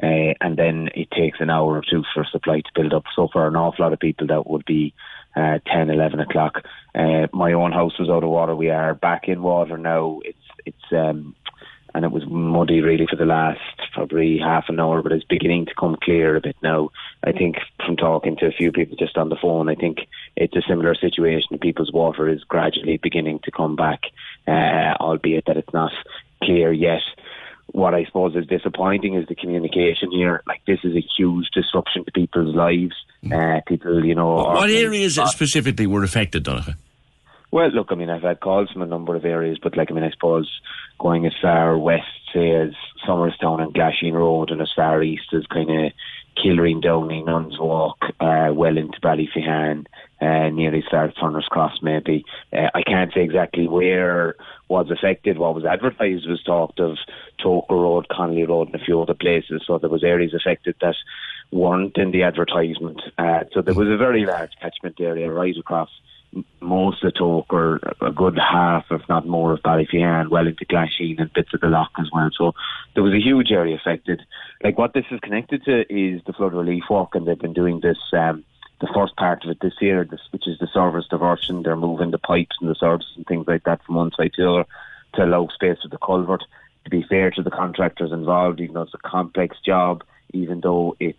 Uh, 0.00 0.34
and 0.40 0.56
then 0.56 0.88
it 0.94 1.10
takes 1.10 1.40
an 1.40 1.50
hour 1.50 1.76
or 1.76 1.82
two 1.88 2.04
for 2.14 2.24
supply 2.30 2.60
to 2.60 2.70
build 2.74 2.92
up. 2.92 3.04
So 3.16 3.28
for 3.32 3.48
an 3.48 3.56
awful 3.56 3.84
lot 3.84 3.92
of 3.92 3.98
people, 3.98 4.28
that 4.28 4.48
would 4.48 4.64
be 4.64 4.94
uh, 5.34 5.58
10, 5.66 5.90
11 5.90 6.20
o'clock. 6.20 6.62
Uh, 6.94 7.26
my 7.32 7.52
own 7.52 7.72
house 7.72 7.98
was 7.98 8.08
out 8.08 8.22
of 8.22 8.30
water. 8.30 8.54
We 8.54 8.70
are 8.70 8.94
back 8.94 9.28
in 9.28 9.42
water 9.42 9.76
now. 9.76 10.20
It's 10.24 10.38
it's 10.66 10.92
um, 10.92 11.34
and 11.94 12.04
it 12.04 12.12
was 12.12 12.24
muddy 12.28 12.80
really 12.80 13.06
for 13.08 13.16
the 13.16 13.24
last 13.24 13.60
probably 13.92 14.38
half 14.38 14.66
an 14.68 14.78
hour, 14.78 15.02
but 15.02 15.12
it's 15.12 15.24
beginning 15.24 15.66
to 15.66 15.74
come 15.78 15.96
clear 16.02 16.36
a 16.36 16.40
bit 16.40 16.56
now. 16.62 16.90
I 17.24 17.32
think 17.32 17.56
from 17.84 17.96
talking 17.96 18.36
to 18.36 18.46
a 18.46 18.52
few 18.52 18.72
people 18.72 18.96
just 18.96 19.16
on 19.16 19.30
the 19.30 19.38
phone, 19.40 19.68
I 19.68 19.74
think 19.74 19.98
it's 20.40 20.56
a 20.56 20.62
similar 20.68 20.94
situation. 20.94 21.58
People's 21.58 21.92
water 21.92 22.28
is 22.28 22.42
gradually 22.44 22.98
beginning 23.02 23.40
to 23.44 23.50
come 23.50 23.76
back, 23.76 24.00
uh, 24.46 24.94
albeit 25.00 25.44
that 25.46 25.56
it's 25.56 25.72
not 25.72 25.92
clear 26.42 26.72
yet. 26.72 27.02
What 27.72 27.94
I 27.94 28.04
suppose 28.06 28.34
is 28.34 28.46
disappointing 28.46 29.14
is 29.14 29.26
the 29.28 29.34
communication 29.34 30.10
here. 30.10 30.42
Like 30.46 30.62
this 30.66 30.78
is 30.84 30.96
a 30.96 31.04
huge 31.16 31.48
disruption 31.52 32.04
to 32.06 32.12
people's 32.12 32.54
lives. 32.54 32.94
Uh, 33.30 33.60
people, 33.66 34.04
you 34.04 34.14
know, 34.14 34.34
What 34.36 34.70
are- 34.70 34.72
areas 34.72 35.16
specifically 35.16 35.86
were 35.86 36.02
affected, 36.04 36.44
Donnchadh? 36.44 36.76
well, 37.50 37.68
look, 37.70 37.88
I 37.90 37.94
mean, 37.94 38.10
I've 38.10 38.22
had 38.22 38.40
calls 38.40 38.70
from 38.70 38.82
a 38.82 38.86
number 38.86 39.16
of 39.16 39.24
areas, 39.24 39.58
but 39.62 39.76
like, 39.76 39.90
I 39.90 39.94
mean, 39.94 40.04
I 40.04 40.10
suppose 40.10 40.48
going 40.98 41.26
as 41.26 41.32
far 41.42 41.76
west, 41.78 42.04
say, 42.32 42.50
as 42.52 42.70
Summerstown 43.06 43.60
and 43.62 43.74
Glasheen 43.74 44.12
Road, 44.14 44.50
and 44.50 44.60
as 44.62 44.70
far 44.76 45.02
east 45.02 45.32
as 45.34 45.44
kind 45.46 45.70
of 45.70 45.92
Kilreen, 46.42 46.82
Downey, 46.82 47.22
Nuns 47.22 47.58
Walk, 47.58 47.98
uh, 48.20 48.50
well 48.52 48.76
into 48.76 49.00
Ballyphehane, 49.00 49.86
uh, 50.20 50.48
nearly 50.50 50.78
as 50.78 50.90
far 50.90 51.06
as 51.06 51.14
Turner's 51.14 51.46
Cross, 51.46 51.78
maybe. 51.82 52.24
Uh, 52.52 52.68
I 52.74 52.82
can't 52.82 53.12
say 53.12 53.22
exactly 53.22 53.68
where 53.68 54.36
was 54.68 54.90
affected. 54.90 55.38
What 55.38 55.54
was 55.54 55.64
advertised 55.64 56.28
was 56.28 56.42
talked 56.42 56.80
of 56.80 56.98
Togher 57.42 57.70
Road, 57.70 58.08
Connolly 58.08 58.44
Road, 58.44 58.68
and 58.68 58.80
a 58.80 58.84
few 58.84 59.00
other 59.00 59.14
places. 59.14 59.62
So 59.66 59.78
there 59.78 59.90
was 59.90 60.04
areas 60.04 60.34
affected 60.34 60.76
that 60.80 60.96
weren't 61.50 61.96
in 61.96 62.10
the 62.10 62.22
advertisement. 62.22 63.00
Uh, 63.16 63.44
so 63.52 63.62
there 63.62 63.74
was 63.74 63.88
a 63.88 63.96
very 63.96 64.24
large 64.24 64.52
catchment 64.60 65.00
area 65.00 65.30
right 65.30 65.56
across 65.56 65.90
most 66.60 67.02
of 67.02 67.12
the 67.12 67.18
talk, 67.18 67.52
or 67.52 67.80
a 68.00 68.10
good 68.10 68.38
half, 68.38 68.86
if 68.90 69.02
not 69.08 69.26
more, 69.26 69.52
of 69.52 69.62
Ballyphehane, 69.62 70.28
well 70.28 70.46
into 70.46 70.64
Glasheen 70.64 71.20
and 71.20 71.32
bits 71.32 71.54
of 71.54 71.60
the 71.60 71.68
Lough 71.68 71.86
as 71.98 72.10
well. 72.12 72.30
So 72.36 72.54
there 72.94 73.02
was 73.02 73.14
a 73.14 73.20
huge 73.20 73.50
area 73.52 73.76
affected. 73.76 74.22
Like 74.62 74.78
what 74.78 74.92
this 74.92 75.06
is 75.10 75.20
connected 75.20 75.64
to 75.64 75.80
is 75.92 76.22
the 76.24 76.32
flood 76.32 76.54
relief 76.54 76.84
walk, 76.90 77.14
and 77.14 77.26
they've 77.26 77.38
been 77.38 77.52
doing 77.52 77.80
this. 77.80 77.98
Um, 78.12 78.44
the 78.80 78.88
first 78.94 79.16
part 79.16 79.44
of 79.44 79.50
it 79.50 79.60
this 79.60 79.74
year, 79.80 80.04
this, 80.04 80.20
which 80.30 80.46
is 80.46 80.58
the 80.58 80.68
service 80.68 81.06
diversion, 81.08 81.62
they're 81.62 81.76
moving 81.76 82.10
the 82.10 82.18
pipes 82.18 82.56
and 82.60 82.70
the 82.70 82.74
services 82.74 83.12
and 83.16 83.26
things 83.26 83.46
like 83.48 83.64
that 83.64 83.82
from 83.84 83.96
one 83.96 84.12
side 84.16 84.32
to 84.34 84.42
the 84.42 84.50
other 84.50 84.66
to 85.14 85.24
allow 85.24 85.48
space 85.48 85.78
for 85.82 85.88
the 85.88 85.98
culvert. 85.98 86.44
To 86.84 86.90
be 86.90 87.02
fair 87.02 87.30
to 87.32 87.42
the 87.42 87.50
contractors 87.50 88.12
involved, 88.12 88.60
even 88.60 88.74
though 88.74 88.82
it's 88.82 88.94
a 88.94 88.98
complex 88.98 89.56
job, 89.60 90.04
even 90.32 90.60
though 90.60 90.96
it's 91.00 91.18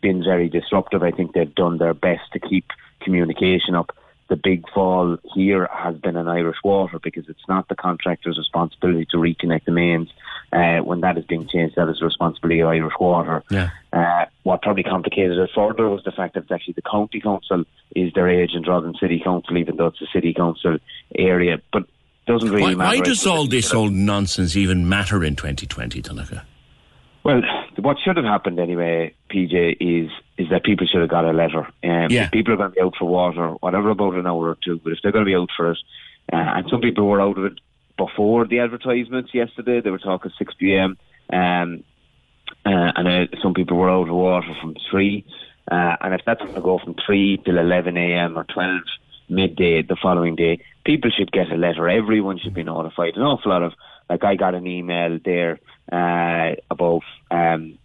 been 0.00 0.22
very 0.22 0.48
disruptive, 0.48 1.02
I 1.02 1.10
think 1.10 1.32
they've 1.32 1.54
done 1.54 1.78
their 1.78 1.94
best 1.94 2.30
to 2.32 2.38
keep 2.38 2.66
communication 3.00 3.74
up. 3.74 3.96
The 4.28 4.36
big 4.36 4.64
fall 4.74 5.16
here 5.34 5.68
has 5.72 5.96
been 5.96 6.16
in 6.16 6.28
Irish 6.28 6.58
Water 6.62 6.98
because 7.02 7.28
it's 7.28 7.48
not 7.48 7.68
the 7.68 7.74
contractor's 7.74 8.36
responsibility 8.36 9.06
to 9.10 9.16
reconnect 9.16 9.64
the 9.64 9.72
mains. 9.72 10.10
Uh, 10.52 10.78
when 10.78 11.00
that 11.00 11.16
is 11.16 11.24
being 11.24 11.48
changed, 11.48 11.76
that 11.76 11.88
is 11.88 11.98
the 11.98 12.04
responsibility 12.04 12.60
of 12.60 12.68
Irish 12.68 12.94
Water. 13.00 13.42
Yeah. 13.50 13.70
Uh, 13.92 14.26
what 14.42 14.62
probably 14.62 14.82
complicated 14.82 15.38
it 15.38 15.50
further 15.54 15.88
was 15.88 16.04
the 16.04 16.12
fact 16.12 16.34
that 16.34 16.44
it's 16.44 16.52
actually 16.52 16.74
the 16.74 16.82
county 16.82 17.20
council 17.20 17.64
is 17.96 18.12
their 18.12 18.28
agent 18.28 18.68
rather 18.68 18.86
than 18.86 18.94
city 18.96 19.20
council, 19.24 19.56
even 19.56 19.76
though 19.76 19.86
it's 19.86 20.02
a 20.02 20.06
city 20.12 20.34
council 20.34 20.78
area. 21.14 21.60
But 21.72 21.84
doesn't 22.26 22.50
really 22.50 22.62
Why, 22.62 22.74
matter. 22.74 22.98
why 22.98 23.04
does 23.04 23.26
all 23.26 23.46
this 23.46 23.72
old 23.72 23.92
nonsense 23.92 24.54
even 24.56 24.88
matter 24.88 25.24
in 25.24 25.36
2020, 25.36 26.02
Donnchadh? 26.02 26.42
Well, 27.24 27.42
what 27.78 27.96
should 28.04 28.16
have 28.16 28.26
happened 28.26 28.58
anyway, 28.58 29.14
PJ, 29.30 29.76
is 29.80 30.10
is 30.38 30.48
that 30.50 30.64
people 30.64 30.86
should 30.86 31.00
have 31.00 31.10
got 31.10 31.24
a 31.24 31.32
letter. 31.32 31.66
Um, 31.82 32.10
Yeah. 32.10 32.28
People 32.30 32.54
are 32.54 32.56
going 32.56 32.70
to 32.70 32.74
be 32.74 32.80
out 32.80 32.94
for 32.96 33.06
water, 33.06 33.50
whatever, 33.60 33.90
about 33.90 34.14
an 34.14 34.26
hour 34.26 34.48
or 34.50 34.58
two, 34.64 34.80
but 34.82 34.92
if 34.92 35.00
they're 35.02 35.12
going 35.12 35.24
to 35.24 35.28
be 35.28 35.34
out 35.34 35.50
for 35.56 35.72
it, 35.72 35.78
uh, 36.32 36.36
and 36.36 36.68
some 36.70 36.80
people 36.80 37.06
were 37.06 37.20
out 37.20 37.36
of 37.36 37.44
it 37.44 37.60
before 37.96 38.46
the 38.46 38.60
advertisements 38.60 39.34
yesterday, 39.34 39.80
they 39.80 39.90
were 39.90 39.98
talking 39.98 40.30
6 40.38 40.54
p.m. 40.54 40.96
Um, 41.32 41.82
uh, 42.64 42.92
and 42.96 43.08
uh, 43.08 43.26
some 43.42 43.54
people 43.54 43.76
were 43.76 43.90
out 43.90 44.08
of 44.08 44.14
water 44.14 44.54
from 44.60 44.76
3. 44.90 45.24
Uh, 45.70 45.96
and 46.00 46.14
if 46.14 46.20
that's 46.24 46.40
going 46.40 46.54
to 46.54 46.60
go 46.60 46.78
from 46.78 46.94
3 47.04 47.42
till 47.44 47.58
11 47.58 47.96
a.m. 47.96 48.38
or 48.38 48.44
12 48.44 48.80
midday 49.28 49.82
the 49.82 49.96
following 50.00 50.36
day, 50.36 50.60
people 50.84 51.10
should 51.10 51.32
get 51.32 51.50
a 51.50 51.56
letter. 51.56 51.88
Everyone 51.88 52.38
should 52.38 52.54
be 52.54 52.62
notified. 52.62 53.16
An 53.16 53.22
awful 53.22 53.50
lot 53.50 53.62
of, 53.62 53.72
like, 54.08 54.24
I 54.24 54.36
got 54.36 54.54
an 54.54 54.66
email 54.66 55.18
there 55.22 55.58
uh, 55.92 56.54
about 56.70 57.02
um, 57.30 57.78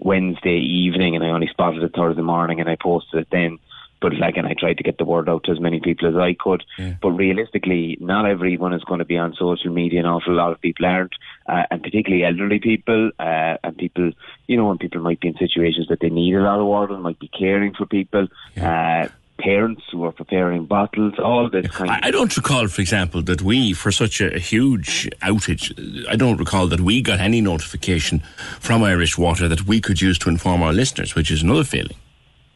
Wednesday 0.00 0.58
evening, 0.58 1.14
and 1.14 1.24
I 1.24 1.28
only 1.30 1.48
spotted 1.48 1.82
it 1.82 1.94
Thursday 1.94 2.22
morning, 2.22 2.60
and 2.60 2.68
I 2.68 2.76
posted 2.76 3.20
it 3.20 3.28
then. 3.30 3.58
But 4.00 4.14
like, 4.14 4.38
and 4.38 4.46
I 4.46 4.54
tried 4.58 4.78
to 4.78 4.82
get 4.82 4.96
the 4.96 5.04
word 5.04 5.28
out 5.28 5.44
to 5.44 5.52
as 5.52 5.60
many 5.60 5.78
people 5.78 6.08
as 6.08 6.16
I 6.16 6.32
could. 6.32 6.64
But 7.02 7.10
realistically, 7.10 7.98
not 8.00 8.24
everyone 8.24 8.72
is 8.72 8.82
going 8.84 9.00
to 9.00 9.04
be 9.04 9.18
on 9.18 9.34
social 9.34 9.70
media. 9.70 10.00
An 10.00 10.06
awful 10.06 10.32
lot 10.32 10.52
of 10.52 10.60
people 10.62 10.86
aren't, 10.86 11.12
uh, 11.46 11.64
and 11.70 11.82
particularly 11.82 12.24
elderly 12.24 12.60
people 12.60 13.10
uh, 13.18 13.58
and 13.62 13.76
people, 13.76 14.12
you 14.46 14.56
know, 14.56 14.68
when 14.68 14.78
people 14.78 15.02
might 15.02 15.20
be 15.20 15.28
in 15.28 15.36
situations 15.36 15.88
that 15.88 16.00
they 16.00 16.08
need 16.08 16.34
a 16.34 16.40
lot 16.40 16.60
of 16.60 16.66
water, 16.66 16.96
might 16.96 17.18
be 17.18 17.28
caring 17.28 17.74
for 17.74 17.84
people. 17.84 18.26
Uh, 18.58 19.08
parents 19.40 19.82
who 19.90 20.04
are 20.04 20.12
preparing 20.12 20.66
bottles, 20.66 21.14
all 21.18 21.48
this 21.50 21.66
kind 21.68 21.90
of 21.90 21.96
I, 21.96 22.08
I 22.08 22.10
don't 22.10 22.36
recall, 22.36 22.68
for 22.68 22.80
example, 22.80 23.22
that 23.22 23.42
we, 23.42 23.72
for 23.72 23.90
such 23.90 24.20
a, 24.20 24.34
a 24.34 24.38
huge 24.38 25.08
outage, 25.22 25.72
I 26.08 26.16
don't 26.16 26.36
recall 26.36 26.66
that 26.68 26.80
we 26.80 27.02
got 27.02 27.20
any 27.20 27.40
notification 27.40 28.22
from 28.60 28.82
Irish 28.82 29.18
Water 29.18 29.48
that 29.48 29.66
we 29.66 29.80
could 29.80 30.00
use 30.00 30.18
to 30.20 30.28
inform 30.28 30.62
our 30.62 30.72
listeners, 30.72 31.14
which 31.14 31.30
is 31.30 31.42
another 31.42 31.64
failing. 31.64 31.96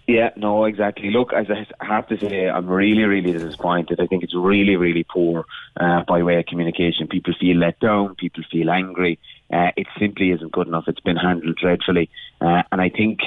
Yeah, 0.06 0.30
no, 0.36 0.66
exactly. 0.66 1.10
Look, 1.10 1.32
as 1.32 1.46
I 1.50 1.84
have 1.84 2.06
to 2.08 2.18
say, 2.18 2.46
I'm 2.46 2.66
really, 2.66 3.04
really 3.04 3.32
disappointed. 3.32 4.00
I 4.00 4.06
think 4.06 4.22
it's 4.22 4.34
really, 4.34 4.76
really 4.76 5.02
poor 5.02 5.46
uh, 5.80 6.02
by 6.06 6.22
way 6.22 6.38
of 6.38 6.44
communication. 6.44 7.08
People 7.08 7.32
feel 7.40 7.56
let 7.56 7.80
down. 7.80 8.14
People 8.16 8.44
feel 8.52 8.68
angry. 8.68 9.18
Uh, 9.50 9.70
it 9.76 9.86
simply 9.98 10.30
isn't 10.32 10.52
good 10.52 10.66
enough. 10.66 10.84
It's 10.88 11.00
been 11.00 11.16
handled 11.16 11.56
dreadfully. 11.56 12.10
Uh, 12.38 12.62
and 12.70 12.82
I 12.82 12.90
think, 12.90 13.20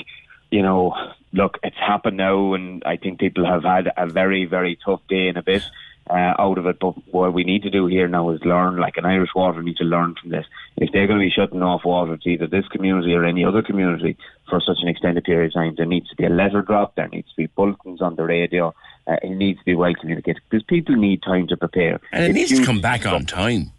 you 0.51 0.61
know, 0.61 0.95
look, 1.33 1.57
it's 1.63 1.77
happened 1.77 2.17
now, 2.17 2.53
and 2.53 2.83
I 2.85 2.97
think 2.97 3.19
people 3.19 3.45
have 3.45 3.63
had 3.63 3.91
a 3.95 4.07
very, 4.07 4.45
very 4.45 4.77
tough 4.83 5.01
day 5.07 5.27
and 5.27 5.37
a 5.37 5.43
bit 5.43 5.63
uh, 6.09 6.33
out 6.39 6.57
of 6.57 6.65
it. 6.65 6.79
But 6.79 6.93
what 7.11 7.33
we 7.33 7.43
need 7.43 7.63
to 7.63 7.69
do 7.69 7.87
here 7.87 8.07
now 8.07 8.29
is 8.31 8.41
learn, 8.43 8.77
like 8.77 8.97
an 8.97 9.05
Irish 9.05 9.31
Water 9.35 9.61
need 9.61 9.77
to 9.77 9.83
learn 9.83 10.15
from 10.19 10.31
this. 10.31 10.45
If 10.77 10.91
they're 10.91 11.07
going 11.07 11.19
to 11.19 11.25
be 11.25 11.31
shutting 11.31 11.61
off 11.61 11.85
water 11.85 12.17
to 12.17 12.29
either 12.29 12.47
this 12.47 12.67
community 12.69 13.13
or 13.13 13.25
any 13.25 13.43
other 13.43 13.61
community 13.61 14.17
for 14.49 14.61
such 14.61 14.77
an 14.81 14.87
extended 14.87 15.23
period 15.23 15.47
of 15.47 15.53
time, 15.53 15.75
there 15.75 15.85
needs 15.85 16.09
to 16.09 16.15
be 16.15 16.25
a 16.25 16.29
letter 16.29 16.61
drop, 16.61 16.95
there 16.95 17.09
needs 17.09 17.29
to 17.29 17.35
be 17.35 17.47
bulletins 17.47 18.01
on 18.01 18.15
the 18.15 18.23
radio, 18.23 18.73
uh, 19.07 19.15
it 19.21 19.31
needs 19.31 19.59
to 19.59 19.65
be 19.65 19.75
well 19.75 19.93
communicated 19.99 20.41
because 20.49 20.63
people 20.63 20.95
need 20.95 21.21
time 21.21 21.47
to 21.47 21.57
prepare. 21.57 21.99
And 22.11 22.23
it 22.23 22.29
It's 22.29 22.51
needs 22.51 22.61
to 22.61 22.65
come 22.65 22.81
back 22.81 23.05
on 23.05 23.25
time. 23.25 23.71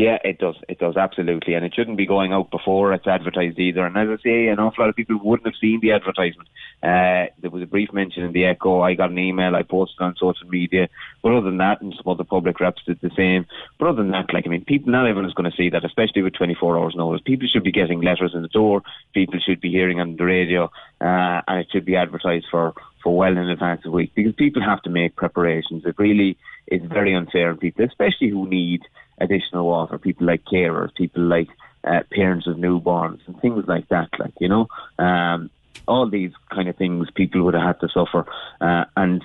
Yeah, 0.00 0.16
it 0.24 0.38
does. 0.38 0.56
It 0.66 0.78
does 0.78 0.96
absolutely, 0.96 1.52
and 1.52 1.62
it 1.62 1.74
shouldn't 1.74 1.98
be 1.98 2.06
going 2.06 2.32
out 2.32 2.50
before 2.50 2.94
it's 2.94 3.06
advertised 3.06 3.58
either. 3.58 3.84
And 3.84 3.98
as 3.98 4.08
I 4.08 4.22
say, 4.22 4.46
an 4.48 4.58
awful 4.58 4.82
lot 4.82 4.88
of 4.88 4.96
people 4.96 5.20
wouldn't 5.22 5.46
have 5.46 5.60
seen 5.60 5.80
the 5.80 5.92
advertisement. 5.92 6.48
Uh, 6.82 7.28
there 7.38 7.50
was 7.50 7.62
a 7.62 7.66
brief 7.66 7.92
mention 7.92 8.22
in 8.22 8.32
the 8.32 8.46
Echo. 8.46 8.80
I 8.80 8.94
got 8.94 9.10
an 9.10 9.18
email. 9.18 9.54
I 9.54 9.62
posted 9.62 10.00
on 10.00 10.16
social 10.16 10.48
media. 10.48 10.88
But 11.22 11.32
other 11.32 11.44
than 11.44 11.58
that, 11.58 11.82
and 11.82 11.92
some 11.94 12.10
other 12.10 12.24
public 12.24 12.60
reps 12.60 12.82
did 12.86 12.98
the 13.02 13.10
same. 13.14 13.44
But 13.78 13.88
other 13.88 14.02
than 14.02 14.12
that, 14.12 14.32
like 14.32 14.46
I 14.46 14.48
mean, 14.48 14.64
people 14.64 14.90
not 14.90 15.06
everyone 15.06 15.28
is 15.28 15.34
going 15.34 15.50
to 15.50 15.56
see 15.56 15.68
that, 15.68 15.84
especially 15.84 16.22
with 16.22 16.32
24 16.32 16.78
hours 16.78 16.94
notice. 16.96 17.20
People 17.22 17.48
should 17.52 17.64
be 17.64 17.70
getting 17.70 18.00
letters 18.00 18.32
in 18.34 18.40
the 18.40 18.48
door. 18.48 18.82
People 19.12 19.38
should 19.38 19.60
be 19.60 19.70
hearing 19.70 20.00
on 20.00 20.16
the 20.16 20.24
radio, 20.24 20.64
uh, 21.02 21.42
and 21.46 21.60
it 21.60 21.68
should 21.70 21.84
be 21.84 21.96
advertised 21.96 22.46
for 22.50 22.72
for 23.02 23.16
well 23.16 23.32
in 23.32 23.48
advance 23.48 23.80
of 23.84 23.92
a 23.92 23.96
week 23.96 24.12
because 24.14 24.34
people 24.34 24.62
have 24.62 24.82
to 24.82 24.90
make 24.90 25.16
preparations. 25.16 25.84
It 25.84 25.98
really 25.98 26.38
is 26.68 26.82
very 26.84 27.14
unfair 27.14 27.50
on 27.50 27.58
people, 27.58 27.84
especially 27.84 28.28
who 28.28 28.48
need 28.48 28.82
additional 29.20 29.66
water. 29.66 29.98
People 29.98 30.26
like 30.26 30.44
carers, 30.44 30.94
people 30.94 31.22
like 31.22 31.48
uh, 31.84 32.00
parents 32.12 32.46
of 32.46 32.56
newborns, 32.56 33.20
and 33.26 33.40
things 33.40 33.64
like 33.66 33.88
that. 33.88 34.08
Like 34.18 34.34
you 34.40 34.48
know, 34.48 34.68
um, 34.98 35.50
all 35.86 36.08
these 36.08 36.32
kind 36.52 36.68
of 36.68 36.76
things 36.76 37.08
people 37.14 37.42
would 37.42 37.54
have 37.54 37.62
had 37.62 37.80
to 37.80 37.88
suffer, 37.88 38.26
uh, 38.60 38.84
and 38.96 39.22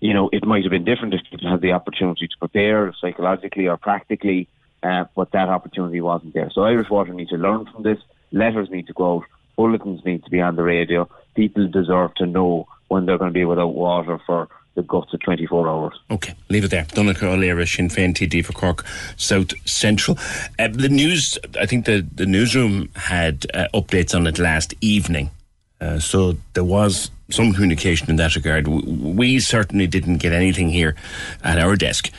you 0.00 0.14
know 0.14 0.28
it 0.32 0.44
might 0.46 0.64
have 0.64 0.70
been 0.70 0.84
different 0.84 1.14
if 1.14 1.20
people 1.30 1.50
had 1.50 1.60
the 1.60 1.72
opportunity 1.72 2.28
to 2.28 2.38
prepare 2.38 2.92
psychologically 3.00 3.68
or 3.68 3.76
practically, 3.76 4.48
uh, 4.82 5.04
but 5.14 5.32
that 5.32 5.48
opportunity 5.48 6.00
wasn't 6.00 6.34
there. 6.34 6.50
So 6.52 6.62
Irish 6.62 6.90
Water 6.90 7.12
need 7.12 7.28
to 7.28 7.36
learn 7.36 7.66
from 7.66 7.82
this. 7.82 7.98
Letters 8.32 8.70
need 8.70 8.86
to 8.88 8.92
go 8.92 9.16
out. 9.16 9.24
Bulletins 9.56 10.04
need 10.04 10.24
to 10.24 10.30
be 10.30 10.40
on 10.40 10.54
the 10.54 10.62
radio. 10.62 11.08
People 11.34 11.66
deserve 11.68 12.14
to 12.16 12.26
know 12.26 12.68
when 12.88 13.06
they're 13.06 13.18
going 13.18 13.32
to 13.32 13.38
be 13.38 13.44
without 13.44 13.74
water 13.74 14.18
for 14.24 14.48
the 14.78 14.84
guts 14.84 15.12
of 15.12 15.20
24 15.20 15.68
hours. 15.68 15.94
Okay, 16.10 16.34
leave 16.48 16.64
it 16.64 16.70
there. 16.70 16.84
Donnchadh 16.84 17.24
O'Leary, 17.24 17.66
Sinn 17.66 17.88
Féin 17.88 18.14
TD 18.14 18.44
for 18.44 18.52
Cork 18.52 18.86
South 19.16 19.52
Central. 19.68 20.16
Uh, 20.58 20.68
the 20.68 20.88
news, 20.88 21.36
I 21.60 21.66
think 21.66 21.84
the, 21.84 22.06
the 22.14 22.26
newsroom 22.26 22.88
had 22.94 23.44
uh, 23.54 23.66
updates 23.74 24.14
on 24.14 24.26
it 24.28 24.38
last 24.38 24.74
evening. 24.80 25.30
Uh, 25.80 25.98
so 25.98 26.36
there 26.54 26.64
was 26.64 27.10
some 27.30 27.52
communication 27.52 28.08
in 28.08 28.16
that 28.16 28.36
regard. 28.36 28.68
We, 28.68 28.80
we 28.82 29.40
certainly 29.40 29.88
didn't 29.88 30.18
get 30.18 30.32
anything 30.32 30.68
here 30.68 30.94
at 31.42 31.58
our 31.58 31.74
desk. 31.74 32.10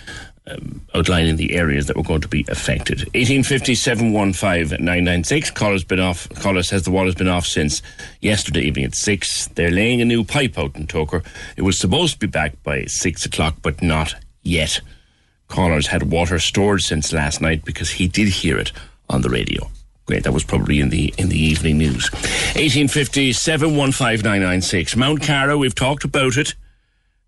Um, 0.49 0.81
outlining 0.95 1.35
the 1.35 1.55
areas 1.55 1.85
that 1.85 1.95
were 1.95 2.01
going 2.01 2.21
to 2.21 2.27
be 2.27 2.43
affected. 2.49 3.01
1850 3.13 3.75
715 3.75 4.83
996. 4.83 5.51
Caller's 5.51 5.83
been 5.83 5.99
off. 5.99 6.27
Caller 6.41 6.63
says 6.63 6.83
the 6.83 6.91
water's 6.91 7.13
been 7.13 7.27
off 7.27 7.45
since 7.45 7.83
yesterday 8.21 8.61
evening 8.61 8.85
at 8.85 8.95
6. 8.95 9.47
They're 9.49 9.69
laying 9.69 10.01
a 10.01 10.05
new 10.05 10.23
pipe 10.23 10.57
out 10.57 10.75
in 10.75 10.87
Togher. 10.87 11.23
It 11.55 11.61
was 11.61 11.77
supposed 11.77 12.13
to 12.13 12.19
be 12.19 12.27
back 12.27 12.61
by 12.63 12.85
6 12.85 13.25
o'clock, 13.25 13.57
but 13.61 13.83
not 13.83 14.15
yet. 14.41 14.81
Callers 15.49 15.87
had 15.87 16.11
water 16.11 16.39
stored 16.39 16.81
since 16.81 17.13
last 17.13 17.41
night 17.41 17.63
because 17.63 17.91
he 17.91 18.07
did 18.07 18.29
hear 18.29 18.57
it 18.57 18.71
on 19.07 19.21
the 19.21 19.29
radio. 19.29 19.69
Great, 20.07 20.23
that 20.23 20.31
was 20.31 20.43
probably 20.43 20.79
in 20.79 20.89
the 20.89 21.13
in 21.19 21.29
the 21.29 21.39
evening 21.39 21.77
news. 21.77 22.11
1850 22.11 23.33
715 23.33 24.23
996. 24.23 24.95
Mount 24.95 25.21
Cara, 25.21 25.55
we've 25.55 25.75
talked 25.75 26.03
about 26.03 26.37
it. 26.37 26.55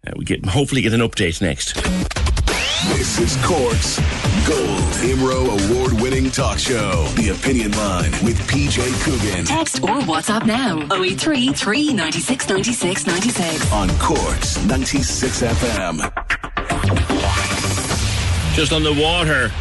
Uh, 0.07 0.13
we 0.15 0.25
get 0.25 0.43
hopefully 0.43 0.81
get 0.81 0.93
an 0.93 1.01
update 1.01 1.39
next. 1.39 1.77
This 2.87 3.19
is 3.19 3.35
Cork's 3.45 3.99
Gold 4.47 4.93
IMRO 5.03 5.69
Award 5.71 6.01
winning 6.01 6.31
talk 6.31 6.57
show. 6.57 7.05
The 7.15 7.29
Opinion 7.29 7.71
Line 7.73 8.11
with 8.23 8.39
PJ 8.47 9.03
Coogan. 9.03 9.45
Text 9.45 9.83
or 9.83 9.99
WhatsApp 10.01 10.47
now 10.47 10.79
083 10.91 11.53
396 11.53 12.49
96 12.49 13.05
96. 13.05 13.71
On 13.71 13.87
Cork's 13.99 14.65
96 14.65 15.41
FM. 15.43 15.99
Just 18.55 18.73
on 18.73 18.81
the 18.81 18.93
water. 18.99 19.51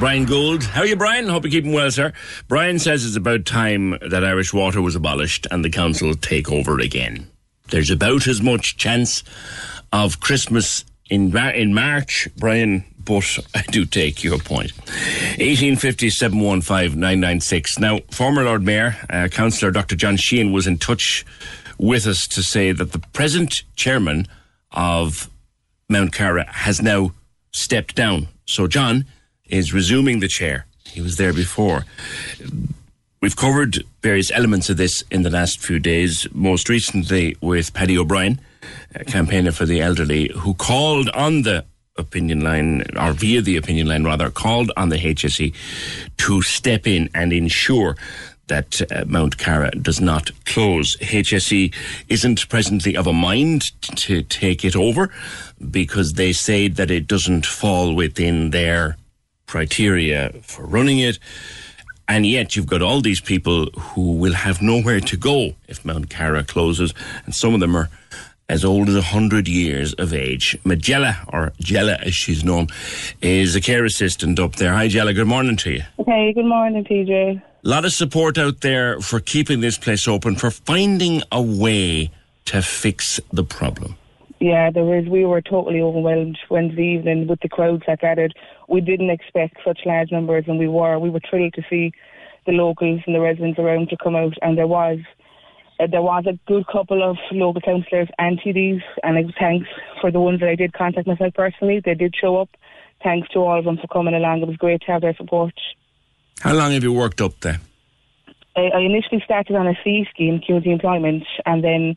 Brian 0.00 0.24
Gould. 0.24 0.64
How 0.64 0.80
are 0.80 0.86
you, 0.86 0.96
Brian? 0.96 1.28
Hope 1.28 1.44
you're 1.44 1.52
keeping 1.52 1.72
well, 1.72 1.92
sir. 1.92 2.12
Brian 2.48 2.80
says 2.80 3.04
it's 3.06 3.16
about 3.16 3.44
time 3.44 3.96
that 4.08 4.24
Irish 4.24 4.52
water 4.52 4.82
was 4.82 4.96
abolished 4.96 5.46
and 5.52 5.64
the 5.64 5.70
council 5.70 6.14
take 6.14 6.50
over 6.50 6.80
again. 6.80 7.30
There's 7.68 7.90
about 7.90 8.26
as 8.26 8.42
much 8.42 8.76
chance 8.76 9.22
of 9.92 10.18
Christmas 10.18 10.84
in 11.10 11.36
in 11.36 11.74
March, 11.74 12.28
Brian, 12.36 12.84
but 13.04 13.38
I 13.54 13.62
do 13.62 13.84
take 13.84 14.24
your 14.24 14.38
point. 14.38 14.72
1850 15.38 16.08
996. 16.96 17.78
Now, 17.78 18.00
former 18.10 18.44
Lord 18.44 18.62
Mayor, 18.62 18.96
uh, 19.10 19.28
Councillor 19.28 19.70
Dr. 19.70 19.96
John 19.96 20.16
Sheehan 20.16 20.52
was 20.52 20.66
in 20.66 20.78
touch 20.78 21.24
with 21.78 22.06
us 22.06 22.26
to 22.28 22.42
say 22.42 22.72
that 22.72 22.92
the 22.92 22.98
present 22.98 23.62
chairman 23.76 24.26
of 24.72 25.28
Mount 25.88 26.12
Cara 26.12 26.46
has 26.50 26.80
now 26.80 27.12
stepped 27.52 27.94
down. 27.94 28.28
So, 28.46 28.66
John 28.66 29.04
is 29.46 29.74
resuming 29.74 30.20
the 30.20 30.28
chair. 30.28 30.66
He 30.86 31.00
was 31.00 31.16
there 31.16 31.32
before. 31.32 31.84
We've 33.20 33.36
covered 33.36 33.84
various 34.02 34.30
elements 34.30 34.68
of 34.68 34.76
this 34.76 35.02
in 35.10 35.22
the 35.22 35.30
last 35.30 35.60
few 35.60 35.78
days, 35.78 36.26
most 36.32 36.68
recently 36.68 37.36
with 37.40 37.72
Paddy 37.72 37.96
O'Brien, 37.96 38.38
campaigner 39.06 39.52
for 39.52 39.66
the 39.66 39.80
elderly, 39.80 40.30
who 40.36 40.54
called 40.54 41.08
on 41.10 41.42
the 41.42 41.64
opinion 41.96 42.40
line, 42.40 42.84
or 42.98 43.12
via 43.12 43.40
the 43.40 43.56
opinion 43.56 43.86
line 43.86 44.04
rather, 44.04 44.30
called 44.30 44.70
on 44.76 44.88
the 44.88 44.96
HSE 44.96 45.54
to 46.16 46.42
step 46.42 46.86
in 46.86 47.08
and 47.14 47.32
ensure 47.32 47.96
that 48.46 48.82
uh, 48.92 49.04
Mount 49.06 49.38
Cara 49.38 49.70
does 49.70 50.00
not 50.00 50.30
close. 50.44 50.96
HSE 50.98 51.74
isn't 52.08 52.48
presently 52.48 52.96
of 52.96 53.06
a 53.06 53.12
mind 53.12 53.62
to 53.96 54.22
take 54.22 54.64
it 54.64 54.76
over 54.76 55.12
because 55.70 56.14
they 56.14 56.32
say 56.32 56.68
that 56.68 56.90
it 56.90 57.06
doesn't 57.06 57.46
fall 57.46 57.94
within 57.94 58.50
their 58.50 58.96
criteria 59.46 60.32
for 60.42 60.66
running 60.66 60.98
it. 60.98 61.18
And 62.06 62.26
yet 62.26 62.54
you've 62.54 62.66
got 62.66 62.82
all 62.82 63.00
these 63.00 63.20
people 63.20 63.66
who 63.70 64.12
will 64.16 64.34
have 64.34 64.60
nowhere 64.60 65.00
to 65.00 65.16
go 65.16 65.54
if 65.68 65.84
Mount 65.84 66.10
Cara 66.10 66.44
closes, 66.44 66.92
and 67.24 67.34
some 67.34 67.54
of 67.54 67.60
them 67.60 67.74
are 67.74 67.88
as 68.48 68.64
old 68.64 68.88
as 68.88 68.94
100 68.94 69.48
years 69.48 69.94
of 69.94 70.12
age. 70.12 70.56
Magella, 70.64 71.16
or 71.32 71.52
Jella 71.60 71.96
as 72.00 72.14
she's 72.14 72.44
known, 72.44 72.68
is 73.22 73.56
a 73.56 73.60
care 73.60 73.84
assistant 73.84 74.38
up 74.38 74.56
there. 74.56 74.74
Hi, 74.74 74.88
Jella, 74.88 75.14
good 75.14 75.26
morning 75.26 75.56
to 75.58 75.72
you. 75.72 75.82
Okay, 75.98 76.32
good 76.32 76.44
morning, 76.44 76.84
PJ. 76.84 77.42
A 77.64 77.68
lot 77.68 77.84
of 77.84 77.92
support 77.92 78.36
out 78.36 78.60
there 78.60 79.00
for 79.00 79.20
keeping 79.20 79.60
this 79.60 79.78
place 79.78 80.06
open, 80.06 80.36
for 80.36 80.50
finding 80.50 81.22
a 81.32 81.40
way 81.40 82.10
to 82.44 82.60
fix 82.60 83.18
the 83.32 83.44
problem. 83.44 83.96
Yeah, 84.40 84.70
there 84.70 84.84
was. 84.84 85.06
We 85.08 85.24
were 85.24 85.40
totally 85.40 85.80
overwhelmed 85.80 86.36
Wednesday 86.50 86.96
evening 86.98 87.26
with 87.26 87.40
the 87.40 87.48
crowds 87.48 87.84
that 87.86 88.00
gathered. 88.00 88.34
We 88.68 88.82
didn't 88.82 89.08
expect 89.08 89.56
such 89.64 89.80
large 89.86 90.12
numbers, 90.12 90.44
and 90.46 90.58
we 90.58 90.68
were. 90.68 90.98
We 90.98 91.08
were 91.08 91.20
thrilled 91.20 91.54
to 91.54 91.62
see 91.70 91.92
the 92.44 92.52
locals 92.52 93.00
and 93.06 93.14
the 93.14 93.20
residents 93.20 93.58
around 93.58 93.88
to 93.88 93.96
come 93.96 94.14
out, 94.14 94.34
and 94.42 94.58
there 94.58 94.66
was. 94.66 94.98
Uh, 95.80 95.86
there 95.90 96.02
was 96.02 96.24
a 96.26 96.38
good 96.46 96.66
couple 96.66 97.02
of 97.02 97.16
local 97.32 97.60
councillors 97.60 98.08
and 98.18 98.40
TDs, 98.40 98.82
and 99.02 99.18
I 99.18 99.24
thanks 99.38 99.68
for 100.00 100.10
the 100.10 100.20
ones 100.20 100.40
that 100.40 100.48
I 100.48 100.54
did 100.54 100.72
contact 100.72 101.06
myself 101.06 101.34
personally. 101.34 101.80
They 101.84 101.94
did 101.94 102.14
show 102.14 102.36
up. 102.36 102.50
Thanks 103.02 103.28
to 103.30 103.40
all 103.40 103.58
of 103.58 103.64
them 103.64 103.76
for 103.76 103.88
coming 103.88 104.14
along. 104.14 104.42
It 104.42 104.48
was 104.48 104.56
great 104.56 104.80
to 104.82 104.92
have 104.92 105.02
their 105.02 105.14
support. 105.14 105.54
How 106.40 106.54
long 106.54 106.72
have 106.72 106.82
you 106.82 106.92
worked 106.92 107.20
up 107.20 107.40
there? 107.40 107.60
I, 108.56 108.70
I 108.74 108.80
initially 108.80 109.20
started 109.24 109.56
on 109.56 109.66
a 109.66 109.74
C 109.82 110.06
scheme, 110.10 110.40
community 110.40 110.70
employment, 110.70 111.24
and 111.44 111.62
then 111.62 111.96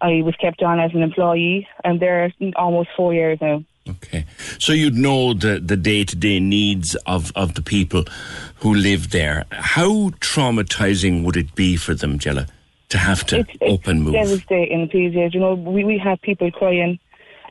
I 0.00 0.22
was 0.22 0.34
kept 0.36 0.62
on 0.62 0.80
as 0.80 0.92
an 0.94 1.02
employee. 1.02 1.66
I'm 1.84 1.98
there 1.98 2.32
almost 2.56 2.90
four 2.96 3.14
years 3.14 3.38
now. 3.40 3.64
Okay. 3.88 4.26
So 4.58 4.72
you'd 4.72 4.94
know 4.94 5.34
the, 5.34 5.58
the 5.58 5.76
day-to-day 5.76 6.38
needs 6.38 6.94
of, 7.06 7.32
of 7.34 7.54
the 7.54 7.62
people 7.62 8.04
who 8.56 8.74
live 8.74 9.10
there. 9.10 9.44
How 9.50 10.10
traumatizing 10.20 11.24
would 11.24 11.36
it 11.36 11.54
be 11.54 11.76
for 11.76 11.94
them, 11.94 12.18
Jella, 12.18 12.46
to 12.92 12.98
have 12.98 13.24
to 13.26 13.40
It's, 13.40 13.50
it's 13.60 13.72
up 13.74 13.86
and 13.88 14.04
move? 14.04 14.14
devastating, 14.14 14.88
PJ. 14.88 15.34
You 15.34 15.40
know, 15.40 15.54
we, 15.54 15.84
we 15.84 15.98
have 15.98 16.20
people 16.22 16.50
crying, 16.50 16.98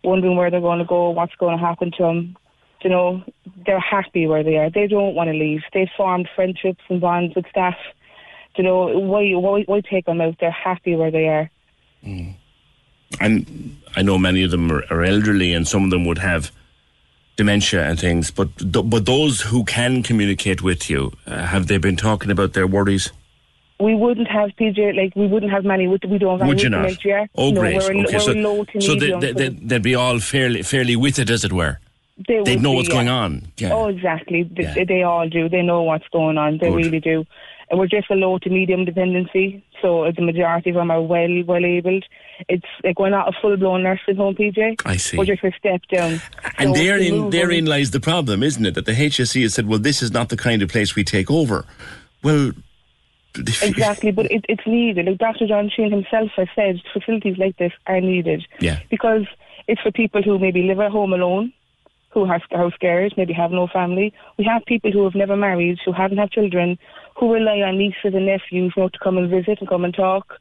wondering 0.03 0.35
where 0.37 0.49
they're 0.49 0.61
going 0.61 0.79
to 0.79 0.85
go, 0.85 1.09
what's 1.11 1.35
going 1.35 1.57
to 1.57 1.63
happen 1.63 1.91
to 1.97 2.03
them. 2.03 2.37
You 2.83 2.89
know, 2.89 3.23
they're 3.65 3.79
happy 3.79 4.25
where 4.25 4.43
they 4.43 4.57
are. 4.57 4.69
They 4.71 4.87
don't 4.87 5.13
want 5.13 5.27
to 5.29 5.33
leave. 5.35 5.61
They've 5.73 5.89
formed 5.95 6.27
friendships 6.35 6.81
and 6.89 6.99
bonds 6.99 7.35
with 7.35 7.45
staff. 7.49 7.75
You 8.57 8.63
know, 8.63 8.87
why, 8.99 9.31
why, 9.33 9.63
why 9.63 9.81
take 9.81 10.05
them 10.05 10.19
out? 10.21 10.37
They're 10.39 10.51
happy 10.51 10.95
where 10.95 11.11
they 11.11 11.27
are. 11.27 11.49
And 13.19 13.77
I 13.95 14.01
know 14.01 14.17
many 14.17 14.43
of 14.43 14.51
them 14.51 14.71
are, 14.71 14.83
are 14.89 15.03
elderly, 15.03 15.53
and 15.53 15.67
some 15.67 15.83
of 15.83 15.89
them 15.91 16.05
would 16.05 16.17
have 16.17 16.51
dementia 17.35 17.83
and 17.87 17.99
things. 17.99 18.31
But 18.31 18.55
th- 18.57 18.89
but 18.89 19.05
those 19.05 19.41
who 19.41 19.63
can 19.63 20.01
communicate 20.03 20.61
with 20.61 20.89
you, 20.89 21.11
uh, 21.27 21.45
have 21.45 21.67
they 21.67 21.77
been 21.77 21.97
talking 21.97 22.31
about 22.31 22.53
their 22.53 22.67
worries? 22.67 23.11
We 23.81 23.95
wouldn't 23.95 24.27
have 24.27 24.51
PJ 24.59 24.95
like 24.95 25.15
we 25.15 25.27
wouldn't 25.27 25.51
have 25.51 25.63
many. 25.65 25.87
We 25.87 25.97
we 26.07 26.17
don't 26.17 26.39
have 26.39 26.47
Would 26.47 26.57
any 26.57 26.63
you 26.63 26.69
not? 26.69 26.81
dementia. 26.83 27.27
Oh, 27.35 27.49
no, 27.51 27.59
great. 27.61 27.75
We're, 27.77 27.83
okay, 27.83 28.13
we're 28.13 28.19
so 28.19 28.31
low 28.33 28.63
to 28.65 28.81
so 28.81 28.95
they, 28.95 29.11
they, 29.19 29.31
they, 29.33 29.49
they'd 29.49 29.81
be 29.81 29.95
all 29.95 30.19
fairly 30.19 30.61
fairly 30.63 30.95
with 30.95 31.19
it, 31.19 31.29
as 31.29 31.43
it 31.43 31.51
were. 31.53 31.79
They 32.27 32.41
They'd 32.43 32.55
would 32.55 32.61
know 32.61 32.71
be, 32.71 32.75
what's 32.77 32.89
yeah. 32.89 32.95
going 32.95 33.09
on. 33.09 33.47
Yeah. 33.57 33.73
Oh, 33.73 33.87
exactly. 33.87 34.43
They, 34.43 34.85
they 34.87 35.01
all 35.03 35.27
do. 35.27 35.49
They 35.49 35.63
know 35.63 35.81
what's 35.83 36.07
going 36.09 36.37
on. 36.37 36.59
They 36.59 36.69
Good. 36.69 36.75
really 36.75 36.99
do. 36.99 37.25
And 37.69 37.79
we're 37.79 37.87
just 37.87 38.11
a 38.11 38.15
low 38.15 38.37
to 38.39 38.49
medium 38.49 38.83
dependency, 38.83 39.63
so 39.81 40.11
the 40.13 40.21
majority 40.21 40.71
of 40.71 40.75
them 40.75 40.91
are 40.91 41.01
well 41.01 41.43
well 41.47 41.65
abled. 41.65 42.03
It's 42.49 42.65
like 42.83 42.99
we're 42.99 43.09
not 43.09 43.29
a 43.29 43.31
full 43.41 43.55
blown 43.55 43.83
nursing 43.83 44.17
home, 44.17 44.35
PJ. 44.35 44.81
I 44.85 44.97
see. 44.97 45.17
We're 45.17 45.25
just 45.25 45.43
a 45.43 45.51
step 45.57 45.81
down. 45.89 46.21
And 46.57 46.75
So 46.75 46.83
therein, 46.83 47.29
therein 47.29 47.65
lies 47.65 47.91
the 47.91 48.01
problem, 48.01 48.43
isn't 48.43 48.65
it? 48.65 48.75
That 48.75 48.85
the 48.85 48.91
HSE 48.91 49.41
has 49.43 49.53
said, 49.53 49.67
well, 49.67 49.79
this 49.79 50.03
is 50.03 50.11
not 50.11 50.29
the 50.29 50.37
kind 50.37 50.61
of 50.61 50.69
place 50.69 50.95
we 50.95 51.05
take 51.05 51.31
over. 51.31 51.65
Well, 52.23 52.51
Exactly, 53.35 54.11
but 54.11 54.29
it, 54.31 54.45
it's 54.49 54.65
needed. 54.67 55.05
Like 55.05 55.17
Dr. 55.17 55.47
John 55.47 55.69
Sheehan 55.69 55.91
himself 55.91 56.31
has 56.35 56.47
said, 56.55 56.81
facilities 56.93 57.37
like 57.37 57.57
this 57.57 57.71
are 57.87 58.01
needed. 58.01 58.45
Yeah. 58.59 58.79
Because 58.89 59.25
it's 59.67 59.81
for 59.81 59.91
people 59.91 60.21
who 60.21 60.37
maybe 60.37 60.63
live 60.63 60.79
at 60.79 60.91
home 60.91 61.13
alone, 61.13 61.53
who 62.09 62.25
are, 62.25 62.41
are 62.51 62.71
scared, 62.73 63.13
maybe 63.15 63.33
have 63.33 63.51
no 63.51 63.67
family. 63.67 64.13
We 64.37 64.43
have 64.45 64.65
people 64.65 64.91
who 64.91 65.03
have 65.05 65.15
never 65.15 65.37
married, 65.37 65.79
who 65.85 65.93
haven't 65.93 66.17
had 66.17 66.31
children, 66.31 66.77
who 67.17 67.33
rely 67.33 67.59
on 67.61 67.77
nieces 67.77 68.13
and 68.13 68.25
nephews 68.25 68.73
you 68.75 68.83
know, 68.83 68.89
to 68.89 68.99
come 68.99 69.17
and 69.17 69.29
visit 69.29 69.59
and 69.59 69.69
come 69.69 69.85
and 69.85 69.93
talk. 69.93 70.37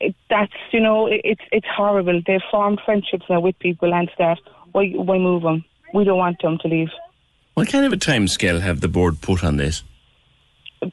It, 0.00 0.16
that's, 0.28 0.52
you 0.72 0.80
know, 0.80 1.06
it, 1.06 1.20
it's 1.24 1.42
it's 1.52 1.66
horrible. 1.76 2.20
They've 2.26 2.40
formed 2.50 2.80
friendships 2.84 3.26
now 3.28 3.40
with 3.40 3.56
people 3.58 3.94
and 3.94 4.10
staff. 4.14 4.38
Why, 4.72 4.88
why 4.90 5.18
move 5.18 5.42
them? 5.42 5.64
We 5.94 6.04
don't 6.04 6.18
want 6.18 6.40
them 6.42 6.58
to 6.62 6.68
leave. 6.68 6.88
what 7.54 7.68
kind 7.68 7.84
of 7.84 7.92
a 7.92 7.96
time 7.96 8.26
scale 8.28 8.60
have 8.60 8.80
the 8.80 8.88
board 8.88 9.20
put 9.20 9.44
on 9.44 9.56
this? 9.56 9.82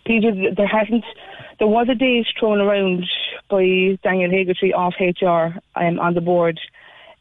Peter, 0.06 0.32
there 0.56 0.68
hasn't. 0.68 1.06
There 1.60 1.68
was 1.68 1.88
a 1.90 1.96
date 1.96 2.28
thrown 2.40 2.60
around 2.60 3.06
by 3.50 3.64
Daniel 4.04 4.30
Hagertree 4.32 4.74
off 4.74 4.96
HR 5.00 5.58
um, 5.80 6.00
on 6.00 6.14
the 6.14 6.22
board. 6.22 6.60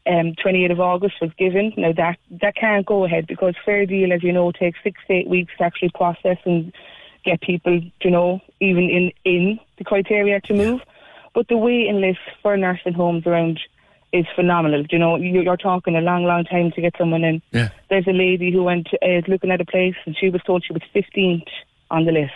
Um, 0.07 0.33
28th 0.43 0.71
of 0.73 0.79
August 0.79 1.15
was 1.19 1.31
given. 1.37 1.73
Now 1.77 1.91
that 1.93 2.17
that 2.41 2.55
can't 2.55 2.85
go 2.85 3.05
ahead 3.05 3.25
because 3.27 3.55
Fair 3.65 3.85
Deal, 3.87 4.13
as 4.13 4.21
you 4.23 4.31
know, 4.31 4.51
takes 4.51 4.77
six 4.83 4.99
to 5.07 5.13
eight 5.13 5.27
weeks 5.27 5.53
to 5.57 5.63
actually 5.63 5.89
process 5.95 6.37
and 6.45 6.71
get 7.23 7.41
people, 7.41 7.81
you 8.01 8.11
know, 8.11 8.39
even 8.59 8.83
in 8.83 9.11
in 9.23 9.59
the 9.77 9.83
criteria 9.83 10.39
to 10.41 10.53
move. 10.53 10.81
But 11.33 11.47
the 11.47 11.57
waiting 11.57 12.01
list 12.01 12.19
for 12.43 12.55
nursing 12.55 12.93
homes 12.93 13.25
around 13.25 13.59
is 14.13 14.25
phenomenal. 14.35 14.85
You 14.91 14.99
know, 14.99 15.15
you- 15.15 15.41
you're 15.41 15.57
talking 15.57 15.95
a 15.97 16.01
long, 16.01 16.23
long 16.23 16.45
time 16.45 16.71
to 16.71 16.81
get 16.81 16.95
someone 16.97 17.23
in. 17.23 17.41
Yeah. 17.51 17.69
There's 17.89 18.07
a 18.07 18.13
lady 18.13 18.51
who 18.51 18.63
went 18.63 18.87
uh, 19.01 19.21
looking 19.27 19.51
at 19.51 19.59
a 19.59 19.65
place, 19.65 19.95
and 20.05 20.15
she 20.15 20.29
was 20.29 20.41
told 20.43 20.63
she 20.63 20.71
was 20.73 20.83
15th 20.93 21.47
on 21.91 22.05
the 22.05 22.11
list. 22.11 22.33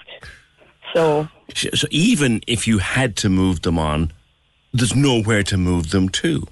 So 0.93 1.27
So 1.55 1.87
even 1.91 2.41
if 2.47 2.67
you 2.67 2.79
had 2.79 3.15
to 3.17 3.29
move 3.29 3.61
them 3.61 3.77
on, 3.79 4.11
there's 4.73 4.95
nowhere 4.95 5.43
to 5.43 5.57
move 5.57 5.91
them 5.91 6.09
to. 6.09 6.47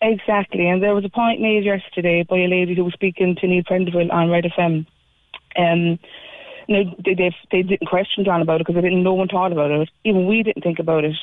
Exactly, 0.00 0.68
and 0.68 0.82
there 0.82 0.94
was 0.94 1.04
a 1.04 1.08
point 1.08 1.40
made 1.40 1.64
yesterday 1.64 2.24
by 2.28 2.38
a 2.38 2.48
lady 2.48 2.74
who 2.74 2.84
was 2.84 2.92
speaking 2.92 3.36
to 3.36 3.46
Neil 3.46 3.62
Prendeville 3.62 4.12
on 4.12 4.30
Red 4.30 4.44
FM. 4.44 4.84
Um, 5.56 5.98
no, 6.68 6.84
they, 7.04 7.14
they 7.14 7.34
they 7.52 7.62
didn't 7.62 7.86
question 7.88 8.24
John 8.24 8.42
about 8.42 8.60
it 8.60 8.66
because 8.66 8.74
they 8.74 8.88
didn't. 8.88 9.04
No 9.04 9.14
one 9.14 9.28
thought 9.28 9.52
about 9.52 9.70
it. 9.70 9.88
Even 10.04 10.26
we 10.26 10.42
didn't 10.42 10.62
think 10.62 10.80
about 10.80 11.04
it. 11.04 11.16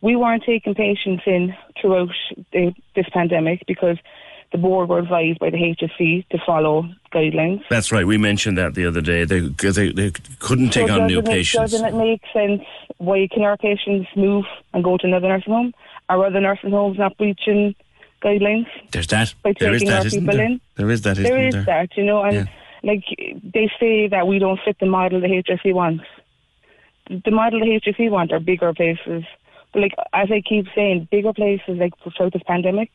We 0.00 0.16
weren't 0.16 0.44
taking 0.44 0.74
patients 0.74 1.22
in 1.26 1.54
throughout 1.80 2.08
the, 2.52 2.74
this 2.96 3.06
pandemic 3.12 3.64
because 3.66 3.98
the 4.52 4.58
board 4.58 4.88
were 4.88 4.98
advised 4.98 5.38
by 5.38 5.50
the 5.50 5.56
HSE 5.56 6.28
to 6.28 6.38
follow 6.46 6.84
guidelines. 7.12 7.62
That's 7.70 7.90
right. 7.90 8.06
We 8.06 8.18
mentioned 8.18 8.58
that 8.58 8.74
the 8.74 8.86
other 8.86 9.00
day. 9.00 9.24
They 9.24 9.40
they, 9.40 9.92
they 9.92 10.12
couldn't 10.38 10.70
take 10.70 10.88
So 10.88 11.00
on 11.00 11.06
new 11.06 11.18
it- 11.20 11.24
patients. 11.26 11.72
Doesn't 11.72 11.86
it 11.86 11.94
make 11.96 12.22
sense 12.32 12.62
why 12.98 13.26
can 13.32 13.42
our 13.42 13.56
patients 13.56 14.08
move 14.14 14.44
and 14.74 14.84
go 14.84 14.96
to 14.98 15.06
another 15.06 15.28
nursing 15.28 15.52
home? 15.52 15.74
Are 16.08 16.24
other 16.26 16.40
nursing 16.40 16.70
homes 16.70 16.98
not 16.98 17.16
breaching 17.16 17.74
guidelines? 18.22 18.66
There's 18.92 19.06
that. 19.08 19.34
by 19.42 19.54
There 19.58 19.72
is 19.72 19.80
taking 19.80 19.88
that, 19.92 20.00
our 20.00 20.06
isn't 20.06 20.20
people 20.20 20.36
there? 20.36 20.46
in. 20.46 20.60
There 20.76 20.90
is 20.90 21.02
that, 21.02 21.12
isn't 21.18 21.24
there 21.24 21.46
is 21.48 21.54
there? 21.54 21.64
that, 21.64 21.96
you 21.96 22.04
know, 22.04 22.22
and 22.22 22.34
Yeah. 22.34 22.44
like 22.82 23.04
they 23.42 23.70
say 23.80 24.08
that 24.08 24.26
we 24.26 24.38
don't 24.38 24.60
fit 24.64 24.78
the 24.78 24.86
model 24.86 25.20
the 25.20 25.28
HSE 25.28 25.72
wants. 25.72 26.04
The 27.08 27.30
model 27.30 27.60
the 27.60 27.80
HSE 27.80 28.10
want 28.10 28.32
are 28.32 28.40
bigger 28.40 28.72
places. 28.74 29.24
But 29.72 29.80
like 29.82 29.94
as 30.12 30.30
I 30.30 30.42
keep 30.46 30.66
saying, 30.74 31.08
bigger 31.10 31.32
places 31.32 31.78
like 31.78 31.94
throughout 32.02 32.32
this 32.34 32.42
pandemic 32.46 32.90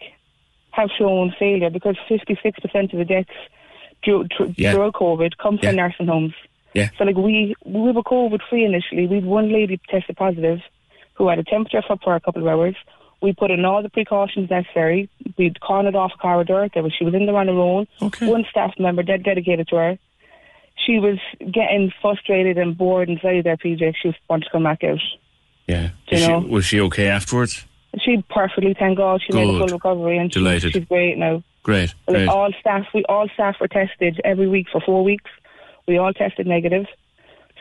have 0.77 0.89
shown 0.97 1.33
failure 1.37 1.69
because 1.69 1.97
56% 2.09 2.93
of 2.93 2.99
the 2.99 3.05
deaths 3.05 3.29
tr- 4.03 4.45
Yeah. 4.55 4.73
COVID 4.75 5.31
come 5.43 5.57
from 5.57 5.65
Yeah. 5.75 5.81
nursing 5.83 6.07
homes. 6.07 6.33
Yeah. 6.73 6.89
So 6.97 7.03
like 7.05 7.15
we 7.17 7.55
we 7.65 7.91
were 7.91 8.03
COVID 8.03 8.41
free 8.49 8.63
initially. 8.71 9.07
We 9.07 9.15
had 9.15 9.25
one 9.25 9.51
lady 9.51 9.79
tested 9.89 10.15
positive 10.15 10.59
who 11.15 11.27
had 11.29 11.39
a 11.39 11.43
temperature 11.43 11.81
for, 11.87 11.97
for 12.03 12.15
a 12.15 12.19
couple 12.19 12.41
of 12.43 12.47
hours. 12.47 12.75
We 13.21 13.33
put 13.33 13.49
in 13.49 13.65
all 13.65 13.81
the 13.81 13.89
precautions 13.89 14.49
necessary. 14.51 15.09
We'd 15.37 15.59
cornered 15.59 15.95
off 15.95 16.11
a 16.13 16.17
corridor. 16.19 16.69
There 16.71 16.83
was 16.83 16.93
she 16.97 17.03
was 17.03 17.15
in 17.15 17.25
there 17.25 17.35
on 17.35 17.47
her 17.47 17.53
own. 17.53 17.87
One 18.21 18.45
staff 18.51 18.73
member 18.77 19.01
dedicated 19.01 19.67
to 19.69 19.75
her. 19.77 19.97
She 20.85 20.99
was 20.99 21.17
getting 21.39 21.91
frustrated 22.01 22.59
and 22.59 22.77
bored 22.77 23.09
inside 23.09 23.43
there, 23.45 23.57
PJ. 23.57 23.95
She 23.99 24.09
was 24.09 24.15
wanted 24.29 24.45
to 24.45 24.51
come 24.51 24.63
back 24.69 24.83
out. 24.83 24.99
Yeah. 25.67 25.89
You 26.09 26.17
Is 26.17 26.25
she- 26.25 26.49
was 26.55 26.65
she 26.65 26.79
okay 26.81 27.07
afterwards? 27.07 27.65
She 28.03 28.23
perfectly, 28.29 28.73
thank 28.77 28.97
God, 28.97 29.21
she 29.21 29.33
made 29.33 29.43
a 29.43 29.51
Good. 29.53 29.69
full 29.69 29.77
recovery 29.77 30.17
and 30.17 30.33
she- 30.33 30.59
she's 30.71 30.85
great 30.85 31.17
now. 31.17 31.43
Great. 31.63 31.93
Like 32.07 32.15
Great. 32.17 32.27
all 32.29 32.49
staff, 32.59 32.85
we 32.93 33.03
all 33.09 33.27
staff 33.33 33.55
were 33.59 33.67
tested 33.67 34.21
every 34.23 34.47
week 34.47 34.67
for 34.71 34.79
four 34.81 35.03
weeks. 35.03 35.29
We 35.87 35.97
all 35.97 36.13
tested 36.13 36.47
negative. 36.47 36.85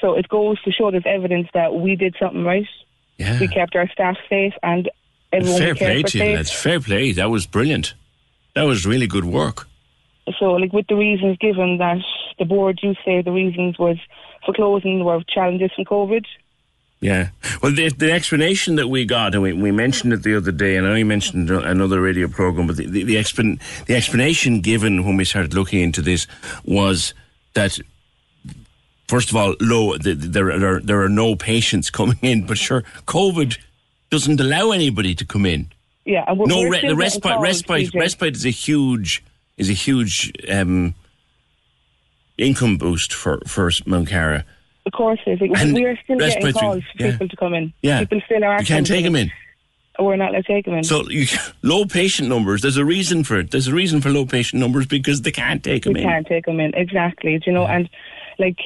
So 0.00 0.14
it 0.14 0.28
goes 0.28 0.60
to 0.62 0.70
show 0.72 0.90
there's 0.90 1.02
evidence 1.06 1.48
that 1.54 1.74
we 1.74 1.96
did 1.96 2.14
something 2.20 2.44
right. 2.44 2.66
Yeah. 3.18 3.40
We 3.40 3.48
kept 3.48 3.74
our 3.74 3.88
staff 3.90 4.16
safe 4.28 4.52
and 4.62 4.88
everyone 5.32 5.58
Fair 5.60 5.74
play 5.74 6.02
to 6.02 6.18
you. 6.18 6.44
fair 6.44 6.80
play. 6.80 7.12
That 7.12 7.30
was 7.30 7.46
brilliant. 7.46 7.94
That 8.54 8.64
was 8.64 8.86
really 8.86 9.06
good 9.06 9.24
work. 9.24 9.66
So, 10.38 10.52
like 10.52 10.72
with 10.72 10.86
the 10.88 10.96
reasons 10.96 11.36
given 11.38 11.78
that 11.78 11.98
the 12.38 12.44
board 12.44 12.78
do 12.82 12.94
say 13.04 13.22
the 13.22 13.32
reasons 13.32 13.78
was 13.78 13.96
for 14.44 14.52
closing 14.54 15.04
were 15.04 15.22
challenges 15.28 15.70
from 15.74 15.84
COVID. 15.84 16.24
Yeah. 17.06 17.28
Well, 17.62 17.70
the, 17.72 17.88
the 17.90 18.10
explanation 18.10 18.74
that 18.76 18.88
we 18.88 19.04
got, 19.04 19.34
and 19.34 19.42
we, 19.42 19.52
we 19.52 19.70
mentioned 19.70 20.12
it 20.12 20.24
the 20.24 20.36
other 20.36 20.50
day, 20.50 20.76
and 20.76 20.84
I 20.84 20.90
only 20.90 21.04
mentioned 21.04 21.48
another 21.50 22.00
radio 22.00 22.26
program, 22.26 22.66
but 22.66 22.76
the, 22.76 22.86
the, 22.86 23.04
the, 23.04 23.14
explan, 23.14 23.60
the 23.86 23.94
explanation 23.94 24.60
given 24.60 25.04
when 25.04 25.16
we 25.16 25.24
started 25.24 25.54
looking 25.54 25.80
into 25.80 26.02
this 26.02 26.26
was 26.64 27.14
that, 27.54 27.78
first 29.06 29.30
of 29.30 29.36
all, 29.36 29.54
low, 29.60 29.96
the, 29.98 30.14
the- 30.14 30.26
there, 30.28 30.50
are, 30.50 30.80
there 30.80 31.00
are 31.00 31.08
no 31.08 31.36
patients 31.36 31.90
coming 31.98 32.18
in, 32.22 32.44
but 32.44 32.58
sure, 32.58 32.82
COVID 33.06 33.56
doesn't 34.10 34.40
allow 34.40 34.72
anybody 34.72 35.14
to 35.14 35.24
come 35.24 35.46
in. 35.46 35.70
Yeah, 36.04 36.24
and 36.26 36.38
we're, 36.38 36.46
no, 36.46 36.58
we're 36.58 36.70
re- 36.72 36.88
the 36.88 36.96
respite, 36.96 37.38
respite, 37.38 37.92
PJ. 37.92 38.00
respite 38.00 38.34
is 38.34 38.44
a 38.46 38.50
huge, 38.50 39.22
is 39.56 39.70
a 39.70 39.74
huge 39.74 40.32
um, 40.50 40.94
income 42.36 42.78
boost 42.78 43.12
for 43.12 43.40
for 43.46 43.70
Mount 43.86 44.08
Cara. 44.08 44.44
Of 44.86 44.92
course, 44.92 45.18
it 45.26 45.32
is. 45.32 45.40
Like, 45.40 45.60
And 45.60 45.74
we 45.74 45.84
are 45.84 45.98
still 46.04 46.18
getting 46.18 46.52
calls 46.52 46.84
for 46.96 47.04
yeah. 47.04 47.10
people 47.12 47.28
to 47.28 47.36
come 47.36 47.54
in. 47.54 47.72
Yeah. 47.82 48.00
People 48.00 48.20
still 48.24 48.44
are. 48.44 48.60
You 48.60 48.66
can't 48.66 48.86
take 48.86 49.04
them 49.04 49.16
in. 49.16 49.30
We're 49.98 50.16
not 50.16 50.30
allowed 50.30 50.44
to 50.44 50.52
take 50.52 50.64
them 50.66 50.74
in. 50.74 50.84
So 50.84 51.08
you, 51.08 51.26
low 51.62 51.86
patient 51.86 52.28
numbers. 52.28 52.62
There's 52.62 52.76
a 52.76 52.84
reason 52.84 53.24
for 53.24 53.38
it. 53.38 53.50
There's 53.50 53.66
a 53.66 53.74
reason 53.74 54.00
for 54.00 54.10
low 54.10 54.26
patient 54.26 54.60
numbers 54.60 54.86
because 54.86 55.22
they 55.22 55.32
can't 55.32 55.64
take 55.64 55.84
them 55.84 55.94
we 55.94 56.00
in. 56.02 56.06
can't 56.06 56.26
take 56.26 56.44
them 56.46 56.60
in 56.60 56.74
exactly. 56.74 57.38
Do 57.38 57.44
you 57.46 57.52
know? 57.52 57.66
And 57.66 57.88
like 58.38 58.58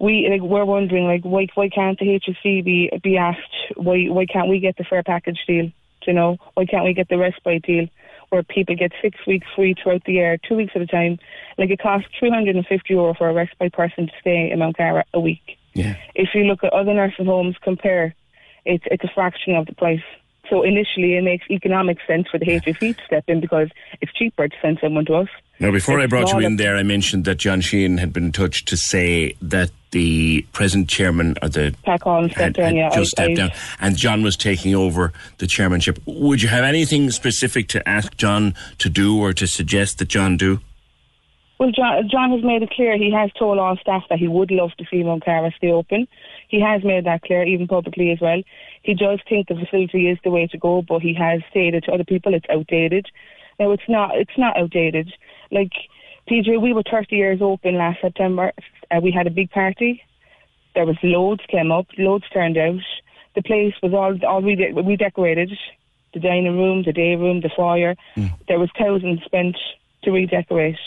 we 0.00 0.28
like 0.30 0.40
we're 0.40 0.64
wondering 0.64 1.06
like 1.06 1.22
why 1.24 1.46
why 1.54 1.68
can't 1.68 1.98
the 1.98 2.06
HSE 2.06 2.64
be 2.64 2.90
be 3.02 3.16
asked 3.16 3.40
why 3.76 4.06
why 4.06 4.24
can't 4.26 4.48
we 4.48 4.60
get 4.60 4.76
the 4.78 4.84
fair 4.84 5.02
package 5.02 5.38
deal? 5.46 5.66
Do 5.66 5.72
you 6.06 6.12
know 6.14 6.38
why 6.54 6.64
can't 6.64 6.84
we 6.84 6.94
get 6.94 7.08
the 7.08 7.18
respite 7.18 7.62
deal 7.62 7.86
where 8.30 8.42
people 8.42 8.74
get 8.76 8.92
six 9.02 9.18
weeks 9.26 9.46
free 9.54 9.74
throughout 9.74 10.04
the 10.04 10.12
year, 10.14 10.38
two 10.38 10.54
weeks 10.56 10.72
at 10.74 10.82
a 10.82 10.86
time? 10.86 11.18
Like 11.58 11.70
it 11.70 11.80
costs 11.80 12.08
three 12.18 12.30
hundred 12.30 12.56
and 12.56 12.66
fifty 12.66 12.94
euro 12.94 13.12
for 13.12 13.28
a 13.28 13.34
respite 13.34 13.74
person 13.74 14.06
to 14.06 14.12
stay 14.20 14.50
in 14.50 14.58
Mount 14.60 14.76
Cara 14.76 15.04
a 15.12 15.20
week. 15.20 15.57
Yeah. 15.74 15.96
If 16.14 16.30
you 16.34 16.44
look 16.44 16.64
at 16.64 16.72
other 16.72 16.94
nursing 16.94 17.26
homes, 17.26 17.56
compare, 17.62 18.14
it's 18.64 18.84
it's 18.90 19.04
a 19.04 19.10
fraction 19.14 19.54
of 19.54 19.66
the 19.66 19.74
price. 19.74 20.02
So 20.50 20.62
initially, 20.62 21.14
it 21.16 21.22
makes 21.22 21.44
economic 21.50 21.98
sense 22.06 22.26
for 22.30 22.38
the 22.38 22.46
HSE 22.46 22.96
to 22.96 23.04
step 23.04 23.24
in 23.28 23.40
because 23.40 23.68
it's 24.00 24.12
cheaper 24.14 24.48
to 24.48 24.56
send 24.62 24.78
someone 24.80 25.04
to 25.06 25.14
us. 25.14 25.28
Now, 25.60 25.70
before 25.72 26.00
I 26.00 26.06
brought 26.06 26.32
you 26.32 26.38
in 26.38 26.56
there, 26.56 26.76
I 26.76 26.82
mentioned 26.82 27.24
that 27.26 27.36
John 27.36 27.60
Sheehan 27.60 27.98
had 27.98 28.12
been 28.12 28.26
in 28.26 28.32
touch 28.32 28.64
to 28.66 28.76
say 28.76 29.34
that 29.42 29.70
the 29.90 30.46
present 30.52 30.88
chairman 30.88 31.34
or 31.42 31.48
the 31.48 31.74
Pat 31.82 32.00
Collins 32.00 32.32
had, 32.32 32.54
stepped 32.54 32.56
had 32.58 32.76
yeah. 32.76 32.88
just 32.90 33.18
I- 33.18 33.24
stepped 33.24 33.30
I- 33.30 33.34
down, 33.34 33.50
and 33.80 33.96
John 33.96 34.22
was 34.22 34.36
taking 34.36 34.74
over 34.74 35.12
the 35.38 35.46
chairmanship. 35.46 35.98
Would 36.06 36.42
you 36.42 36.48
have 36.48 36.64
anything 36.64 37.10
specific 37.10 37.68
to 37.68 37.86
ask 37.88 38.16
John 38.16 38.54
to 38.78 38.88
do 38.88 39.18
or 39.20 39.32
to 39.34 39.46
suggest 39.46 39.98
that 39.98 40.08
John 40.08 40.36
do? 40.36 40.60
Well, 41.58 41.72
John, 41.72 42.08
John 42.08 42.30
has 42.30 42.44
made 42.44 42.62
it 42.62 42.70
clear 42.70 42.96
he 42.96 43.10
has 43.12 43.32
told 43.32 43.58
all 43.58 43.76
staff 43.78 44.04
that 44.08 44.20
he 44.20 44.28
would 44.28 44.52
love 44.52 44.70
to 44.78 44.84
see 44.88 45.02
Mount 45.02 45.24
Cara 45.24 45.52
stay 45.56 45.72
open. 45.72 46.06
He 46.48 46.60
has 46.60 46.84
made 46.84 47.04
that 47.06 47.22
clear, 47.22 47.42
even 47.42 47.66
publicly 47.66 48.12
as 48.12 48.20
well. 48.20 48.42
He 48.82 48.94
does 48.94 49.18
think 49.28 49.48
the 49.48 49.56
facility 49.56 50.08
is 50.08 50.18
the 50.22 50.30
way 50.30 50.46
to 50.46 50.58
go, 50.58 50.82
but 50.82 51.02
he 51.02 51.14
has 51.14 51.40
stated 51.50 51.82
to 51.84 51.92
other 51.92 52.04
people 52.04 52.32
it's 52.32 52.46
outdated. 52.48 53.06
Now, 53.58 53.72
it's 53.72 53.88
not. 53.88 54.16
It's 54.16 54.38
not 54.38 54.56
outdated. 54.56 55.12
Like 55.50 55.72
PJ, 56.30 56.60
we 56.62 56.72
were 56.72 56.84
30 56.88 57.16
years 57.16 57.40
open 57.42 57.76
last 57.76 58.00
September. 58.00 58.52
Uh, 58.90 59.00
we 59.02 59.10
had 59.10 59.26
a 59.26 59.30
big 59.30 59.50
party. 59.50 60.00
There 60.76 60.86
was 60.86 60.96
loads 61.02 61.42
came 61.48 61.72
up, 61.72 61.86
loads 61.98 62.24
turned 62.32 62.56
out. 62.56 62.80
The 63.34 63.42
place 63.42 63.74
was 63.82 63.92
all 63.92 64.16
all 64.24 64.42
rede- 64.42 64.76
redecorated. 64.76 65.50
The 66.14 66.20
dining 66.20 66.56
room, 66.56 66.84
the 66.84 66.92
day 66.92 67.16
room, 67.16 67.40
the 67.40 67.50
foyer. 67.54 67.96
There 68.46 68.60
was 68.60 68.70
thousands 68.78 69.22
spent 69.24 69.56
to 70.08 70.14
redecorate. 70.14 70.78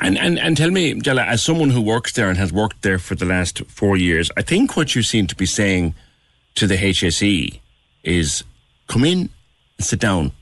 And, 0.00 0.18
and 0.18 0.38
and 0.38 0.56
tell 0.56 0.70
me, 0.70 0.94
Jella, 1.00 1.22
as 1.22 1.42
someone 1.42 1.70
who 1.70 1.80
works 1.80 2.12
there 2.12 2.28
and 2.28 2.38
has 2.38 2.52
worked 2.52 2.82
there 2.82 2.98
for 2.98 3.14
the 3.14 3.24
last 3.24 3.62
four 3.66 3.96
years, 3.96 4.30
I 4.36 4.42
think 4.42 4.76
what 4.76 4.94
you 4.94 5.02
seem 5.02 5.26
to 5.26 5.36
be 5.36 5.46
saying 5.46 5.94
to 6.54 6.66
the 6.66 6.76
HSE 6.76 7.60
is 8.02 8.44
come 8.88 9.04
in 9.04 9.28
sit 9.78 10.00
down, 10.00 10.32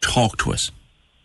talk 0.00 0.38
to 0.38 0.52
us, 0.52 0.70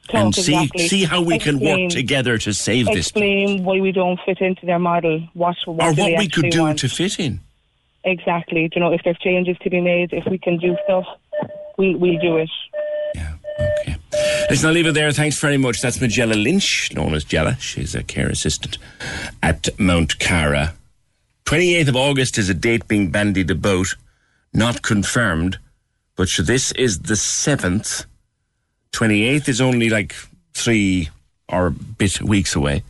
Talk, 0.10 0.16
and 0.16 0.36
see 0.36 0.54
exactly. 0.54 0.88
see 0.88 1.04
how 1.06 1.22
we 1.22 1.40
can 1.40 1.60
work 1.60 1.90
together 1.90 2.38
to 2.40 2.54
save 2.54 2.88
this, 2.88 3.08
Explain 3.08 3.64
why 3.64 3.80
we 3.80 3.92
don't 3.92 4.20
fit 4.26 4.42
into 4.42 4.66
their 4.66 4.80
model. 4.80 5.22
What, 5.34 5.56
what 5.66 5.82
or 5.82 5.94
what 5.94 6.18
we 6.18 6.28
could 6.28 6.50
do 6.50 6.64
want. 6.64 6.80
to 6.80 6.90
fit 6.90 7.20
in. 7.20 7.40
Exactly. 8.04 8.68
Do 8.68 8.76
You 8.76 8.82
know, 8.82 8.92
if 8.92 9.02
there's 9.06 9.18
changes 9.20 9.56
to 9.64 9.70
be 9.70 9.80
made, 9.80 10.12
if 10.12 10.26
we 10.30 10.38
can 10.38 10.58
do 10.58 10.76
stuff, 10.84 11.06
we 11.78 11.96
we'll 11.96 12.20
do 12.20 12.38
it. 12.38 12.50
Listen, 14.50 14.68
I'll 14.68 14.74
leave 14.74 14.88
it 14.88 14.94
there. 14.94 15.12
Thanks 15.12 15.40
very 15.40 15.58
much. 15.58 15.82
That's 15.82 15.98
Magella 15.98 16.42
Lynch, 16.42 16.92
known 16.94 17.14
as 17.14 17.24
Jella. 17.24 17.58
She's 17.60 17.96
a 17.96 18.04
care 18.04 18.30
assistant 18.30 18.78
at 19.42 19.70
Mount 19.80 20.20
Cara. 20.20 20.74
28th 21.46 21.88
of 21.88 21.96
August 21.96 22.38
is 22.38 22.50
a 22.50 22.54
date 22.54 22.88
being 22.88 23.10
bandied 23.10 23.50
about, 23.50 23.88
not 24.54 24.82
confirmed, 24.82 25.58
but 26.16 26.30
this 26.40 26.72
is 26.74 27.00
the 27.00 27.16
7th. 27.16 28.06
28th 28.92 29.50
is 29.50 29.62
only 29.62 29.90
like 29.90 30.16
three 30.54 31.10
or 31.50 31.68
a 31.68 31.72
bit 31.72 32.22
weeks 32.22 32.56
away. 32.56 32.84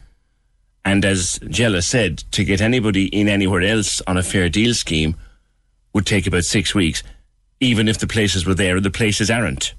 And 0.83 1.05
as 1.05 1.39
Jella 1.47 1.81
said, 1.81 2.23
to 2.31 2.43
get 2.43 2.61
anybody 2.61 3.05
in 3.07 3.29
anywhere 3.29 3.61
else 3.61 4.01
on 4.01 4.17
a 4.17 4.23
fair 4.23 4.49
deal 4.49 4.73
scheme 4.73 5.15
would 5.93 6.05
take 6.05 6.27
about 6.27 6.43
six 6.43 6.75
weeks, 6.75 7.03
even 7.59 7.87
if 7.87 7.99
the 7.99 8.07
places 8.07 8.45
were 8.45 8.55
there 8.55 8.75
and 8.75 8.85
the 8.85 8.91
places 8.91 9.31
aren't. 9.31 9.73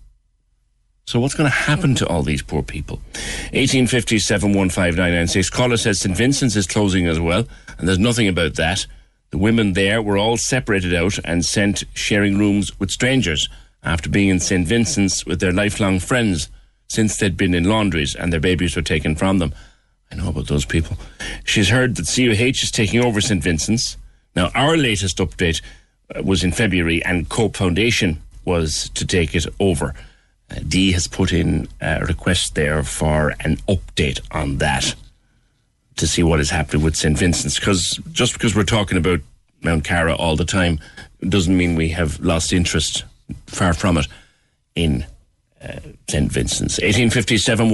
So 1.07 1.21
what's 1.21 1.35
going 1.35 1.51
to 1.51 1.57
happen 1.57 1.95
to 1.97 2.07
all 2.07 2.23
these 2.23 2.43
poor 2.43 2.63
people? 2.63 2.97
1850 3.53 4.19
715996. 4.19 5.51
Caller 5.51 5.77
says 5.77 6.01
St. 6.01 6.17
Vincent's 6.17 6.57
is 6.57 6.67
closing 6.67 7.07
as 7.07 7.21
well, 7.21 7.47
and 7.79 7.87
there's 7.87 7.99
nothing 7.99 8.27
about 8.27 8.55
that. 8.55 8.87
The 9.31 9.39
women 9.39 9.75
there 9.75 10.01
were 10.01 10.17
all 10.17 10.37
separated 10.37 10.95
out 10.95 11.19
and 11.25 11.45
sent 11.45 11.85
sharing 11.93 12.39
rooms 12.39 12.79
with 12.81 12.91
strangers 12.91 13.49
after 13.83 14.09
being 14.09 14.31
in 14.31 14.41
St. 14.41 14.67
Vincent's 14.67 15.27
with 15.27 15.41
their 15.41 15.53
lifelong 15.53 16.01
friends. 16.01 16.49
since 16.87 17.17
they'd 17.17 17.37
been 17.37 17.55
in 17.55 17.65
laundries 17.65 18.15
and 18.15 18.33
their 18.33 18.41
babies 18.41 18.77
were 18.77 18.83
taken 18.83 19.17
from 19.17 19.39
them. 19.39 19.55
I 20.13 20.17
know 20.17 20.29
about 20.29 20.49
those 20.49 20.65
people. 20.67 20.97
She's 21.45 21.71
heard 21.71 21.97
that 21.97 22.07
CUH 22.07 22.63
is 22.63 22.71
taking 22.71 23.03
over 23.05 23.21
St. 23.21 23.43
Vincent's. 23.43 23.97
Now, 24.37 24.51
our 24.55 24.77
latest 24.77 25.19
update 25.19 25.61
uh, 26.15 26.23
was 26.23 26.45
in 26.45 26.53
February, 26.53 27.03
and 27.05 27.29
Cope 27.29 27.57
Foundation 27.57 28.23
was 28.45 28.91
to 28.91 29.07
take 29.07 29.35
it 29.35 29.47
over. 29.59 29.95
Uh, 30.51 30.61
Dee 30.67 30.93
has 30.93 31.07
put 31.07 31.33
in 31.33 31.69
a 31.81 32.05
request 32.05 32.55
there 32.55 32.83
for 32.83 33.35
an 33.41 33.57
update 33.69 34.21
on 34.31 34.59
that 34.59 34.95
to 35.97 36.07
see 36.07 36.23
what 36.23 36.41
is 36.41 36.51
happening 36.51 36.83
with 36.83 36.97
St. 36.97 37.17
Vincent's. 37.17 37.59
Because 37.59 38.01
just 38.13 38.33
because 38.35 38.55
we're 38.55 38.65
talking 38.65 38.99
about 38.99 39.21
Mount 39.63 39.85
Cara 39.85 40.15
all 40.15 40.37
the 40.37 40.45
time 40.45 40.79
doesn't 41.29 41.57
mean 41.57 41.75
we 41.75 41.89
have 41.91 42.21
lost 42.21 42.53
interest. 42.53 43.05
Far 43.47 43.73
from 43.73 43.97
it. 43.97 44.07
In 44.75 45.07
uh, 45.63 45.79
St. 46.09 46.31
Vincent's. 46.31 46.79
1857 46.81 47.69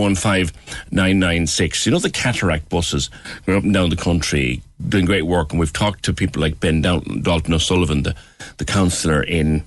996. 0.90 1.86
You 1.86 1.92
know, 1.92 1.98
the 1.98 2.10
cataract 2.10 2.68
buses 2.68 3.10
going 3.46 3.58
up 3.58 3.64
and 3.64 3.74
down 3.74 3.90
the 3.90 3.96
country 3.96 4.62
doing 4.88 5.06
great 5.06 5.26
work. 5.26 5.50
And 5.50 5.58
we've 5.58 5.72
talked 5.72 6.04
to 6.04 6.12
people 6.12 6.40
like 6.40 6.60
Ben 6.60 6.82
Dalton, 6.82 7.22
Dalton 7.22 7.54
O'Sullivan, 7.54 8.02
the, 8.04 8.14
the 8.58 8.64
councillor 8.64 9.22
in 9.22 9.64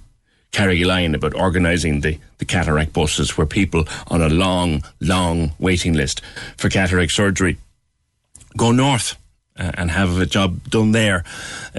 Carrigaline, 0.54 0.86
Line 0.88 1.16
about 1.16 1.34
organising 1.34 2.02
the, 2.02 2.20
the 2.38 2.46
cataract 2.46 2.94
buses 2.94 3.38
where 3.38 3.48
people 3.48 3.86
on 4.08 4.22
a 4.22 4.30
long, 4.30 4.84
long 5.02 5.52
waiting 5.60 5.94
list 5.94 6.22
for 6.58 6.70
cataract 6.70 7.12
surgery 7.12 7.58
go 8.56 8.72
north. 8.72 9.18
Uh, 9.56 9.70
and 9.76 9.92
have 9.92 10.18
a 10.18 10.26
job 10.26 10.68
done 10.68 10.94
there 10.94 11.24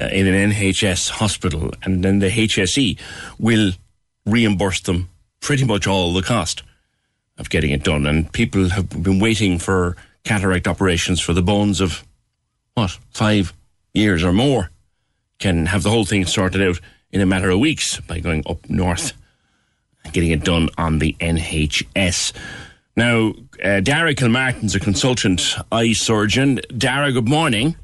uh, 0.01 0.07
in 0.07 0.29
an 0.29 0.53
NHS 0.53 1.11
hospital, 1.11 1.73
and 1.83 2.05
then 2.05 2.21
the 2.21 2.31
HSE 2.31 2.97
will 3.37 3.73
reimburse 4.25 4.81
them 4.83 5.09
pretty 5.41 5.65
much 5.65 5.85
all 5.85 6.13
the 6.13 6.23
cost 6.23 6.63
of 7.37 7.51
getting 7.51 7.73
it 7.73 7.83
done. 7.83 8.07
And 8.07 8.33
people 8.33 8.69
have 8.69 8.91
been 8.91 9.19
waiting 9.19 9.59
for 9.59 9.97
cataract 10.23 10.69
operations 10.69 11.21
for 11.21 11.33
the 11.33 11.43
bones 11.43 11.81
of 11.81 12.05
what 12.75 12.97
five 13.11 13.53
years 13.93 14.23
or 14.23 14.33
more. 14.33 14.71
Can 15.41 15.67
have 15.67 15.83
the 15.83 15.91
whole 15.91 16.05
thing 16.05 16.27
sorted 16.27 16.63
out 16.63 16.79
in 17.15 17.21
a 17.21 17.27
matter 17.27 17.49
of 17.49 17.61
weeks 17.61 18.01
by 18.01 18.19
going 18.19 18.43
up 18.45 18.69
north 18.69 19.13
and 20.03 20.13
getting 20.13 20.33
it 20.33 20.43
done 20.43 20.69
on 20.77 20.99
the 20.99 21.17
NHS. 21.21 22.33
Now, 22.97 23.33
uh, 23.63 23.81
Dara 23.81 24.15
Kilmartin's 24.15 24.75
a 24.75 24.81
consultant 24.81 25.57
eye 25.71 25.93
surgeon. 25.93 26.61
Dara, 26.77 27.13
good 27.13 27.29
morning. 27.29 27.77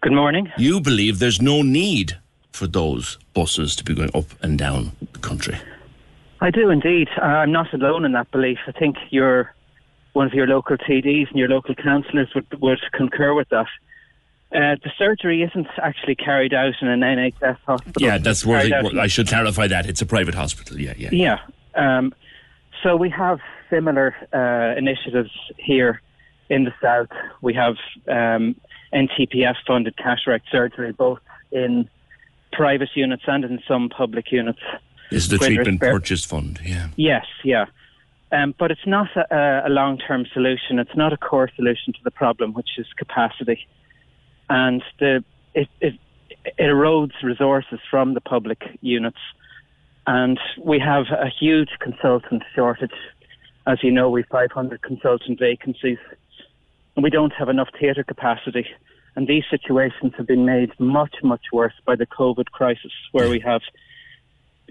Good 0.00 0.12
morning. 0.12 0.50
You 0.56 0.80
believe 0.80 1.18
there's 1.18 1.42
no 1.42 1.60
need 1.60 2.18
for 2.50 2.66
those 2.66 3.18
buses 3.34 3.76
to 3.76 3.84
be 3.84 3.94
going 3.94 4.10
up 4.14 4.24
and 4.42 4.58
down 4.58 4.92
the 5.12 5.18
country? 5.18 5.58
I 6.40 6.50
do 6.50 6.70
indeed. 6.70 7.08
Uh, 7.18 7.24
I'm 7.24 7.52
not 7.52 7.72
alone 7.74 8.06
in 8.06 8.12
that 8.12 8.30
belief. 8.30 8.58
I 8.66 8.72
think 8.72 8.96
your 9.10 9.54
one 10.14 10.26
of 10.26 10.32
your 10.32 10.46
local 10.46 10.76
TDs 10.76 11.28
and 11.28 11.38
your 11.38 11.48
local 11.48 11.74
councillors 11.74 12.28
would, 12.34 12.46
would 12.60 12.80
concur 12.92 13.34
with 13.34 13.48
that. 13.50 13.68
Uh, 14.54 14.76
the 14.84 14.90
surgery 14.98 15.42
isn't 15.42 15.66
actually 15.82 16.14
carried 16.14 16.52
out 16.52 16.74
in 16.82 16.88
an 16.88 17.00
NHS 17.00 17.56
hospital. 17.66 18.02
Yeah, 18.02 18.18
that's 18.18 18.44
where 18.44 18.84
I 19.00 19.06
should 19.06 19.28
clarify 19.28 19.66
that 19.68 19.86
it's 19.86 20.02
a 20.02 20.06
private 20.06 20.34
hospital. 20.34 20.78
Yeah, 20.78 20.92
yeah. 20.96 21.08
Yeah. 21.12 21.38
Um, 21.74 22.14
so 22.82 22.96
we 22.96 23.08
have 23.10 23.38
similar 23.70 24.14
uh, 24.32 24.78
initiatives 24.78 25.30
here 25.56 26.02
in 26.50 26.64
the 26.64 26.74
south. 26.82 27.08
We 27.40 27.54
have 27.54 27.76
um, 28.08 28.56
NTPF 28.92 29.56
funded 29.66 29.96
cataract 29.96 30.46
surgery 30.50 30.92
both 30.92 31.20
in 31.50 31.88
private 32.52 32.90
units 32.94 33.22
and 33.26 33.44
in 33.44 33.60
some 33.66 33.88
public 33.88 34.30
units. 34.30 34.60
Is 35.10 35.28
the 35.28 35.38
treatment 35.38 35.80
purchase 35.80 36.24
fund? 36.24 36.60
Yeah. 36.62 36.88
Yes, 36.96 37.26
yeah. 37.44 37.66
Um, 38.32 38.54
but 38.58 38.70
it's 38.70 38.86
not 38.86 39.08
a, 39.16 39.62
a 39.66 39.68
long 39.68 39.98
term 39.98 40.26
solution. 40.32 40.78
It's 40.78 40.96
not 40.96 41.12
a 41.12 41.18
core 41.18 41.50
solution 41.54 41.92
to 41.92 41.98
the 42.02 42.10
problem, 42.10 42.54
which 42.54 42.78
is 42.78 42.86
capacity. 42.96 43.66
And 44.48 44.82
the, 44.98 45.24
it, 45.54 45.68
it, 45.80 45.94
it 46.30 46.54
erodes 46.58 47.22
resources 47.22 47.78
from 47.90 48.14
the 48.14 48.20
public 48.20 48.62
units. 48.80 49.18
And 50.06 50.38
we 50.58 50.78
have 50.80 51.06
a 51.10 51.28
huge 51.28 51.70
consultant 51.80 52.42
shortage. 52.54 52.90
As 53.66 53.82
you 53.82 53.92
know, 53.92 54.10
we 54.10 54.22
have 54.22 54.28
500 54.28 54.82
consultant 54.82 55.38
vacancies. 55.38 55.98
And 56.96 57.02
we 57.02 57.10
don't 57.10 57.32
have 57.32 57.48
enough 57.48 57.68
theatre 57.78 58.04
capacity. 58.04 58.66
And 59.14 59.28
these 59.28 59.44
situations 59.50 60.12
have 60.16 60.26
been 60.26 60.44
made 60.44 60.72
much, 60.80 61.16
much 61.22 61.46
worse 61.52 61.74
by 61.86 61.96
the 61.96 62.06
COVID 62.06 62.46
crisis, 62.50 62.92
where 63.12 63.28
we 63.28 63.40
have 63.40 63.60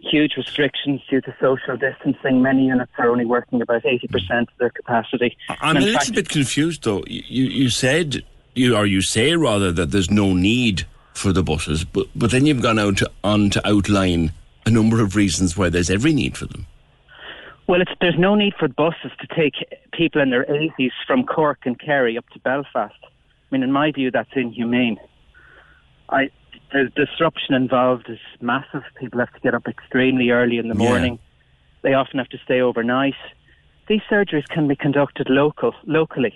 huge 0.02 0.35
restrictions 0.35 1.02
due 1.10 1.22
to 1.22 1.35
social 1.39 1.77
distancing. 1.77 2.41
Many 2.41 2.65
units 2.65 2.91
are 2.98 3.10
only 3.10 3.26
working 3.26 3.61
about 3.61 3.84
80% 3.84 4.41
of 4.41 4.48
their 4.57 4.72
capacity. 4.72 5.38
I'm 5.61 5.77
a 5.77 5.80
little 5.80 5.99
fact, 5.99 6.14
bit 6.14 6.30
confused 6.30 6.84
though. 6.84 7.03
You, 7.07 7.45
you 7.45 7.69
said, 7.69 8.23
you 8.53 8.76
or 8.76 8.86
you 8.86 9.02
say 9.02 9.36
rather, 9.36 9.72
that 9.72 9.91
there's 9.91 10.11
no 10.11 10.34
need 10.34 10.86
for 11.14 11.32
the 11.32 11.44
buses, 11.44 11.84
but, 11.84 12.07
but 12.15 12.32
then 12.32 12.45
you've 12.45 12.61
gone 12.61 12.80
out 12.80 12.98
to, 12.98 13.11
on 13.23 13.49
to 13.52 13.68
outline 13.68 14.32
a 14.65 14.69
number 14.69 15.02
of 15.02 15.15
reasons 15.15 15.57
why 15.57 15.69
there's 15.69 15.90
every 15.90 16.14
need 16.14 16.38
for 16.38 16.45
them. 16.45 16.65
Well, 17.68 17.82
there's 17.99 18.18
no 18.18 18.36
need 18.36 18.53
for 18.60 18.68
buses 18.68 19.11
to 19.19 19.28
take 19.28 19.53
people 19.94 20.22
in 20.22 20.30
their 20.30 20.45
80s 20.45 20.91
from 21.06 21.23
Cork 21.23 21.60
and 21.65 21.80
Kerry 21.80 22.18
up 22.18 22.28
to 22.30 22.40
Belfast. 22.40 22.95
I 23.03 23.07
mean, 23.52 23.64
in 23.64 23.72
my 23.72 23.91
view, 23.91 24.11
that's 24.11 24.30
inhumane. 24.36 24.98
I, 26.10 26.30
the 26.73 26.91
disruption 26.95 27.53
involved 27.53 28.10
is 28.10 28.19
massive. 28.41 28.84
People 28.99 29.19
have 29.19 29.34
to 29.34 29.40
get 29.40 29.53
up 29.53 29.68
extremely 29.68 30.32
early 30.32 30.57
in 30.57 30.68
the 30.68 30.76
morning. 30.76 31.14
Yeah. 31.14 31.19
They 31.90 31.94
often 31.94 32.19
have 32.19 32.30
to 32.30 32.38
stay 32.44 32.61
overnight. 32.61 33.15
These 33.88 34.02
surgeries 34.10 34.48
can 34.48 34.68
be 34.68 34.76
conducted 34.76 35.30
local, 35.30 35.73
locally. 35.86 36.34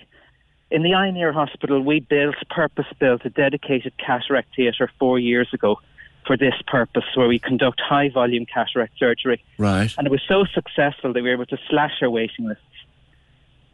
In 0.70 0.82
the 0.82 0.94
Eye 0.94 1.06
and 1.06 1.16
Ear 1.16 1.32
Hospital, 1.32 1.80
we 1.80 2.00
built, 2.00 2.34
purpose-built 2.50 3.24
a 3.24 3.30
dedicated 3.30 3.92
cataract 3.98 4.56
theatre 4.56 4.90
four 4.98 5.18
years 5.18 5.48
ago 5.52 5.78
for 6.26 6.36
this 6.36 6.54
purpose, 6.66 7.04
where 7.14 7.28
we 7.28 7.38
conduct 7.38 7.80
high-volume 7.80 8.46
cataract 8.46 8.98
surgery. 8.98 9.42
Right. 9.58 9.94
And 9.96 10.08
it 10.08 10.10
was 10.10 10.22
so 10.26 10.44
successful 10.44 11.12
that 11.12 11.22
we 11.22 11.28
were 11.28 11.34
able 11.34 11.46
to 11.46 11.58
slash 11.70 11.92
our 12.02 12.10
waiting 12.10 12.46
lists. 12.48 12.62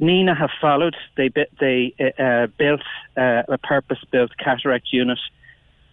Nenagh 0.01 0.37
have 0.37 0.51
followed. 0.61 0.95
They, 1.17 1.31
they 1.61 1.95
uh, 2.19 2.49
built 2.59 2.83
uh, 3.17 3.45
a 3.49 3.57
purpose-built 3.57 4.33
cataract 4.37 4.93
unit 4.93 5.19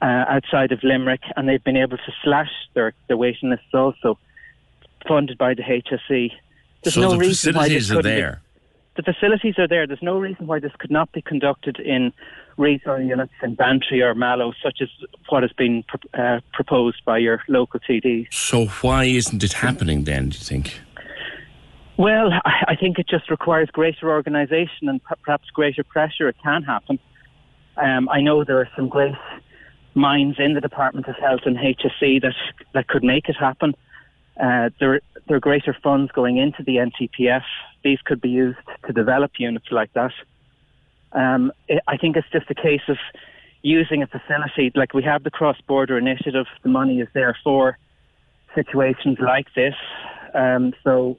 uh, 0.01 0.05
outside 0.05 0.73
of 0.73 0.83
Limerick, 0.83 1.21
and 1.37 1.47
they've 1.47 1.63
been 1.63 1.77
able 1.77 1.97
to 1.97 2.13
slash 2.23 2.51
their, 2.73 2.93
their 3.07 3.17
waiting 3.17 3.51
lists 3.51 3.73
also, 3.73 4.17
funded 5.07 5.37
by 5.37 5.53
the 5.53 5.63
HSE. 5.63 6.31
There's 6.83 6.93
so 6.93 7.01
no 7.01 7.11
the 7.11 7.19
reason 7.19 7.53
facilities 7.53 7.91
why 7.91 7.99
are 7.99 8.03
there. 8.03 8.41
The 8.99 9.13
facilities 9.13 9.57
are 9.57 9.67
there. 9.67 9.87
There's 9.87 10.01
no 10.01 10.19
reason 10.19 10.45
why 10.45 10.59
this 10.59 10.73
could 10.77 10.91
not 10.91 11.09
be 11.13 11.21
conducted 11.21 11.79
in 11.79 12.11
regional 12.57 12.99
units 12.99 13.31
in 13.41 13.55
Bantry 13.55 14.01
or 14.01 14.13
Mallow, 14.13 14.51
such 14.61 14.79
as 14.81 14.89
what 15.29 15.41
has 15.41 15.53
been 15.53 15.85
uh, 16.13 16.41
proposed 16.51 17.05
by 17.05 17.17
your 17.17 17.41
local 17.47 17.79
TD. 17.79 18.27
So 18.29 18.65
why 18.81 19.05
isn't 19.05 19.41
it 19.41 19.53
happening 19.53 20.03
then? 20.03 20.29
Do 20.29 20.37
you 20.37 20.43
think? 20.43 20.81
Well, 21.95 22.29
I 22.43 22.75
think 22.75 22.99
it 22.99 23.07
just 23.07 23.29
requires 23.29 23.69
greater 23.71 24.11
organisation 24.11 24.89
and 24.89 25.01
perhaps 25.01 25.49
greater 25.49 25.85
pressure. 25.85 26.27
It 26.27 26.35
can 26.43 26.63
happen. 26.63 26.99
Um, 27.77 28.09
I 28.09 28.19
know 28.19 28.43
there 28.43 28.59
are 28.59 28.69
some 28.75 28.89
great 28.89 29.15
minds 29.93 30.39
in 30.39 30.55
the 30.55 30.61
Department 30.61 31.07
of 31.07 31.15
Health 31.15 31.41
and 31.45 31.55
HSE 31.55 32.21
that 32.21 32.35
that 32.73 32.89
could 32.89 33.05
make 33.05 33.29
it 33.29 33.37
happen. 33.37 33.75
Uh, 34.39 34.69
there, 34.79 35.01
there 35.27 35.37
are 35.37 35.41
greater 35.41 35.75
funds 35.83 36.11
going 36.11 36.37
into 36.37 36.63
the 36.63 36.77
NTPF. 36.77 37.43
These 37.83 37.99
could 38.05 38.21
be 38.21 38.29
used 38.29 38.57
to 38.87 38.93
develop 38.93 39.31
units 39.37 39.67
like 39.71 39.91
that. 39.93 40.13
Um, 41.11 41.51
it, 41.67 41.81
I 41.87 41.97
think 41.97 42.15
it's 42.15 42.29
just 42.31 42.49
a 42.49 42.55
case 42.55 42.81
of 42.87 42.97
using 43.61 44.01
a 44.01 44.07
facility 44.07 44.71
like 44.75 44.93
we 44.93 45.03
have 45.03 45.23
the 45.23 45.31
cross-border 45.31 45.97
initiative. 45.97 46.45
The 46.63 46.69
money 46.69 47.01
is 47.01 47.07
there 47.13 47.37
for 47.43 47.77
situations 48.55 49.17
like 49.19 49.47
this. 49.55 49.75
Um, 50.33 50.73
so 50.83 51.17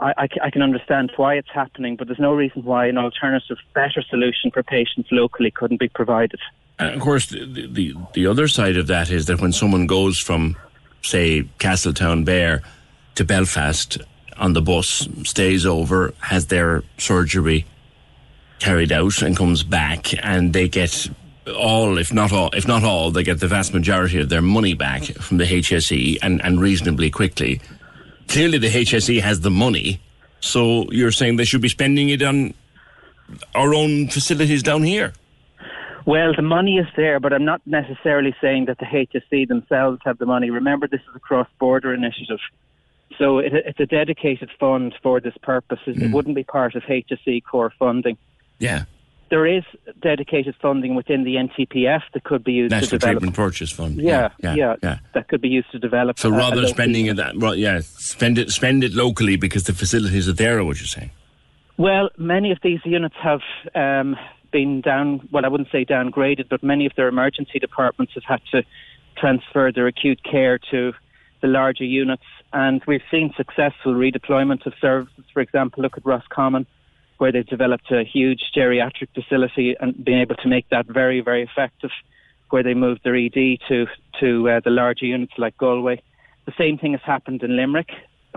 I, 0.00 0.12
I, 0.16 0.28
I, 0.44 0.50
can 0.50 0.62
understand 0.62 1.12
why 1.16 1.34
it's 1.34 1.50
happening, 1.52 1.96
but 1.96 2.06
there's 2.06 2.20
no 2.20 2.32
reason 2.32 2.64
why 2.64 2.86
an 2.86 2.98
alternative, 2.98 3.58
better 3.74 4.02
solution 4.08 4.50
for 4.52 4.62
patients 4.62 5.08
locally 5.10 5.50
couldn't 5.50 5.80
be 5.80 5.88
provided. 5.88 6.40
And 6.78 6.94
of 6.94 7.00
course, 7.00 7.26
the, 7.26 7.44
the, 7.44 7.94
the 8.14 8.26
other 8.26 8.46
side 8.46 8.76
of 8.76 8.86
that 8.86 9.10
is 9.10 9.26
that 9.26 9.40
when 9.40 9.52
someone 9.52 9.86
goes 9.86 10.18
from, 10.18 10.56
say, 11.02 11.44
Castletownbere 11.58 12.62
to 13.14 13.24
Belfast 13.24 13.98
on 14.36 14.52
the 14.52 14.62
bus, 14.62 15.08
stays 15.24 15.66
over, 15.66 16.14
has 16.20 16.46
their 16.46 16.84
surgery 16.96 17.66
carried 18.58 18.92
out, 18.92 19.22
and 19.22 19.36
comes 19.36 19.62
back, 19.62 20.12
and 20.24 20.52
they 20.52 20.68
get 20.68 21.08
all, 21.56 21.98
if 21.98 22.12
not 22.12 22.32
all, 22.32 22.50
if 22.54 22.66
not 22.66 22.84
all, 22.84 23.10
they 23.10 23.22
get 23.22 23.40
the 23.40 23.48
vast 23.48 23.72
majority 23.72 24.20
of 24.20 24.28
their 24.28 24.42
money 24.42 24.74
back 24.74 25.04
from 25.04 25.38
the 25.38 25.44
HSE, 25.44 26.18
and, 26.22 26.44
and 26.44 26.60
reasonably 26.60 27.10
quickly. 27.10 27.60
Clearly, 28.28 28.58
the 28.58 28.68
HSE 28.68 29.20
has 29.20 29.40
the 29.40 29.50
money, 29.50 30.00
so 30.40 30.90
you're 30.90 31.12
saying 31.12 31.36
they 31.36 31.44
should 31.44 31.62
be 31.62 31.68
spending 31.68 32.10
it 32.10 32.22
on 32.22 32.54
our 33.54 33.74
own 33.74 34.08
facilities 34.08 34.62
down 34.62 34.82
here. 34.82 35.12
Well, 36.08 36.32
the 36.34 36.40
money 36.40 36.78
is 36.78 36.86
there, 36.96 37.20
but 37.20 37.34
I'm 37.34 37.44
not 37.44 37.60
necessarily 37.66 38.34
saying 38.40 38.64
that 38.64 38.78
the 38.78 38.86
HSE 38.86 39.46
themselves 39.46 40.00
have 40.06 40.16
the 40.16 40.24
money. 40.24 40.48
Remember, 40.48 40.88
this 40.88 41.02
is 41.02 41.14
a 41.14 41.18
cross-border 41.18 41.92
initiative. 41.92 42.38
So 43.18 43.40
it, 43.40 43.52
it's 43.52 43.78
a 43.78 43.84
dedicated 43.84 44.48
fund 44.58 44.94
for 45.02 45.20
this 45.20 45.34
purpose. 45.42 45.80
It, 45.86 45.96
Mm. 45.96 46.02
it 46.04 46.10
wouldn't 46.12 46.34
be 46.34 46.44
part 46.44 46.74
of 46.76 46.82
HSE 46.84 47.44
core 47.44 47.70
funding. 47.78 48.16
Yeah. 48.58 48.84
There 49.28 49.44
is 49.44 49.64
dedicated 50.00 50.54
funding 50.62 50.94
within 50.94 51.24
the 51.24 51.34
NTPF 51.34 52.00
that 52.14 52.24
could 52.24 52.42
be 52.42 52.52
used 52.52 52.70
National 52.70 52.88
to 52.88 52.98
develop. 53.00 53.18
Treatment 53.18 53.36
Purchase 53.36 53.70
Fund. 53.70 53.96
Yeah, 53.96 54.30
yeah, 54.38 54.54
yeah, 54.54 54.76
yeah. 54.82 54.98
that 55.12 55.28
could 55.28 55.42
be 55.42 55.50
used 55.50 55.70
to 55.72 55.78
develop. 55.78 56.18
So 56.18 56.30
rather 56.30 56.56
local 56.56 56.70
spending 56.70 57.04
it, 57.04 57.16
that, 57.16 57.36
well, 57.36 57.54
yeah, 57.54 57.80
spend 57.82 58.38
it, 58.38 58.48
spend 58.48 58.82
it 58.82 58.94
locally 58.94 59.36
because 59.36 59.64
the 59.64 59.74
facilities 59.74 60.26
are 60.26 60.32
there. 60.32 60.64
What 60.64 60.78
you're 60.80 60.86
saying? 60.86 61.10
Well, 61.76 62.08
many 62.16 62.50
of 62.50 62.58
these 62.62 62.80
units 62.86 63.14
have 63.22 63.40
um, 63.74 64.16
been 64.50 64.80
down, 64.80 65.28
well, 65.30 65.44
I 65.44 65.48
wouldn't 65.48 65.70
say 65.70 65.84
downgraded, 65.84 66.48
but 66.48 66.62
many 66.62 66.86
of 66.86 66.92
their 66.96 67.08
emergency 67.08 67.58
departments 67.58 68.14
have 68.14 68.24
had 68.24 68.40
to 68.52 68.64
transfer 69.16 69.72
their 69.72 69.86
acute 69.86 70.22
care 70.22 70.58
to 70.70 70.92
the 71.40 71.48
larger 71.48 71.84
units. 71.84 72.24
And 72.52 72.82
we've 72.86 73.02
seen 73.10 73.32
successful 73.36 73.94
redeployment 73.94 74.66
of 74.66 74.74
services. 74.80 75.24
For 75.32 75.40
example, 75.40 75.82
look 75.82 75.96
at 75.96 76.06
Roscommon, 76.06 76.66
where 77.18 77.32
they've 77.32 77.46
developed 77.46 77.90
a 77.90 78.04
huge 78.04 78.50
geriatric 78.56 79.08
facility 79.14 79.76
and 79.78 80.04
been 80.04 80.20
able 80.20 80.36
to 80.36 80.48
make 80.48 80.68
that 80.70 80.86
very, 80.86 81.20
very 81.20 81.42
effective, 81.42 81.90
where 82.50 82.62
they 82.62 82.74
moved 82.74 83.02
their 83.04 83.16
ED 83.16 83.58
to, 83.68 83.86
to 84.20 84.48
uh, 84.48 84.60
the 84.64 84.70
larger 84.70 85.06
units 85.06 85.34
like 85.36 85.56
Galway. 85.58 86.00
The 86.46 86.52
same 86.56 86.78
thing 86.78 86.92
has 86.92 87.02
happened 87.02 87.42
in 87.42 87.56
Limerick, 87.56 87.90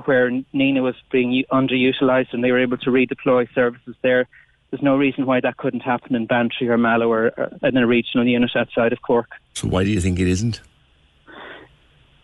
where 0.06 0.30
Nenagh 0.30 0.84
was 0.84 0.96
being 1.12 1.44
underutilised 1.52 2.34
and 2.34 2.44
they 2.44 2.52
were 2.52 2.60
able 2.60 2.78
to 2.80 2.90
redeploy 2.90 3.48
services 3.54 3.96
there. 4.02 4.28
There's 4.72 4.82
no 4.82 4.96
reason 4.96 5.26
why 5.26 5.42
that 5.42 5.58
couldn't 5.58 5.82
happen 5.82 6.16
in 6.16 6.26
Bantry 6.26 6.70
or 6.70 6.78
Mallow 6.78 7.12
or, 7.12 7.32
or 7.38 7.52
in 7.62 7.76
a 7.76 7.86
regional 7.86 8.26
unit 8.26 8.52
outside 8.56 8.94
of 8.94 9.02
Cork. 9.02 9.30
So 9.54 9.68
why 9.68 9.84
do 9.84 9.90
you 9.90 10.00
think 10.00 10.18
it 10.18 10.30
isn't? 10.30 10.62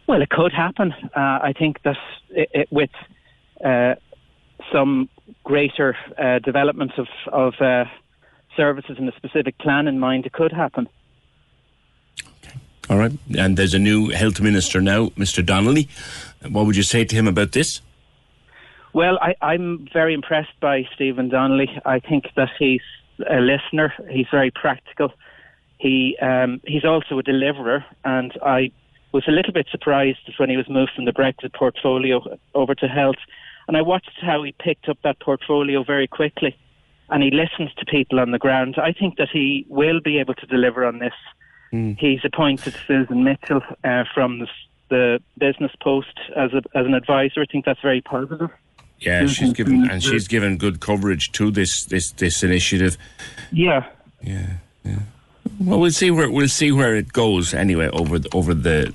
Well, 0.08 0.22
it 0.22 0.30
could 0.30 0.54
happen. 0.54 0.94
Uh, 1.14 1.20
I 1.20 1.54
think 1.58 1.84
that 1.84 1.98
it, 2.30 2.50
it, 2.54 2.68
with 2.72 2.90
uh, 3.64 3.96
some 4.72 5.10
greater 5.44 5.98
uh, 6.18 6.40
development 6.40 6.94
of, 6.98 7.08
of 7.34 7.54
uh, 7.60 7.84
services 8.56 8.96
and 8.98 9.10
a 9.10 9.16
specific 9.18 9.58
plan 9.58 9.90
in 9.90 10.00
mind, 10.00 10.26
it 10.26 10.32
could 10.32 10.54
happen. 10.54 10.88
All 12.90 12.98
right. 12.98 13.12
And 13.38 13.58
there's 13.58 13.74
a 13.74 13.80
new 13.80 14.10
health 14.10 14.40
minister 14.40 14.80
now, 14.80 15.08
Mr. 15.18 15.46
Donnelly. 15.46 15.90
What 16.50 16.66
would 16.66 16.78
you 16.78 16.84
say 16.84 17.04
to 17.04 17.16
him 17.16 17.28
about 17.28 17.52
this? 17.52 17.82
Well, 18.98 19.20
I, 19.22 19.36
I'm 19.44 19.88
very 19.94 20.16
impressed 20.16 20.60
by 20.60 20.90
Stephen 20.96 21.30
Donnelly. 21.30 21.70
I 21.86 22.00
think 22.00 22.30
that 22.36 22.50
he's 22.58 22.82
a 23.30 23.40
listener. 23.40 23.94
He's 24.10 24.26
very 24.32 24.50
practical. 24.50 25.14
He 25.78 26.18
um, 26.20 26.62
he's 26.66 26.84
also 26.84 27.20
a 27.20 27.22
deliverer, 27.22 27.86
and 28.04 28.34
I 28.44 28.72
was 29.12 29.24
a 29.28 29.32
little 29.32 29.54
bit 29.54 29.68
surprised 29.70 30.28
when 30.38 30.50
he 30.50 30.58
was 30.58 30.68
moved 30.68 30.94
from 30.96 31.06
the 31.06 31.12
Brexit 31.12 31.54
portfolio 31.54 32.40
over 32.56 32.74
to 32.74 32.88
health. 32.88 33.22
And 33.68 33.78
I 33.78 33.84
watched 33.84 34.18
how 34.20 34.42
he 34.42 34.52
picked 34.54 34.90
up 34.90 34.98
that 35.04 35.20
portfolio 35.20 35.84
very 35.84 36.08
quickly, 36.08 36.58
and 37.10 37.22
he 37.22 37.30
listens 37.30 37.72
to 37.76 37.86
people 37.86 38.20
on 38.20 38.32
the 38.32 38.40
ground. 38.40 38.78
I 38.82 38.94
think 38.94 39.18
that 39.18 39.30
he 39.32 39.64
will 39.70 40.02
be 40.02 40.18
able 40.18 40.34
to 40.34 40.48
deliver 40.48 40.84
on 40.84 40.98
this. 40.98 41.14
He's 42.00 42.22
appointed 42.26 42.74
Susan 42.88 43.24
Mitchell 43.24 43.62
uh, 43.84 44.06
from 44.12 44.40
the, 44.40 44.48
the 44.90 45.20
business 45.38 45.74
post 45.84 46.20
as 46.36 46.52
a, 46.54 46.64
as 46.76 46.88
an 46.88 46.96
advisor. 46.96 47.42
I 47.42 47.46
think 47.46 47.64
that's 47.64 47.82
very 47.82 48.02
positive. 48.02 48.50
Yeah, 49.00 49.28
she's 49.28 49.54
given 49.54 49.90
and 49.90 50.04
she's 50.04 50.28
given 50.28 50.58
good 50.58 50.80
coverage 50.80 51.32
to 51.34 51.52
this 51.52 51.86
this 51.86 52.12
this 52.14 52.44
initiative. 52.44 52.98
Yeah. 53.52 53.86
Yeah, 54.22 54.48
yeah. 54.84 55.00
Well, 55.60 55.80
we'll 55.80 55.92
see 55.92 56.12
where 56.12 56.32
we'll 56.32 56.48
see 56.48 56.72
where 56.72 56.96
it 56.96 57.14
goes 57.14 57.54
anyway 57.54 57.90
over 57.90 58.20
the, 58.20 58.30
over 58.34 58.54
the, 58.54 58.94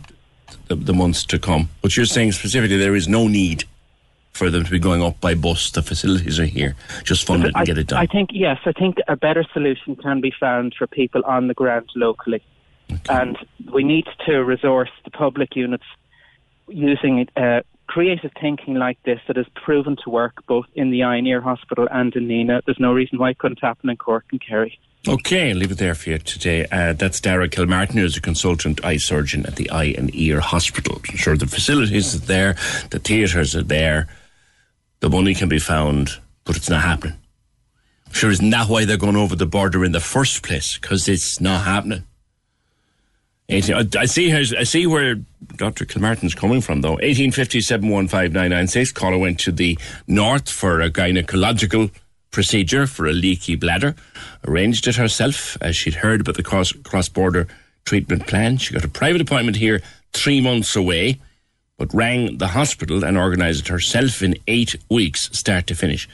the 0.66 0.74
the 0.74 0.93
months 0.93 1.24
to 1.27 1.39
come. 1.39 1.70
But 1.83 1.97
you're 1.97 2.07
saying 2.07 2.33
specifically 2.33 2.77
there 2.77 2.97
is 2.97 3.07
no 3.07 3.29
need 3.29 3.65
for 4.33 4.51
them 4.51 4.65
to 4.65 4.70
be 4.70 4.79
going 4.79 5.03
up 5.03 5.20
by 5.20 5.35
bus. 5.35 5.70
The 5.70 5.83
facilities 5.83 6.41
are 6.41 6.47
here. 6.47 6.74
Just 7.05 7.27
fund 7.27 7.45
it 7.45 7.53
I, 7.55 7.61
and 7.61 7.66
get 7.66 7.79
it 7.79 7.87
done. 7.89 8.01
I 8.01 8.07
think 8.07 8.31
yes, 8.33 8.59
I 8.65 8.73
think 8.73 8.97
a 9.07 9.16
better 9.16 9.45
solution 9.53 9.95
can 9.97 10.20
be 10.20 10.33
found 10.39 10.74
for 10.77 10.87
people 10.87 11.23
on 11.24 11.49
the 11.49 11.55
ground 11.55 11.91
locally, 11.95 12.43
and 13.09 13.39
we 13.73 13.85
need 13.85 14.07
to 14.27 14.39
resource 14.43 14.91
the 15.05 15.11
public 15.11 15.55
units 15.55 15.85
using 16.69 17.29
uh, 17.37 17.61
creative 17.93 18.31
thinking 18.40 18.77
like 18.77 18.98
this 19.02 19.20
that 19.27 19.36
has 19.36 19.47
proven 19.55 19.97
to 20.02 20.09
work 20.09 20.47
both 20.47 20.64
in 20.74 20.90
the 20.90 21.02
Eye 21.02 21.16
and 21.16 21.27
Ear 21.27 21.43
Hospital 21.43 21.86
and 21.90 22.14
in 22.16 22.27
Nenagh. 22.27 22.62
There's 22.64 22.81
no 22.81 22.94
reason 22.94 23.19
why 23.19 23.31
it 23.31 23.39
couldn't 23.39 23.60
happen 23.60 23.90
in 23.90 23.98
Cork 23.98 24.24
and 24.32 24.40
Kerry. 24.40 24.78
Okay, 25.06 25.51
I'll 25.51 25.56
leave 25.56 25.73
it 25.73 25.78
there 25.78 25.94
for 25.94 26.09
you 26.09 26.19
today. 26.19 26.64
Uh, 26.73 26.94
that's 26.94 27.20
Dara 27.20 27.51
Kilmartin, 27.51 27.97
who's 27.97 28.16
a 28.16 28.20
consultant 28.23 28.82
eye 28.82 28.97
surgeon 28.97 29.44
at 29.44 29.56
the 29.56 29.69
Eye 29.69 29.94
and 29.98 30.14
Ear 30.14 30.40
Hospital. 30.40 31.02
I'm 31.06 31.16
sure 31.16 31.36
the 31.36 31.47
facilities 31.47 32.14
are 32.14 32.19
there, 32.20 32.56
the 32.89 32.98
theatres 32.98 33.55
are 33.55 33.62
there, 33.62 34.09
the 35.01 35.10
money 35.10 35.35
can 35.35 35.51
be 35.51 35.59
found, 35.59 36.12
but 36.44 36.56
it's 36.56 36.70
not 36.70 36.82
happening. 36.82 37.19
Sure, 38.12 38.31
isn't 38.31 38.48
that 38.48 38.70
why 38.70 38.86
they're 38.86 38.97
going 38.97 39.16
over 39.16 39.36
the 39.36 39.44
border 39.44 39.85
in 39.85 39.93
the 39.93 40.01
first 40.01 40.43
place? 40.43 40.78
Because 40.78 41.09
it's 41.09 41.43
not 41.43 41.66
happening. 41.66 42.05
18, 43.48 43.74
I, 43.74 44.01
I 44.01 44.05
see 44.06 44.31
how, 44.31 44.39
I 44.39 44.64
see 44.64 44.86
where 44.86 45.16
Dr. 45.56 45.85
Kilmartin's 45.85 46.35
coming 46.35 46.60
from, 46.60 46.81
though. 46.81 46.93
1857 46.93 48.93
Caller 48.94 49.19
went 49.19 49.40
to 49.40 49.52
the 49.52 49.78
north 50.06 50.48
for 50.48 50.81
a 50.81 50.90
gynecological 50.90 51.90
procedure 52.31 52.86
for 52.86 53.06
a 53.06 53.12
leaky 53.12 53.56
bladder. 53.56 53.94
Arranged 54.47 54.86
it 54.89 54.97
herself 54.97 55.59
as 55.60 55.77
she'd 55.77 55.97
heard 55.97 56.23
about 56.23 56.36
the 56.36 56.43
cross 56.43 56.73
cross 56.73 57.09
border 57.09 57.47
treatment 57.85 58.27
plan. 58.27 58.56
She 58.56 58.74
got 58.74 58.85
a 58.85 58.89
private 58.89 59.20
appointment 59.20 59.56
here 59.56 59.82
three 60.12 60.40
months 60.40 60.74
away, 60.74 61.20
but 61.78 61.93
rang 61.94 62.39
the 62.39 62.48
hospital 62.48 63.05
and 63.05 63.19
organised 63.19 63.62
it 63.62 63.69
herself 63.69 64.23
in 64.23 64.36
eight 64.48 64.77
weeks, 64.89 65.31
start 65.36 65.66
to 65.69 65.74
finish. 65.74 66.09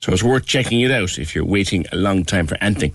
So 0.00 0.12
it's 0.12 0.22
worth 0.22 0.46
checking 0.46 0.80
it 0.80 0.90
out 0.90 1.18
if 1.18 1.34
you're 1.34 1.44
waiting 1.44 1.86
a 1.92 1.96
long 1.96 2.24
time 2.24 2.46
for 2.46 2.56
anything. 2.60 2.94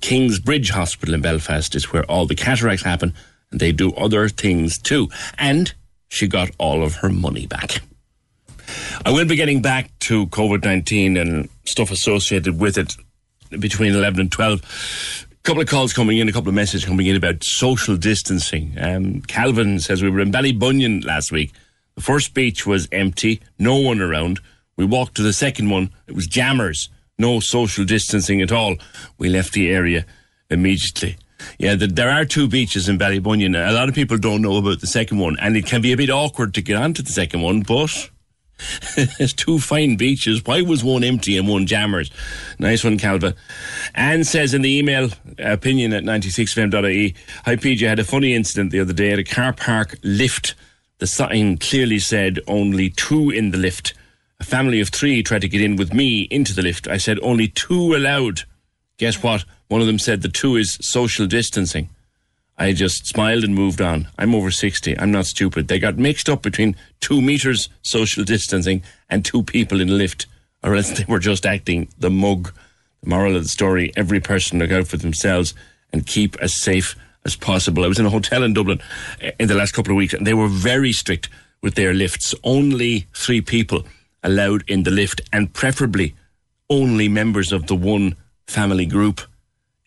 Kingsbridge 0.00 0.70
Hospital 0.70 1.14
in 1.14 1.22
Belfast 1.22 1.74
is 1.74 1.92
where 1.92 2.04
all 2.04 2.26
the 2.26 2.34
cataracts 2.34 2.84
happen, 2.84 3.14
and 3.50 3.60
they 3.60 3.72
do 3.72 3.92
other 3.92 4.28
things 4.28 4.78
too. 4.78 5.08
And 5.38 5.72
she 6.08 6.26
got 6.26 6.50
all 6.58 6.82
of 6.82 6.96
her 6.96 7.08
money 7.08 7.46
back. 7.46 7.80
I 9.04 9.10
will 9.10 9.24
be 9.24 9.36
getting 9.36 9.62
back 9.62 9.90
to 10.00 10.26
COVID 10.26 10.64
19 10.64 11.16
and 11.16 11.48
stuff 11.64 11.90
associated 11.90 12.60
with 12.60 12.76
it 12.76 12.96
between 13.58 13.94
11 13.94 14.20
and 14.20 14.32
12. 14.32 15.26
A 15.32 15.36
couple 15.42 15.62
of 15.62 15.68
calls 15.68 15.92
coming 15.92 16.18
in, 16.18 16.28
a 16.28 16.32
couple 16.32 16.48
of 16.48 16.54
messages 16.54 16.84
coming 16.84 17.06
in 17.06 17.16
about 17.16 17.42
social 17.44 17.96
distancing. 17.96 18.74
Um, 18.78 19.22
Calvin 19.22 19.80
says 19.80 20.02
we 20.02 20.10
were 20.10 20.20
in 20.20 20.32
Ballybunion 20.32 21.04
last 21.04 21.32
week. 21.32 21.52
The 21.94 22.02
first 22.02 22.34
beach 22.34 22.66
was 22.66 22.88
empty, 22.92 23.40
no 23.58 23.76
one 23.76 24.00
around. 24.00 24.40
We 24.76 24.84
walked 24.84 25.16
to 25.16 25.22
the 25.22 25.32
second 25.32 25.70
one, 25.70 25.90
it 26.06 26.14
was 26.14 26.26
jammers, 26.26 26.90
no 27.18 27.40
social 27.40 27.84
distancing 27.84 28.40
at 28.42 28.52
all. 28.52 28.76
We 29.18 29.28
left 29.28 29.52
the 29.52 29.70
area 29.70 30.06
immediately. 30.50 31.16
Yeah, 31.58 31.74
the, 31.74 31.86
there 31.86 32.10
are 32.10 32.24
two 32.24 32.48
beaches 32.48 32.88
in 32.88 32.98
Ballybunion. 32.98 33.54
A 33.56 33.72
lot 33.72 33.88
of 33.88 33.94
people 33.94 34.18
don't 34.18 34.42
know 34.42 34.56
about 34.56 34.80
the 34.80 34.86
second 34.86 35.18
one, 35.18 35.36
and 35.40 35.56
it 35.56 35.66
can 35.66 35.80
be 35.80 35.92
a 35.92 35.96
bit 35.96 36.10
awkward 36.10 36.54
to 36.54 36.62
get 36.62 36.76
onto 36.76 37.02
the 37.02 37.12
second 37.12 37.42
one, 37.42 37.60
but 37.60 38.10
There's 39.18 39.32
two 39.32 39.58
fine 39.58 39.96
beaches. 39.96 40.44
Why 40.44 40.62
was 40.62 40.82
one 40.82 41.04
empty 41.04 41.36
and 41.36 41.48
one 41.48 41.66
jammers? 41.66 42.10
Nice 42.58 42.84
one, 42.84 42.98
Calva. 42.98 43.34
Anne 43.94 44.24
says 44.24 44.54
in 44.54 44.62
the 44.62 44.76
email, 44.76 45.10
opinion 45.38 45.92
at 45.92 46.04
96fm.ie, 46.04 47.14
Hi, 47.44 47.56
PJ, 47.56 47.86
I 47.86 47.90
had 47.90 47.98
a 47.98 48.04
funny 48.04 48.34
incident 48.34 48.70
the 48.70 48.80
other 48.80 48.92
day 48.92 49.12
at 49.12 49.18
a 49.18 49.24
car 49.24 49.52
park 49.52 49.96
lift. 50.02 50.54
The 50.98 51.06
sign 51.06 51.58
clearly 51.58 52.00
said 52.00 52.40
only 52.48 52.90
two 52.90 53.30
in 53.30 53.52
the 53.52 53.58
lift. 53.58 53.94
A 54.40 54.44
family 54.44 54.80
of 54.80 54.90
three 54.90 55.22
tried 55.22 55.40
to 55.40 55.48
get 55.48 55.60
in 55.60 55.76
with 55.76 55.92
me 55.92 56.22
into 56.30 56.54
the 56.54 56.62
lift. 56.62 56.86
I 56.86 56.96
said 56.96 57.18
only 57.22 57.48
two 57.48 57.94
allowed. 57.94 58.42
Guess 58.96 59.22
what? 59.22 59.44
One 59.66 59.80
of 59.80 59.86
them 59.88 59.98
said 59.98 60.22
the 60.22 60.28
two 60.28 60.56
is 60.56 60.78
social 60.80 61.26
distancing. 61.26 61.88
I 62.56 62.72
just 62.72 63.06
smiled 63.06 63.44
and 63.44 63.54
moved 63.54 63.80
on. 63.80 64.08
I'm 64.18 64.34
over 64.34 64.50
60. 64.50 64.98
I'm 64.98 65.10
not 65.10 65.26
stupid. 65.26 65.68
They 65.68 65.78
got 65.78 65.96
mixed 65.96 66.28
up 66.28 66.42
between 66.42 66.76
two 67.00 67.20
meters 67.20 67.68
social 67.82 68.24
distancing 68.24 68.82
and 69.08 69.24
two 69.24 69.42
people 69.42 69.80
in 69.80 69.96
lift, 69.96 70.26
or 70.62 70.74
else 70.74 70.90
they 70.90 71.04
were 71.08 71.20
just 71.20 71.46
acting 71.46 71.88
the 71.98 72.10
mug. 72.10 72.52
The 73.02 73.10
moral 73.10 73.36
of 73.36 73.42
the 73.42 73.48
story 73.48 73.92
every 73.96 74.20
person 74.20 74.58
look 74.58 74.72
out 74.72 74.88
for 74.88 74.96
themselves 74.96 75.54
and 75.92 76.06
keep 76.06 76.36
as 76.40 76.60
safe 76.60 76.96
as 77.24 77.36
possible. 77.36 77.84
I 77.84 77.88
was 77.88 77.98
in 77.98 78.06
a 78.06 78.10
hotel 78.10 78.42
in 78.42 78.54
Dublin 78.54 78.80
eh, 79.20 79.32
in 79.38 79.48
the 79.48 79.54
last 79.54 79.72
couple 79.72 79.92
of 79.92 79.96
weeks, 79.96 80.14
and 80.14 80.26
they 80.26 80.34
were 80.34 80.48
very 80.48 80.92
strict 80.92 81.28
with 81.60 81.74
their 81.74 81.94
lifts. 81.94 82.34
Only 82.42 83.06
three 83.14 83.40
people 83.40 83.84
allowed 84.22 84.64
in 84.68 84.82
the 84.82 84.90
lift, 84.90 85.20
and 85.32 85.52
preferably 85.52 86.14
only 86.70 87.08
members 87.08 87.52
of 87.52 87.66
the 87.66 87.74
one 87.74 88.14
family 88.46 88.86
group 88.86 89.20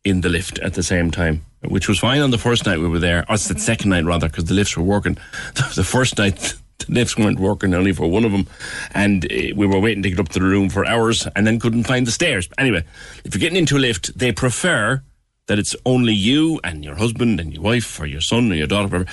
in 0.04 0.22
the 0.22 0.30
lift 0.30 0.60
at 0.60 0.74
the 0.74 0.84
same 0.84 1.12
time, 1.12 1.46
which 1.62 1.88
was 1.88 2.00
fine 2.00 2.22
on 2.22 2.32
the 2.32 2.38
first 2.38 2.66
night 2.66 2.80
we 2.80 2.88
were 2.88 3.00
there, 3.00 3.26
or 3.30 3.38
the 3.38 3.60
second 3.60 3.90
night 3.90 4.06
rather, 4.06 4.28
because 4.28 4.46
the 4.46 4.54
lifts 4.54 4.78
were 4.78 4.84
working. 4.84 5.18
The 5.76 5.84
first 5.84 6.18
night, 6.18 6.56
the 6.80 6.94
lifts 6.94 7.18
weren't 7.18 7.40
working, 7.40 7.74
only 7.74 7.94
for 7.94 8.10
one 8.10 8.26
of 8.26 8.32
them, 8.32 8.48
and 8.94 9.26
uh, 9.26 9.56
we 9.56 9.68
were 9.68 9.80
waiting 9.80 10.04
to 10.04 10.10
get 10.10 10.20
up 10.20 10.30
to 10.30 10.40
the 10.40 10.46
room 10.46 10.70
for 10.70 10.86
hours 10.86 11.28
and 11.36 11.46
then 11.46 11.60
couldn't 11.60 11.86
find 11.86 12.08
the 12.08 12.12
stairs. 12.12 12.50
Anyway, 12.58 12.84
if 13.24 13.34
you're 13.34 13.40
getting 13.40 13.58
into 13.58 13.78
a 13.78 13.80
lift, 13.80 14.18
they 14.18 14.32
prefer 14.32 15.02
that 15.48 15.60
it's 15.60 15.76
only 15.86 16.14
you 16.14 16.60
and 16.64 16.84
your 16.84 16.96
husband 16.96 17.40
and 17.40 17.54
your 17.54 17.64
wife 17.64 18.00
or 18.00 18.06
your 18.06 18.22
son 18.22 18.52
or 18.52 18.56
your 18.56 18.68
daughter, 18.68 18.88
whatever. 18.88 19.12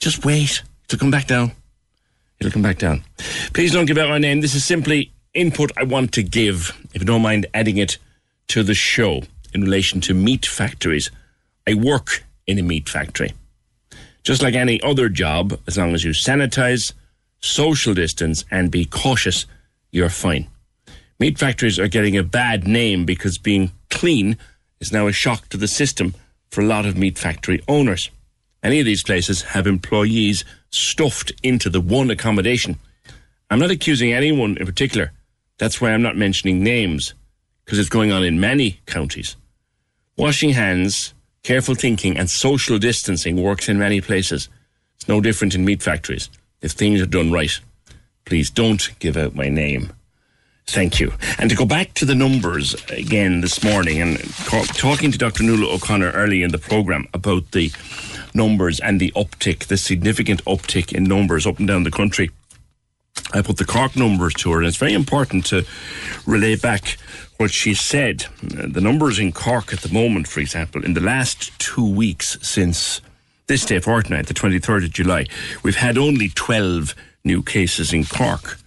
Just 0.00 0.24
wait 0.24 0.62
to 0.88 0.96
come 0.96 1.10
back 1.10 1.26
down. 1.26 1.52
It'll 2.42 2.50
come 2.50 2.62
back 2.62 2.78
down. 2.78 3.04
Please 3.54 3.72
don't 3.72 3.86
give 3.86 3.98
out 3.98 4.08
my 4.08 4.18
name. 4.18 4.40
This 4.40 4.56
is 4.56 4.64
simply 4.64 5.12
input 5.32 5.70
I 5.76 5.84
want 5.84 6.10
to 6.14 6.24
give, 6.24 6.76
if 6.92 7.00
you 7.00 7.06
don't 7.06 7.22
mind 7.22 7.46
adding 7.54 7.76
it 7.76 7.98
to 8.48 8.64
the 8.64 8.74
show 8.74 9.22
in 9.54 9.62
relation 9.62 10.00
to 10.00 10.12
meat 10.12 10.44
factories. 10.44 11.12
I 11.68 11.74
work 11.74 12.24
in 12.48 12.58
a 12.58 12.62
meat 12.62 12.88
factory. 12.88 13.32
Just 14.24 14.42
like 14.42 14.54
any 14.54 14.82
other 14.82 15.08
job, 15.08 15.56
as 15.68 15.78
long 15.78 15.94
as 15.94 16.02
you 16.02 16.10
sanitize, 16.10 16.92
social 17.38 17.94
distance, 17.94 18.44
and 18.50 18.72
be 18.72 18.86
cautious, 18.86 19.46
you're 19.92 20.08
fine. 20.08 20.48
Meat 21.20 21.38
factories 21.38 21.78
are 21.78 21.86
getting 21.86 22.16
a 22.16 22.24
bad 22.24 22.66
name 22.66 23.04
because 23.04 23.38
being 23.38 23.70
clean 23.88 24.36
is 24.80 24.90
now 24.90 25.06
a 25.06 25.12
shock 25.12 25.48
to 25.50 25.56
the 25.56 25.68
system 25.68 26.12
for 26.50 26.60
a 26.60 26.66
lot 26.66 26.86
of 26.86 26.98
meat 26.98 27.18
factory 27.18 27.62
owners. 27.68 28.10
Any 28.64 28.80
of 28.80 28.86
these 28.86 29.04
places 29.04 29.42
have 29.42 29.68
employees 29.68 30.44
stuffed 30.72 31.32
into 31.42 31.70
the 31.70 31.80
one 31.80 32.10
accommodation. 32.10 32.78
I'm 33.50 33.60
not 33.60 33.70
accusing 33.70 34.12
anyone 34.12 34.56
in 34.56 34.66
particular. 34.66 35.12
That's 35.58 35.80
why 35.80 35.92
I'm 35.92 36.02
not 36.02 36.16
mentioning 36.16 36.62
names, 36.62 37.14
because 37.64 37.78
it's 37.78 37.88
going 37.88 38.10
on 38.10 38.24
in 38.24 38.40
many 38.40 38.80
counties. 38.86 39.36
Washing 40.16 40.50
hands, 40.50 41.14
careful 41.42 41.74
thinking, 41.74 42.16
and 42.16 42.28
social 42.28 42.78
distancing 42.78 43.40
works 43.40 43.68
in 43.68 43.78
many 43.78 44.00
places. 44.00 44.48
It's 44.96 45.08
no 45.08 45.20
different 45.20 45.54
in 45.54 45.64
meat 45.64 45.82
factories 45.82 46.28
if 46.60 46.72
things 46.72 47.00
are 47.00 47.06
done 47.06 47.30
right. 47.30 47.60
Please 48.24 48.50
don't 48.50 48.90
give 48.98 49.16
out 49.16 49.34
my 49.34 49.48
name. 49.48 49.92
Thank 50.66 51.00
you. 51.00 51.12
And 51.38 51.50
to 51.50 51.56
go 51.56 51.66
back 51.66 51.92
to 51.94 52.04
the 52.04 52.14
numbers 52.14 52.74
again 52.88 53.40
this 53.40 53.64
morning 53.64 54.00
and 54.00 54.18
talking 54.76 55.10
to 55.10 55.18
Dr. 55.18 55.42
Nuala 55.42 55.74
O'Connor 55.74 56.12
early 56.12 56.42
in 56.42 56.52
the 56.52 56.58
programme 56.58 57.08
about 57.12 57.50
the 57.50 57.72
numbers 58.34 58.80
and 58.80 59.00
the 59.00 59.12
uptick, 59.12 59.64
the 59.64 59.76
significant 59.76 60.44
uptick 60.44 60.92
in 60.92 61.04
numbers 61.04 61.46
up 61.46 61.58
and 61.58 61.68
down 61.68 61.84
the 61.84 61.90
country. 61.90 62.30
I 63.34 63.42
put 63.42 63.56
the 63.56 63.64
Cork 63.64 63.96
numbers 63.96 64.34
to 64.34 64.52
her, 64.52 64.58
and 64.58 64.66
it's 64.66 64.76
very 64.76 64.94
important 64.94 65.46
to 65.46 65.64
relay 66.26 66.56
back 66.56 66.96
what 67.36 67.50
she 67.50 67.74
said. 67.74 68.26
The 68.42 68.80
numbers 68.80 69.18
in 69.18 69.32
Cork 69.32 69.72
at 69.72 69.80
the 69.80 69.92
moment, 69.92 70.28
for 70.28 70.40
example, 70.40 70.84
in 70.84 70.94
the 70.94 71.00
last 71.00 71.58
two 71.58 71.88
weeks 71.88 72.38
since 72.42 73.00
this 73.46 73.64
day 73.64 73.80
fortnight, 73.80 74.26
the 74.26 74.34
23rd 74.34 74.84
of 74.84 74.92
July, 74.92 75.26
we've 75.62 75.76
had 75.76 75.98
only 75.98 76.28
12 76.28 76.94
new 77.24 77.42
cases 77.42 77.92
in 77.92 78.04
Cork. 78.04 78.58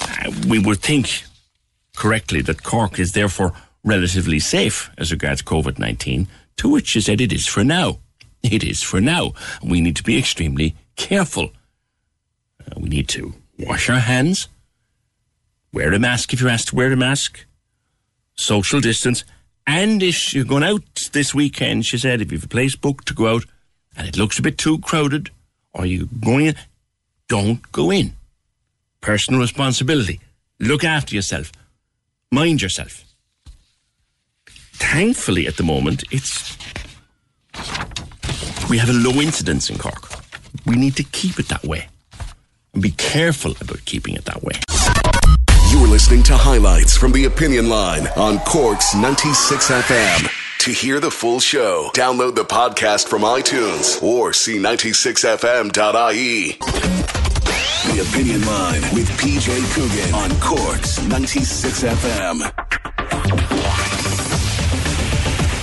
Uh, 0.00 0.32
we 0.48 0.58
would 0.58 0.80
think 0.80 1.24
correctly 1.96 2.40
that 2.42 2.62
Cork 2.62 2.98
is 2.98 3.12
therefore 3.12 3.52
relatively 3.84 4.40
safe 4.40 4.90
as 4.98 5.12
regards 5.12 5.42
COVID 5.42 5.78
19, 5.78 6.26
to 6.56 6.68
which 6.68 6.88
she 6.88 7.00
said 7.00 7.20
it 7.20 7.32
is 7.32 7.46
for 7.46 7.64
now. 7.64 7.98
It 8.44 8.62
is 8.62 8.82
for 8.82 9.00
now. 9.00 9.32
We 9.62 9.80
need 9.80 9.96
to 9.96 10.02
be 10.02 10.18
extremely 10.18 10.76
careful. 10.96 11.50
Uh, 12.60 12.78
we 12.78 12.90
need 12.90 13.08
to 13.08 13.34
wash 13.58 13.88
our 13.88 14.00
hands, 14.00 14.48
wear 15.72 15.92
a 15.92 15.98
mask 15.98 16.32
if 16.32 16.40
you're 16.40 16.50
asked 16.50 16.68
to 16.68 16.76
wear 16.76 16.92
a 16.92 16.96
mask, 16.96 17.46
social 18.36 18.80
distance, 18.80 19.24
and 19.66 20.02
if 20.02 20.34
you're 20.34 20.44
going 20.44 20.62
out 20.62 20.82
this 21.12 21.34
weekend, 21.34 21.86
she 21.86 21.96
said, 21.96 22.20
if 22.20 22.30
you 22.30 22.36
have 22.36 22.44
a 22.44 22.48
place 22.48 22.76
booked 22.76 23.08
to 23.08 23.14
go 23.14 23.34
out 23.34 23.44
and 23.96 24.06
it 24.06 24.18
looks 24.18 24.38
a 24.38 24.42
bit 24.42 24.58
too 24.58 24.78
crowded, 24.78 25.30
or 25.72 25.86
you're 25.86 26.08
going 26.20 26.46
in, 26.46 26.54
don't 27.28 27.72
go 27.72 27.90
in. 27.90 28.14
Personal 29.00 29.40
responsibility. 29.40 30.20
Look 30.60 30.84
after 30.84 31.14
yourself. 31.14 31.50
Mind 32.30 32.60
yourself. 32.60 33.04
Thankfully, 34.74 35.46
at 35.46 35.56
the 35.56 35.62
moment, 35.62 36.04
it's 36.10 36.58
we 38.70 38.78
have 38.78 38.88
a 38.88 38.92
low 38.92 39.20
incidence 39.20 39.70
in 39.70 39.78
Cork. 39.78 40.08
We 40.66 40.76
need 40.76 40.96
to 40.96 41.04
keep 41.04 41.38
it 41.38 41.48
that 41.48 41.64
way 41.64 41.88
and 42.72 42.82
be 42.82 42.90
careful 42.92 43.52
about 43.60 43.84
keeping 43.84 44.14
it 44.14 44.24
that 44.24 44.42
way. 44.42 44.54
You're 45.70 45.88
listening 45.88 46.22
to 46.24 46.36
highlights 46.36 46.96
from 46.96 47.12
the 47.12 47.24
Opinion 47.26 47.68
Line 47.68 48.06
on 48.16 48.38
Cork's 48.40 48.94
96 48.94 49.70
FM. 49.70 50.30
To 50.60 50.70
hear 50.70 50.98
the 50.98 51.10
full 51.10 51.40
show, 51.40 51.90
download 51.94 52.34
the 52.36 52.44
podcast 52.44 53.08
from 53.08 53.22
iTunes 53.22 54.02
or 54.02 54.32
see 54.32 54.56
96fm.ie. 54.58 56.52
The 57.92 58.00
Opinion 58.08 58.46
Line 58.46 58.80
with 58.94 59.08
PJ 59.18 59.74
Coogan 59.74 60.14
on 60.14 60.30
Cork's 60.40 61.02
96 61.02 61.82
FM. 61.82 62.50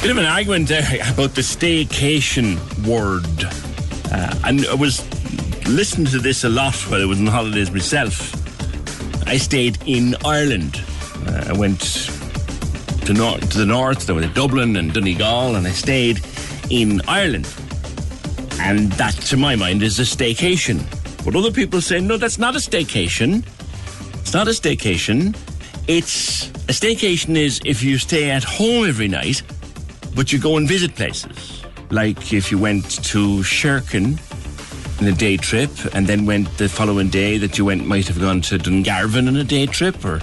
Bit 0.02 0.10
of 0.10 0.18
an 0.18 0.26
argument 0.26 0.68
there 0.68 0.82
about 1.14 1.36
the 1.36 1.42
staycation 1.42 2.58
word. 2.88 3.24
Uh, 4.12 4.36
and 4.46 4.66
I 4.66 4.74
was 4.74 5.00
listening 5.68 6.08
to 6.08 6.18
this 6.18 6.44
a 6.44 6.50
lot 6.50 6.74
while 6.90 7.04
I 7.04 7.06
was 7.06 7.20
on 7.20 7.28
holidays 7.28 7.70
myself. 7.70 8.34
I 9.28 9.38
stayed 9.38 9.78
in 9.86 10.16
Ireland. 10.26 10.84
Uh, 11.28 11.46
I 11.50 11.54
went 11.54 11.82
to, 13.06 13.14
nor- 13.14 13.38
to 13.38 13.58
the 13.60 13.66
north, 13.68 14.10
went 14.10 14.26
to 14.26 14.34
Dublin 14.34 14.76
and 14.76 14.92
Donegal, 14.92 15.56
and 15.56 15.68
I 15.68 15.72
stayed 15.72 16.20
in 16.72 17.02
Ireland. 17.08 17.48
And 18.60 18.92
that, 18.94 19.14
to 19.28 19.38
my 19.38 19.56
mind, 19.56 19.84
is 19.84 20.00
a 20.00 20.04
staycation. 20.04 20.82
But 21.24 21.36
other 21.36 21.52
people 21.52 21.80
say, 21.80 22.00
no, 22.00 22.18
that's 22.18 22.40
not 22.40 22.56
a 22.56 22.60
staycation. 22.60 23.46
It's 24.20 24.34
not 24.34 24.48
a 24.48 24.52
staycation. 24.52 25.38
It's 25.88 26.48
a 26.48 26.74
staycation 26.74 27.36
is 27.36 27.62
if 27.66 27.84
you 27.84 28.00
stay 28.00 28.32
at 28.32 28.44
home 28.44 28.88
every 28.88 29.08
night 29.08 29.44
but 30.16 30.32
you 30.32 30.40
go 30.40 30.58
and 30.58 30.68
visit 30.68 30.96
places. 30.96 31.64
Like 31.90 32.34
if 32.34 32.52
you 32.52 32.58
went 32.58 33.04
to 33.06 33.44
Sherkin 33.44 34.20
in 35.02 35.08
a 35.08 35.12
day 35.12 35.38
trip 35.38 35.72
and 35.94 36.08
then 36.08 36.26
went 36.26 36.58
the 36.58 36.70
following 36.70 37.10
day 37.10 37.38
that 37.38 37.58
you 37.58 37.66
went 37.66 37.86
might 37.86 38.08
have 38.08 38.20
gone 38.20 38.42
to 38.42 38.58
Dungarvan 38.58 39.28
on 39.28 39.36
a 39.36 39.44
day 39.44 39.66
trip 39.66 40.04
or 40.06 40.22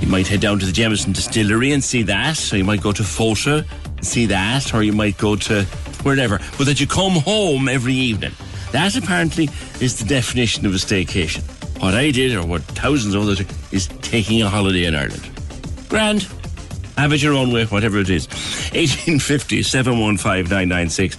you 0.00 0.08
might 0.08 0.26
head 0.26 0.40
down 0.40 0.58
to 0.58 0.66
the 0.66 0.72
Jameson 0.72 1.12
distillery 1.12 1.72
and 1.72 1.82
see 1.82 2.02
that 2.02 2.52
or 2.52 2.56
you 2.56 2.64
might 2.64 2.82
go 2.82 2.92
to 2.92 3.02
Fota 3.02 3.64
and 3.96 4.06
see 4.06 4.26
that 4.26 4.74
or 4.74 4.82
you 4.82 4.92
might 4.92 5.16
go 5.18 5.36
to 5.36 5.62
wherever. 6.02 6.38
But 6.58 6.66
that 6.66 6.80
you 6.80 6.86
come 6.86 7.12
home 7.12 7.68
every 7.68 7.94
evening. 7.94 8.32
That 8.72 8.96
apparently 8.96 9.48
is 9.80 9.98
the 9.98 10.04
definition 10.04 10.66
of 10.66 10.72
a 10.72 10.76
staycation. 10.76 11.42
What 11.80 11.94
I 11.94 12.10
did 12.10 12.34
or 12.36 12.46
what 12.46 12.62
thousands 12.62 13.14
of 13.14 13.22
others 13.22 13.40
is 13.72 13.88
taking 14.02 14.42
a 14.42 14.48
holiday 14.48 14.84
in 14.84 14.94
Ireland. 14.94 15.28
Grand 15.88 16.22
have 17.00 17.12
it 17.14 17.22
your 17.22 17.32
own 17.32 17.50
way, 17.50 17.64
whatever 17.64 17.98
it 17.98 18.10
is. 18.10 18.28
1850 18.74 19.62
715 19.62 20.50
996. 20.50 21.16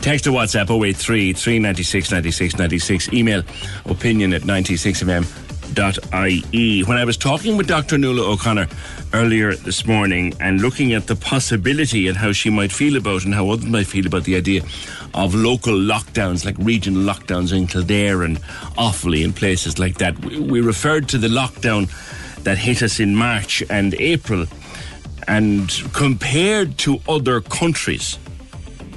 Text 0.00 0.28
or 0.28 0.30
WhatsApp 0.30 0.70
083 0.70 1.32
396 1.32 2.12
96 2.12 2.56
96. 2.56 3.12
Email 3.12 3.42
opinion 3.86 4.32
at 4.32 4.42
96fm.ie. 4.42 6.84
When 6.84 6.96
I 6.96 7.04
was 7.04 7.16
talking 7.16 7.56
with 7.56 7.66
Dr. 7.66 7.98
Nuala 7.98 8.30
O'Connor 8.30 8.68
earlier 9.12 9.56
this 9.56 9.84
morning 9.86 10.34
and 10.38 10.60
looking 10.60 10.92
at 10.92 11.08
the 11.08 11.16
possibility 11.16 12.06
and 12.06 12.16
how 12.16 12.30
she 12.30 12.48
might 12.48 12.70
feel 12.70 12.96
about 12.96 13.24
and 13.24 13.34
how 13.34 13.50
others 13.50 13.66
might 13.66 13.88
feel 13.88 14.06
about 14.06 14.22
the 14.22 14.36
idea 14.36 14.62
of 15.14 15.34
local 15.34 15.74
lockdowns, 15.74 16.44
like 16.44 16.54
regional 16.58 17.02
lockdowns 17.02 17.52
in 17.52 17.66
Kildare 17.66 18.22
and 18.22 18.40
Offaly 18.78 19.24
and 19.24 19.34
places 19.34 19.80
like 19.80 19.98
that, 19.98 20.16
we 20.20 20.60
referred 20.60 21.08
to 21.08 21.18
the 21.18 21.26
lockdown 21.26 21.90
that 22.44 22.56
hit 22.56 22.84
us 22.84 23.00
in 23.00 23.16
March 23.16 23.64
and 23.68 23.94
April 23.94 24.46
and 25.28 25.70
compared 25.92 26.78
to 26.78 27.00
other 27.08 27.40
countries, 27.40 28.18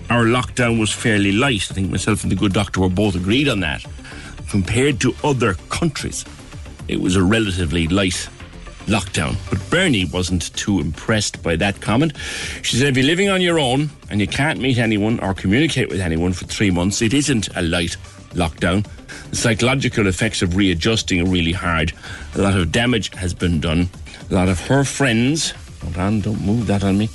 our 0.10 0.24
lockdown 0.24 0.80
was 0.80 0.92
fairly 0.92 1.32
light. 1.32 1.70
I 1.70 1.74
think 1.74 1.92
myself 1.92 2.24
and 2.24 2.32
the 2.32 2.36
good 2.36 2.54
doctor 2.54 2.82
were 2.82 2.90
both 2.90 3.16
agreed 3.16 3.50
on 3.50 3.60
that. 3.62 3.86
Compared 4.50 5.02
to 5.02 5.14
other 5.24 5.56
countries, 5.70 6.24
it 6.88 7.02
was 7.02 7.16
a 7.16 7.24
relatively 7.24 7.88
light 7.88 8.30
lockdown. 8.86 9.36
But 9.50 9.70
Bernie 9.70 10.06
wasn't 10.06 10.56
too 10.56 10.80
impressed 10.80 11.44
by 11.44 11.58
that 11.58 11.82
comment. 11.82 12.14
She 12.62 12.78
said, 12.78 12.90
if 12.90 12.98
you're 12.98 13.06
living 13.06 13.30
on 13.30 13.42
your 13.42 13.60
own 13.60 13.90
and 14.10 14.22
you 14.22 14.28
can't 14.28 14.62
meet 14.62 14.78
anyone 14.78 15.20
or 15.20 15.34
communicate 15.34 15.90
with 15.90 16.00
anyone 16.00 16.34
for 16.34 16.46
three 16.46 16.72
months, 16.72 17.02
it 17.02 17.14
isn't 17.14 17.50
a 17.56 17.62
light 17.62 17.98
lockdown. 18.32 18.88
The 19.30 19.36
psychological 19.36 20.08
effects 20.08 20.42
of 20.42 20.56
readjusting 20.56 21.20
are 21.22 21.30
really 21.30 21.52
hard. 21.52 21.92
A 22.36 22.42
lot 22.42 22.58
of 22.58 22.72
damage 22.72 23.14
has 23.16 23.34
been 23.34 23.60
done. 23.60 23.90
A 24.30 24.34
lot 24.34 24.48
of 24.48 24.60
her 24.68 24.86
friends 24.86 25.54
Don't 26.22 26.42
move 26.42 26.68
that 26.68 26.84
on 26.84 26.98
me. 26.98 27.10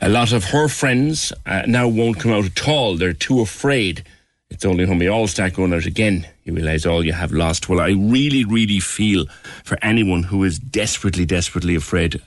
A 0.00 0.08
lot 0.08 0.32
of 0.32 0.44
her 0.44 0.68
friends 0.68 1.32
uh, 1.46 1.62
now 1.66 1.88
won't 1.88 2.20
come 2.20 2.32
out 2.32 2.46
at 2.46 2.68
all. 2.68 2.96
They're 2.96 3.12
too 3.12 3.40
afraid. 3.40 4.04
It's 4.50 4.64
only 4.64 4.84
when 4.84 4.98
we 4.98 5.08
all 5.08 5.26
start 5.26 5.54
going 5.54 5.74
out 5.74 5.86
again 5.86 6.26
you 6.46 6.54
realise 6.54 6.86
all 6.86 7.04
you 7.04 7.12
have 7.12 7.32
lost. 7.32 7.68
Well, 7.68 7.80
I 7.80 7.90
really, 7.90 8.44
really 8.44 8.78
feel 8.78 9.26
for 9.64 9.76
anyone 9.82 10.22
who 10.22 10.44
is 10.44 10.60
desperately, 10.60 11.26
desperately 11.26 11.74
afraid. 11.74 12.22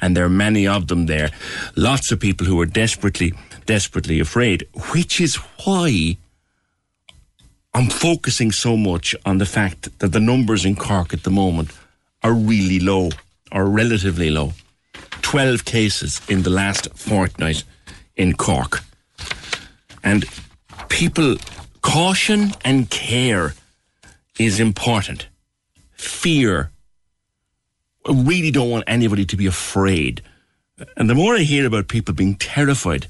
And 0.00 0.16
there 0.16 0.24
are 0.24 0.30
many 0.30 0.66
of 0.66 0.86
them 0.86 1.06
there. 1.06 1.30
Lots 1.74 2.12
of 2.12 2.20
people 2.20 2.46
who 2.46 2.60
are 2.60 2.66
desperately, 2.66 3.34
desperately 3.66 4.20
afraid, 4.20 4.66
which 4.92 5.20
is 5.20 5.34
why 5.64 6.16
I'm 7.74 7.90
focusing 7.90 8.52
so 8.52 8.76
much 8.76 9.16
on 9.26 9.38
the 9.38 9.46
fact 9.46 9.98
that 9.98 10.12
the 10.12 10.20
numbers 10.20 10.64
in 10.64 10.76
Cork 10.76 11.12
at 11.12 11.24
the 11.24 11.30
moment 11.30 11.72
are 12.22 12.32
really 12.32 12.78
low, 12.78 13.10
or 13.50 13.66
relatively 13.66 14.30
low. 14.30 14.52
12 15.24 15.64
cases 15.64 16.20
in 16.28 16.42
the 16.42 16.50
last 16.50 16.88
fortnight 16.94 17.64
in 18.14 18.34
Cork. 18.34 18.80
And 20.04 20.26
people, 20.88 21.36
caution 21.82 22.52
and 22.64 22.88
care 22.90 23.54
is 24.38 24.60
important. 24.60 25.26
fear. 25.96 26.70
I 28.06 28.12
really 28.12 28.50
don't 28.50 28.70
want 28.70 28.84
anybody 28.86 29.24
to 29.24 29.36
be 29.36 29.46
afraid. 29.46 30.22
And 30.96 31.08
the 31.08 31.14
more 31.14 31.34
I 31.34 31.40
hear 31.40 31.66
about 31.66 31.88
people 31.88 32.14
being 32.14 32.34
terrified, 32.36 33.06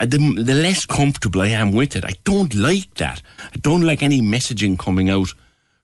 the, 0.00 0.18
the 0.18 0.54
less 0.54 0.84
comfortable 0.86 1.42
I 1.42 1.48
am 1.48 1.72
with 1.72 1.94
it. 1.94 2.04
I 2.04 2.14
don't 2.24 2.54
like 2.54 2.94
that. 2.94 3.22
I 3.54 3.58
don't 3.58 3.82
like 3.82 4.02
any 4.02 4.20
messaging 4.20 4.78
coming 4.78 5.10
out 5.10 5.32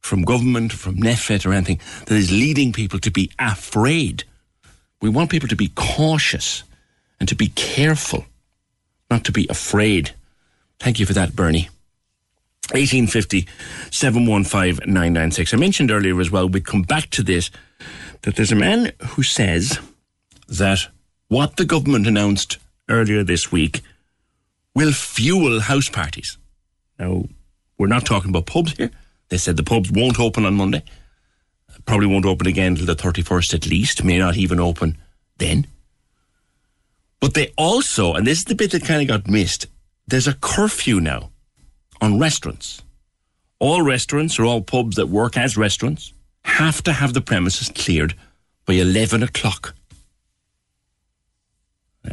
from 0.01 0.23
government, 0.23 0.73
from 0.73 0.97
NPHET 0.97 1.47
or 1.47 1.53
anything 1.53 1.81
that 2.07 2.15
is 2.17 2.31
leading 2.33 2.73
people 2.73 2.99
to 3.01 3.11
be 3.11 3.31
afraid. 3.39 4.25
We 5.01 5.09
want 5.09 5.31
people 5.31 5.49
to 5.49 5.57
be 5.57 5.73
cautious 5.75 6.65
and 7.21 7.29
to 7.29 7.35
be 7.35 7.49
careful, 7.49 8.27
not 9.11 9.25
to 9.25 9.33
be 9.33 9.47
afraid. 9.49 10.13
Thank 10.79 10.99
you 10.99 11.07
for 11.07 11.13
that, 11.15 11.35
Bernie. 11.35 11.69
1850 12.73 13.47
715 13.91 14.93
996. 14.93 15.55
I 15.55 15.57
mentioned 15.57 15.91
earlier 15.91 16.21
as 16.21 16.31
well, 16.31 16.49
we 16.49 16.61
come 16.61 16.83
back 16.83 17.11
to 17.11 17.23
this, 17.23 17.51
that 18.23 18.35
there's 18.37 18.53
a 18.53 18.57
man 18.57 18.93
who 19.11 19.23
says 19.23 19.79
that 20.49 20.89
what 21.29 21.57
the 21.57 21.65
government 21.65 22.07
announced 22.07 22.59
earlier 22.89 23.23
this 23.23 23.53
week 23.53 23.83
will 24.75 24.93
fuel 24.93 25.61
house 25.61 25.89
parties. 25.89 26.39
Now, 26.99 27.25
we're 27.79 27.87
not 27.87 28.07
talking 28.07 28.31
about 28.31 28.47
pubs 28.47 28.73
here. 28.73 28.91
They 29.29 29.39
said 29.39 29.57
the 29.57 29.63
pubs 29.63 29.91
won't 29.91 30.21
open 30.21 30.45
on 30.45 30.55
Monday. 30.55 30.83
Probably 31.87 32.07
won't 32.07 32.27
open 32.27 32.47
again 32.47 32.75
till 32.75 32.87
the 32.87 32.97
31st 32.97 33.55
at 33.55 33.67
least, 33.67 34.05
may 34.05 34.19
not 34.19 34.37
even 34.37 34.61
open 34.61 34.99
then. 35.39 35.67
But 37.21 37.35
they 37.35 37.53
also, 37.57 38.15
and 38.15 38.27
this 38.27 38.39
is 38.39 38.45
the 38.45 38.55
bit 38.55 38.73
that 38.73 38.85
kind 38.85 39.03
of 39.03 39.09
got 39.09 39.31
missed, 39.31 39.67
there's 40.07 40.29
a 40.29 40.35
curfew 40.35 41.01
now 41.01 41.31
on 42.01 42.19
restaurants. 42.19 42.83
All 43.59 43.83
restaurants 43.83 44.39
or 44.39 44.45
all 44.45 44.61
pubs 44.61 44.97
that 44.97 45.09
work 45.09 45.37
as 45.37 45.57
restaurants 45.57 46.13
have 46.45 46.83
to 46.85 46.93
have 46.93 47.15
the 47.15 47.21
premises 47.21 47.71
cleared 47.75 48.15
by 48.67 48.75
11 48.75 49.23
o'clock. 49.23 49.75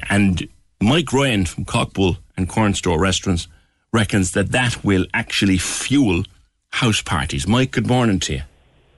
And 0.09 0.47
Mike 0.81 1.13
Ryan 1.13 1.45
from 1.45 1.65
Coqbull 1.65 2.17
and 2.37 2.49
Cornstore 2.49 2.99
Restaurants 2.99 3.47
reckons 3.91 4.31
that 4.31 4.51
that 4.51 4.83
will 4.83 5.05
actually 5.13 5.57
fuel 5.57 6.23
house 6.69 7.01
parties. 7.01 7.47
Mike, 7.47 7.71
good 7.71 7.87
morning 7.87 8.19
to 8.21 8.33
you. 8.33 8.41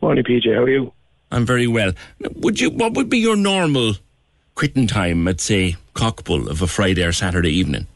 Morning, 0.06 0.24
PJ. 0.24 0.54
How 0.54 0.62
are 0.62 0.70
you? 0.70 0.94
I'm 1.32 1.48
very 1.48 1.66
well. 1.66 1.92
Would 2.36 2.60
you? 2.60 2.70
What 2.70 2.94
would 2.94 3.10
be 3.10 3.18
your 3.18 3.36
normal 3.36 3.96
quitting 4.54 4.86
time 4.86 5.28
at 5.28 5.42
say 5.42 5.78
Coqbull 5.96 6.48
of 6.48 6.62
a 6.62 6.68
Friday 6.68 7.04
or 7.04 7.12
Saturday 7.12 7.50
evening? 7.50 7.88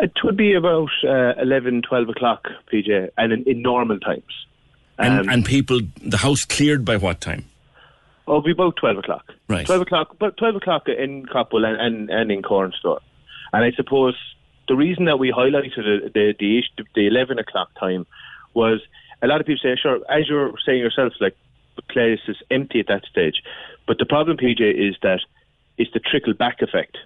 It 0.00 0.12
would 0.24 0.38
be 0.38 0.54
about 0.54 0.88
uh, 1.06 1.34
11, 1.38 1.82
12 1.82 2.08
o'clock, 2.08 2.48
PJ, 2.72 3.10
and 3.18 3.34
in, 3.34 3.44
in 3.44 3.60
normal 3.60 4.00
times. 4.00 4.22
And, 4.98 5.20
Um, 5.20 5.28
and 5.28 5.44
people, 5.44 5.80
the 6.00 6.16
house 6.16 6.46
cleared 6.46 6.86
by 6.86 6.96
what 6.96 7.20
time? 7.20 7.44
Oh, 8.26 8.38
it'll 8.38 8.42
be 8.44 8.52
about 8.52 8.76
12 8.76 8.96
o'clock. 8.96 9.30
Right. 9.48 9.66
12 9.66 9.82
o'clock, 9.82 10.16
but 10.18 10.38
12 10.38 10.56
o'clock 10.56 10.88
in 10.88 11.26
Coqbull 11.26 11.66
and, 11.66 11.78
and, 11.78 12.08
and 12.08 12.32
in 12.32 12.40
Cornstore. 12.40 13.00
And 13.52 13.64
I 13.66 13.72
suppose 13.72 14.16
the 14.66 14.76
reason 14.76 15.04
that 15.04 15.18
we 15.18 15.30
highlighted 15.30 15.76
the, 15.76 16.10
the, 16.14 16.34
the, 16.38 16.84
the 16.94 17.06
11 17.06 17.38
o'clock 17.38 17.68
time 17.78 18.06
was 18.54 18.80
a 19.22 19.26
lot 19.26 19.40
of 19.40 19.46
people 19.46 19.60
say, 19.62 19.76
sure, 19.80 20.00
as 20.10 20.28
you're 20.28 20.52
saying 20.64 20.78
yourself, 20.78 21.12
like, 21.20 21.36
the 21.76 21.82
place 21.82 22.20
is 22.26 22.36
empty 22.50 22.80
at 22.80 22.88
that 22.88 23.04
stage. 23.04 23.42
But 23.86 23.98
the 23.98 24.06
problem, 24.06 24.36
PJ, 24.36 24.60
is 24.60 24.96
that 25.02 25.20
it's 25.76 25.92
the 25.92 26.00
trickle 26.00 26.34
back 26.34 26.60
effect. 26.60 26.98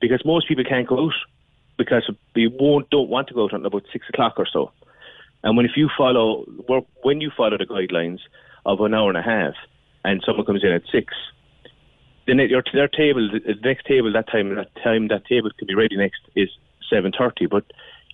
Because 0.00 0.22
most 0.24 0.48
people 0.48 0.64
can't 0.64 0.86
go 0.86 1.06
out 1.06 1.14
because 1.78 2.10
they 2.34 2.46
won't, 2.46 2.88
don't 2.90 3.08
want 3.08 3.28
to 3.28 3.34
go 3.34 3.44
out 3.44 3.52
until 3.52 3.66
about 3.66 3.84
6 3.92 4.06
o'clock 4.08 4.34
or 4.38 4.46
so. 4.50 4.72
And 5.46 5.56
when 5.56 5.66
if 5.66 5.76
you 5.76 5.88
follow 5.96 6.44
when 7.02 7.20
you 7.20 7.30
follow 7.36 7.56
the 7.56 7.66
guidelines 7.66 8.18
of 8.64 8.80
an 8.80 8.94
hour 8.94 9.08
and 9.08 9.18
a 9.18 9.22
half, 9.22 9.54
and 10.04 10.22
someone 10.26 10.44
comes 10.44 10.64
in 10.64 10.72
at 10.72 10.82
six, 10.90 11.14
then 12.26 12.38
your 12.38 12.62
their 12.72 12.88
table, 12.88 13.30
the 13.30 13.54
next 13.62 13.86
table 13.86 14.12
that 14.12 14.28
time, 14.28 14.54
that 14.56 14.74
time 14.82 15.06
that 15.08 15.24
table 15.26 15.50
can 15.56 15.66
be 15.68 15.74
ready 15.74 15.96
next 15.96 16.20
is 16.34 16.48
seven 16.90 17.12
thirty. 17.16 17.46
But 17.46 17.64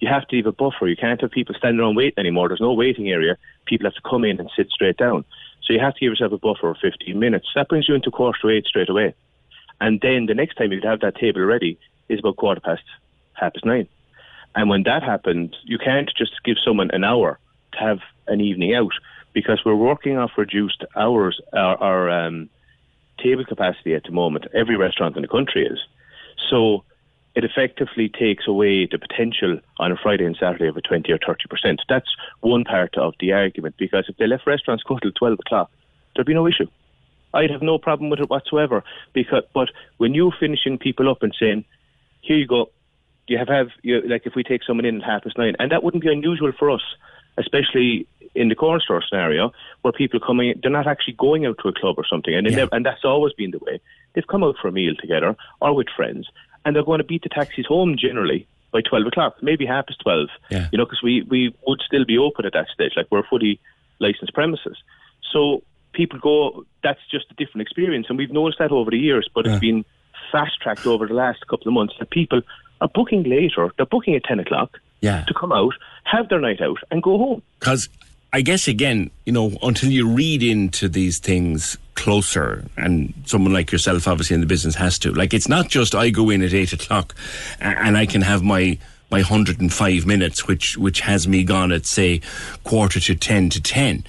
you 0.03 0.09
have 0.09 0.27
to 0.27 0.35
leave 0.35 0.47
a 0.47 0.53
buffer. 0.53 0.89
You 0.89 0.97
can't 0.97 1.20
have 1.20 1.31
people 1.31 1.55
standing 1.55 1.79
around 1.79 1.95
waiting 1.95 2.19
anymore. 2.19 2.49
There's 2.49 2.61
no 2.61 2.73
waiting 2.73 3.09
area. 3.09 3.37
People 3.66 3.87
have 3.87 3.95
to 3.95 4.01
come 4.03 4.24
in 4.24 4.41
and 4.41 4.51
sit 4.57 4.69
straight 4.69 4.97
down. 4.97 5.24
So 5.62 5.73
you 5.73 5.79
have 5.79 5.95
to 5.95 6.01
give 6.01 6.11
yourself 6.11 6.33
a 6.33 6.39
buffer 6.39 6.70
of 6.70 6.79
15 6.79 7.16
minutes. 7.16 7.47
That 7.55 7.69
brings 7.69 7.89
you 7.89 7.95
into 7.95 8.11
quarter 8.11 8.37
to 8.43 8.49
eight 8.49 8.66
straight 8.66 8.89
away. 8.89 9.15
And 9.81 10.01
then 10.01 10.27
the 10.27 10.35
next 10.35 10.57
time 10.57 10.73
you'd 10.73 10.83
have 10.83 10.99
that 11.01 11.15
table 11.15 11.43
ready 11.43 11.79
is 12.09 12.19
about 12.19 12.37
quarter 12.37 12.61
past 12.61 12.83
half 13.35 13.53
past 13.53 13.65
nine. 13.65 13.87
And 14.57 14.69
when 14.69 14.83
that 14.83 15.05
happens, 15.05 15.55
you 15.62 15.79
can't 15.79 16.11
just 16.19 16.33
give 16.43 16.57
someone 16.65 16.91
an 16.91 17.05
hour 17.05 17.39
to 17.74 17.79
have 17.79 18.01
an 18.27 18.41
evening 18.41 18.74
out 18.74 18.95
because 19.33 19.61
we're 19.65 19.77
working 19.77 20.19
off 20.19 20.33
reduced 20.37 20.85
hours, 20.97 21.41
our, 21.53 21.77
our 21.81 22.11
um, 22.11 22.51
table 23.19 23.45
capacity 23.45 23.95
at 23.95 24.03
the 24.03 24.11
moment. 24.11 24.49
Every 24.53 24.77
restaurant 24.77 25.15
in 25.15 25.23
the 25.23 25.29
country 25.29 25.65
is. 25.65 25.79
So 26.51 26.83
it 27.35 27.45
effectively 27.45 28.09
takes 28.09 28.47
away 28.47 28.87
the 28.87 28.99
potential 28.99 29.59
on 29.79 29.93
a 29.93 29.97
Friday 29.97 30.25
and 30.25 30.37
Saturday 30.39 30.67
of 30.67 30.77
a 30.77 30.83
20 30.83 31.11
or 31.13 31.19
30%. 31.19 31.79
That's 31.89 32.09
one 32.41 32.65
part 32.65 32.97
of 32.99 33.15
the 33.21 33.33
argument 33.33 33.77
because 33.79 34.05
if 34.09 34.17
they 34.19 34.27
left 34.27 34.47
restaurants 34.47 34.85
go 34.85 34.99
till 34.99 35.13
12 35.13 35.39
o'clock, 35.47 35.71
there'd 36.15 36.27
be 36.27 36.35
no 36.35 36.47
issue. 36.47 36.67
I'd 37.35 37.51
have 37.51 37.63
no 37.63 37.79
problem 37.79 38.11
with 38.11 38.21
it 38.21 38.29
whatsoever. 38.29 38.85
Because, 39.15 39.45
but 39.55 39.71
when 39.97 40.15
you're 40.15 40.35
finishing 40.39 40.79
people 40.79 41.09
up 41.11 41.23
and 41.23 41.35
saying, 41.39 41.65
here 42.21 42.37
you 42.37 42.47
go, 42.47 42.71
you 43.29 43.39
have 43.39 43.49
have 43.49 43.69
you, 43.83 44.03
like 44.03 44.27
if 44.27 44.35
we 44.35 44.43
take 44.43 44.63
someone 44.65 44.85
in 44.85 45.01
at 45.01 45.09
half 45.09 45.25
past 45.25 45.39
nine, 45.39 45.55
and 45.59 45.73
that 45.73 45.83
wouldn't 45.83 46.03
be 46.03 46.13
unusual 46.13 46.53
for 46.59 46.71
us, 46.71 46.83
especially 47.39 48.07
in 48.35 48.49
the 48.49 48.55
corner 48.55 48.81
store 48.81 49.03
scenario 49.07 49.53
where 49.83 49.93
people 49.93 50.21
coming, 50.21 50.51
in, 50.51 50.61
they're 50.63 50.71
not 50.71 50.87
actually 50.87 51.15
going 51.15 51.47
out 51.47 51.57
to 51.63 51.69
a 51.69 51.73
club 51.73 51.97
or 51.99 52.05
something, 52.09 52.35
and 52.35 52.51
never, 52.51 52.75
and 52.75 52.85
that's 52.85 53.05
always 53.05 53.33
been 53.35 53.51
the 53.51 53.59
way. 53.59 53.81
They've 54.15 54.27
come 54.27 54.43
out 54.43 54.57
for 54.61 54.69
a 54.69 54.73
meal 54.73 54.95
together 54.99 55.37
or 55.61 55.75
with 55.75 55.89
friends, 55.95 56.29
and 56.65 56.75
they're 56.75 56.85
going 56.85 56.99
to 56.99 57.05
beat 57.05 57.23
the 57.23 57.29
taxis 57.29 57.67
home 57.67 57.97
generally 57.99 58.47
by 58.73 58.81
twelve 58.81 59.07
o'clock, 59.07 59.37
maybe 59.43 59.67
half 59.67 59.87
past 59.87 60.01
twelve. 60.01 60.29
Yeah. 60.51 60.69
You 60.73 60.79
know, 60.79 60.85
because 60.85 61.03
we 61.03 61.23
we 61.23 61.55
would 61.67 61.81
still 61.87 62.05
be 62.05 62.19
open 62.19 62.45
at 62.47 62.53
that 62.55 62.69
stage, 62.73 62.93
like 62.97 63.07
we're 63.11 63.23
fully 63.29 63.61
licensed 63.99 64.35
premises. 64.35 64.77
So 65.33 65.63
people 65.93 66.19
go. 66.19 66.65
That's 66.83 67.01
just 67.11 67.27
a 67.31 67.35
different 67.35 67.63
experience, 67.63 68.07
and 68.09 68.19
we've 68.19 68.31
noticed 68.33 68.59
that 68.59 68.71
over 68.73 68.91
the 68.91 68.99
years. 68.99 69.29
But 69.35 69.47
it's 69.47 69.61
been 69.61 69.85
fast 70.31 70.61
tracked 70.63 70.87
over 70.87 71.07
the 71.07 71.15
last 71.15 71.47
couple 71.49 71.69
of 71.69 71.75
months 71.75 71.95
that 71.99 72.11
people 72.11 72.41
are 72.81 72.89
booking 72.89 73.23
later. 73.25 73.71
They're 73.77 73.87
booking 73.87 74.15
at 74.15 74.25
ten 74.25 74.41
o'clock 74.41 74.79
Yeah. 75.01 75.25
to 75.27 75.35
come 75.35 75.53
out, 75.53 75.75
have 76.05 76.29
their 76.31 76.41
night 76.41 76.61
out, 76.63 76.79
and 76.91 77.03
go 77.03 77.19
home. 77.19 77.43
Because 77.61 77.89
I 78.35 78.41
guess 78.41 78.67
again, 78.67 79.11
you 79.27 79.33
know, 79.33 79.53
until 79.63 79.91
you 79.91 80.09
read 80.09 80.43
into 80.43 80.89
these 80.89 81.19
things 81.19 81.77
closer, 81.95 82.65
and 82.79 83.13
someone 83.27 83.53
like 83.53 83.71
yourself, 83.71 84.09
obviously 84.09 84.35
in 84.35 84.41
the 84.41 84.47
business, 84.47 84.75
has 84.77 84.99
to. 85.01 85.13
Like, 85.13 85.35
it's 85.35 85.49
not 85.49 85.69
just 85.69 85.95
I 85.95 86.09
go 86.11 86.31
in 86.31 86.43
at 86.43 86.55
eight 86.55 86.73
o'clock 86.73 87.15
and 87.61 87.97
I 87.97 88.07
can 88.07 88.23
have 88.23 88.43
my 88.43 88.79
my 89.11 89.21
hundred 89.21 89.61
and 89.61 89.71
five 89.71 90.07
minutes, 90.07 90.47
which 90.49 90.79
which 90.79 91.01
has 91.01 91.29
me 91.29 91.45
gone 91.45 91.71
at 91.73 91.85
say 91.85 92.23
quarter 92.65 92.99
to 93.01 93.15
ten 93.15 93.51
to 93.51 93.61
ten. 93.61 94.05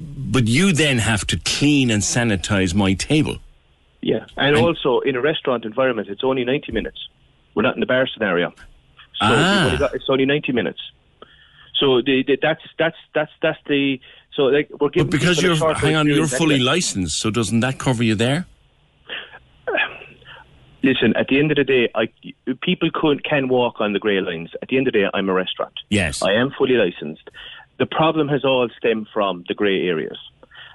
But 0.00 0.48
you 0.48 0.72
then 0.72 0.96
have 0.98 1.26
to 1.26 1.38
clean 1.44 1.90
and 1.90 2.02
sanitize 2.02 2.74
my 2.74 2.94
table. 2.94 3.36
Yeah, 4.00 4.24
and, 4.36 4.56
also 4.56 5.00
in 5.00 5.16
a 5.16 5.20
restaurant 5.20 5.64
environment, 5.66 6.08
it's 6.08 6.24
only 6.24 6.44
ninety 6.44 6.72
minutes. 6.72 6.98
We're 7.54 7.62
not 7.62 7.74
in 7.74 7.80
the 7.80 7.86
bar 7.86 8.06
scenario, 8.06 8.50
so 8.50 8.56
Ah. 9.20 9.76
got- 9.78 9.94
it's 9.94 10.08
only 10.08 10.24
ninety 10.24 10.52
minutes. 10.52 10.80
So 11.78 12.00
the, 12.00 12.24
the, 12.26 12.38
that's 12.40 12.62
that's 12.78 12.96
that's 13.14 13.30
that's 13.42 13.58
the 13.66 14.00
so 14.32 14.44
like 14.44 14.70
we're 14.80 14.88
giving 14.88 15.10
But 15.10 15.18
because 15.18 15.42
you're 15.42 15.56
hang 15.74 15.96
on, 15.96 16.06
you're 16.06 16.26
fully 16.26 16.58
licensed, 16.58 17.18
so 17.18 17.30
doesn't 17.30 17.60
that 17.60 17.78
cover 17.78 18.02
you 18.02 18.14
there? 18.14 18.46
Listen, 20.82 21.16
at 21.16 21.26
the 21.26 21.40
end 21.40 21.50
of 21.50 21.56
the 21.56 21.64
day, 21.64 21.88
I, 21.96 22.06
people 22.62 22.90
could, 22.94 23.24
can 23.24 23.48
walk 23.48 23.80
on 23.80 23.92
the 23.92 23.98
grey 23.98 24.20
lines. 24.20 24.50
At 24.62 24.68
the 24.68 24.76
end 24.76 24.86
of 24.86 24.92
the 24.92 25.00
day, 25.00 25.06
I'm 25.12 25.28
a 25.28 25.32
restaurant. 25.32 25.74
Yes. 25.88 26.22
I 26.22 26.32
am 26.34 26.52
fully 26.56 26.74
licensed. 26.74 27.28
The 27.78 27.86
problem 27.86 28.28
has 28.28 28.44
all 28.44 28.68
stemmed 28.78 29.08
from 29.12 29.44
the 29.48 29.54
grey 29.54 29.88
areas. 29.88 30.16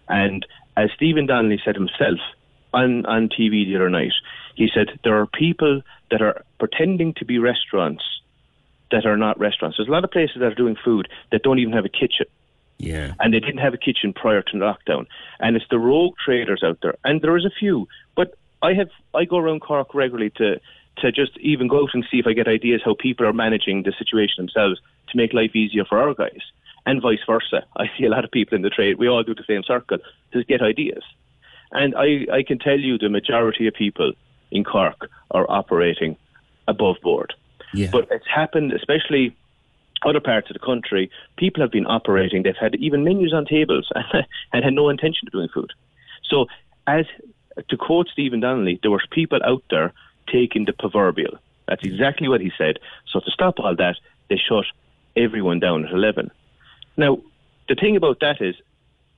And 0.10 0.46
as 0.76 0.90
Stephen 0.96 1.28
Donnelly 1.28 1.62
said 1.64 1.76
himself 1.76 2.20
on, 2.74 3.06
on 3.06 3.30
TV 3.30 3.66
the 3.66 3.78
other 3.78 3.90
night, 3.90 4.12
he 4.56 4.70
said 4.74 4.88
there 5.06 5.18
are 5.18 5.28
people 5.28 5.82
that 6.10 6.22
are 6.22 6.44
pretending 6.60 7.14
to 7.14 7.24
be 7.24 7.40
restaurants 7.40 8.04
that 8.92 9.06
are 9.06 9.18
not 9.18 9.40
restaurants. 9.40 9.78
There's 9.78 9.90
a 9.90 9.92
lot 9.92 10.04
of 10.04 10.12
places 10.12 10.38
that 10.40 10.52
are 10.52 10.56
doing 10.56 10.76
food 10.76 11.08
that 11.32 11.44
don't 11.44 11.60
even 11.60 11.74
have 11.74 11.86
a 11.86 11.90
kitchen. 11.90 12.26
Yeah. 12.78 13.14
And 13.20 13.34
they 13.34 13.40
didn't 13.40 13.60
have 13.60 13.74
a 13.74 13.78
kitchen 13.78 14.12
prior 14.14 14.42
to 14.42 14.54
lockdown. 14.58 15.06
And 15.40 15.56
it's 15.56 15.66
the 15.70 15.80
rogue 15.80 16.16
traders 16.24 16.64
out 16.64 16.80
there. 16.82 16.96
And 17.04 17.22
there 17.22 17.38
is 17.38 17.46
a 17.46 17.52
few. 17.52 17.88
But 18.16 18.36
I 18.62 18.74
have 18.74 18.90
I 19.14 19.26
go 19.26 19.38
around 19.38 19.62
Cork 19.62 19.94
regularly 19.94 20.32
to 20.38 20.60
to 20.98 21.12
just 21.12 21.38
even 21.40 21.68
go 21.68 21.84
out 21.84 21.90
and 21.94 22.06
see 22.10 22.20
if 22.20 22.28
I 22.28 22.34
get 22.34 22.48
ideas 22.48 22.82
how 22.84 22.96
people 22.96 23.26
are 23.26 23.34
managing 23.34 23.84
the 23.84 23.94
situation 23.98 24.36
themselves 24.38 24.80
to 25.10 25.18
make 25.18 25.34
life 25.34 25.56
easier 25.56 25.86
for 25.86 26.00
our 26.00 26.14
guys. 26.14 26.42
And 26.86 27.02
vice 27.02 27.20
versa. 27.26 27.64
I 27.78 27.86
see 27.98 28.06
a 28.06 28.10
lot 28.10 28.26
of 28.26 28.32
people 28.32 28.56
in 28.56 28.64
the 28.64 28.70
trade, 28.70 28.98
we 28.98 29.08
all 29.08 29.24
do 29.24 29.36
the 29.36 29.44
same 29.48 29.64
circle, 29.64 30.00
to 30.34 30.44
get 30.44 30.62
ideas. 30.62 31.04
And 31.72 31.96
I, 31.96 32.26
I 32.32 32.44
can 32.44 32.58
tell 32.58 32.80
you 32.80 32.98
the 32.98 33.10
majority 33.10 33.68
of 33.68 33.76
people 33.76 34.14
in 34.50 34.64
Cork 34.64 35.10
are 35.30 35.50
operating 35.50 36.18
above 36.68 36.98
board. 37.02 37.34
Yeah. 37.74 37.90
But 37.92 38.08
it's 38.12 38.28
happened, 38.28 38.74
especially 38.74 39.36
other 40.04 40.20
parts 40.20 40.50
of 40.50 40.56
the 40.56 40.66
country, 40.66 41.12
people 41.38 41.62
have 41.62 41.72
been 41.72 41.86
operating. 41.86 42.44
They've 42.44 42.56
had 42.60 42.76
even 42.76 43.04
menus 43.04 43.34
on 43.34 43.46
tables 43.46 43.90
and 44.54 44.64
had 44.64 44.74
no 44.74 44.90
intention 44.90 45.28
of 45.28 45.32
doing 45.32 45.50
food. 45.54 45.72
So, 46.24 46.48
as 46.88 47.06
to 47.70 47.78
quote 47.78 48.08
Stephen 48.10 48.40
Donnelly, 48.40 48.80
there 48.82 48.92
were 48.92 49.02
people 49.12 49.40
out 49.46 49.64
there 49.70 49.94
taking 50.32 50.66
the 50.66 50.74
proverbial. 50.74 51.38
That's 51.68 51.84
exactly 51.84 52.28
what 52.28 52.42
he 52.42 52.52
said. 52.58 52.80
So 53.12 53.20
to 53.20 53.32
stop 53.32 53.60
all 53.60 53.76
that, 53.76 53.96
they 54.30 54.38
shut 54.38 54.66
everyone 55.16 55.60
down 55.60 55.86
at 55.86 55.94
11. 55.94 56.32
Now, 56.98 57.20
the 57.70 57.76
thing 57.76 57.96
about 57.96 58.20
that 58.22 58.42
is, 58.42 58.56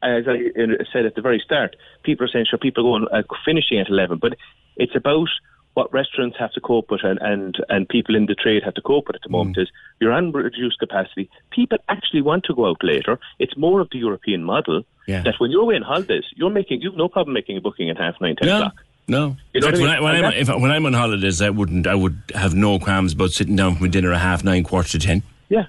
as 0.02 0.26
I 0.28 0.52
said 0.92 1.06
at 1.06 1.16
the 1.16 1.22
very 1.22 1.42
start, 1.44 1.76
people 2.04 2.26
are 2.26 2.30
saying, 2.30 2.46
sure, 2.50 2.60
people 2.60 2.84
are 2.84 3.00
going, 3.00 3.08
uh, 3.12 3.36
finishing 3.46 3.80
at 3.80 3.90
11, 3.90 4.18
but 4.18 4.36
it's 4.76 4.96
about 4.96 5.30
what 5.74 5.92
restaurants 5.92 6.38
have 6.40 6.52
to 6.54 6.62
cope 6.62 6.92
with 6.92 7.04
and, 7.04 7.20
and, 7.22 7.56
and 7.70 7.90
people 7.90 8.16
in 8.16 8.28
the 8.28 8.36
trade 8.36 8.64
have 8.64 8.76
to 8.76 8.82
cope 8.82 9.08
with 9.08 9.16
at 9.16 9.22
the 9.24 9.30
mm. 9.30 9.34
moment 9.34 9.58
is 9.58 9.70
you're 10.00 10.12
on 10.12 10.32
reduced 10.32 10.80
capacity. 10.80 11.30
People 11.52 11.78
actually 11.90 12.22
want 12.22 12.44
to 12.46 12.54
go 12.54 12.68
out 12.68 12.84
later. 12.84 13.20
It's 13.40 13.58
more 13.58 13.80
of 13.80 13.90
the 13.92 13.98
European 13.98 14.44
model 14.44 14.84
Yeah. 15.08 15.24
that 15.24 15.36
when 15.40 15.52
you're 15.52 15.64
away 15.64 15.76
on 15.76 15.82
holidays, 15.82 16.26
you're 16.36 16.52
making, 16.52 16.82
you've 16.82 16.96
no 16.96 17.08
problem 17.08 17.34
making 17.34 17.58
a 17.58 17.62
booking 17.62 17.90
at 17.90 17.98
half 17.98 18.22
nine, 18.22 18.36
ten 18.36 18.48
No. 18.48 18.58
o'clock. 18.58 18.76
No. 19.08 19.36
You 19.54 19.62
know 19.62 19.68
fact, 19.68 19.78
I 19.78 19.82
when, 19.82 19.90
I, 19.90 20.00
when, 20.00 20.26
I'm, 20.26 20.34
if, 20.34 20.48
when 20.48 20.72
I'm 20.72 20.86
on 20.86 20.94
holidays, 20.94 21.42
I 21.42 21.50
wouldn't. 21.50 21.88
I 21.88 21.96
would 21.96 22.18
have 22.36 22.56
no 22.56 22.80
qualms 22.80 23.14
about 23.14 23.32
sitting 23.32 23.56
down 23.56 23.76
for 23.76 23.88
dinner 23.90 24.14
at 24.14 24.22
half 24.22 24.44
nine, 24.46 24.64
quarter 24.64 24.88
to 24.92 25.00
ten. 25.00 25.24
Yeah, 25.50 25.66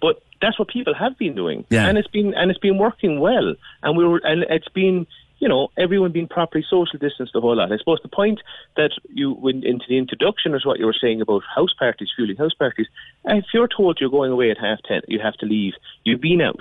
but 0.00 0.22
that's 0.40 0.58
what 0.58 0.68
people 0.68 0.94
have 0.94 1.18
been 1.18 1.34
doing, 1.34 1.66
Yeah. 1.68 1.86
and 1.86 1.98
it's 1.98 2.08
been 2.08 2.32
and 2.32 2.50
it's 2.50 2.60
been 2.60 2.78
working 2.78 3.20
well, 3.20 3.54
and 3.82 3.98
we 3.98 4.06
were 4.06 4.22
and 4.24 4.44
it's 4.48 4.68
been 4.68 5.06
you 5.40 5.48
know 5.48 5.68
everyone 5.76 6.12
being 6.12 6.28
properly 6.28 6.64
social 6.68 6.98
distanced 6.98 7.32
the 7.32 7.40
whole 7.40 7.56
lot. 7.56 7.72
I 7.72 7.78
suppose 7.78 7.98
the 8.02 8.08
point 8.08 8.40
that 8.76 8.92
you 9.08 9.32
went 9.32 9.64
into 9.64 9.84
the 9.88 9.98
introduction 9.98 10.54
is 10.54 10.64
what 10.64 10.78
you 10.78 10.86
were 10.86 10.96
saying 11.00 11.20
about 11.20 11.42
house 11.54 11.72
parties, 11.78 12.10
fueling 12.14 12.36
house 12.36 12.54
parties. 12.54 12.86
If 13.24 13.46
you're 13.52 13.68
told 13.68 13.98
you're 14.00 14.10
going 14.10 14.30
away 14.30 14.50
at 14.50 14.58
half 14.58 14.78
ten, 14.86 15.00
you 15.08 15.18
have 15.20 15.34
to 15.38 15.46
leave. 15.46 15.74
You've 16.04 16.20
been 16.20 16.40
out. 16.40 16.56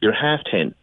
You're 0.00 0.12
half 0.12 0.40
ten. 0.50 0.74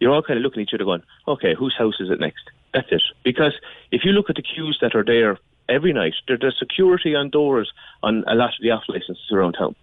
You're 0.00 0.12
all 0.12 0.22
kind 0.22 0.38
of 0.38 0.42
looking 0.42 0.62
at 0.62 0.68
each 0.68 0.74
other, 0.74 0.84
going, 0.84 1.02
"Okay, 1.26 1.54
whose 1.54 1.76
house 1.76 2.00
is 2.00 2.10
it 2.10 2.20
next?" 2.20 2.50
That's 2.74 2.88
it. 2.90 3.02
Because 3.24 3.54
if 3.92 4.04
you 4.04 4.12
look 4.12 4.28
at 4.30 4.36
the 4.36 4.42
queues 4.42 4.78
that 4.80 4.94
are 4.94 5.04
there 5.04 5.38
every 5.68 5.92
night, 5.92 6.14
there- 6.26 6.36
there's 6.36 6.58
security 6.58 7.14
on 7.14 7.30
doors 7.30 7.72
on 8.02 8.24
a 8.26 8.34
lot 8.34 8.50
of 8.50 8.62
the 8.62 8.70
off 8.70 8.84
licenses 8.88 9.30
around 9.32 9.54
town 9.54 9.74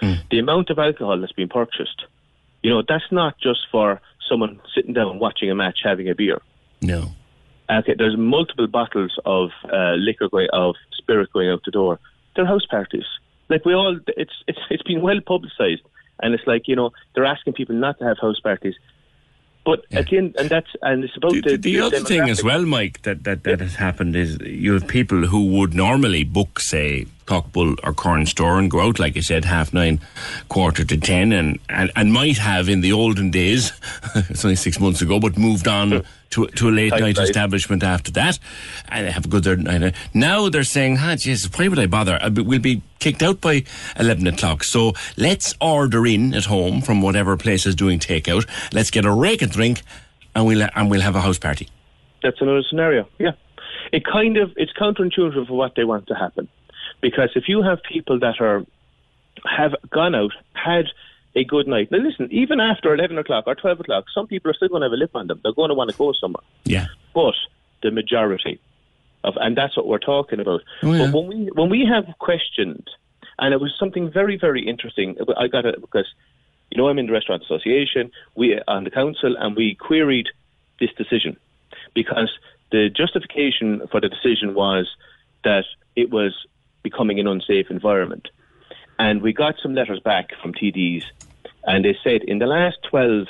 hmm. 0.00 0.14
the 0.30 0.38
amount 0.38 0.70
of 0.70 0.78
alcohol 0.78 1.18
that's 1.20 1.32
been 1.32 1.48
purchased, 1.48 2.04
you 2.62 2.70
know, 2.70 2.82
that's 2.86 3.10
not 3.10 3.38
just 3.38 3.60
for 3.70 4.00
someone 4.28 4.60
sitting 4.74 4.92
down 4.92 5.18
watching 5.18 5.50
a 5.50 5.54
match 5.54 5.80
having 5.82 6.08
a 6.08 6.14
beer. 6.14 6.40
No. 6.80 7.12
Okay, 7.70 7.94
there's 7.96 8.16
multiple 8.16 8.66
bottles 8.66 9.18
of 9.24 9.50
uh, 9.72 9.94
liquor 9.94 10.28
going, 10.28 10.48
of 10.52 10.74
spirit 10.92 11.32
going 11.32 11.48
out 11.48 11.62
the 11.64 11.70
door. 11.70 11.98
They're 12.36 12.46
house 12.46 12.66
parties. 12.66 13.06
Like 13.48 13.64
we 13.64 13.74
all, 13.74 13.98
it's 14.16 14.32
it's 14.46 14.58
it's 14.70 14.82
been 14.82 15.02
well 15.02 15.20
publicised, 15.20 15.82
and 16.20 16.34
it's 16.34 16.46
like 16.46 16.68
you 16.68 16.76
know 16.76 16.90
they're 17.14 17.24
asking 17.24 17.54
people 17.54 17.74
not 17.74 17.98
to 17.98 18.04
have 18.04 18.18
house 18.18 18.40
parties. 18.40 18.74
But 19.64 19.86
at 19.92 20.08
the 20.08 20.18
end, 20.18 20.36
and 20.38 20.50
that's 20.50 20.68
and 20.82 21.04
it's 21.04 21.16
about 21.16 21.32
the, 21.32 21.40
The, 21.40 21.56
the 21.56 21.80
other 21.80 22.00
thing 22.00 22.28
as 22.28 22.44
well, 22.44 22.66
Mike, 22.66 23.00
that, 23.02 23.24
that, 23.24 23.44
that 23.44 23.60
has 23.60 23.76
happened 23.76 24.14
is 24.14 24.38
you 24.40 24.74
have 24.74 24.86
people 24.86 25.26
who 25.26 25.46
would 25.58 25.72
normally 25.72 26.22
book, 26.22 26.60
say, 26.60 27.06
Coqbull 27.26 27.78
or 27.82 27.92
Cornstore 27.92 28.58
and 28.58 28.70
go 28.70 28.80
out, 28.80 28.98
like 28.98 29.16
you 29.16 29.22
said, 29.22 29.44
half 29.44 29.72
nine, 29.72 30.00
quarter 30.48 30.84
to 30.84 30.96
ten, 30.96 31.32
and, 31.32 31.58
and, 31.68 31.90
and 31.96 32.12
might 32.12 32.38
have 32.38 32.68
in 32.68 32.80
the 32.80 32.92
olden 32.92 33.30
days, 33.30 33.72
it's 34.14 34.44
only 34.44 34.56
six 34.56 34.78
months 34.78 35.00
ago, 35.02 35.18
but 35.18 35.38
moved 35.38 35.66
on 35.66 36.04
to, 36.30 36.46
to 36.48 36.68
a 36.68 36.70
late 36.70 36.90
Tight 36.90 37.00
night 37.00 37.16
life. 37.16 37.28
establishment 37.28 37.82
after 37.82 38.10
that, 38.12 38.38
and 38.88 39.06
have 39.08 39.24
a 39.24 39.28
good 39.28 39.44
there. 39.44 39.56
night. 39.56 39.94
Now 40.12 40.48
they're 40.48 40.64
saying, 40.64 40.98
ah, 41.00 41.16
Jesus, 41.16 41.50
why 41.58 41.68
would 41.68 41.78
I 41.78 41.86
bother? 41.86 42.18
We'll 42.32 42.58
be 42.60 42.82
kicked 42.98 43.22
out 43.22 43.40
by 43.40 43.64
11 43.98 44.26
o'clock. 44.26 44.64
So 44.64 44.92
let's 45.16 45.54
order 45.60 46.06
in 46.06 46.34
at 46.34 46.44
home 46.46 46.80
from 46.80 47.00
whatever 47.02 47.36
place 47.36 47.66
is 47.66 47.74
doing 47.74 47.98
takeout. 47.98 48.48
Let's 48.72 48.90
get 48.90 49.04
a 49.04 49.12
rake 49.12 49.42
and 49.42 49.50
drink, 49.52 49.82
and 50.34 50.46
we'll, 50.46 50.66
and 50.74 50.90
we'll 50.90 51.00
have 51.02 51.14
a 51.16 51.20
house 51.20 51.38
party. 51.38 51.68
that's 52.22 52.40
another 52.40 52.62
scenario. 52.68 53.08
Yeah, 53.18 53.32
it 53.92 54.04
kind 54.04 54.36
of 54.36 54.52
it's 54.56 54.72
counterintuitive 54.72 55.46
for 55.46 55.54
what 55.54 55.74
they 55.76 55.84
want 55.84 56.06
to 56.08 56.14
happen, 56.14 56.48
because 57.04 57.28
if 57.36 57.50
you 57.50 57.60
have 57.62 57.82
people 57.82 58.18
that 58.20 58.40
are 58.40 58.64
have 59.44 59.74
gone 59.90 60.14
out, 60.14 60.32
had 60.54 60.86
a 61.36 61.44
good 61.44 61.68
night. 61.68 61.90
Now 61.90 61.98
listen, 61.98 62.28
even 62.30 62.60
after 62.60 62.94
eleven 62.94 63.18
o'clock 63.18 63.44
or 63.46 63.54
twelve 63.54 63.78
o'clock, 63.78 64.06
some 64.14 64.26
people 64.26 64.50
are 64.50 64.54
still 64.54 64.68
going 64.68 64.80
to 64.80 64.86
have 64.86 64.92
a 64.92 64.96
lip 64.96 65.10
on 65.14 65.26
them. 65.26 65.38
They're 65.42 65.52
going 65.52 65.68
to 65.68 65.74
want 65.74 65.90
to 65.90 65.96
go 65.98 66.14
somewhere. 66.18 66.42
Yeah. 66.64 66.86
But 67.12 67.34
the 67.82 67.90
majority 67.90 68.58
of, 69.22 69.34
and 69.36 69.54
that's 69.54 69.76
what 69.76 69.86
we're 69.86 69.98
talking 69.98 70.40
about. 70.40 70.62
Oh, 70.82 70.92
yeah. 70.94 71.10
But 71.10 71.12
when 71.14 71.26
we 71.28 71.50
when 71.52 71.68
we 71.68 71.84
have 71.84 72.06
questioned, 72.20 72.88
and 73.38 73.52
it 73.52 73.60
was 73.60 73.74
something 73.78 74.10
very 74.10 74.38
very 74.38 74.66
interesting. 74.66 75.18
I 75.36 75.46
got 75.48 75.66
it 75.66 75.78
because 75.82 76.08
you 76.70 76.78
know 76.78 76.88
I'm 76.88 76.98
in 76.98 77.06
the 77.06 77.12
restaurant 77.12 77.42
association. 77.42 78.12
We 78.34 78.58
on 78.66 78.84
the 78.84 78.90
council, 78.90 79.36
and 79.38 79.54
we 79.54 79.74
queried 79.74 80.28
this 80.80 80.92
decision 80.96 81.36
because 81.92 82.30
the 82.72 82.88
justification 82.88 83.82
for 83.90 84.00
the 84.00 84.08
decision 84.08 84.54
was 84.54 84.88
that 85.44 85.66
it 85.96 86.08
was 86.10 86.32
becoming 86.84 87.18
an 87.18 87.26
unsafe 87.26 87.70
environment. 87.70 88.28
And 89.00 89.22
we 89.22 89.32
got 89.32 89.56
some 89.60 89.74
letters 89.74 89.98
back 89.98 90.30
from 90.40 90.52
TDs, 90.52 91.02
and 91.64 91.84
they 91.84 91.98
said 92.04 92.22
in 92.22 92.38
the 92.38 92.46
last 92.46 92.78
12, 92.88 93.26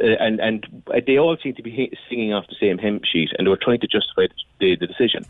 uh, 0.00 0.04
and, 0.04 0.38
and 0.38 0.84
they 1.04 1.18
all 1.18 1.36
seem 1.42 1.54
to 1.54 1.62
be 1.62 1.92
singing 2.08 2.32
off 2.32 2.46
the 2.46 2.54
same 2.60 2.78
hymn 2.78 3.00
sheet, 3.02 3.30
and 3.36 3.46
they 3.46 3.50
were 3.50 3.56
trying 3.60 3.80
to 3.80 3.88
justify 3.88 4.26
the, 4.60 4.76
the 4.76 4.86
decision. 4.86 5.24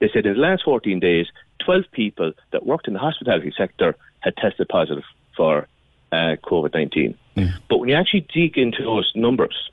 They 0.00 0.08
said 0.08 0.24
in 0.24 0.32
the 0.32 0.38
last 0.38 0.64
14 0.64 0.98
days, 1.00 1.26
12 1.64 1.84
people 1.92 2.32
that 2.52 2.64
worked 2.64 2.88
in 2.88 2.94
the 2.94 3.00
hospitality 3.00 3.52
sector 3.56 3.94
had 4.20 4.36
tested 4.36 4.68
positive 4.68 5.04
for 5.36 5.68
uh, 6.12 6.36
COVID 6.44 6.72
19. 6.72 7.18
But 7.68 7.78
when 7.78 7.88
you 7.88 7.96
actually 7.96 8.26
dig 8.32 8.56
into 8.56 8.82
those 8.82 9.10
numbers, 9.14 9.70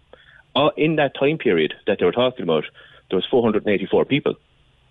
uh, 0.55 0.69
in 0.75 0.97
that 0.97 1.15
time 1.15 1.37
period 1.37 1.73
that 1.87 1.99
they 1.99 2.05
were 2.05 2.11
talking 2.11 2.43
about, 2.43 2.65
there 3.09 3.17
was 3.17 3.25
484 3.29 4.05
people. 4.05 4.35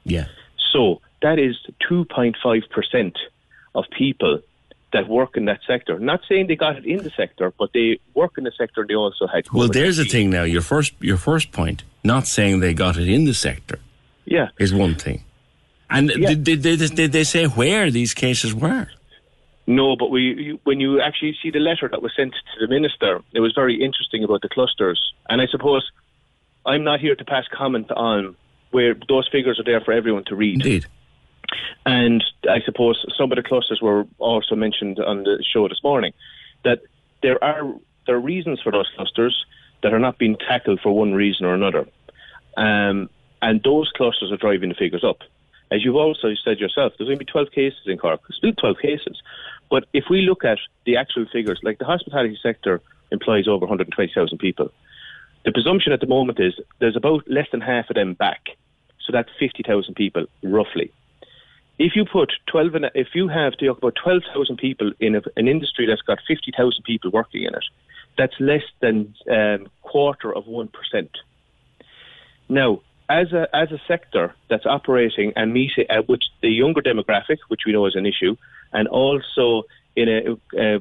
Yeah. 0.04 0.26
So 0.72 1.00
that 1.22 1.38
is 1.38 1.56
2.5% 1.90 3.12
of 3.74 3.84
people 3.96 4.40
that 4.92 5.08
work 5.08 5.36
in 5.36 5.44
that 5.44 5.60
sector. 5.66 5.98
Not 5.98 6.20
saying 6.28 6.48
they 6.48 6.56
got 6.56 6.76
it 6.76 6.84
in 6.84 7.02
the 7.04 7.10
sector, 7.10 7.52
but 7.56 7.70
they 7.72 8.00
work 8.14 8.32
in 8.38 8.44
the 8.44 8.52
sector 8.56 8.84
they 8.88 8.94
also 8.94 9.26
had 9.26 9.44
COVID. 9.44 9.58
Well, 9.58 9.68
there's 9.68 9.98
a 9.98 10.04
thing 10.04 10.30
now. 10.30 10.42
Your 10.42 10.62
first, 10.62 10.94
your 11.00 11.16
first 11.16 11.52
point, 11.52 11.84
not 12.02 12.26
saying 12.26 12.60
they 12.60 12.74
got 12.74 12.96
it 12.96 13.08
in 13.08 13.24
the 13.24 13.34
sector, 13.34 13.78
Yeah. 14.24 14.48
is 14.58 14.74
one 14.74 14.96
thing. 14.96 15.22
And 15.88 16.08
did, 16.08 16.44
did, 16.44 16.62
did, 16.62 16.94
did 16.94 17.12
they 17.12 17.24
say 17.24 17.46
where 17.46 17.90
these 17.90 18.14
cases 18.14 18.54
were? 18.54 18.88
No, 19.66 19.94
but 19.96 20.10
we, 20.10 20.58
when 20.64 20.80
you 20.80 21.00
actually 21.00 21.36
see 21.42 21.50
the 21.50 21.58
letter 21.60 21.88
that 21.88 22.02
was 22.02 22.12
sent 22.16 22.32
to 22.32 22.66
the 22.66 22.72
minister, 22.72 23.20
it 23.32 23.40
was 23.40 23.52
very 23.54 23.74
interesting 23.80 24.24
about 24.24 24.40
the 24.42 24.48
clusters. 24.48 25.00
And 25.28 25.40
I 25.40 25.46
suppose 25.46 25.88
I'm 26.66 26.82
not 26.82 26.98
here 27.00 27.14
to 27.14 27.24
pass 27.24 27.44
comment 27.52 27.90
on 27.92 28.36
where 28.72 28.94
those 29.08 29.28
figures 29.30 29.58
are 29.60 29.64
there 29.64 29.80
for 29.80 29.92
everyone 29.92 30.24
to 30.26 30.34
read. 30.34 30.54
Indeed. 30.54 30.86
And 31.86 32.24
I 32.48 32.60
suppose 32.64 33.04
some 33.16 33.32
of 33.32 33.36
the 33.36 33.42
clusters 33.42 33.80
were 33.80 34.06
also 34.18 34.54
mentioned 34.54 34.98
on 34.98 35.24
the 35.24 35.42
show 35.52 35.68
this 35.68 35.82
morning. 35.82 36.12
That 36.64 36.80
there 37.22 37.42
are 37.42 37.74
there 38.06 38.16
are 38.16 38.20
reasons 38.20 38.60
for 38.60 38.72
those 38.72 38.90
clusters 38.96 39.44
that 39.82 39.94
are 39.94 39.98
not 39.98 40.18
being 40.18 40.36
tackled 40.36 40.80
for 40.80 40.94
one 40.94 41.14
reason 41.14 41.46
or 41.46 41.54
another, 41.54 41.86
um, 42.56 43.08
and 43.40 43.62
those 43.62 43.90
clusters 43.96 44.30
are 44.30 44.36
driving 44.36 44.68
the 44.68 44.74
figures 44.74 45.04
up. 45.04 45.18
As 45.72 45.84
you've 45.84 45.96
also 45.96 46.34
said 46.44 46.58
yourself, 46.58 46.92
there's 46.98 47.06
going 47.08 47.18
to 47.18 47.24
be 47.24 47.30
12 47.30 47.52
cases 47.52 47.80
in 47.86 47.96
Cork. 47.96 48.20
Still 48.32 48.52
12 48.52 48.76
cases, 48.82 49.22
but 49.70 49.86
if 49.92 50.04
we 50.10 50.22
look 50.22 50.44
at 50.44 50.58
the 50.84 50.96
actual 50.96 51.26
figures, 51.32 51.60
like 51.62 51.78
the 51.78 51.84
hospitality 51.84 52.38
sector 52.42 52.82
employs 53.10 53.48
over 53.48 53.66
120,000 53.66 54.38
people. 54.38 54.70
The 55.44 55.52
presumption 55.52 55.92
at 55.92 56.00
the 56.00 56.06
moment 56.06 56.38
is 56.38 56.54
there's 56.80 56.96
about 56.96 57.28
less 57.28 57.46
than 57.50 57.60
half 57.60 57.88
of 57.88 57.94
them 57.94 58.14
back, 58.14 58.50
so 59.00 59.12
that's 59.12 59.30
50,000 59.38 59.94
people 59.94 60.26
roughly 60.42 60.92
if 61.80 61.96
you 61.96 62.04
put 62.04 62.30
12 62.52 62.74
and 62.74 62.90
if 62.94 63.08
you 63.14 63.26
have 63.28 63.54
to 63.54 63.70
about 63.70 63.96
12,000 64.04 64.58
people 64.58 64.92
in 65.00 65.16
a, 65.16 65.22
an 65.36 65.48
industry 65.48 65.86
that's 65.86 66.02
got 66.02 66.18
50,000 66.28 66.84
people 66.84 67.10
working 67.10 67.44
in 67.44 67.54
it, 67.54 67.64
that's 68.18 68.34
less 68.38 68.62
than 68.80 69.14
um, 69.30 69.66
quarter 69.80 70.30
of 70.30 70.44
1%. 70.44 70.68
Now, 72.50 72.82
as 73.08 73.32
a, 73.32 73.48
as 73.56 73.72
a 73.72 73.80
sector 73.88 74.34
that's 74.50 74.66
operating 74.66 75.32
and 75.36 75.54
meeting, 75.54 75.86
uh, 75.88 76.02
which 76.02 76.24
the 76.42 76.50
younger 76.50 76.82
demographic, 76.82 77.38
which 77.48 77.62
we 77.64 77.72
know 77.72 77.86
is 77.86 77.96
an 77.96 78.04
issue, 78.04 78.36
and 78.74 78.86
also 78.86 79.62
in 79.96 80.08
a, 80.10 80.32
uh, 80.60 80.80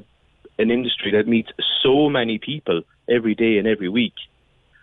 an 0.58 0.70
industry 0.70 1.12
that 1.12 1.26
meets 1.26 1.48
so 1.82 2.10
many 2.10 2.38
people 2.38 2.82
every 3.08 3.34
day 3.34 3.56
and 3.56 3.66
every 3.66 3.88
week, 3.88 4.14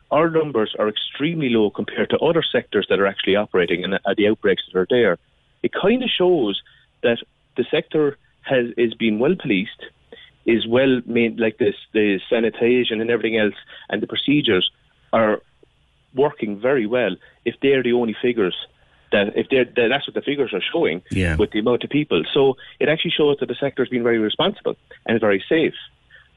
our 0.09 0.31
numbers 0.31 0.75
are 0.79 0.89
extremely 0.89 1.49
low 1.49 1.69
compared 1.69 2.09
to 2.09 2.17
other 2.17 2.41
sectors 2.41 2.87
that 2.89 2.99
are 2.99 3.05
actually 3.05 3.35
operating 3.35 3.83
and 3.83 3.93
uh, 3.93 3.99
the 4.17 4.27
outbreaks 4.27 4.63
that 4.65 4.79
are 4.79 4.87
there 4.89 5.19
it 5.63 5.71
kind 5.73 6.03
of 6.03 6.09
shows 6.09 6.61
that 7.03 7.17
the 7.55 7.65
sector 7.69 8.17
has 8.41 8.65
is 8.77 8.93
being 8.93 9.19
well 9.19 9.35
policed, 9.35 9.81
is 10.45 10.65
well 10.67 11.01
made, 11.05 11.39
like 11.39 11.57
this, 11.57 11.75
the 11.93 12.19
sanitation 12.29 13.01
and 13.01 13.09
everything 13.09 13.37
else, 13.37 13.55
and 13.89 14.01
the 14.01 14.07
procedures 14.07 14.69
are 15.11 15.41
working 16.15 16.59
very 16.59 16.85
well. 16.85 17.15
If 17.45 17.55
they're 17.61 17.83
the 17.83 17.93
only 17.93 18.15
figures 18.21 18.55
That 19.13 19.27
if 19.41 19.47
they're 19.49 19.63
that 19.77 19.87
that's 19.89 20.05
what 20.07 20.15
the 20.15 20.21
figures 20.31 20.53
are 20.53 20.65
showing 20.73 21.01
Yeah. 21.11 21.35
with 21.41 21.51
the 21.51 21.59
amount 21.59 21.83
of 21.85 21.89
people, 21.89 22.21
so 22.35 22.41
it 22.81 22.87
actually 22.89 23.15
shows 23.19 23.37
that 23.39 23.47
the 23.47 23.55
sector 23.55 23.81
has 23.83 23.89
been 23.89 24.03
very 24.03 24.19
responsible 24.19 24.75
and 25.05 25.19
very 25.27 25.41
safe. 25.47 25.77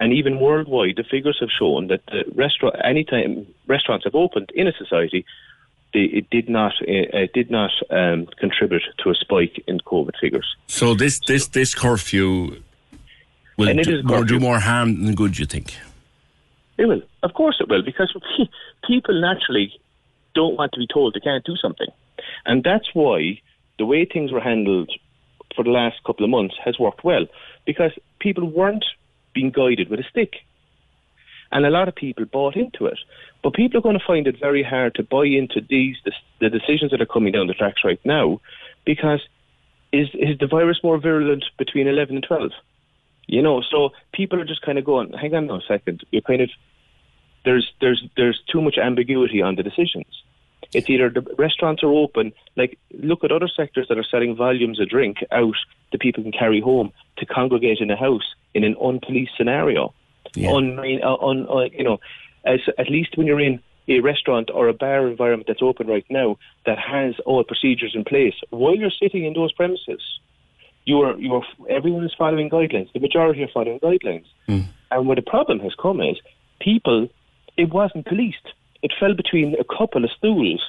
And 0.01 0.13
even 0.13 0.39
worldwide, 0.41 0.97
the 0.97 1.05
figures 1.15 1.39
have 1.41 1.51
shown 1.61 1.89
that 1.89 2.03
the 2.13 2.23
restaurant, 2.45 2.77
anytime 2.93 3.31
restaurants 3.67 4.05
have 4.05 4.15
opened 4.15 4.49
in 4.61 4.67
a 4.69 4.73
society, 4.83 5.21
they, 5.93 6.01
it 6.01 6.31
did 6.31 6.49
not 6.49 6.73
it 6.81 7.33
did 7.33 7.51
not 7.51 7.71
um, 7.91 8.27
contribute 8.39 8.83
to 9.03 9.11
a 9.11 9.15
spike 9.15 9.62
in 9.67 9.79
COVID 9.81 10.15
figures. 10.21 10.57
So 10.67 10.95
this 10.95 11.21
this 11.27 11.49
this 11.49 11.75
curfew 11.75 12.62
will 13.57 13.75
do 13.75 13.99
is 13.99 14.05
more, 14.05 14.25
do 14.25 14.41
more 14.41 14.61
harm 14.61 15.05
than 15.05 15.15
good. 15.15 15.39
You 15.39 15.47
think? 15.47 15.75
It 16.79 16.87
will, 16.87 17.03
of 17.23 17.35
course, 17.35 17.57
it 17.61 17.69
will, 17.69 17.83
because 17.83 18.15
people 18.87 19.21
naturally 19.21 19.73
don't 20.35 20.57
want 20.57 20.73
to 20.73 20.79
be 20.79 20.87
told 20.87 21.15
they 21.15 21.21
can't 21.21 21.45
do 21.45 21.57
something, 21.57 21.89
and 22.47 22.62
that's 22.65 22.95
why 22.95 23.41
the 23.79 23.87
way 23.87 24.05
things 24.05 24.33
were 24.33 24.41
handled 24.41 24.91
for 25.55 25.65
the 25.65 25.71
last 25.71 26.03
couple 26.05 26.25
of 26.25 26.31
months 26.31 26.55
has 26.65 26.79
worked 26.79 27.05
well, 27.05 27.27
because 27.67 27.93
people 28.21 28.49
weren't 28.49 28.85
being 29.35 29.51
guided 29.51 29.89
with 29.89 30.01
a 30.01 30.05
stick, 30.05 30.37
and 31.52 31.66
a 31.66 31.70
lot 31.70 31.89
of 31.89 31.94
people 31.94 32.24
bought 32.24 32.56
into 32.56 32.86
it. 32.86 32.98
But 33.43 33.55
people 33.55 33.78
are 33.78 33.82
going 33.82 33.98
to 33.98 34.05
find 34.06 34.27
it 34.27 34.39
very 34.39 34.62
hard 34.62 34.94
to 34.97 35.02
buy 35.02 35.27
into 35.27 35.60
these 35.60 35.97
the, 36.40 36.51
decisions 36.51 36.90
that 36.90 37.01
are 37.01 37.06
coming 37.06 37.32
down 37.32 37.47
the 37.47 37.55
tracks 37.55 37.82
right 37.85 38.01
now, 38.05 38.40
because 38.85 39.20
is 39.93 40.09
is 40.14 40.39
the 40.39 40.47
virus 40.47 40.81
more 40.82 40.98
virulent 40.98 41.44
between 41.59 41.89
eleven 41.89 42.16
and 42.16 42.24
twelve? 42.24 42.52
You 43.27 43.43
know, 43.43 43.62
so 43.62 43.90
people 44.12 44.40
are 44.40 44.44
just 44.44 44.62
kind 44.62 44.78
of 44.78 44.85
going, 44.85 45.12
hang 45.12 45.35
on 45.35 45.51
a 45.51 45.60
second, 45.66 46.05
you're 46.10 46.22
kind 46.22 46.43
of 46.43 46.51
there's 47.44 47.72
there's 47.81 48.05
there's 48.16 48.40
too 48.51 48.60
much 48.60 48.77
ambiguity 48.78 49.40
on 49.43 49.56
the 49.56 49.62
decisions. 49.62 50.22
It's 50.72 50.89
either 50.89 51.10
the 51.10 51.22
restaurants 51.36 51.82
are 51.82 51.93
open, 51.93 52.32
like 52.56 52.78
look 52.93 53.24
at 53.24 53.32
other 53.32 53.48
sectors 53.48 53.89
that 53.89 53.98
are 53.98 54.05
selling 54.05 54.36
volumes 54.36 54.78
of 54.78 54.89
drink 54.89 55.18
out 55.32 55.56
that 55.90 56.01
people 56.01 56.22
can 56.22 56.32
carry 56.32 56.60
home 56.60 56.93
to 57.16 57.27
congregate 57.27 57.81
in 57.81 57.90
a 57.90 57.97
house 57.97 58.35
in 58.55 58.62
an 58.62 58.77
unpoliced 58.77 59.36
scenario. 59.36 59.93
Uh, 61.02 61.16
un, 61.16 61.47
uh, 61.48 61.69
you 61.73 61.85
know, 61.85 61.98
as 62.44 62.61
at 62.78 62.89
least 62.90 63.16
when 63.16 63.27
you're 63.27 63.40
in 63.40 63.61
a 63.89 64.01
restaurant 64.01 64.51
or 64.52 64.69
a 64.69 64.73
bar 64.73 65.09
environment 65.09 65.47
that's 65.48 65.62
open 65.62 65.86
right 65.86 66.07
now 66.11 66.36
that 66.66 66.78
has 66.78 67.15
all 67.27 67.43
procedures 67.44 67.93
in 67.94 68.05
place 68.05 68.35
while 68.51 68.77
you're 68.77 68.90
sitting 68.90 69.24
in 69.24 69.32
those 69.32 69.52
premises, 69.52 70.01
you 70.85 71.01
are 71.01 71.19
you 71.19 71.35
are 71.35 71.43
everyone 71.69 72.05
is 72.05 72.15
following 72.16 72.48
guidelines. 72.48 72.93
The 72.93 73.01
majority 73.01 73.43
are 73.43 73.48
following 73.52 73.81
guidelines. 73.81 74.27
And 74.90 75.07
where 75.07 75.16
the 75.16 75.23
problem 75.23 75.61
has 75.61 75.74
come 75.81 76.01
is 76.01 76.16
people, 76.61 77.09
it 77.57 77.73
wasn't 77.73 78.07
policed. 78.07 78.48
It 78.82 78.93
fell 78.98 79.15
between 79.15 79.55
a 79.55 79.65
couple 79.65 80.05
of 80.05 80.11
stools. 80.16 80.62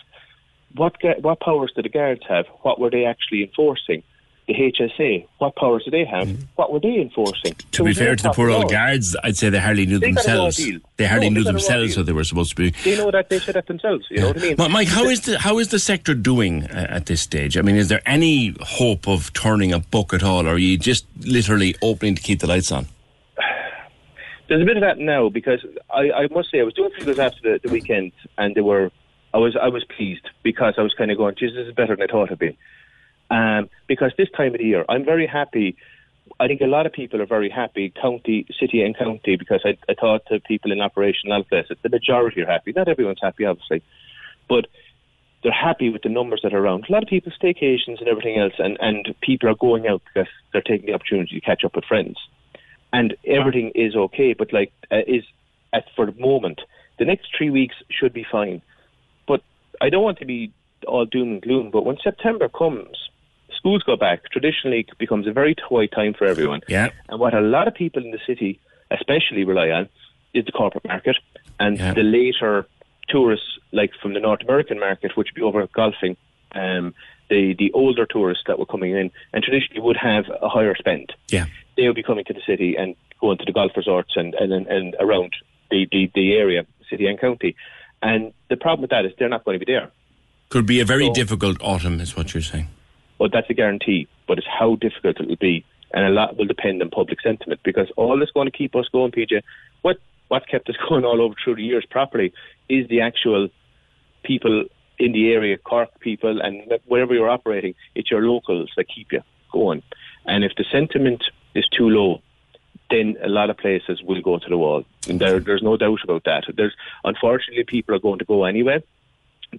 What 0.76 0.96
what 1.22 1.40
powers 1.40 1.72
did 1.76 1.86
the 1.86 1.90
guards 1.90 2.22
have? 2.28 2.46
What 2.62 2.80
were 2.80 2.90
they 2.90 3.06
actually 3.06 3.44
enforcing? 3.44 4.04
The 4.52 4.72
HSA, 4.90 5.28
what 5.38 5.56
powers 5.56 5.84
do 5.86 5.92
they 5.92 6.04
have? 6.04 6.28
What 6.56 6.74
were 6.74 6.80
they 6.82 7.00
enforcing? 7.00 7.54
To 7.54 7.84
There 7.84 7.86
be 7.86 7.94
fair 7.94 8.16
to 8.18 8.24
the 8.24 8.32
poor 8.32 8.50
old 8.50 8.70
guards, 8.70 9.16
I'd 9.24 9.38
say 9.38 9.50
they 9.50 9.60
hardly 9.60 9.86
knew 9.86 10.00
They 10.00 10.12
got 10.12 10.26
a 10.26 10.28
raw 10.28 10.44
themselves. 10.44 10.82
They 10.98 11.06
hardly 11.06 11.30
No, 11.30 11.34
knew 11.36 11.44
they 11.44 11.44
got 11.44 11.50
a 11.50 11.54
raw 11.54 11.60
themselves 11.70 11.98
what 11.98 12.06
they 12.06 12.12
were 12.12 12.24
supposed 12.26 12.50
to 12.50 12.56
be. 12.58 12.72
They 12.84 12.98
know 12.98 13.12
that 13.12 13.30
they 13.30 13.40
said 13.40 13.56
that 13.56 13.68
themselves. 13.68 14.08
You 14.10 14.20
know 14.20 14.28
what 14.28 14.38
I 14.38 14.42
mean? 14.42 14.56
Mi- 14.58 14.68
Mike, 14.68 14.88
how 14.90 15.06
is 15.06 15.22
the 15.22 15.40
how 15.40 15.58
is 15.60 15.70
the 15.70 15.80
sector 15.80 16.14
doing 16.14 16.66
uh, 16.66 16.88
at 16.90 17.06
this 17.06 17.22
stage? 17.22 17.58
I 17.58 17.62
mean, 17.62 17.78
is 17.78 17.88
there 17.88 18.02
any 18.06 18.56
hope 18.60 19.08
of 19.08 19.32
turning 19.32 19.72
a 19.72 19.80
buck 19.80 20.14
at 20.14 20.22
all, 20.24 20.46
or 20.46 20.56
are 20.56 20.58
you 20.58 20.78
just 20.78 21.06
literally 21.22 21.76
opening 21.82 22.16
to 22.16 22.22
keep 22.22 22.40
the 22.42 22.48
lights 22.48 22.72
on? 22.72 22.88
There's 24.50 24.62
a 24.62 24.66
bit 24.66 24.76
of 24.76 24.82
that 24.82 24.98
now 24.98 25.30
because 25.30 25.66
I, 25.90 26.12
I 26.12 26.28
must 26.28 26.52
say 26.52 26.60
I 26.60 26.64
was 26.64 26.74
doing 26.74 26.92
figures 26.98 27.20
after 27.20 27.40
the, 27.42 27.60
the 27.64 27.70
weekend 27.70 28.12
and 28.38 28.54
they 28.54 28.60
were 28.60 28.92
I 29.34 29.38
was 29.38 29.56
I 29.56 29.70
was 29.70 29.86
pleased 29.96 30.28
because 30.44 30.74
I 30.78 30.82
was 30.82 30.94
kind 30.94 31.10
of 31.10 31.18
going, 31.18 31.36
Jesus, 31.36 31.56
this 31.56 31.68
is 31.68 31.74
better 31.74 31.96
than 31.96 32.10
I 32.10 32.12
thought 32.12 32.26
it'd 32.26 32.40
be. 32.40 32.58
Um, 33.32 33.70
because 33.88 34.12
this 34.18 34.30
time 34.36 34.54
of 34.54 34.60
the 34.60 34.66
year, 34.66 34.86
I'm 34.90 35.06
very 35.06 35.26
happy. 35.26 35.78
I 36.40 36.48
think 36.48 36.60
a 36.60 36.66
lot 36.66 36.86
of 36.86 36.92
people 36.92 37.22
are 37.22 37.26
very 37.26 37.50
happy, 37.50 37.94
county, 38.02 38.46
city, 38.60 38.84
and 38.84 38.96
county, 38.96 39.38
because 39.38 39.62
I, 39.64 39.78
I 39.90 39.94
thought 39.94 40.26
to 40.28 40.42
people 40.42 40.72
in 40.72 40.82
operation, 40.82 41.32
a 41.32 41.38
lot 41.38 41.48
places, 41.48 41.78
the 41.82 41.90
majority 41.90 42.42
are 42.42 42.46
happy. 42.46 42.74
Not 42.76 42.90
everyone's 42.90 43.22
happy, 43.22 43.46
obviously, 43.46 43.82
but 44.50 44.68
they're 45.44 45.52
happy 45.52 45.90
with 45.90 46.02
the 46.04 46.10
numbers 46.10 46.42
that 46.44 46.54
are 46.54 46.60
around. 46.60 46.86
A 46.90 46.92
lot 46.92 47.04
of 47.04 47.10
people 47.10 47.32
staycations 47.32 48.00
and 48.00 48.08
everything 48.10 48.38
else, 48.38 48.54
and, 48.60 48.78
and 48.82 49.16
people 49.22 49.48
are 49.50 49.56
going 49.56 49.88
out 49.88 50.02
because 50.14 50.30
they're 50.52 50.62
taking 50.62 50.88
the 50.88 50.94
opportunity 50.94 51.40
to 51.40 51.46
catch 51.46 51.64
up 51.64 51.76
with 51.76 51.86
friends, 51.86 52.18
and 52.92 53.16
everything 53.26 53.72
is 53.74 53.96
okay. 53.96 54.34
But 54.34 54.52
like 54.52 54.74
uh, 54.92 55.04
is 55.08 55.24
at 55.72 55.86
for 55.96 56.06
the 56.06 56.20
moment, 56.20 56.60
the 57.00 57.06
next 57.06 57.30
three 57.36 57.50
weeks 57.50 57.76
should 57.90 58.14
be 58.14 58.26
fine. 58.30 58.62
But 59.26 59.42
I 59.80 59.90
don't 59.90 60.04
want 60.04 60.20
to 60.20 60.26
be 60.26 60.52
all 60.86 61.06
doom 61.06 61.30
and 61.32 61.42
gloom. 61.42 61.72
But 61.72 61.86
when 61.86 61.98
September 62.04 62.50
comes, 62.50 62.98
schools 63.62 63.84
go 63.84 63.96
back. 63.96 64.18
Traditionally, 64.32 64.80
it 64.82 64.98
becomes 64.98 65.26
a 65.28 65.32
very 65.42 65.56
tight 65.56 65.92
time 66.00 66.14
for 66.18 66.26
everyone. 66.26 66.62
Yeah. 66.68 66.90
And 67.10 67.20
what 67.20 67.34
a 67.34 67.42
lot 67.42 67.68
of 67.70 67.74
people 67.76 68.04
in 68.04 68.12
the 68.12 68.20
city, 68.26 68.60
especially, 68.98 69.44
rely 69.44 69.70
on 69.70 69.84
is 70.34 70.46
the 70.46 70.52
corporate 70.52 70.86
market 70.94 71.18
and 71.60 71.78
the 71.78 72.04
later 72.18 72.68
tourists, 73.08 73.52
like 73.72 73.92
from 74.02 74.14
the 74.16 74.20
North 74.28 74.42
American 74.42 74.80
market, 74.80 75.10
which 75.16 75.28
would 75.30 75.36
be 75.40 75.42
over 75.50 75.68
golfing. 75.82 76.16
Um, 76.54 76.94
the 77.30 77.44
the 77.58 77.72
older 77.82 78.06
tourists 78.06 78.44
that 78.48 78.58
were 78.60 78.66
coming 78.66 78.92
in 79.02 79.08
and 79.34 79.44
traditionally 79.44 79.82
would 79.88 79.98
have 79.98 80.26
a 80.42 80.50
higher 80.50 80.76
spend. 80.76 81.08
Yeah. 81.30 81.46
They 81.78 81.86
would 81.88 81.96
be 81.96 82.04
coming 82.04 82.26
to 82.26 82.34
the 82.34 82.42
city 82.52 82.76
and 82.82 82.96
going 83.22 83.38
to 83.38 83.46
the 83.46 83.54
golf 83.60 83.72
resorts 83.78 84.14
and 84.16 84.34
and, 84.42 84.52
and, 84.52 84.68
and 84.68 84.96
around 85.00 85.32
the, 85.70 85.88
the, 85.94 86.12
the 86.14 86.34
area, 86.44 86.66
city 86.90 87.06
and 87.08 87.18
county. 87.20 87.56
And 88.02 88.34
the 88.50 88.58
problem 88.58 88.82
with 88.82 88.90
that 88.90 89.06
is 89.06 89.12
they're 89.18 89.30
not 89.30 89.46
going 89.46 89.58
to 89.60 89.66
be 89.66 89.72
there. 89.72 89.90
Could 90.50 90.66
be 90.66 90.80
a 90.82 90.86
very 90.86 91.06
So- 91.08 91.14
difficult 91.14 91.58
autumn, 91.62 92.02
is 92.02 92.18
what 92.18 92.34
you're 92.34 92.42
saying. 92.54 92.68
Well, 93.22 93.30
that's 93.32 93.52
a 93.52 93.54
guarantee, 93.54 94.08
but 94.28 94.40
it's 94.40 94.48
how 94.48 94.78
difficult 94.78 95.20
it 95.20 95.28
will 95.28 95.36
be, 95.36 95.64
and 95.94 96.04
a 96.04 96.10
lot 96.10 96.38
will 96.38 96.48
depend 96.48 96.82
on 96.82 96.90
public 96.90 97.22
sentiment 97.22 97.60
because 97.62 97.88
all 97.96 98.18
that's 98.18 98.32
going 98.32 98.48
to 98.48 98.58
keep 98.58 98.76
us 98.76 98.88
going, 98.92 99.12
PJ, 99.12 99.44
what 99.84 99.98
what's 100.30 100.48
kept 100.48 100.68
us 100.70 100.76
going 100.90 101.06
all 101.06 101.22
over 101.22 101.36
through 101.44 101.58
the 101.58 101.64
years 101.64 101.86
properly 101.86 102.34
is 102.68 102.88
the 102.88 103.02
actual 103.02 103.50
people 104.24 104.66
in 104.98 105.12
the 105.12 105.34
area, 105.34 105.56
Cork 105.60 106.00
people, 106.00 106.42
and 106.42 106.74
wherever 106.88 107.14
you're 107.14 107.30
operating, 107.30 107.76
it's 107.94 108.10
your 108.10 108.24
locals 108.24 108.72
that 108.76 108.86
keep 108.86 109.12
you 109.12 109.22
going. 109.52 109.84
And 110.26 110.44
if 110.44 110.54
the 110.56 110.66
sentiment 110.72 111.24
is 111.54 111.68
too 111.68 111.90
low, 111.90 112.24
then 112.90 113.18
a 113.22 113.30
lot 113.30 113.52
of 113.52 113.58
places 113.58 114.02
will 114.02 114.24
go 114.24 114.40
to 114.40 114.50
the 114.50 114.58
wall, 114.58 114.84
and 115.08 115.22
there, 115.22 115.40
there's 115.40 115.62
no 115.62 115.78
doubt 115.78 116.00
about 116.04 116.24
that. 116.24 116.46
There's 116.56 116.74
unfortunately 117.04 117.66
people 117.66 117.94
are 117.94 118.00
going 118.00 118.18
to 118.18 118.26
go 118.26 118.46
anyway, 118.46 118.82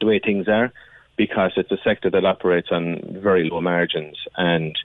the 0.01 0.07
way 0.07 0.19
things 0.19 0.49
are, 0.49 0.73
because 1.17 1.53
it's 1.57 1.71
a 1.71 1.79
sector 1.85 2.11
that 2.11 2.25
operates 2.25 2.69
on 2.71 3.01
very 3.23 3.49
low 3.49 3.61
margins. 3.61 4.17
And 4.37 4.79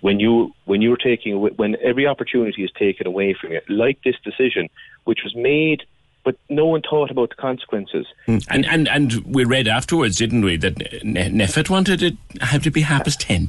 when 0.00 0.20
you 0.20 0.52
when 0.64 0.82
you're 0.82 0.96
taking 0.96 1.40
when 1.56 1.76
every 1.82 2.06
opportunity 2.06 2.64
is 2.64 2.70
taken 2.78 3.06
away 3.06 3.34
from 3.34 3.52
you 3.52 3.60
like 3.68 3.98
this 4.04 4.14
decision 4.22 4.68
which 5.04 5.20
was 5.24 5.34
made 5.34 5.82
but 6.24 6.36
no 6.50 6.66
one 6.66 6.82
thought 6.82 7.10
about 7.10 7.30
the 7.30 7.36
consequences. 7.36 8.06
Hmm. 8.26 8.38
And 8.50 8.66
and 8.66 8.88
and 8.88 9.14
we 9.24 9.44
read 9.44 9.66
afterwards, 9.66 10.16
didn't 10.16 10.44
we, 10.44 10.56
that 10.58 10.76
Ne- 11.02 11.30
NPHET 11.30 11.70
wanted 11.70 12.02
it 12.02 12.16
have 12.42 12.62
to 12.64 12.70
be 12.70 12.82
half 12.82 13.06
as 13.06 13.16
ten, 13.16 13.48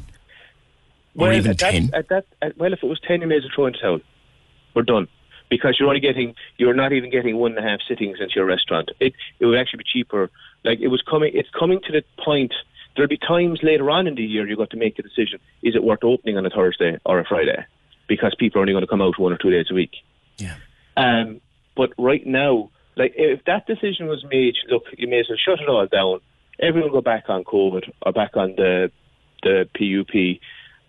or 1.14 1.26
well, 1.26 1.32
even 1.32 1.50
at 1.50 1.58
that, 1.58 1.72
ten. 1.72 1.90
at 1.92 2.08
that 2.08 2.24
at, 2.40 2.56
well 2.56 2.72
if 2.72 2.82
it 2.82 2.86
was 2.86 3.00
10 3.06 3.20
you 3.20 3.26
may 3.26 3.36
as 3.36 3.42
well 3.42 3.50
throw 3.54 3.66
in 3.66 3.72
the 3.72 3.78
towel 3.78 4.00
we're 4.74 4.82
done. 4.82 5.08
Because 5.50 5.76
you're 5.78 5.88
only 5.88 6.00
getting 6.00 6.34
you're 6.58 6.74
not 6.74 6.92
even 6.92 7.10
getting 7.10 7.36
one 7.36 7.56
and 7.56 7.66
a 7.66 7.68
half 7.68 7.80
sittings 7.86 8.18
into 8.20 8.36
your 8.36 8.46
restaurant. 8.46 8.90
It 9.00 9.12
it 9.40 9.46
would 9.46 9.58
actually 9.58 9.78
be 9.78 9.84
cheaper 9.92 10.30
like 10.64 10.80
it 10.80 10.88
was 10.88 11.02
coming 11.02 11.32
it's 11.34 11.48
coming 11.58 11.80
to 11.86 11.92
the 11.92 12.02
point 12.24 12.52
there'll 12.96 13.08
be 13.08 13.16
times 13.18 13.60
later 13.62 13.90
on 13.90 14.06
in 14.06 14.14
the 14.14 14.22
year 14.24 14.46
you've 14.46 14.58
got 14.58 14.70
to 14.70 14.76
make 14.76 14.98
a 14.98 15.02
decision 15.02 15.38
is 15.62 15.74
it 15.74 15.82
worth 15.82 16.04
opening 16.04 16.36
on 16.36 16.44
a 16.46 16.50
Thursday 16.50 16.98
or 17.04 17.18
a 17.18 17.24
Friday 17.24 17.64
because 18.08 18.34
people 18.38 18.58
are 18.58 18.62
only 18.62 18.72
going 18.72 18.82
to 18.82 18.88
come 18.88 19.02
out 19.02 19.18
one 19.18 19.32
or 19.32 19.38
two 19.38 19.50
days 19.50 19.66
a 19.70 19.74
week 19.74 19.92
Yeah. 20.38 20.56
um, 20.96 21.40
but 21.76 21.90
right 21.98 22.26
now, 22.26 22.70
like 22.96 23.14
if 23.16 23.44
that 23.44 23.66
decision 23.66 24.06
was 24.08 24.24
made, 24.30 24.54
look, 24.68 24.82
you 24.98 25.08
may 25.08 25.20
as 25.20 25.28
well 25.30 25.38
shut 25.38 25.60
it 25.60 25.68
all 25.68 25.86
down. 25.86 26.20
Everyone 26.58 26.90
go 26.90 27.00
back 27.00 27.24
on 27.28 27.44
COVID 27.44 27.90
or 28.02 28.12
back 28.12 28.36
on 28.36 28.54
the 28.56 28.90
the 29.42 29.66
PUP 29.78 30.40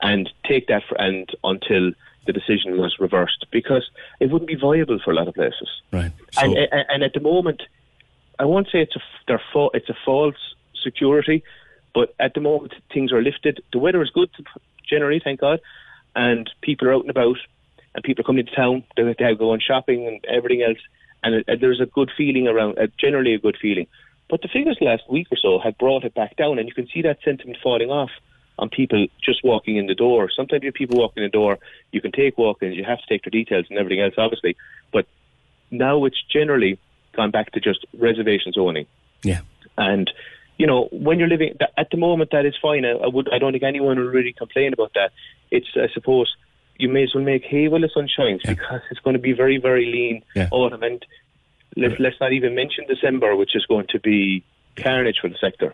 and 0.02 0.30
take 0.45 0.68
that 0.68 0.84
for, 0.89 0.99
and 0.99 1.30
until 1.43 1.91
the 2.27 2.34
decision 2.34 2.77
was 2.77 2.98
reversed 2.99 3.45
because 3.52 3.89
it 4.19 4.31
wouldn't 4.31 4.49
be 4.49 4.56
viable 4.56 4.99
for 4.99 5.11
a 5.11 5.15
lot 5.15 5.27
of 5.30 5.35
places. 5.35 5.69
Right. 5.93 6.11
and, 6.41 6.57
and 6.57 6.85
and 6.89 7.03
at 7.03 7.14
the 7.14 7.22
moment, 7.22 7.61
I 8.41 8.45
won't 8.45 8.68
say 8.72 8.80
it's 8.81 8.95
a 8.95 9.69
it's 9.76 9.89
a 9.89 9.97
false 10.03 10.55
security, 10.84 11.43
but 11.93 12.15
at 12.19 12.34
the 12.34 12.41
moment 12.41 12.73
things 12.91 13.11
are 13.11 13.22
lifted. 13.22 13.61
The 13.72 13.77
weather 13.77 14.01
is 14.01 14.09
good 14.09 14.31
generally, 14.89 15.22
thank 15.23 15.41
God, 15.41 15.59
and 16.15 16.49
people 16.61 16.88
are 16.88 16.93
out 16.95 17.01
and 17.01 17.11
about, 17.11 17.38
and 17.93 18.03
people 18.03 18.23
are 18.23 18.26
coming 18.26 18.47
to 18.47 18.55
town. 18.55 18.84
They 18.97 19.03
they 19.03 19.35
go 19.35 19.51
on 19.51 19.59
shopping 19.59 20.07
and 20.07 20.26
everything 20.26 20.63
else, 20.63 20.80
and 21.23 21.35
it, 21.35 21.61
there's 21.61 21.80
a 21.80 21.85
good 21.85 22.09
feeling 22.18 22.47
around. 22.47 22.80
Uh, 22.80 22.88
generally, 22.99 23.35
a 23.35 23.39
good 23.39 23.57
feeling. 23.61 23.85
But 24.27 24.41
the 24.41 24.47
figures 24.47 24.77
last 24.81 25.03
week 25.07 25.27
or 25.31 25.38
so 25.38 25.59
have 25.59 25.77
brought 25.77 26.03
it 26.03 26.15
back 26.15 26.35
down, 26.35 26.57
and 26.57 26.68
you 26.68 26.73
can 26.73 26.88
see 26.88 27.03
that 27.03 27.19
sentiment 27.23 27.59
falling 27.61 27.91
off 27.91 28.09
on 28.57 28.69
people 28.69 29.05
just 29.23 29.43
walking 29.43 29.76
in 29.77 29.85
the 29.85 29.93
door. 29.93 30.31
Sometimes 30.35 30.63
you 30.63 30.69
have 30.69 30.73
people 30.73 30.97
walking 30.97 31.22
in 31.22 31.27
the 31.27 31.38
door, 31.38 31.59
you 31.91 32.01
can 32.01 32.11
take 32.11 32.39
walk-ins, 32.39 32.76
you 32.76 32.85
have 32.85 32.99
to 33.01 33.07
take 33.07 33.23
their 33.23 33.31
details 33.31 33.65
and 33.69 33.77
everything 33.77 34.01
else, 34.01 34.15
obviously. 34.18 34.55
But 34.91 35.05
now 35.69 36.05
it's 36.05 36.22
generally 36.23 36.80
gone 37.15 37.31
back 37.31 37.51
to 37.51 37.59
just 37.59 37.85
reservations 37.97 38.57
only. 38.57 38.88
Yeah. 39.23 39.41
And, 39.77 40.11
you 40.57 40.67
know, 40.67 40.89
when 40.91 41.19
you're 41.19 41.27
living 41.27 41.57
at 41.77 41.89
the 41.91 41.97
moment, 41.97 42.31
that 42.31 42.45
is 42.45 42.55
fine. 42.61 42.85
I, 42.85 42.91
I 42.91 43.07
would, 43.07 43.29
I 43.33 43.38
don't 43.39 43.51
think 43.51 43.63
anyone 43.63 43.97
will 43.97 44.05
really 44.07 44.33
complain 44.33 44.73
about 44.73 44.93
that. 44.95 45.11
It's, 45.49 45.67
I 45.75 45.88
suppose, 45.93 46.33
you 46.77 46.89
may 46.89 47.03
as 47.03 47.13
well 47.13 47.23
make 47.23 47.43
hay 47.43 47.67
while 47.67 47.81
the 47.81 47.89
sun 47.93 48.07
shines 48.07 48.41
because 48.45 48.81
it's 48.89 48.99
going 49.01 49.15
to 49.15 49.19
be 49.21 49.33
very, 49.33 49.57
very 49.57 49.85
lean 49.85 50.23
Yeah. 50.35 50.49
autumn. 50.51 50.83
And 50.83 51.05
let's, 51.77 51.99
let's 51.99 52.19
not 52.19 52.33
even 52.33 52.55
mention 52.55 52.85
December, 52.88 53.35
which 53.35 53.55
is 53.55 53.65
going 53.65 53.88
to 53.89 53.99
be 53.99 54.43
carnage 54.75 55.17
for 55.21 55.29
the 55.29 55.38
sector. 55.39 55.73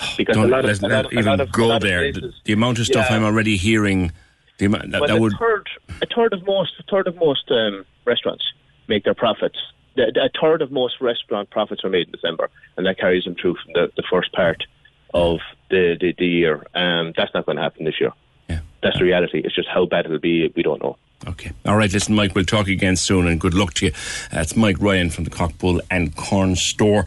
Because 0.16 0.36
Don't 0.36 0.46
a 0.46 0.48
lot 0.48 0.64
let's 0.64 0.78
of, 0.78 0.84
a 0.84 0.88
not 0.88 0.94
lot 0.96 1.04
of, 1.06 1.12
a 1.12 1.18
even 1.20 1.40
of, 1.40 1.52
go 1.52 1.78
there. 1.78 2.12
The, 2.12 2.32
the 2.44 2.52
amount 2.52 2.78
of 2.80 2.86
stuff 2.86 3.06
Yeah. 3.08 3.16
I'm 3.16 3.24
already 3.24 3.56
hearing, 3.56 4.10
the 4.58 4.66
amount, 4.66 4.90
that, 4.90 5.00
Well, 5.00 5.08
that 5.08 5.16
a 5.16 5.20
would 5.20 5.32
third, 5.38 5.68
a 6.00 6.06
third 6.06 6.32
of 6.32 6.44
most, 6.44 6.72
a 6.80 6.82
third 6.90 7.06
of 7.06 7.16
most 7.16 7.50
um, 7.50 7.84
restaurants 8.04 8.44
make 8.88 9.04
their 9.04 9.14
profits. 9.14 9.58
A 9.96 10.30
third 10.40 10.62
of 10.62 10.72
most 10.72 11.00
restaurant 11.00 11.50
profits 11.50 11.84
are 11.84 11.90
made 11.90 12.06
in 12.06 12.12
December, 12.12 12.48
and 12.76 12.86
that 12.86 12.98
carries 12.98 13.24
them 13.24 13.34
through 13.34 13.56
from 13.56 13.72
the, 13.74 13.92
the 13.96 14.02
first 14.10 14.32
part 14.32 14.64
of 15.12 15.40
the 15.70 15.96
the, 16.00 16.14
the 16.16 16.26
year. 16.26 16.64
Um, 16.74 17.12
that's 17.16 17.34
not 17.34 17.46
going 17.46 17.56
to 17.56 17.62
happen 17.62 17.84
this 17.84 18.00
year. 18.00 18.12
Yeah. 18.48 18.60
That's 18.82 18.98
the 18.98 19.04
reality. 19.04 19.42
It's 19.44 19.54
just 19.54 19.68
how 19.68 19.84
bad 19.86 20.06
it'll 20.06 20.18
be. 20.18 20.50
We 20.56 20.62
don't 20.62 20.82
know. 20.82 20.96
Okay. 21.28 21.52
All 21.66 21.76
right, 21.76 21.92
listen, 21.92 22.16
Mike, 22.16 22.34
we'll 22.34 22.44
talk 22.44 22.66
again 22.66 22.96
soon 22.96 23.28
and 23.28 23.40
good 23.40 23.54
luck 23.54 23.74
to 23.74 23.86
you. 23.86 23.92
Uh, 24.32 24.40
it's 24.40 24.56
Mike 24.56 24.76
Ryan 24.80 25.08
from 25.08 25.24
the 25.24 25.30
Coqbull 25.30 25.80
and 25.88 26.16
Cornstore, 26.16 27.06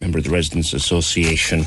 member 0.00 0.18
of 0.18 0.24
the 0.24 0.30
Restaurants 0.30 0.72
Association. 0.72 1.64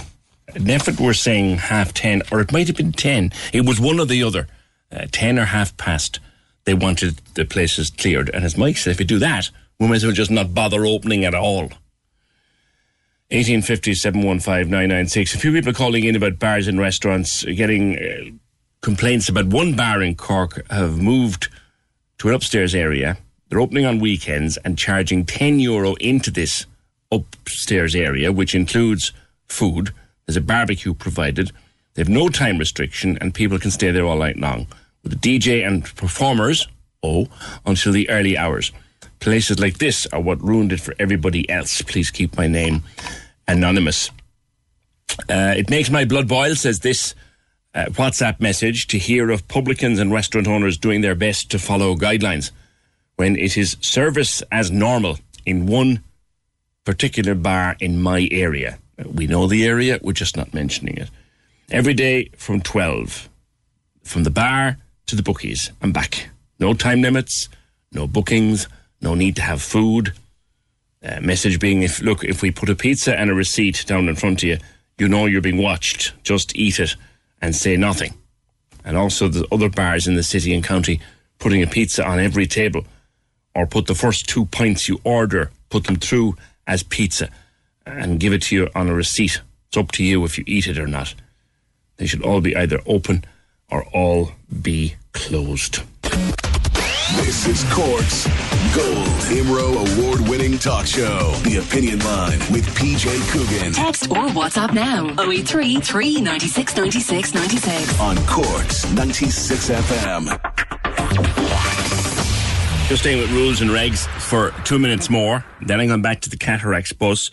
NPHET 0.54 1.00
were 1.00 1.14
saying 1.14 1.58
half 1.58 1.94
ten, 1.94 2.22
or 2.32 2.40
it 2.40 2.52
might 2.52 2.68
have 2.68 2.78
been 2.78 2.94
ten. 2.94 3.32
It 3.54 3.66
was 3.66 3.80
one 3.80 4.00
or 4.00 4.06
the 4.06 4.24
other. 4.24 4.48
Uh, 4.91 5.06
ten 5.12 5.38
or 5.38 5.46
half 5.46 5.76
past. 5.78 6.20
They 6.64 6.74
wanted 6.74 7.22
the 7.36 7.46
places 7.46 7.90
cleared. 7.90 8.30
And 8.30 8.46
as 8.46 8.58
Mike 8.58 8.78
said, 8.78 8.91
if 8.91 9.00
you 9.00 9.06
do 9.06 9.20
that, 9.20 9.50
we 9.80 9.88
might 9.88 9.95
as 9.95 10.03
well 10.03 10.14
just 10.14 10.31
not 10.31 10.53
bother 10.53 10.85
opening 10.85 11.23
at 11.26 11.34
all. 11.34 11.72
1850 13.31 13.93
715 13.93 14.73
A 14.91 15.26
few 15.26 15.53
people 15.53 15.72
calling 15.72 16.03
in 16.03 16.15
about 16.15 16.39
bars 16.39 16.68
and 16.68 16.80
restaurants, 16.80 17.45
uh, 17.45 17.51
getting 17.56 17.97
uh, 17.97 18.31
complaints 18.81 19.30
about 19.30 19.45
one 19.45 19.76
bar 19.76 20.01
in 20.01 20.15
Cork 20.15 20.68
have 20.72 20.97
moved 20.97 21.47
to 22.18 22.27
an 22.27 22.34
upstairs 22.34 22.73
area. 22.73 23.18
They're 23.47 23.60
opening 23.60 23.85
on 23.85 23.99
weekends 23.99 24.57
and 24.57 24.77
charging 24.77 25.26
10 25.26 25.60
euro 25.60 25.93
into 25.95 26.31
this 26.31 26.65
upstairs 27.11 27.95
area, 27.95 28.31
which 28.31 28.56
includes 28.56 29.14
food. 29.45 29.91
There's 30.26 30.38
a 30.38 30.41
barbecue 30.41 30.93
provided. 30.93 31.51
They 31.93 32.01
have 32.01 32.10
no 32.10 32.30
time 32.30 32.57
restriction 32.57 33.18
and 33.22 33.34
people 33.34 33.60
can 33.60 33.72
stay 33.72 33.91
there 33.91 34.06
all 34.06 34.18
night 34.18 34.38
long. 34.38 34.68
With 35.03 35.19
the 35.19 35.39
DJ 35.39 35.65
and 35.65 35.84
performers, 35.95 36.68
oh, 37.01 37.27
until 37.65 37.93
the 37.93 38.10
early 38.10 38.38
hours. 38.38 38.72
Places 39.20 39.60
like 39.60 39.78
this 39.80 40.08
are 40.08 40.22
what 40.22 40.41
ruined 40.41 40.72
it 40.72 40.80
for 40.80 40.94
everybody 40.98 41.50
else. 41.50 41.82
Please 41.82 42.10
keep 42.10 42.38
my 42.38 42.48
name 42.48 42.84
anonymous. 43.48 44.12
Uh, 45.30 45.54
it 45.58 45.70
makes 45.70 45.90
my 45.90 46.06
blood 46.06 46.28
boil, 46.28 46.56
says 46.56 46.80
this 46.80 47.16
uh, 47.76 47.86
WhatsApp 47.86 48.40
message, 48.40 48.88
to 48.88 48.98
hear 48.98 49.30
of 49.30 49.48
publicans 49.48 50.00
and 50.00 50.12
restaurant 50.12 50.48
owners 50.48 50.78
doing 50.78 51.02
their 51.02 51.16
best 51.16 51.52
to 51.52 51.60
follow 51.60 51.96
guidelines 51.96 52.52
when 53.18 53.36
it 53.36 53.58
is 53.58 53.76
service 53.82 54.41
as 54.52 54.72
normal 54.72 55.18
in 55.46 55.66
one 55.66 56.02
particular 56.86 57.36
bar 57.36 57.76
in 57.80 58.02
my 58.02 58.28
area. 58.32 58.80
We 59.06 59.28
know 59.28 59.48
the 59.48 59.66
area, 59.66 60.00
we're 60.02 60.14
just 60.14 60.38
not 60.38 60.54
mentioning 60.54 60.96
it. 60.98 61.10
Every 61.70 61.94
day 61.94 62.30
from 62.38 62.62
12, 62.62 63.30
from 64.04 64.24
the 64.24 64.32
bar 64.32 64.78
to 65.08 65.16
the 65.16 65.24
bookies 65.24 65.72
and 65.82 65.94
back. 65.94 66.30
No 66.60 66.74
time 66.74 67.02
limits, 67.02 67.50
no 67.91 68.08
bookings, 68.08 68.68
no 69.01 69.15
need 69.15 69.35
to 69.38 69.41
have 69.41 69.61
food. 69.61 70.13
Uh, 71.01 71.19
message 71.21 71.59
being 71.59 71.81
if 71.81 72.01
look 72.01 72.23
if 72.23 72.41
we 72.41 72.51
put 72.51 72.69
a 72.69 72.76
pizza 72.76 73.17
and 73.17 73.30
a 73.30 73.34
receipt 73.34 73.85
down 73.88 74.09
in 74.09 74.15
front 74.15 74.43
of 74.43 74.49
you 74.49 74.57
you 74.97 75.07
know 75.07 75.26
you're 75.26 75.41
being 75.41 75.57
watched. 75.57 76.13
Just 76.23 76.55
eat 76.55 76.80
it 76.80 76.95
and 77.41 77.55
say 77.55 77.77
nothing. 77.77 78.13
And 78.84 78.97
also 78.97 79.27
the 79.27 79.47
other 79.51 79.69
bars 79.69 80.07
in 80.07 80.15
the 80.15 80.23
city 80.23 80.53
and 80.53 80.63
county 80.63 80.99
putting 81.39 81.63
a 81.63 81.67
pizza 81.67 82.05
on 82.05 82.19
every 82.19 82.45
table 82.45 82.85
or 83.55 83.65
put 83.65 83.88
the 83.88 83.95
first 83.95 84.27
two 84.27 84.45
pints 84.45 84.88
you 84.88 84.99
order 85.03 85.51
put 85.69 85.85
them 85.85 85.95
through 85.95 86.35
as 86.67 86.84
pizza 86.84 87.30
and 87.85 88.19
give 88.19 88.34
it 88.34 88.41
to 88.43 88.55
you 88.55 88.69
on 88.76 88.89
a 88.89 88.93
receipt. 88.93 89.41
It's 89.67 89.77
up 89.77 89.91
to 89.93 90.03
you 90.03 90.23
if 90.26 90.38
you 90.38 90.43
eat 90.47 90.67
it 90.67 90.77
or 90.77 90.88
not. 90.88 91.13
They 91.97 92.07
should 92.07 92.23
all 92.23 92.41
be 92.41 92.55
either 92.55 92.80
open 92.85 93.23
or 93.69 93.84
all 93.93 94.31
be 94.61 94.95
closed 95.13 95.84
This 97.15 97.48
is 97.48 97.64
Cork's 97.73 98.27
Gold 98.76 99.07
IMRO 99.31 99.98
award 99.98 100.22
winning 100.30 100.57
talk 100.60 100.86
show. 100.86 101.31
The 101.44 101.57
Opinion 101.57 101.99
Line 101.99 102.40
with 102.52 102.68
PJ 102.76 103.31
Coogan 103.31 103.73
Text 103.73 104.10
or 104.11 104.27
WhatsApp 104.27 104.73
now 104.73 105.07
083 105.19 105.80
396 105.81 106.76
96 106.76 107.34
96. 107.34 107.99
on 107.99 108.18
Cork's 108.27 108.91
96 108.94 109.69
FM. 109.69 110.40
Just 112.88 113.02
staying 113.02 113.19
with 113.19 113.31
rules 113.31 113.61
and 113.61 113.72
regs 113.72 114.07
for 114.22 114.52
two 114.64 114.77
minutes 114.77 115.10
more. 115.10 115.44
Then 115.65 115.80
I'm 115.80 115.88
going 115.88 116.02
back 116.02 116.22
to 116.22 116.30
the 116.30 116.38
cataracts 116.38 116.94
bus. 116.94 117.31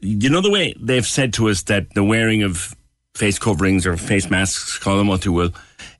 You 0.00 0.30
know 0.30 0.40
the 0.40 0.50
way 0.50 0.74
they've 0.80 1.06
said 1.06 1.32
to 1.34 1.48
us 1.48 1.62
that 1.64 1.94
the 1.94 2.04
wearing 2.04 2.42
of 2.42 2.74
face 3.14 3.38
coverings 3.38 3.86
or 3.86 3.96
face 3.96 4.28
masks, 4.30 4.78
call 4.78 4.98
them 4.98 5.06
what 5.06 5.24
you 5.24 5.32
will, 5.32 5.50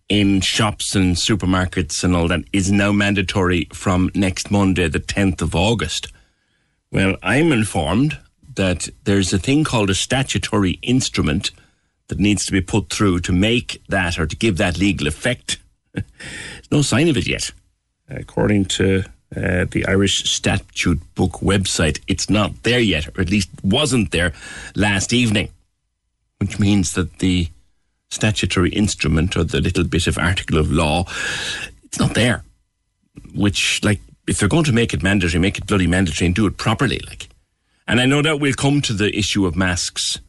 in 0.09 0.41
shops 0.41 0.95
and 0.95 1.17
supermarkets 1.17 2.05
and 2.05 2.15
all 2.15 2.29
that 2.29 2.45
is 2.53 2.71
now 2.71 2.93
mandatory 2.93 3.69
from 3.73 4.11
next 4.15 4.51
Monday, 4.51 4.89
the 4.89 5.01
10th 5.01 5.41
of 5.41 5.55
August. 5.55 6.13
Well, 6.91 7.17
I'm 7.23 7.53
informed 7.53 8.19
that 8.55 8.89
there's 9.05 9.33
a 9.33 9.39
thing 9.39 9.65
called 9.65 9.91
a 9.91 9.95
statutory 9.95 10.79
instrument 10.83 11.51
that 12.09 12.19
needs 12.19 12.45
to 12.47 12.53
be 12.53 12.61
put 12.61 12.91
through 12.91 13.21
to 13.21 13.33
make 13.33 13.83
that 13.89 14.19
or 14.19 14.27
to 14.27 14.37
give 14.37 14.59
that 14.59 14.79
legal 14.79 15.07
effect. 15.07 15.59
No 16.73 16.83
sign 16.83 17.09
of 17.09 17.17
it 17.17 17.29
yet. 17.29 17.53
According 18.09 18.65
to 18.65 19.05
uh, 19.37 19.67
the 19.71 19.85
Irish 19.87 20.25
Statute 20.29 21.01
Book 21.15 21.35
website, 21.35 22.01
it's 22.09 22.29
not 22.29 22.65
there 22.65 22.81
yet, 22.81 23.07
or 23.17 23.21
at 23.21 23.31
least 23.31 23.49
wasn't 23.63 24.11
there 24.11 24.33
last 24.75 25.13
evening, 25.13 25.51
which 26.39 26.59
means 26.59 26.93
that 26.93 27.19
the 27.21 27.49
statutory 28.15 28.71
instrument 28.71 29.37
or 29.37 29.45
the 29.45 29.61
little 29.61 29.85
bit 29.85 30.07
of 30.07 30.19
article 30.19 30.59
of 30.59 30.71
law, 30.71 31.05
it's 31.85 31.99
not 31.99 32.15
there. 32.15 32.45
Which, 33.35 33.83
like, 33.85 34.01
if 34.27 34.39
they're 34.39 34.49
going 34.49 34.65
to 34.65 34.73
make 34.73 34.95
it 34.95 35.03
mandatory, 35.03 35.41
make 35.41 35.59
it 35.59 35.67
bloody 35.67 35.87
mandatory 35.87 36.27
and 36.27 36.35
do 36.35 36.47
it 36.47 36.57
properly, 36.57 37.01
like. 37.07 37.29
And 37.87 38.01
I 38.01 38.07
know 38.07 38.23
that 38.23 38.41
we'll 38.41 38.55
come 38.55 38.81
to 38.83 38.93
the 38.95 39.15
issue 39.17 39.45
of 39.45 39.55
masks 39.55 40.21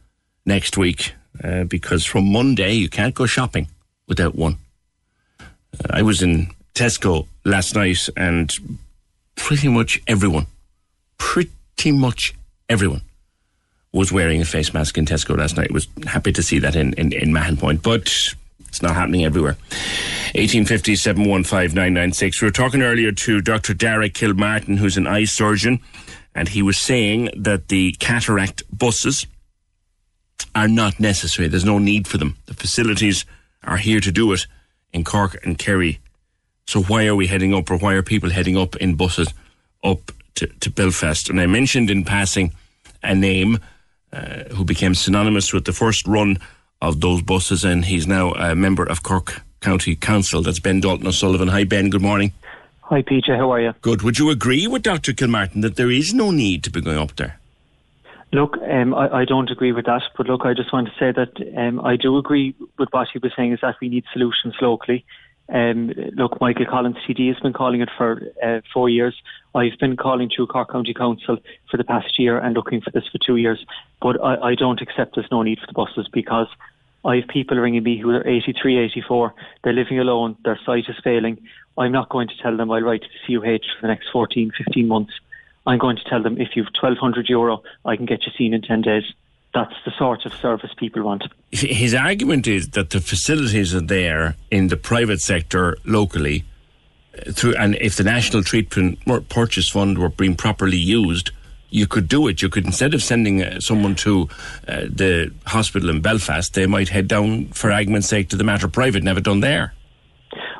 next 0.45 0.78
week 0.78 1.14
uh, 1.44 1.64
because 1.64 2.06
from 2.06 2.32
Monday 2.32 2.74
you 2.74 2.90
can't 2.90 3.16
go 3.16 3.26
shopping 3.26 3.68
without 4.07 4.36
one. 4.36 4.57
Uh, 5.40 5.45
I 5.90 6.02
was 6.02 6.22
in 6.22 6.52
Tesco 6.74 7.28
last 7.45 7.76
night 7.76 8.10
and 8.18 8.52
pretty 9.36 9.70
much 9.70 10.02
everyone, 10.07 10.48
pretty 11.18 11.91
much 11.91 12.34
everyone 12.68 13.02
was 13.96 14.12
wearing 14.12 14.42
a 14.42 14.46
face 14.46 14.74
mask 14.74 14.98
in 14.98 15.06
Tesco 15.06 15.38
last 15.38 15.56
night. 15.56 15.72
Was 15.72 15.88
happy 16.06 16.34
to 16.34 16.44
see 16.44 16.60
that 16.60 16.76
in, 16.76 16.94
in, 16.94 17.14
in 17.14 17.32
Mahon 17.32 17.56
Point, 17.56 17.82
but 17.82 18.02
it's 18.68 18.82
not 18.82 18.94
happening 18.94 19.24
everywhere. 19.24 19.56
1850 20.36 20.98
715 20.98 21.74
996. 21.74 22.42
We 22.42 22.48
were 22.48 22.52
talking 22.52 22.82
earlier 22.82 23.14
to 23.14 23.40
Dr. 23.40 23.74
Derek 23.74 24.14
Kilmartin, 24.14 24.78
who's 24.78 24.98
an 24.98 25.08
eye 25.08 25.24
surgeon, 25.24 25.80
and 26.36 26.50
he 26.50 26.62
was 26.62 26.78
saying 26.78 27.30
that 27.38 27.70
the 27.70 27.94
cataract 27.94 28.64
buses 28.78 29.28
are 30.54 30.68
not 30.68 31.00
necessary. 31.00 31.48
There's 31.48 31.64
no 31.64 31.80
need 31.80 32.06
for 32.06 32.18
them. 32.18 32.36
The 32.48 32.54
facilities 32.54 33.26
are 33.64 33.78
here 33.78 34.02
to 34.02 34.12
do 34.12 34.34
it 34.34 34.46
in 34.92 35.06
Cork 35.06 35.40
and 35.46 35.58
Kerry. 35.58 36.00
So 36.68 36.84
why 36.84 37.08
are 37.08 37.16
we 37.16 37.28
heading 37.28 37.54
up, 37.54 37.72
or 37.72 37.78
why 37.78 37.94
are 37.94 38.04
people 38.04 38.30
heading 38.30 38.58
up 38.58 38.76
in 38.76 38.96
buses 38.96 39.34
up 39.86 40.12
to, 40.36 40.48
to 40.48 40.70
Belfast? 40.70 41.30
And 41.30 41.40
I 41.40 41.46
mentioned 41.46 41.90
in 41.90 42.04
passing 42.04 42.52
a 43.02 43.16
name 43.16 43.60
uh, 44.16 44.56
who 44.56 44.64
became 44.64 44.96
synonymous 44.96 45.52
with 45.52 45.66
the 45.66 45.74
first 45.74 46.08
run 46.08 46.38
of 46.82 47.02
those 47.02 47.22
buses, 47.22 47.64
and 47.66 47.86
he's 47.86 48.08
now 48.08 48.32
a 48.32 48.56
member 48.56 48.86
of 48.86 49.04
Cork 49.04 49.42
County 49.60 49.96
Council. 49.96 50.42
That's 50.42 50.60
Ben 50.60 50.80
Dalton 50.80 51.08
O'Sullivan. 51.08 51.50
Hi, 51.50 51.64
Ben. 51.64 51.90
Good 51.90 52.02
morning. 52.02 52.32
Hi, 52.82 53.02
PJ. 53.02 53.36
How 53.36 53.52
are 53.52 53.62
you? 53.62 53.74
Good. 53.82 54.04
Would 54.04 54.20
you 54.20 54.30
agree 54.30 54.68
with 54.68 54.84
Dr. 54.84 55.12
Kilmartin 55.12 55.62
that 55.64 55.76
there 55.76 55.92
is 55.92 56.14
no 56.14 56.32
need 56.32 56.64
to 56.64 56.70
be 56.70 56.82
going 56.82 56.98
up 56.98 57.16
there? 57.16 57.40
Look, 58.32 58.58
um, 58.58 58.94
I, 58.94 59.22
I 59.22 59.26
don't 59.26 59.50
agree 59.50 59.72
with 59.72 59.86
that, 59.86 60.04
but 60.18 60.28
look, 60.28 60.42
I 60.46 60.54
just 60.54 60.72
want 60.72 60.88
to 60.88 60.94
say 61.00 61.12
that 61.12 61.58
um, 61.58 61.80
I 61.80 61.96
do 61.96 62.18
agree 62.18 62.56
with 62.78 62.90
what 62.92 63.08
he 63.12 63.20
was 63.20 63.32
saying 63.36 63.54
is 63.54 63.60
that 63.62 63.76
we 63.82 63.90
need 63.90 64.04
solutions 64.14 64.56
locally. 64.62 65.06
Um, 65.48 65.94
look, 66.16 66.42
Michael 66.42 66.66
Collins, 66.66 66.98
TD, 67.08 67.28
has 67.34 67.40
been 67.40 67.54
calling 67.54 67.82
it 67.82 67.90
for 67.98 68.22
uh, 68.44 68.62
four 68.74 68.90
years. 68.90 69.16
I've 69.56 69.80
been 69.80 69.95
calling 69.95 70.30
through 70.30 70.48
Cork 70.48 70.72
County 70.72 70.94
Council 70.94 71.38
for 71.72 71.77
the 71.77 71.86
past 71.86 72.19
year 72.19 72.38
and 72.38 72.53
looking 72.53 72.82
for 72.82 72.91
this 72.91 73.07
for 73.10 73.18
two 73.26 73.38
years. 73.38 73.65
But 74.02 74.22
I, 74.22 74.49
I 74.49 74.56
don't 74.56 74.82
accept 74.82 75.15
there's 75.15 75.32
no 75.32 75.44
need 75.44 75.60
for 75.60 75.68
the 75.68 75.73
buses 75.73 76.10
because 76.11 76.48
I 77.06 77.18
have 77.18 77.27
people 77.30 77.57
ringing 77.57 77.84
me 77.84 77.98
who 77.98 78.10
are 78.10 78.27
83, 78.27 78.77
84. 78.80 79.34
They're 79.64 79.73
living 79.73 79.99
alone. 79.99 80.36
Their 80.44 80.60
sight 80.65 80.86
is 80.90 80.95
failing. 81.03 81.41
I'm 81.77 81.94
not 81.94 82.10
going 82.10 82.27
to 82.27 82.38
tell 82.41 82.57
them 82.57 82.69
I'll 82.69 82.82
write 82.82 83.03
to 83.03 83.07
the 83.07 83.40
CUH 83.40 83.65
for 83.80 83.82
the 83.82 83.88
next 83.88 84.10
14, 84.11 84.52
15 84.57 84.88
months. 84.88 85.14
I'm 85.65 85.80
going 85.80 85.95
to 85.98 86.03
tell 86.03 86.22
them 86.22 86.40
if 86.40 86.49
you've 86.56 86.68
1,200 86.80 87.30
euro, 87.30 87.64
I 87.86 87.95
can 87.95 88.06
get 88.06 88.26
you 88.26 88.32
seen 88.38 88.53
in 88.53 88.61
10 88.61 88.82
days. 88.82 89.03
that's 89.53 89.73
the 89.86 89.91
sort 89.98 90.26
of 90.26 90.34
service 90.34 90.72
people 90.77 91.03
want. 91.03 91.23
His 91.52 91.94
argument 91.94 92.45
is 92.45 92.69
that 92.72 92.90
the 92.90 92.99
facilities 92.99 93.73
are 93.73 93.82
there 93.82 94.36
in 94.52 94.68
the 94.68 94.77
private 94.77 95.22
sector 95.22 95.77
locally, 95.86 96.44
through, 97.34 97.56
and 97.56 97.76
if 97.76 97.98
the 97.98 98.04
National 98.04 98.44
Treatment 98.44 99.00
Purchase 99.30 99.70
Fund 99.70 99.98
were 99.98 100.10
being 100.10 100.36
properly 100.36 100.78
used, 100.78 101.32
you 101.70 101.88
could 101.88 102.08
do 102.08 102.28
it. 102.28 102.42
You 102.42 102.50
could 102.50 102.66
instead 102.66 102.94
of 102.94 103.04
sending 103.04 103.44
uh, 103.44 103.60
someone 103.60 103.96
to 103.96 104.30
uh, 104.68 104.82
the 104.90 105.34
hospital 105.46 105.90
in 105.90 106.02
Belfast, 106.02 106.54
they 106.54 106.66
might 106.66 106.90
head 106.90 107.08
down, 107.08 107.48
for 107.48 107.72
argument's 107.72 108.08
sake, 108.08 108.30
to 108.30 108.36
the 108.36 108.44
Mater 108.44 108.68
Private. 108.68 109.04
Never 109.04 109.22
done 109.22 109.42
there. 109.42 109.74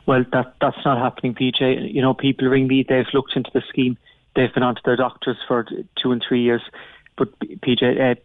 Well, 0.06 0.26
that 0.34 0.56
that's 0.62 0.78
not 0.86 0.98
happening, 0.98 1.34
PJ. 1.34 1.94
You 1.94 2.02
know, 2.02 2.14
people 2.14 2.48
ring 2.48 2.68
me. 2.68 2.86
They've 2.88 3.06
looked 3.14 3.36
into 3.36 3.50
the 3.54 3.64
scheme. 3.70 3.98
They've 4.36 4.54
been 4.54 4.64
on 4.64 4.76
to 4.76 4.82
their 4.84 4.98
doctors 4.98 5.38
for 5.48 5.66
two 6.02 6.12
and 6.12 6.24
three 6.28 6.42
years. 6.42 6.62
But 7.18 7.38
PJ, 7.40 8.12
uh, 8.12 8.16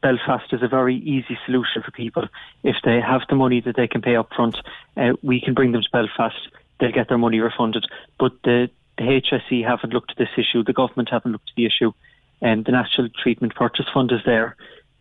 Belfast 0.00 0.52
is 0.52 0.62
a 0.62 0.68
very 0.68 0.96
easy 0.96 1.36
solution 1.44 1.82
for 1.82 1.90
people. 1.90 2.28
If 2.62 2.76
they 2.84 3.00
have 3.00 3.22
the 3.28 3.34
money 3.34 3.60
that 3.60 3.76
they 3.76 3.88
can 3.88 4.02
pay 4.02 4.14
up 4.14 4.32
front, 4.34 4.56
uh, 4.96 5.14
we 5.22 5.40
can 5.40 5.54
bring 5.54 5.72
them 5.72 5.82
to 5.82 5.88
Belfast. 5.92 6.36
They'll 6.80 6.92
get 6.92 7.08
their 7.08 7.18
money 7.18 7.40
refunded. 7.40 7.86
But 8.18 8.32
the, 8.44 8.70
the 8.98 9.04
HSE 9.04 9.66
haven't 9.66 9.92
looked 9.92 10.12
at 10.12 10.18
this 10.18 10.28
issue. 10.36 10.62
The 10.62 10.72
government 10.72 11.10
haven't 11.10 11.32
looked 11.32 11.50
at 11.50 11.56
the 11.56 11.66
issue. 11.66 11.92
And 12.40 12.64
the 12.64 12.72
National 12.72 13.08
Treatment 13.08 13.54
Purchase 13.54 13.86
Fund 13.92 14.12
is 14.12 14.20
there, 14.26 14.56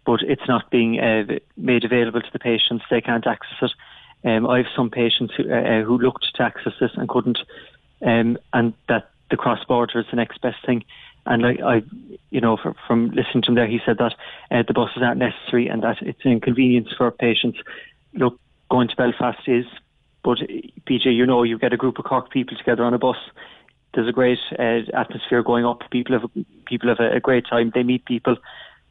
but 0.06 0.22
it's 0.22 0.47
not 0.47 0.69
being 0.69 0.99
uh, 0.99 1.39
made 1.57 1.84
available 1.84 2.22
to 2.22 2.31
the 2.31 2.39
patients. 2.39 2.85
They 2.89 3.02
can't 3.02 3.27
access 3.27 3.57
it. 3.61 3.72
Um, 4.27 4.47
I 4.47 4.57
have 4.57 4.68
some 4.76 4.89
patients 4.89 5.34
who, 5.35 5.52
uh, 5.52 5.56
uh 5.56 5.84
who 5.84 5.97
looked 5.97 6.34
to 6.34 6.43
access 6.43 6.73
this 6.80 6.91
and 6.95 7.07
couldn't, 7.07 7.39
um, 8.02 8.38
and 8.53 8.73
that 8.88 9.11
the 9.30 9.38
cross 9.38 9.64
border 9.65 9.99
is 9.99 10.06
the 10.10 10.15
next 10.15 10.41
best 10.41 10.65
thing. 10.65 10.84
And 11.26 11.45
I, 11.45 11.52
I 11.64 11.81
you 12.30 12.41
know, 12.41 12.57
for, 12.57 12.76
from 12.88 13.10
listening 13.11 13.43
to 13.43 13.49
him 13.49 13.56
there, 13.56 13.68
he 13.68 13.80
said 13.85 13.97
that 13.97 14.14
uh, 14.52 14.64
the 14.68 14.73
buses 14.73 15.02
aren't 15.02 15.19
necessary 15.19 15.68
and 15.68 15.84
that 15.84 16.02
it's 16.02 16.23
an 16.23 16.31
inconvenience 16.31 16.89
for 16.97 17.11
patients. 17.11 17.60
Look, 18.14 18.39
going 18.69 18.88
to 18.88 18.95
Belfast 18.95 19.47
is, 19.47 19.65
but 20.26 20.39
PJ, 20.88 21.06
you 21.06 21.26
know, 21.26 21.43
you 21.43 21.60
get 21.60 21.72
a 21.72 21.77
group 21.77 21.99
of 21.99 22.06
Cork 22.06 22.31
people 22.31 22.57
together 22.57 22.84
on 22.84 22.95
a 22.95 22.97
bus. 22.97 23.15
There's 23.93 24.10
a 24.10 24.11
great 24.11 24.39
uh, 24.57 24.80
atmosphere 24.93 25.43
going 25.43 25.65
up. 25.65 25.84
People 25.91 26.19
have 26.19 26.30
people 26.65 26.89
have 26.89 26.99
a, 26.99 27.18
a 27.18 27.19
great 27.19 27.45
time. 27.47 27.72
They 27.73 27.84
meet 27.84 28.06
people. 28.06 28.35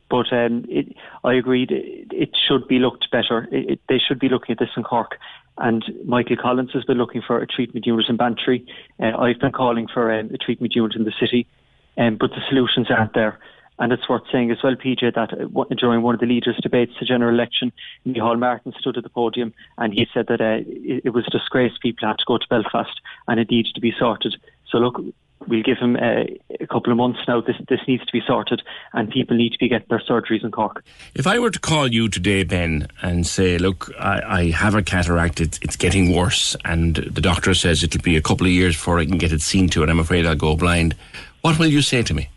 But 0.09 0.33
um, 0.33 0.65
it, 0.69 0.95
I 1.25 1.35
agreed 1.35 1.73
it, 1.73 2.13
it, 2.13 2.31
should 2.47 2.69
be 2.69 2.79
looked 2.79 3.11
better. 3.11 3.49
It, 3.51 3.81
they 3.89 3.99
should 3.99 4.21
be 4.21 4.29
looking 4.29 4.53
at 4.53 4.59
this 4.61 4.77
in 4.77 4.85
Cork. 4.85 5.19
And 5.59 5.83
Michael 6.05 6.37
Collins 6.37 6.73
has 6.75 6.85
been 6.85 6.99
looking 6.99 7.23
for 7.27 7.41
a 7.41 7.47
treatment 7.47 7.87
unit 7.87 8.07
in 8.09 8.17
Bantry. 8.17 8.65
Uh, 9.03 9.17
I've 9.19 9.41
been 9.41 9.53
calling 9.53 9.89
for 9.93 10.13
um, 10.13 10.31
a 10.33 10.39
treatment 10.39 10.75
unit 10.77 10.95
in 10.95 11.05
the 11.05 11.13
city 11.19 11.49
um, 11.97 12.17
but 12.19 12.31
the 12.31 12.43
solutions 12.49 12.89
aren't 12.91 13.15
there. 13.15 13.39
And 13.79 13.93
it's 13.93 14.09
worth 14.09 14.23
saying 14.31 14.51
as 14.53 14.59
well, 14.63 14.77
PJ, 14.77 15.15
that 15.15 15.33
uh, 15.33 15.75
during 15.77 16.03
one 16.03 16.15
of 16.15 16.21
the 16.21 16.27
leaders' 16.27 16.59
debates, 16.63 16.93
the 17.01 17.07
general 17.07 17.35
election, 17.35 17.73
Micheál 18.07 18.39
Martin 18.39 18.73
stood 18.79 18.97
at 18.97 19.03
the 19.03 19.09
podium 19.09 19.53
and 19.79 19.93
he 19.93 20.07
said 20.15 20.27
that 20.29 20.41
uh, 20.41 20.63
it, 20.67 21.07
it, 21.07 21.11
was 21.11 21.27
a 21.27 21.31
disgrace 21.31 21.73
people 21.83 22.07
had 22.07 22.19
to 22.19 22.25
go 22.27 22.39
to 22.39 22.47
Belfast 22.49 23.01
and 23.27 23.41
it 23.41 23.51
needs 23.51 23.73
to 23.73 23.81
be 23.81 23.93
sorted. 23.99 24.37
So 24.71 24.79
look, 24.79 25.01
we'll 25.49 25.63
give 25.63 25.79
him 25.79 25.97
uh, 25.97 26.25
a 26.61 26.67
couple 26.67 26.91
of 26.91 26.97
months 26.97 27.21
now. 27.27 27.41
This 27.41 27.57
this 27.69 27.81
needs 27.87 28.05
to 28.05 28.13
be 28.13 28.23
sorted, 28.27 28.63
and 28.93 29.11
people 29.11 29.37
need 29.37 29.53
to 29.53 29.59
be 29.59 29.69
getting 29.69 29.87
their 29.89 30.01
surgeries 30.01 30.45
in 30.45 30.51
Cork. 30.51 30.85
If 31.15 31.27
I 31.27 31.39
were 31.39 31.51
to 31.51 31.61
call 31.61 31.89
you 31.89 32.09
today, 32.09 32.45
Ben, 32.45 32.89
and 33.03 33.27
say, 33.27 33.59
"Look, 33.59 33.91
I, 33.99 34.21
I 34.21 34.51
have 34.51 34.75
a 34.75 34.83
cataract. 34.83 35.41
It's, 35.41 35.59
it's, 35.63 35.77
getting 35.77 36.15
worse, 36.15 36.57
and 36.65 36.97
the 36.97 37.21
doctor 37.21 37.55
says 37.55 37.83
it'll 37.83 38.03
be 38.03 38.17
a 38.17 38.23
couple 38.23 38.47
of 38.47 38.53
years 38.53 38.75
before 38.75 38.99
I 38.99 39.07
can 39.07 39.19
get 39.19 39.33
it 39.33 39.43
seen 39.43 39.69
to, 39.71 39.83
and 39.83 39.91
I'm 39.91 40.01
afraid 40.01 40.27
I'll 40.27 40.35
go 40.35 40.57
blind," 40.57 40.95
what 41.43 41.59
will 41.59 41.67
you 41.67 41.83
say 41.83 42.03
to 42.03 42.15
me? 42.15 42.29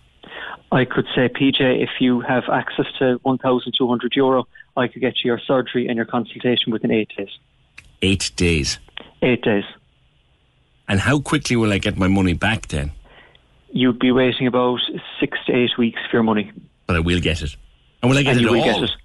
I 0.72 0.86
could 0.86 1.06
say, 1.16 1.30
PJ, 1.30 1.82
if 1.82 1.90
you 2.00 2.20
have 2.22 2.44
access 2.52 2.86
to 3.00 3.20
1,200 3.24 4.16
euro, 4.16 4.48
I 4.76 4.88
could 4.88 5.02
get 5.02 5.24
you 5.24 5.30
your 5.30 5.40
surgery 5.40 5.88
and 5.88 5.96
your 5.96 6.06
consultation 6.06 6.72
within 6.72 6.92
eight 6.92 7.12
days. 7.18 7.30
Eight 8.02 8.32
days? 8.36 8.80
Eight 9.22 9.44
days. 9.44 9.64
And 10.88 11.00
how 11.00 11.20
quickly 11.20 11.56
will 11.56 11.72
I 11.72 11.78
get 11.78 11.98
my 11.98 12.08
money 12.08 12.34
back 12.34 12.68
then? 12.68 12.92
You'd 13.72 14.00
be 14.00 14.12
waiting 14.12 14.48
about 14.48 14.80
six 15.20 15.38
to 15.48 15.54
eight 15.54 15.78
weeks 15.78 16.00
for 16.10 16.18
your 16.18 16.24
money. 16.24 16.52
But 16.86 16.98
I 16.98 17.00
will 17.00 17.20
get 17.20 17.42
it. 17.42 17.56
And 18.02 18.10
will 18.10 18.18
I 18.18 18.24
get 18.24 18.32
and 18.32 18.40
it 18.40 18.44
you 18.44 18.52
will 18.52 18.62
all? 18.62 18.82
Get 18.82 18.90
it. 18.90 18.96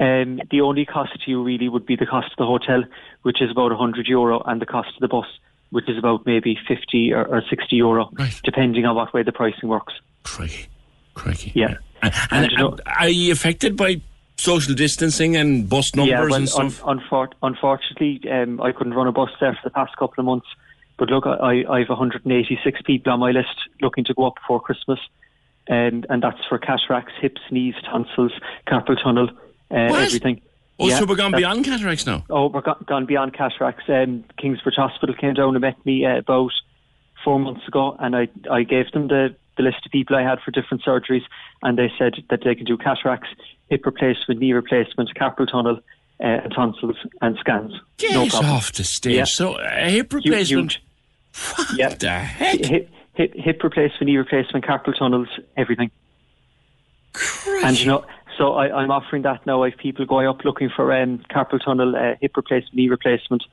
Um, 0.00 0.40
the 0.50 0.60
only 0.60 0.84
cost 0.84 1.12
to 1.24 1.30
you 1.30 1.42
really 1.42 1.68
would 1.68 1.86
be 1.86 1.96
the 1.96 2.06
cost 2.06 2.32
of 2.32 2.36
the 2.38 2.46
hotel, 2.46 2.84
which 3.22 3.40
is 3.40 3.50
about 3.50 3.70
100 3.70 4.08
euro, 4.08 4.40
and 4.40 4.60
the 4.60 4.66
cost 4.66 4.88
of 4.94 5.00
the 5.00 5.08
bus, 5.08 5.26
which 5.70 5.88
is 5.88 5.96
about 5.98 6.26
maybe 6.26 6.58
50 6.66 7.12
or, 7.12 7.24
or 7.26 7.42
60 7.48 7.76
euro, 7.76 8.10
right. 8.14 8.40
depending 8.42 8.84
on 8.86 8.96
what 8.96 9.14
way 9.14 9.22
the 9.22 9.32
pricing 9.32 9.68
works. 9.68 9.94
Crikey. 10.24 10.66
Crikey. 11.14 11.52
Yeah. 11.54 11.76
And, 12.02 12.14
and, 12.30 12.50
you 12.52 12.58
know, 12.58 12.76
are 12.86 13.08
you 13.08 13.32
affected 13.32 13.76
by 13.76 14.00
social 14.36 14.74
distancing 14.74 15.36
and 15.36 15.68
bus 15.68 15.94
numbers 15.94 16.10
yeah, 16.10 16.20
well, 16.20 16.34
and 16.34 16.48
stuff? 16.48 16.84
Un- 16.84 17.00
unfor- 17.00 17.32
unfortunately, 17.42 18.20
um, 18.30 18.60
I 18.60 18.72
couldn't 18.72 18.94
run 18.94 19.06
a 19.06 19.12
bus 19.12 19.30
there 19.40 19.54
for 19.54 19.68
the 19.68 19.72
past 19.72 19.96
couple 19.96 20.20
of 20.20 20.26
months. 20.26 20.46
But 20.98 21.08
look, 21.08 21.26
I, 21.26 21.64
I 21.68 21.80
have 21.80 21.88
186 21.88 22.82
people 22.82 23.12
on 23.12 23.20
my 23.20 23.30
list 23.30 23.56
looking 23.80 24.04
to 24.04 24.14
go 24.14 24.26
up 24.26 24.34
before 24.36 24.60
Christmas. 24.60 25.00
And, 25.66 26.06
and 26.10 26.22
that's 26.22 26.38
for 26.48 26.58
cataracts, 26.58 27.14
hips, 27.20 27.40
knees, 27.50 27.74
tonsils, 27.90 28.32
carpal 28.66 29.02
tunnel, 29.02 29.30
uh, 29.70 29.74
everything. 29.74 30.42
Oh, 30.78 30.88
Yeah, 30.88 30.98
so 30.98 31.06
we're 31.06 31.16
gone 31.16 31.32
beyond 31.32 31.64
cataracts 31.64 32.04
now? 32.04 32.24
Oh, 32.28 32.48
we're 32.48 32.60
go- 32.60 32.76
gone 32.86 33.06
beyond 33.06 33.32
cataracts. 33.32 33.84
Um, 33.88 34.24
Kingsbridge 34.36 34.74
Hospital 34.76 35.14
came 35.14 35.34
down 35.34 35.54
and 35.54 35.60
met 35.60 35.84
me 35.86 36.04
uh, 36.04 36.18
about 36.18 36.52
four 37.24 37.38
months 37.38 37.66
ago, 37.66 37.96
and 37.98 38.14
I 38.14 38.28
I 38.50 38.64
gave 38.64 38.90
them 38.92 39.08
the, 39.08 39.34
the 39.56 39.62
list 39.62 39.78
of 39.86 39.92
people 39.92 40.16
I 40.16 40.22
had 40.22 40.40
for 40.44 40.50
different 40.50 40.82
surgeries, 40.84 41.22
and 41.62 41.78
they 41.78 41.90
said 41.98 42.14
that 42.30 42.40
they 42.44 42.54
can 42.54 42.64
do 42.64 42.76
cataracts, 42.76 43.28
hip 43.68 43.84
replacement, 43.86 44.40
knee 44.40 44.52
replacement, 44.52 45.14
carpal 45.14 45.50
tunnel, 45.50 45.78
uh, 46.22 46.40
tonsils, 46.54 46.96
and 47.20 47.36
scans. 47.38 47.72
Get 47.98 48.12
no 48.14 48.26
problem. 48.28 48.52
off 48.52 48.72
the 48.72 48.84
stage. 48.84 49.16
Yeah. 49.16 49.24
So 49.24 49.56
a 49.58 49.90
hip 49.90 50.12
Huge- 50.12 50.24
replacement. 50.26 50.72
huge. 50.72 51.78
yeah. 51.78 51.88
the 51.94 52.10
heck? 52.10 52.64
Hip, 52.64 52.90
hip, 53.14 53.32
hip 53.34 53.62
replacement, 53.62 54.06
knee 54.06 54.16
replacement, 54.16 54.64
carpal 54.64 54.96
tunnels, 54.96 55.28
everything. 55.56 55.90
And 57.64 57.78
you 57.78 57.86
know, 57.86 58.04
so 58.38 58.54
I, 58.54 58.74
I'm 58.82 58.90
offering 58.90 59.22
that 59.22 59.46
now. 59.46 59.62
I 59.62 59.70
have 59.70 59.78
people 59.78 60.04
going 60.04 60.26
up 60.26 60.44
looking 60.44 60.70
for 60.74 60.92
um, 60.92 61.20
carpal 61.30 61.62
tunnel, 61.64 61.94
uh, 61.96 62.14
hip 62.20 62.36
replacement, 62.36 62.74
knee 62.74 62.88
replacement, 62.88 63.44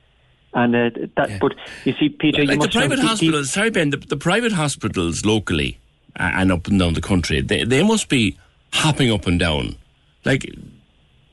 and 0.54 0.74
uh, 0.74 0.90
that. 1.16 1.40
But 1.40 1.54
you 1.84 1.94
see, 1.98 2.08
PJ, 2.08 2.38
you 2.38 2.58
the 2.58 2.68
private 2.68 2.98
hospitals, 2.98 3.52
sorry 3.52 3.70
Ben, 3.70 3.90
the, 3.90 3.96
the 3.98 4.16
private 4.16 4.52
hospitals 4.52 5.24
locally 5.24 5.78
uh, 5.78 5.81
and 6.16 6.52
up 6.52 6.66
and 6.66 6.78
down 6.78 6.94
the 6.94 7.00
country, 7.00 7.40
they, 7.40 7.64
they 7.64 7.82
must 7.82 8.08
be 8.08 8.36
hopping 8.72 9.10
up 9.10 9.26
and 9.26 9.38
down. 9.38 9.76
Like 10.24 10.46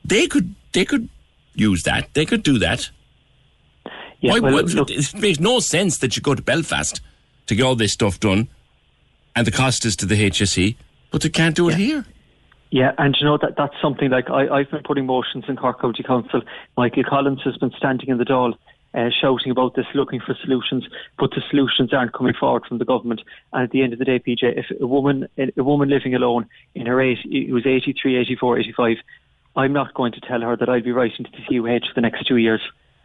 they 0.04 0.26
could 0.26 0.54
they 0.72 0.84
could 0.84 1.08
use 1.54 1.82
that. 1.84 2.12
They 2.14 2.24
could 2.26 2.42
do 2.42 2.58
that. 2.58 2.90
Yeah, 4.20 4.32
Why, 4.32 4.40
well, 4.40 4.52
why- 4.54 4.60
look- 4.60 4.90
it 4.90 5.14
makes 5.14 5.40
no 5.40 5.60
sense 5.60 5.98
that 5.98 6.16
you 6.16 6.22
go 6.22 6.34
to 6.34 6.42
Belfast 6.42 7.00
to 7.46 7.54
get 7.54 7.64
all 7.64 7.74
this 7.74 7.92
stuff 7.92 8.20
done, 8.20 8.48
and 9.34 9.46
the 9.46 9.50
cost 9.50 9.84
is 9.84 9.96
to 9.96 10.06
the 10.06 10.14
HSE, 10.30 10.76
but 11.10 11.22
they 11.22 11.28
can't 11.30 11.56
do 11.56 11.68
it 11.68 11.74
here. 11.76 12.04
Yeah, 12.70 12.92
and 12.98 13.16
you 13.18 13.26
know 13.26 13.36
that 13.38 13.56
that's 13.56 13.74
something 13.82 14.10
like 14.10 14.30
I, 14.30 14.48
I've 14.48 14.70
been 14.70 14.82
putting 14.84 15.06
motions 15.06 15.44
in 15.48 15.56
Cork 15.56 15.80
County 15.80 16.02
Council. 16.04 16.42
Michael 16.76 17.02
Collins 17.02 17.40
has 17.44 17.56
been 17.56 17.72
standing 17.76 18.08
in 18.10 18.18
the 18.18 18.24
Dáil, 18.24 18.54
uh, 18.94 19.10
shouting 19.20 19.50
about 19.50 19.74
this, 19.74 19.86
looking 19.94 20.20
for 20.20 20.34
solutions, 20.42 20.86
but 21.18 21.30
the 21.30 21.42
solutions 21.50 21.92
aren't 21.92 22.12
coming 22.12 22.34
forward 22.38 22.64
from 22.66 22.78
the 22.78 22.84
government. 22.84 23.22
And 23.52 23.64
at 23.64 23.70
the 23.70 23.82
end 23.82 23.92
of 23.92 23.98
the 23.98 24.04
day, 24.04 24.18
PJ, 24.18 24.42
if 24.42 24.66
a 24.80 24.86
woman 24.86 25.28
a 25.38 25.62
woman 25.62 25.88
living 25.88 26.14
alone 26.14 26.46
in 26.74 26.86
her 26.86 27.00
age, 27.00 27.18
it 27.24 27.52
was 27.52 27.66
83, 27.66 28.16
84, 28.16 28.58
85, 28.58 28.96
I'm 29.56 29.72
not 29.72 29.94
going 29.94 30.12
to 30.12 30.20
tell 30.20 30.40
her 30.40 30.56
that 30.56 30.68
I'll 30.68 30.82
be 30.82 30.92
writing 30.92 31.24
to 31.24 31.30
the 31.30 31.38
CUH 31.38 31.88
for 31.88 31.94
the 31.94 32.00
next 32.00 32.26
two 32.26 32.36
years. 32.36 32.60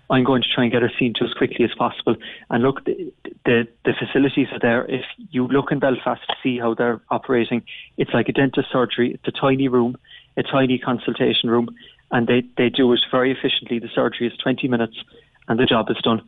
I'm 0.09 0.23
going 0.23 0.43
to 0.43 0.47
try 0.47 0.63
and 0.63 0.71
get 0.71 0.83
her 0.83 0.91
seen 0.99 1.15
to 1.15 1.25
as 1.25 1.33
quickly 1.33 1.65
as 1.65 1.73
possible. 1.75 2.15
And 2.51 2.63
look, 2.63 2.85
the, 2.85 3.11
the 3.45 3.67
the 3.85 3.93
facilities 3.93 4.47
are 4.51 4.59
there. 4.59 4.85
If 4.85 5.05
you 5.31 5.47
look 5.47 5.71
in 5.71 5.79
Belfast 5.79 6.21
to 6.27 6.35
see 6.43 6.59
how 6.59 6.75
they're 6.75 7.01
operating, 7.09 7.63
it's 7.97 8.11
like 8.13 8.29
a 8.29 8.31
dentist 8.31 8.71
surgery. 8.71 9.13
It's 9.13 9.27
a 9.27 9.39
tiny 9.39 9.67
room, 9.67 9.97
a 10.37 10.43
tiny 10.43 10.77
consultation 10.77 11.49
room, 11.49 11.69
and 12.11 12.27
they, 12.27 12.43
they 12.57 12.69
do 12.69 12.91
it 12.93 12.99
very 13.11 13.31
efficiently. 13.31 13.79
The 13.79 13.89
surgery 13.93 14.27
is 14.27 14.33
20 14.37 14.67
minutes, 14.67 14.95
and 15.47 15.59
the 15.59 15.65
job 15.65 15.89
is 15.89 15.97
done. 16.03 16.21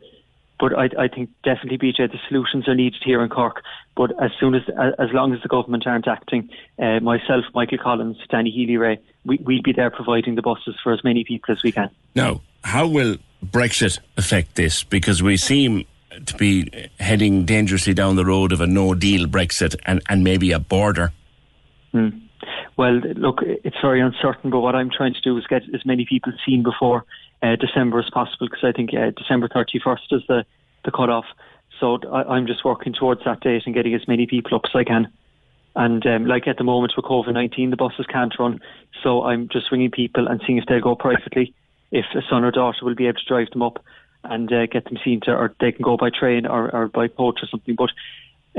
But 0.59 0.77
I, 0.77 0.89
I 0.97 1.07
think 1.07 1.29
definitely, 1.43 1.77
PJ, 1.77 2.11
the 2.11 2.17
solutions 2.27 2.67
are 2.67 2.73
needed 2.73 3.01
here 3.05 3.21
in 3.21 3.29
Cork. 3.29 3.61
But 3.95 4.11
as 4.21 4.31
soon 4.39 4.55
as, 4.55 4.63
as 4.97 5.09
long 5.11 5.33
as 5.33 5.41
the 5.41 5.47
government 5.47 5.85
aren't 5.85 6.07
acting, 6.07 6.49
uh, 6.79 6.99
myself, 6.99 7.45
Michael 7.53 7.77
Collins, 7.77 8.17
Danny 8.29 8.49
Healy-Rae, 8.49 8.99
we, 9.23 9.37
we'll 9.37 9.61
be 9.61 9.73
there 9.73 9.91
providing 9.91 10.35
the 10.35 10.41
buses 10.41 10.75
for 10.83 10.93
as 10.93 11.03
many 11.03 11.23
people 11.23 11.53
as 11.53 11.61
we 11.63 11.71
can. 11.71 11.91
Now, 12.15 12.41
how 12.63 12.87
will 12.87 13.17
Brexit 13.45 13.99
affect 14.17 14.55
this? 14.55 14.83
Because 14.83 15.21
we 15.21 15.37
seem 15.37 15.85
to 16.25 16.33
be 16.35 16.89
heading 16.99 17.45
dangerously 17.45 17.93
down 17.93 18.15
the 18.15 18.25
road 18.25 18.51
of 18.51 18.59
a 18.59 18.67
no 18.67 18.95
deal 18.95 19.27
Brexit 19.27 19.75
and, 19.85 20.01
and 20.09 20.23
maybe 20.23 20.51
a 20.51 20.59
border. 20.59 21.11
Hmm. 21.91 22.09
Well, 22.77 22.93
look, 23.15 23.39
it's 23.41 23.77
very 23.81 24.01
uncertain, 24.01 24.51
but 24.51 24.59
what 24.59 24.75
I'm 24.75 24.89
trying 24.95 25.13
to 25.13 25.21
do 25.21 25.37
is 25.37 25.45
get 25.47 25.63
as 25.73 25.85
many 25.85 26.05
people 26.07 26.31
seen 26.45 26.63
before 26.63 27.05
uh, 27.41 27.55
December 27.55 27.99
as 27.99 28.09
possible 28.09 28.47
because 28.47 28.63
I 28.63 28.71
think 28.71 28.91
uh, 28.93 29.11
December 29.15 29.47
31st 29.47 30.11
is 30.11 30.21
the, 30.27 30.45
the 30.85 30.91
cut-off. 30.91 31.25
So 31.79 31.99
I, 32.11 32.23
I'm 32.23 32.47
just 32.47 32.65
working 32.65 32.93
towards 32.93 33.23
that 33.25 33.41
date 33.41 33.63
and 33.65 33.75
getting 33.75 33.93
as 33.93 34.07
many 34.07 34.25
people 34.27 34.55
up 34.55 34.63
as 34.65 34.71
I 34.73 34.83
can. 34.83 35.11
And 35.75 36.05
um, 36.07 36.25
like 36.25 36.47
at 36.47 36.57
the 36.57 36.63
moment 36.63 36.93
with 36.95 37.05
COVID 37.05 37.33
19, 37.33 37.69
the 37.69 37.77
buses 37.77 38.07
can't 38.07 38.33
run. 38.39 38.59
So 39.03 39.23
I'm 39.23 39.47
just 39.49 39.71
ringing 39.71 39.91
people 39.91 40.27
and 40.27 40.41
seeing 40.45 40.57
if 40.57 40.65
they'll 40.65 40.81
go 40.81 40.95
privately, 40.95 41.53
if 41.91 42.05
a 42.15 42.21
son 42.27 42.43
or 42.43 42.51
daughter 42.51 42.83
will 42.83 42.95
be 42.95 43.05
able 43.05 43.19
to 43.19 43.25
drive 43.25 43.51
them 43.51 43.61
up 43.61 43.83
and 44.23 44.51
uh, 44.51 44.65
get 44.65 44.85
them 44.85 44.97
seen 45.03 45.21
to, 45.21 45.31
or 45.31 45.55
they 45.59 45.71
can 45.71 45.83
go 45.83 45.95
by 45.95 46.09
train 46.09 46.47
or, 46.47 46.73
or 46.73 46.87
by 46.87 47.07
coach 47.07 47.39
or 47.43 47.47
something. 47.47 47.75
But 47.75 47.91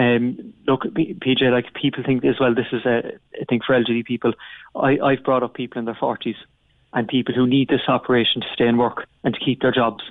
um, 0.00 0.54
look, 0.68 0.82
PJ, 0.82 1.50
like 1.50 1.74
people 1.74 2.04
think 2.06 2.24
as 2.24 2.38
well, 2.38 2.54
this 2.54 2.68
is 2.72 2.86
a, 2.86 3.18
a 3.40 3.44
thing 3.46 3.60
for 3.66 3.74
elderly 3.74 4.04
people. 4.04 4.32
I, 4.76 4.98
I've 5.00 5.24
brought 5.24 5.42
up 5.42 5.54
people 5.54 5.80
in 5.80 5.86
their 5.86 5.98
40s 6.00 6.36
and 6.98 7.06
people 7.06 7.32
who 7.32 7.46
need 7.46 7.68
this 7.68 7.86
operation 7.86 8.40
to 8.40 8.48
stay 8.52 8.66
in 8.66 8.76
work 8.76 9.06
and 9.22 9.32
to 9.32 9.38
keep 9.38 9.62
their 9.62 9.70
jobs. 9.70 10.02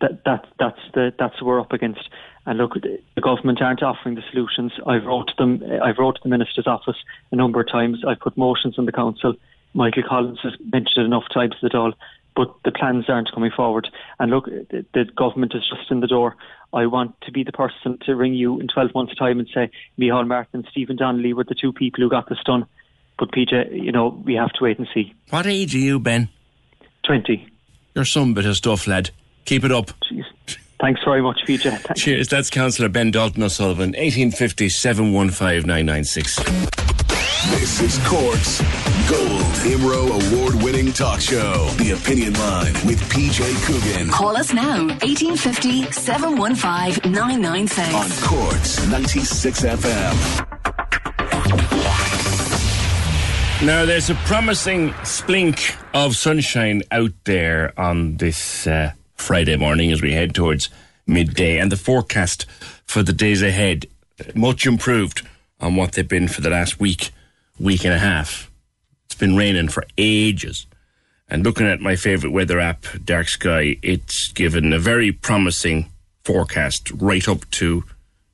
That, 0.00 0.24
that, 0.24 0.46
that's 0.58 0.80
the 0.94 1.12
that's 1.18 1.34
what 1.34 1.46
we're 1.46 1.60
up 1.60 1.72
against. 1.72 2.08
And 2.46 2.58
look, 2.58 2.72
the 2.74 3.20
government 3.20 3.60
aren't 3.60 3.82
offering 3.82 4.14
the 4.14 4.22
solutions. 4.30 4.72
I've 4.86 5.04
wrote 5.04 5.28
to 5.28 5.34
them. 5.36 5.62
I've 5.82 5.98
wrote 5.98 6.16
to 6.16 6.20
the 6.22 6.30
minister's 6.30 6.66
office 6.66 6.96
a 7.32 7.36
number 7.36 7.60
of 7.60 7.70
times. 7.70 8.02
I've 8.06 8.18
put 8.18 8.34
motions 8.38 8.76
in 8.78 8.86
the 8.86 8.92
council. 8.92 9.34
Michael 9.74 10.04
Collins 10.08 10.38
has 10.42 10.54
mentioned 10.72 11.04
it 11.04 11.06
enough 11.06 11.24
times 11.32 11.56
at 11.62 11.74
all 11.74 11.92
but 12.36 12.52
the 12.64 12.72
plans 12.72 13.04
aren't 13.06 13.32
coming 13.32 13.52
forward. 13.54 13.88
And 14.18 14.32
look, 14.32 14.46
the, 14.46 14.84
the, 14.92 15.04
government 15.04 15.54
is 15.54 15.62
just 15.68 15.88
in 15.88 16.00
the 16.00 16.08
door. 16.08 16.34
I 16.72 16.86
want 16.86 17.14
to 17.20 17.30
be 17.30 17.44
the 17.44 17.52
person 17.52 17.96
to 18.06 18.16
ring 18.16 18.34
you 18.34 18.58
in 18.58 18.66
12 18.66 18.92
months' 18.92 19.14
time 19.14 19.38
and 19.38 19.48
say, 19.54 19.70
Micheál 20.00 20.26
Martin 20.26 20.60
and 20.60 20.68
Stephen 20.68 20.96
Donnelly 20.96 21.32
were 21.32 21.44
the 21.44 21.54
two 21.54 21.72
people 21.72 22.02
who 22.02 22.10
got 22.10 22.28
this 22.28 22.42
done. 22.44 22.66
But 23.18 23.30
PJ, 23.30 23.82
you 23.82 23.92
know, 23.92 24.08
we 24.24 24.34
have 24.34 24.52
to 24.54 24.64
wait 24.64 24.78
and 24.78 24.88
see. 24.92 25.14
What 25.30 25.46
age 25.46 25.74
are 25.74 25.78
you, 25.78 26.00
Ben? 26.00 26.28
20. 27.04 27.46
You're 27.94 28.04
some 28.04 28.34
bit 28.34 28.46
of 28.46 28.56
stuff, 28.56 28.86
lad. 28.86 29.10
Keep 29.44 29.64
it 29.64 29.72
up. 29.72 29.90
Jeez. 30.10 30.24
Thanks 30.80 31.00
very 31.04 31.22
much, 31.22 31.40
PJ. 31.46 31.62
Thanks. 31.62 32.00
Cheers. 32.00 32.28
That's 32.28 32.50
Councillor 32.50 32.88
Ben 32.88 33.10
Dalton 33.10 33.42
O'Sullivan, 33.42 33.90
1850 33.90 34.68
715 34.68 35.66
This 37.50 37.80
is 37.80 37.98
Cork's 38.06 38.60
Gold 39.08 39.30
IMRO 39.64 40.32
award 40.32 40.54
winning 40.62 40.92
talk 40.92 41.20
show, 41.20 41.68
The 41.76 41.92
Opinion 41.92 42.32
Line 42.34 42.72
with 42.86 43.00
PJ 43.10 43.64
Coogan. 43.66 44.08
Call 44.10 44.36
us 44.36 44.52
now, 44.52 44.86
1850 44.86 45.90
715 45.92 47.12
996. 47.12 47.94
On 47.94 48.10
Cork's 48.28 48.86
96 48.88 49.60
FM. 49.62 51.93
Now, 53.62 53.86
there's 53.86 54.10
a 54.10 54.14
promising 54.14 54.90
splink 55.04 55.74
of 55.94 56.16
sunshine 56.16 56.82
out 56.90 57.12
there 57.24 57.72
on 57.80 58.18
this 58.18 58.66
uh, 58.66 58.92
Friday 59.14 59.56
morning 59.56 59.90
as 59.90 60.02
we 60.02 60.12
head 60.12 60.34
towards 60.34 60.68
midday, 61.06 61.58
and 61.58 61.72
the 61.72 61.76
forecast 61.76 62.44
for 62.84 63.02
the 63.02 63.12
days 63.12 63.42
ahead 63.42 63.86
much 64.34 64.66
improved 64.66 65.26
on 65.60 65.76
what 65.76 65.92
they've 65.92 66.06
been 66.06 66.28
for 66.28 66.42
the 66.42 66.50
last 66.50 66.78
week 66.78 67.10
week 67.58 67.84
and 67.84 67.94
a 67.94 67.98
half. 67.98 68.50
It's 69.06 69.14
been 69.14 69.36
raining 69.36 69.68
for 69.68 69.84
ages. 69.96 70.66
And 71.28 71.42
looking 71.42 71.66
at 71.66 71.80
my 71.80 71.96
favourite 71.96 72.34
weather 72.34 72.60
app, 72.60 72.84
Dark 73.02 73.28
Sky, 73.28 73.76
it's 73.82 74.30
given 74.32 74.72
a 74.72 74.78
very 74.78 75.10
promising 75.10 75.90
forecast 76.24 76.90
right 76.90 77.26
up 77.26 77.48
to 77.52 77.84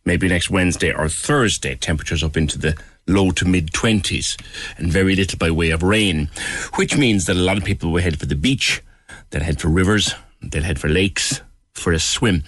maybe 0.05 0.29
next 0.29 0.51
Wednesday 0.51 0.93
or 0.93 1.09
Thursday. 1.09 1.77
Temperatures 1.77 2.25
up 2.25 2.37
into 2.37 2.59
the 2.59 2.77
low 3.06 3.31
to 3.32 3.44
mid 3.44 3.72
20s 3.72 4.40
and 4.77 4.93
very 4.93 5.16
little 5.16 5.39
by 5.39 5.51
way 5.51 5.70
of 5.70 5.82
rain, 5.82 6.31
which 6.74 6.97
means 6.97 7.24
that 7.27 7.36
a 7.36 7.40
lot 7.40 7.59
of 7.59 7.64
people 7.64 7.90
will 7.90 8.02
head 8.02 8.18
for 8.18 8.27
the 8.27 8.35
beach, 8.35 8.82
they'll 9.31 9.43
head 9.43 9.60
for 9.60 9.68
rivers, 9.68 10.14
they'll 10.43 10.62
head 10.62 10.78
for 10.78 10.89
lakes 10.89 11.40
for 11.74 11.93
a 11.93 11.98
swim. 11.98 12.44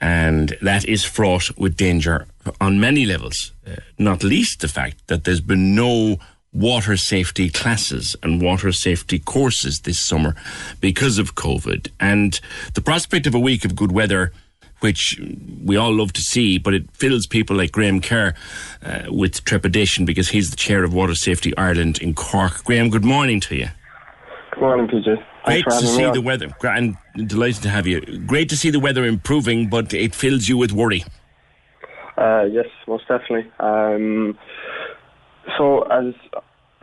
And 0.00 0.56
that 0.62 0.84
is 0.84 1.04
fraught 1.04 1.56
with 1.58 1.76
danger 1.76 2.26
on 2.60 2.80
many 2.80 3.04
levels, 3.04 3.52
uh, 3.66 3.76
not 3.98 4.22
least 4.22 4.60
the 4.60 4.68
fact 4.68 5.06
that 5.08 5.24
there's 5.24 5.40
been 5.40 5.74
no 5.74 6.18
water 6.52 6.96
safety 6.96 7.50
classes 7.50 8.16
and 8.22 8.40
water 8.40 8.72
safety 8.72 9.18
courses 9.18 9.80
this 9.80 10.04
summer 10.04 10.34
because 10.80 11.18
of 11.18 11.34
COVID. 11.34 11.90
And 12.00 12.40
the 12.74 12.80
prospect 12.80 13.26
of 13.26 13.34
a 13.34 13.40
week 13.40 13.64
of 13.64 13.76
good 13.76 13.92
weather, 13.92 14.32
which 14.80 15.20
we 15.64 15.76
all 15.76 15.94
love 15.94 16.12
to 16.14 16.20
see, 16.20 16.58
but 16.58 16.74
it 16.74 16.90
fills 16.92 17.26
people 17.26 17.56
like 17.56 17.72
Graham 17.72 18.00
Kerr 18.00 18.34
uh, 18.82 19.02
with 19.08 19.44
trepidation 19.44 20.04
because 20.04 20.28
he's 20.28 20.50
the 20.50 20.56
chair 20.56 20.84
of 20.84 20.94
Water 20.94 21.14
Safety 21.14 21.56
Ireland 21.56 21.98
in 22.00 22.14
Cork. 22.14 22.64
Graham, 22.64 22.90
good 22.90 23.04
morning 23.04 23.40
to 23.40 23.56
you. 23.56 23.68
Good 24.52 24.60
morning, 24.60 24.88
PJ. 24.88 25.24
Great 25.44 25.64
to 25.64 25.86
see 25.86 26.10
the 26.10 26.20
weather. 26.20 26.48
And 26.62 26.96
delighted 27.26 27.62
to 27.62 27.68
have 27.68 27.86
you. 27.86 28.00
Great 28.26 28.48
to 28.50 28.56
see 28.56 28.70
the 28.70 28.80
weather 28.80 29.04
improving, 29.04 29.68
but 29.68 29.94
it 29.94 30.14
fills 30.14 30.48
you 30.48 30.56
with 30.56 30.72
worry. 30.72 31.04
Uh, 32.16 32.44
yes, 32.50 32.66
most 32.86 33.06
definitely. 33.06 33.50
Um, 33.60 34.36
so, 35.56 35.82
as 35.82 36.14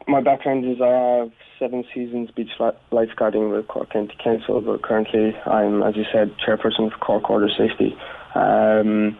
my 0.07 0.21
background 0.21 0.65
is, 0.65 0.77
I 0.81 1.19
have 1.19 1.31
seven 1.59 1.83
seasons 1.93 2.29
beach 2.35 2.49
lifeguarding 2.91 3.55
with 3.55 3.67
Cork 3.67 3.91
County 3.91 4.15
Council, 4.23 4.61
but 4.61 4.81
currently 4.83 5.35
I'm, 5.45 5.83
as 5.83 5.95
you 5.95 6.03
said, 6.11 6.35
chairperson 6.45 6.91
for 6.91 6.97
Cork 6.99 7.29
Water 7.29 7.49
Safety. 7.49 7.95
Um, 8.35 9.17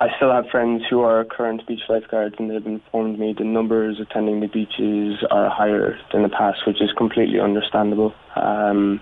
I 0.00 0.08
still 0.16 0.32
have 0.32 0.46
friends 0.50 0.82
who 0.90 1.02
are 1.02 1.24
current 1.24 1.64
beach 1.68 1.82
lifeguards, 1.88 2.34
and 2.38 2.50
they've 2.50 2.66
informed 2.66 3.20
me 3.20 3.34
the 3.36 3.44
numbers 3.44 4.00
attending 4.00 4.40
the 4.40 4.48
beaches 4.48 5.24
are 5.30 5.48
higher 5.48 5.96
than 6.12 6.22
the 6.22 6.28
past, 6.28 6.66
which 6.66 6.82
is 6.82 6.90
completely 6.96 7.38
understandable. 7.38 8.12
Um, 8.34 9.00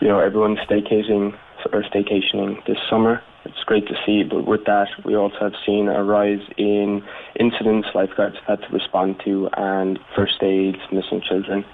you 0.00 0.08
know, 0.08 0.18
everyone's 0.18 0.58
staycating 0.60 1.36
or 1.72 1.82
staycationing 1.82 2.64
this 2.66 2.78
summer. 2.88 3.22
It's 3.44 3.64
great 3.64 3.86
to 3.88 3.94
see, 4.04 4.22
but 4.22 4.46
with 4.46 4.64
that, 4.66 4.88
we 5.04 5.16
also 5.16 5.36
have 5.40 5.54
seen 5.64 5.88
a 5.88 6.04
rise 6.04 6.40
in 6.58 7.02
incidents 7.38 7.88
lifeguards 7.94 8.36
have 8.46 8.58
had 8.60 8.68
to 8.68 8.74
respond 8.74 9.20
to 9.24 9.48
and 9.56 9.98
first 10.14 10.42
aids, 10.42 10.78
missing 10.92 11.22
children. 11.26 11.64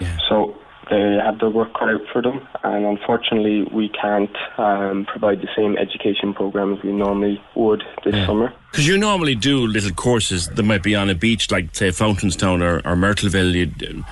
Yeah. 0.00 0.16
So 0.28 0.56
they 0.88 1.18
have 1.22 1.38
their 1.40 1.50
work 1.50 1.72
cut 1.74 1.88
out 1.88 2.00
for 2.12 2.22
them, 2.22 2.46
and 2.62 2.84
unfortunately, 2.86 3.64
we 3.72 3.88
can't 3.90 4.34
um, 4.56 5.04
provide 5.10 5.40
the 5.40 5.48
same 5.56 5.76
education 5.76 6.32
programs 6.32 6.82
we 6.82 6.92
normally 6.92 7.40
would 7.54 7.82
this 8.04 8.14
Yeah. 8.14 8.26
summer. 8.26 8.52
Because 8.70 8.86
you 8.86 8.96
normally 8.96 9.34
do 9.34 9.66
little 9.66 9.90
courses 9.92 10.48
that 10.48 10.62
might 10.62 10.82
be 10.82 10.94
on 10.94 11.10
a 11.10 11.14
beach, 11.14 11.50
like 11.50 11.74
say 11.74 11.88
Fountainstown 11.90 12.62
or, 12.62 12.76
or 12.78 12.94
Myrtleville. 12.96 13.52
You'd 13.52 13.82
uh, 13.82 14.02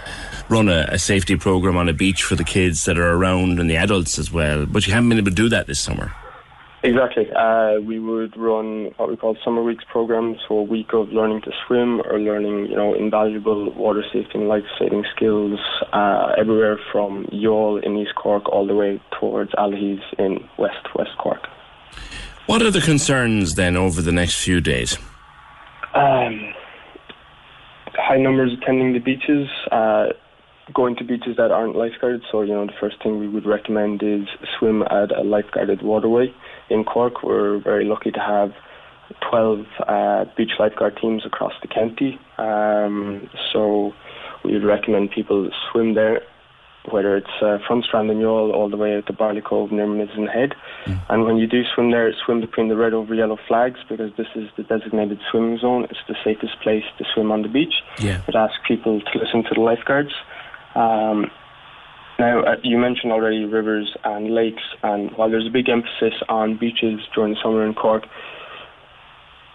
run 0.49 0.69
a, 0.69 0.87
a 0.91 0.99
safety 0.99 1.37
program 1.37 1.77
on 1.77 1.89
a 1.89 1.93
beach 1.93 2.23
for 2.25 2.35
the 2.35 2.45
kids 2.45 2.85
that 2.85 2.99
are 2.99 3.13
around 3.15 3.61
and 3.61 3.71
the 3.71 3.77
adults 3.77 4.19
as 4.19 4.33
well. 4.33 4.67
But 4.67 4.87
you 4.87 4.93
haven't 4.93 5.09
been 5.11 5.19
able 5.19 5.31
to 5.31 5.35
do 5.37 5.49
that 5.49 5.69
this 5.69 5.79
summer. 5.81 6.13
Exactly. 6.83 7.27
Uh, 7.33 7.81
we 7.81 7.99
would 7.99 8.37
run 8.37 8.93
what 8.99 9.09
we 9.09 9.17
call 9.17 9.37
summer 9.45 9.63
weeks 9.65 9.85
programs, 9.91 10.39
so 10.47 10.59
a 10.59 10.63
week 10.63 10.93
of 10.93 11.09
learning 11.09 11.43
to 11.43 11.51
swim 11.67 12.01
or 12.03 12.21
learning, 12.21 12.67
you 12.67 12.77
know, 12.77 12.95
invaluable 12.95 13.73
water 13.73 14.05
safety 14.13 14.39
and 14.39 14.49
life 14.49 14.63
saving 14.79 15.05
skills 15.15 15.59
uh, 15.93 16.33
everywhere 16.39 16.79
from 16.93 17.25
Youghal 17.33 17.85
in 17.85 17.97
East 17.97 18.15
Cork 18.15 18.49
all 18.49 18.65
the 18.65 18.77
way 18.77 19.01
towards 19.19 19.51
Allihies 19.53 20.03
in 20.19 20.49
West 20.57 20.95
West 20.95 21.11
Cork. 21.19 21.49
What 22.47 22.63
are 22.63 22.71
the 22.71 22.81
concerns 22.81 23.57
then 23.57 23.77
over 23.77 24.01
the 24.01 24.13
next 24.13 24.43
few 24.43 24.61
days? 24.61 24.97
Um, 25.95 26.55
high 27.95 28.19
numbers 28.19 28.53
attending 28.53 28.93
the 28.93 29.01
beaches, 29.01 29.49
uh, 29.73 30.07
going 30.73 30.95
to 30.97 31.05
beaches 31.05 31.37
that 31.39 31.51
aren't 31.51 31.75
lifeguarded. 31.75 32.23
So, 32.31 32.43
you 32.43 32.53
know, 32.53 32.67
the 32.67 32.73
first 32.81 33.03
thing 33.03 33.19
we 33.19 33.29
would 33.29 33.47
recommend 33.47 34.03
is 34.03 34.29
swim 34.59 34.83
at 34.83 35.11
a 35.11 35.23
lifeguarded 35.23 35.83
waterway. 35.83 36.33
In 36.71 36.85
Cork, 36.85 37.23
we're 37.23 37.59
very 37.59 37.85
lucky 37.85 38.11
to 38.11 38.21
have 38.21 38.53
12 39.31 39.67
uh, 39.87 40.25
beach 40.37 40.53
lifeguard 40.59 40.99
teams 41.01 41.25
across 41.25 41.53
the 41.63 41.69
county. 41.69 42.19
Um, 42.37 43.31
so, 43.53 43.93
we 44.45 44.53
would 44.53 44.65
recommend 44.65 45.11
people 45.11 45.51
swim 45.71 45.95
there. 45.95 46.23
Whether 46.91 47.19
it's 47.19 47.43
uh, 47.43 47.59
from 47.67 47.83
Strand 47.83 48.11
and 48.11 48.21
Youghal 48.21 48.55
all 48.55 48.71
the 48.71 48.79
way 48.79 48.97
out 48.97 49.07
to 49.09 49.13
Barley 49.13 49.43
Cove 49.43 49.71
near 49.71 49.87
Mizen 49.87 50.27
Head. 50.33 50.55
And 51.11 51.25
when 51.25 51.37
you 51.37 51.47
do 51.47 51.63
swim 51.75 51.91
there, 51.91 52.11
swim 52.25 52.41
between 52.41 52.69
the 52.69 52.77
red 52.77 52.95
over 52.95 53.15
yellow 53.15 53.37
flags 53.47 53.81
because 53.91 54.11
this 54.17 54.29
is 54.35 54.49
the 54.57 54.63
designated 54.63 55.19
swimming 55.31 55.59
zone. 55.59 55.85
It's 55.91 56.01
the 56.09 56.17
safest 56.25 56.59
place 56.63 56.85
to 56.97 57.05
swim 57.13 57.31
on 57.31 57.43
the 57.43 57.49
beach. 57.49 57.75
Yeah. 57.99 58.23
I'd 58.27 58.37
ask 58.37 58.55
people 58.67 59.01
to 59.01 59.19
listen 59.19 59.43
to 59.45 59.55
the 59.55 59.61
lifeguards. 59.61 60.15
Um, 60.75 61.31
now, 62.19 62.41
uh, 62.43 62.57
you 62.65 62.79
mentioned 62.79 63.13
already 63.13 63.45
rivers 63.45 63.97
and 64.05 64.35
lakes, 64.35 64.63
and 64.83 65.11
while 65.13 65.31
there's 65.31 65.47
a 65.47 65.51
big 65.51 65.69
emphasis 65.69 66.15
on 66.29 66.59
beaches 66.59 67.01
during 67.15 67.35
the 67.35 67.41
summer 67.43 67.65
in 67.65 67.75
Cork, 67.75 68.05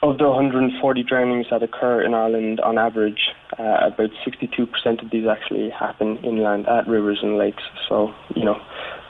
of 0.01 0.17
the 0.17 0.29
140 0.29 1.03
drownings 1.03 1.47
that 1.49 1.63
occur 1.63 2.01
in 2.01 2.13
Ireland 2.13 2.59
on 2.59 2.77
average, 2.77 3.29
uh, 3.57 3.87
about 3.87 4.09
62% 4.25 5.03
of 5.03 5.11
these 5.11 5.25
actually 5.27 5.69
happen 5.69 6.17
inland 6.17 6.67
at 6.67 6.87
rivers 6.87 7.19
and 7.21 7.37
lakes. 7.37 7.63
So, 7.87 8.13
you 8.35 8.43
know, 8.43 8.59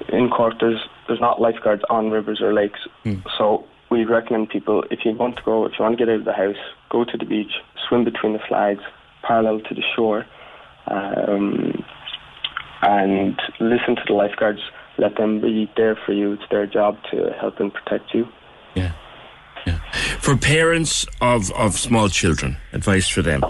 in 0.09 0.29
Cork, 0.29 0.55
there's 0.59 0.81
there's 1.07 1.19
not 1.19 1.41
lifeguards 1.41 1.83
on 1.89 2.11
rivers 2.11 2.41
or 2.41 2.53
lakes. 2.53 2.79
So 3.37 3.65
we 3.91 4.05
recommend 4.05 4.49
people, 4.49 4.83
if 4.89 4.99
you 5.03 5.13
want 5.13 5.35
to 5.37 5.41
go, 5.43 5.65
if 5.65 5.73
you 5.77 5.83
want 5.83 5.97
to 5.97 6.05
get 6.05 6.11
out 6.11 6.19
of 6.19 6.25
the 6.25 6.33
house, 6.33 6.55
go 6.89 7.03
to 7.03 7.17
the 7.17 7.25
beach, 7.25 7.51
swim 7.87 8.03
between 8.03 8.33
the 8.33 8.39
flags, 8.47 8.81
parallel 9.21 9.59
to 9.61 9.75
the 9.75 9.83
shore, 9.95 10.25
um, 10.87 11.83
and 12.83 13.39
listen 13.59 13.95
to 13.95 14.01
the 14.07 14.13
lifeguards. 14.13 14.59
Let 14.97 15.15
them 15.17 15.41
be 15.41 15.71
there 15.75 15.97
for 16.05 16.13
you. 16.13 16.33
It's 16.33 16.43
their 16.51 16.67
job 16.67 16.97
to 17.11 17.31
help 17.39 17.59
and 17.59 17.73
protect 17.73 18.13
you. 18.13 18.27
Yeah. 18.75 19.79
For 20.19 20.35
parents 20.35 21.05
of, 21.21 21.51
of 21.51 21.73
small 21.73 22.09
children, 22.09 22.57
advice 22.73 23.07
for 23.07 23.21
them. 23.21 23.41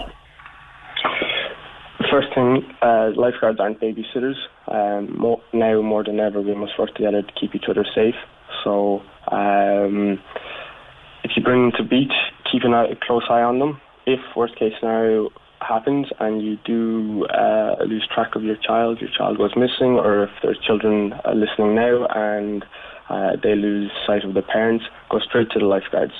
First 2.10 2.28
thing, 2.34 2.62
uh, 2.82 3.10
lifeguards 3.16 3.58
aren't 3.58 3.80
babysitters. 3.80 4.36
Um, 4.68 5.16
more, 5.18 5.42
now 5.52 5.82
more 5.82 6.04
than 6.04 6.20
ever, 6.20 6.40
we 6.40 6.54
must 6.54 6.78
work 6.78 6.94
together 6.94 7.22
to 7.22 7.32
keep 7.40 7.54
each 7.54 7.64
other 7.68 7.84
safe. 7.94 8.14
So, 8.62 9.02
um, 9.30 10.20
if 11.24 11.32
you 11.36 11.42
bring 11.42 11.62
them 11.62 11.72
to 11.78 11.82
beach, 11.82 12.12
keep 12.50 12.62
an 12.64 12.74
eye, 12.74 12.88
a 12.88 12.96
close 12.96 13.24
eye 13.28 13.42
on 13.42 13.58
them. 13.58 13.80
If 14.06 14.20
worst 14.36 14.56
case 14.56 14.72
scenario 14.78 15.30
happens 15.66 16.06
and 16.20 16.42
you 16.42 16.56
do 16.64 17.26
uh, 17.26 17.76
lose 17.84 18.06
track 18.12 18.34
of 18.36 18.42
your 18.42 18.56
child, 18.56 19.00
your 19.00 19.10
child 19.16 19.38
goes 19.38 19.52
missing, 19.56 19.98
or 19.98 20.24
if 20.24 20.30
there's 20.42 20.58
children 20.66 21.12
uh, 21.24 21.32
listening 21.32 21.74
now 21.74 22.06
and 22.06 22.64
uh, 23.08 23.32
they 23.42 23.54
lose 23.54 23.90
sight 24.06 24.24
of 24.24 24.34
their 24.34 24.42
parents, 24.42 24.84
go 25.10 25.18
straight 25.18 25.50
to 25.50 25.58
the 25.58 25.64
lifeguards. 25.64 26.12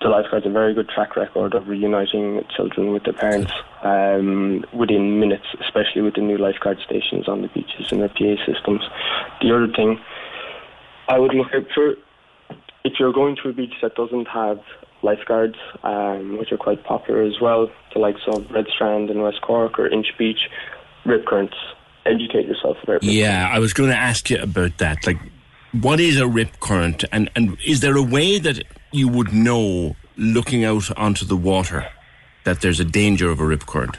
The 0.00 0.08
lifeguards 0.08 0.44
have 0.44 0.52
a 0.52 0.54
very 0.54 0.74
good 0.74 0.88
track 0.88 1.16
record 1.16 1.54
of 1.54 1.66
reuniting 1.66 2.42
children 2.54 2.92
with 2.92 3.02
their 3.02 3.14
parents 3.14 3.52
um, 3.82 4.64
within 4.72 5.18
minutes, 5.18 5.46
especially 5.60 6.02
with 6.02 6.14
the 6.14 6.20
new 6.20 6.38
lifeguard 6.38 6.78
stations 6.86 7.28
on 7.28 7.42
the 7.42 7.48
beaches 7.48 7.90
and 7.90 8.00
their 8.00 8.08
PA 8.08 8.36
systems. 8.46 8.82
The 9.42 9.54
other 9.54 9.72
thing 9.74 9.98
I 11.08 11.18
would 11.18 11.34
look 11.34 11.48
out 11.54 11.66
for 11.74 11.94
if 12.84 12.94
you're 12.98 13.12
going 13.12 13.36
to 13.42 13.48
a 13.48 13.52
beach 13.52 13.74
that 13.82 13.94
doesn't 13.94 14.26
have 14.28 14.60
lifeguards, 15.02 15.56
um, 15.82 16.38
which 16.38 16.52
are 16.52 16.56
quite 16.56 16.84
popular 16.84 17.22
as 17.22 17.40
well, 17.40 17.70
the 17.92 18.00
likes 18.00 18.20
of 18.28 18.50
Red 18.50 18.66
Strand 18.74 19.10
in 19.10 19.22
West 19.22 19.40
Cork 19.42 19.78
or 19.78 19.86
Inch 19.86 20.08
Beach, 20.18 20.40
rip 21.04 21.26
currents. 21.26 21.54
Educate 22.06 22.46
yourself 22.46 22.76
about 22.82 23.02
Yeah, 23.02 23.50
I 23.52 23.58
was 23.58 23.74
going 23.74 23.90
to 23.90 23.96
ask 23.96 24.30
you 24.30 24.38
about 24.38 24.78
that. 24.78 25.06
Like, 25.06 25.18
what 25.72 26.00
is 26.00 26.18
a 26.18 26.26
rip 26.26 26.58
current, 26.60 27.04
and 27.12 27.30
and 27.36 27.58
is 27.66 27.80
there 27.80 27.96
a 27.96 28.02
way 28.02 28.38
that 28.38 28.62
you 28.92 29.08
would 29.08 29.32
know, 29.32 29.94
looking 30.16 30.64
out 30.64 30.90
onto 30.96 31.26
the 31.26 31.36
water, 31.36 31.86
that 32.44 32.62
there's 32.62 32.80
a 32.80 32.84
danger 32.84 33.30
of 33.30 33.40
a 33.40 33.44
rip 33.44 33.66
current? 33.66 33.98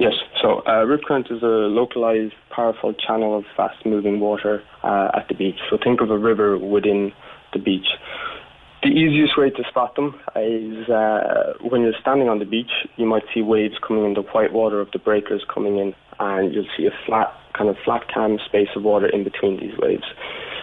Yes, 0.00 0.14
so 0.42 0.62
uh, 0.66 0.84
rip 0.84 1.04
current 1.04 1.28
is 1.30 1.42
a 1.42 1.46
localized, 1.46 2.34
powerful 2.50 2.92
channel 2.94 3.38
of 3.38 3.44
fast-moving 3.56 4.18
water 4.18 4.62
uh, 4.82 5.10
at 5.14 5.28
the 5.28 5.34
beach. 5.34 5.58
So 5.70 5.78
think 5.82 6.00
of 6.00 6.10
a 6.10 6.18
river 6.18 6.58
within 6.58 7.12
the 7.52 7.58
beach. 7.58 7.86
The 8.82 8.90
easiest 8.90 9.36
way 9.36 9.50
to 9.50 9.64
spot 9.68 9.96
them 9.96 10.14
is 10.36 10.88
uh, 10.88 11.54
when 11.60 11.82
you're 11.82 11.98
standing 12.00 12.28
on 12.28 12.38
the 12.38 12.44
beach, 12.44 12.70
you 12.96 13.06
might 13.06 13.24
see 13.34 13.42
waves 13.42 13.74
coming 13.86 14.04
in 14.04 14.14
the 14.14 14.22
white 14.22 14.52
water 14.52 14.80
of 14.80 14.90
the 14.92 15.00
breakers 15.00 15.44
coming 15.52 15.78
in, 15.78 15.94
and 16.20 16.54
you'll 16.54 16.68
see 16.76 16.86
a 16.86 16.92
flat, 17.04 17.32
kind 17.54 17.68
of 17.68 17.76
flat 17.84 18.06
calm 18.12 18.38
space 18.46 18.68
of 18.76 18.84
water 18.84 19.08
in 19.08 19.24
between 19.24 19.58
these 19.58 19.76
waves. 19.78 20.04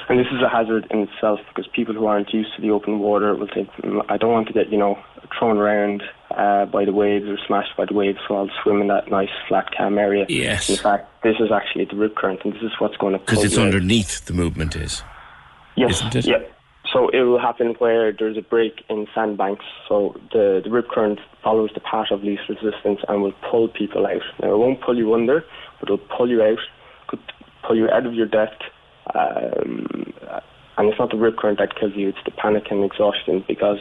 And 0.07 0.19
this 0.19 0.27
is 0.27 0.41
a 0.41 0.47
hazard 0.47 0.87
in 0.91 0.99
itself 0.99 1.39
because 1.49 1.67
people 1.73 1.93
who 1.93 2.05
aren't 2.05 2.31
used 2.31 2.55
to 2.55 2.61
the 2.61 2.69
open 2.69 2.99
water 2.99 3.35
will 3.35 3.49
think, 3.53 3.69
"Mm, 3.81 4.05
I 4.07 4.17
don't 4.17 4.31
want 4.31 4.47
to 4.47 4.53
get, 4.53 4.69
you 4.69 4.77
know, 4.77 4.97
thrown 5.37 5.57
around 5.57 6.03
uh, 6.31 6.65
by 6.65 6.85
the 6.85 6.93
waves 6.93 7.25
or 7.25 7.37
smashed 7.45 7.75
by 7.75 7.85
the 7.85 7.93
waves, 7.93 8.19
so 8.27 8.37
I'll 8.37 8.51
swim 8.61 8.81
in 8.81 8.87
that 8.87 9.09
nice 9.09 9.29
flat 9.47 9.75
calm 9.75 9.97
area. 9.97 10.25
Yes. 10.29 10.69
In 10.69 10.77
fact, 10.77 11.23
this 11.23 11.35
is 11.39 11.51
actually 11.51 11.85
the 11.85 11.95
rip 11.95 12.15
current, 12.15 12.41
and 12.45 12.53
this 12.53 12.61
is 12.61 12.71
what's 12.79 12.97
going 12.97 13.13
to 13.13 13.19
Because 13.19 13.43
it's 13.43 13.57
underneath 13.57 14.25
the 14.25 14.33
movement 14.33 14.75
is. 14.75 15.03
Yes. 15.75 15.99
Isn't 15.99 16.15
it? 16.15 16.25
Yeah. 16.25 16.37
So 16.95 17.09
it 17.09 17.23
will 17.23 17.41
happen 17.41 17.75
where 17.79 18.13
there's 18.17 18.37
a 18.37 18.41
break 18.41 18.85
in 18.89 19.05
sandbanks. 19.13 19.65
So 19.89 20.15
the, 20.31 20.61
the 20.63 20.71
rip 20.71 20.87
current 20.87 21.19
follows 21.43 21.71
the 21.73 21.81
path 21.81 22.07
of 22.09 22.23
least 22.23 22.43
resistance 22.47 23.01
and 23.09 23.21
will 23.21 23.33
pull 23.51 23.67
people 23.67 24.07
out. 24.07 24.21
Now 24.41 24.53
it 24.53 24.57
won't 24.57 24.79
pull 24.79 24.97
you 24.97 25.13
under, 25.13 25.43
but 25.81 25.89
it'll 25.89 26.07
pull 26.17 26.29
you 26.29 26.41
out, 26.41 26.59
could 27.07 27.19
pull 27.67 27.75
you 27.75 27.89
out 27.89 28.05
of 28.05 28.13
your 28.13 28.27
depth. 28.27 28.61
Um, 29.13 30.13
and 30.77 30.87
it's 30.87 30.97
not 30.97 31.11
the 31.11 31.17
rip 31.17 31.35
current 31.35 31.59
that 31.59 31.77
kills 31.77 31.91
you; 31.95 32.07
it's 32.07 32.17
the 32.23 32.31
panic 32.31 32.63
and 32.71 32.83
exhaustion 32.85 33.43
because 33.45 33.77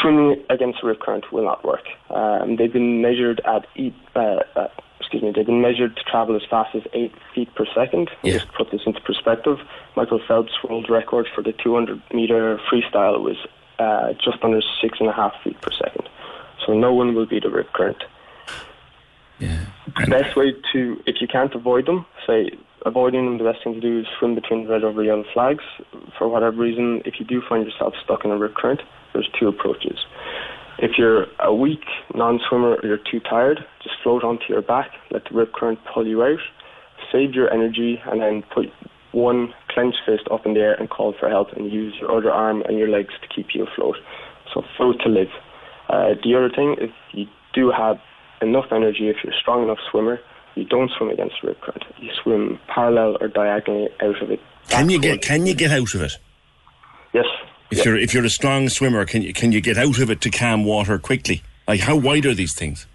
swimming 0.00 0.44
against 0.48 0.78
a 0.84 0.86
rip 0.86 1.00
current 1.00 1.24
will 1.32 1.44
not 1.44 1.64
work. 1.64 1.84
Um, 2.08 2.54
they've 2.56 2.72
been 2.72 3.02
measured 3.02 3.40
at 3.44 3.66
eight, 3.74 3.94
uh, 4.14 4.36
uh, 4.54 4.68
excuse 5.00 5.22
me, 5.22 5.32
they've 5.34 5.46
been 5.46 5.62
measured 5.62 5.96
to 5.96 6.02
travel 6.04 6.36
as 6.36 6.42
fast 6.48 6.74
as 6.74 6.82
eight 6.92 7.12
feet 7.34 7.52
per 7.54 7.64
second. 7.74 8.10
Just 8.34 8.46
to 8.46 8.52
put 8.52 8.70
this 8.70 8.82
into 8.86 9.00
perspective, 9.00 9.58
Michael 9.96 10.20
Phelps' 10.28 10.52
world 10.62 10.88
record 10.88 11.26
for 11.34 11.42
the 11.42 11.52
200 11.52 12.00
meter 12.12 12.60
freestyle 12.70 13.20
was 13.22 13.36
uh, 13.78 14.12
just 14.22 14.42
under 14.42 14.60
six 14.82 14.98
and 15.00 15.08
a 15.08 15.12
half 15.12 15.32
feet 15.42 15.60
per 15.60 15.70
second. 15.72 16.08
So 16.66 16.74
no 16.74 16.92
one 16.92 17.14
will 17.14 17.26
beat 17.26 17.44
a 17.44 17.50
rip 17.50 17.72
current. 17.72 18.04
Yeah. 19.38 19.64
The 19.98 20.06
best 20.06 20.36
way 20.36 20.52
to, 20.72 21.02
if 21.06 21.16
you 21.20 21.26
can't 21.26 21.54
avoid 21.54 21.86
them, 21.86 22.04
say 22.26 22.50
avoiding 22.84 23.24
them, 23.24 23.38
the 23.38 23.44
best 23.44 23.64
thing 23.64 23.74
to 23.74 23.80
do 23.80 24.00
is 24.00 24.06
swim 24.18 24.34
between 24.34 24.68
red 24.68 24.84
over 24.84 25.02
yellow 25.02 25.24
flags. 25.32 25.64
For 26.18 26.28
whatever 26.28 26.56
reason, 26.56 27.02
if 27.06 27.14
you 27.18 27.26
do 27.26 27.42
find 27.48 27.64
yourself 27.64 27.94
stuck 28.04 28.24
in 28.24 28.30
a 28.30 28.36
rip 28.36 28.54
current, 28.54 28.82
there's 29.12 29.28
two 29.38 29.48
approaches. 29.48 29.98
If 30.82 30.92
you're 30.96 31.26
a 31.38 31.54
weak 31.54 31.84
non-swimmer 32.14 32.76
or 32.76 32.86
you're 32.86 32.96
too 32.96 33.20
tired, 33.20 33.58
just 33.82 33.96
float 34.02 34.24
onto 34.24 34.44
your 34.48 34.62
back, 34.62 34.90
let 35.10 35.24
the 35.24 35.36
rip 35.36 35.52
current 35.52 35.78
pull 35.92 36.06
you 36.06 36.22
out, 36.22 36.38
save 37.12 37.34
your 37.34 37.52
energy, 37.52 38.00
and 38.06 38.22
then 38.22 38.42
put 38.54 38.66
one 39.12 39.52
clenched 39.68 39.98
fist 40.06 40.22
up 40.32 40.46
in 40.46 40.54
the 40.54 40.60
air 40.60 40.74
and 40.74 40.88
call 40.88 41.14
for 41.20 41.28
help, 41.28 41.52
and 41.52 41.70
use 41.70 41.94
your 42.00 42.10
other 42.16 42.30
arm 42.30 42.62
and 42.62 42.78
your 42.78 42.88
legs 42.88 43.12
to 43.20 43.28
keep 43.28 43.48
you 43.54 43.66
afloat. 43.66 43.96
So 44.54 44.62
float 44.78 44.96
to 45.04 45.10
live. 45.10 45.28
Uh, 45.90 46.14
the 46.24 46.34
other 46.34 46.48
thing, 46.48 46.76
if 46.78 46.90
you 47.12 47.26
do 47.52 47.70
have 47.70 47.98
enough 48.40 48.66
energy, 48.72 49.10
if 49.10 49.16
you're 49.22 49.34
a 49.34 49.38
strong 49.38 49.62
enough 49.62 49.78
swimmer, 49.90 50.18
you 50.54 50.64
don't 50.64 50.90
swim 50.96 51.10
against 51.10 51.34
the 51.42 51.48
rip 51.48 51.60
current. 51.60 51.84
You 51.98 52.10
swim 52.22 52.58
parallel 52.72 53.18
or 53.20 53.28
diagonally 53.28 53.88
out 54.00 54.22
of 54.22 54.30
it. 54.30 54.40
Can 54.68 54.88
you 54.88 54.98
get 54.98 55.20
Can 55.20 55.44
you 55.44 55.54
get 55.54 55.72
out 55.72 55.94
of 55.94 56.00
it? 56.00 56.16
Yes. 57.12 57.26
If 57.70 57.78
Yeah. 57.78 57.84
you're 57.84 57.96
if 57.98 58.14
you're 58.14 58.24
a 58.24 58.30
strong 58.30 58.68
swimmer, 58.68 59.04
can 59.04 59.22
you 59.22 59.32
can 59.32 59.52
you 59.52 59.60
get 59.60 59.78
out 59.78 59.98
of 60.00 60.10
it 60.10 60.20
to 60.22 60.30
calm 60.30 60.64
water 60.64 60.98
quickly? 60.98 61.42
Like 61.68 61.80
how 61.80 61.96
wide 61.96 62.26
are 62.26 62.34
these 62.34 62.54
things? 62.54 62.86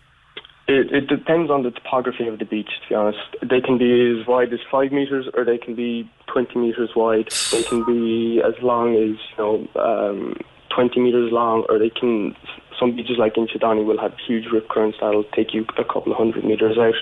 It, 0.68 0.92
it 0.92 1.08
depends 1.08 1.52
on 1.52 1.62
the 1.62 1.70
topography 1.70 2.28
of 2.28 2.40
the 2.40 2.46
beach, 2.46 2.70
to 2.84 2.90
be 2.90 2.96
honest. 2.96 3.20
They 3.42 3.62
can 3.62 3.78
be 3.78 4.20
as 4.20 4.26
wide 4.28 4.52
as 4.52 4.60
five 4.72 4.92
metres 4.92 5.28
or 5.36 5.46
they 5.46 5.60
can 5.60 5.76
be 5.76 6.10
20 6.26 6.58
metres 6.58 6.90
wide. 6.96 7.30
They 7.52 7.62
can 7.62 7.86
be 7.86 8.42
as 8.44 8.56
long 8.64 8.96
as, 8.96 9.16
you 9.30 9.38
know, 9.38 9.68
um, 9.80 10.36
20 10.76 11.00
metres 11.02 11.32
long 11.32 11.66
or 11.70 11.78
they 11.78 11.92
can, 11.92 12.36
some 12.80 12.96
beaches 12.96 13.18
like 13.20 13.36
Inchydoney 13.36 13.86
will 13.86 14.00
have 14.00 14.14
huge 14.26 14.46
rip 14.52 14.68
currents 14.68 14.98
that'll 15.00 15.24
take 15.36 15.54
you 15.54 15.68
a 15.78 15.84
couple 15.86 16.12
of 16.12 16.18
hundred 16.18 16.44
metres 16.44 16.80
out. 16.80 16.96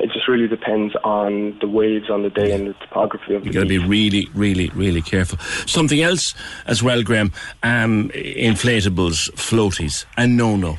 It 0.00 0.12
just 0.12 0.28
really 0.28 0.46
depends 0.46 0.94
on 1.02 1.58
the 1.60 1.68
waves 1.68 2.08
on 2.08 2.22
the 2.22 2.30
day 2.30 2.52
and 2.52 2.68
the 2.68 2.74
topography 2.74 3.34
of 3.34 3.42
the 3.42 3.48
You 3.48 3.52
got 3.52 3.60
to 3.60 3.66
be 3.66 3.78
really, 3.78 4.28
really, 4.34 4.70
really 4.70 5.02
careful. 5.02 5.38
Something 5.66 6.00
else 6.00 6.34
as 6.66 6.82
well, 6.82 7.02
Graham. 7.02 7.32
Um, 7.62 8.10
inflatables, 8.14 9.30
floaties, 9.32 10.04
and 10.16 10.36
no, 10.36 10.56
no. 10.56 10.78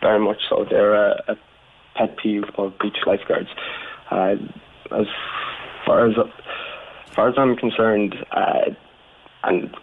very 0.00 0.18
much 0.18 0.38
so. 0.48 0.66
They're 0.68 0.94
a, 0.94 1.22
a 1.28 1.36
pet 1.96 2.16
peeve 2.22 2.44
of 2.58 2.78
beach 2.80 2.98
lifeguards. 3.06 3.48
Uh, 4.10 4.34
as 4.92 5.06
far 5.86 6.08
as 6.08 6.16
as 6.18 7.14
far 7.14 7.28
as 7.28 7.34
I'm 7.38 7.56
concerned, 7.56 8.14
uh, 8.32 8.70
and 9.44 9.74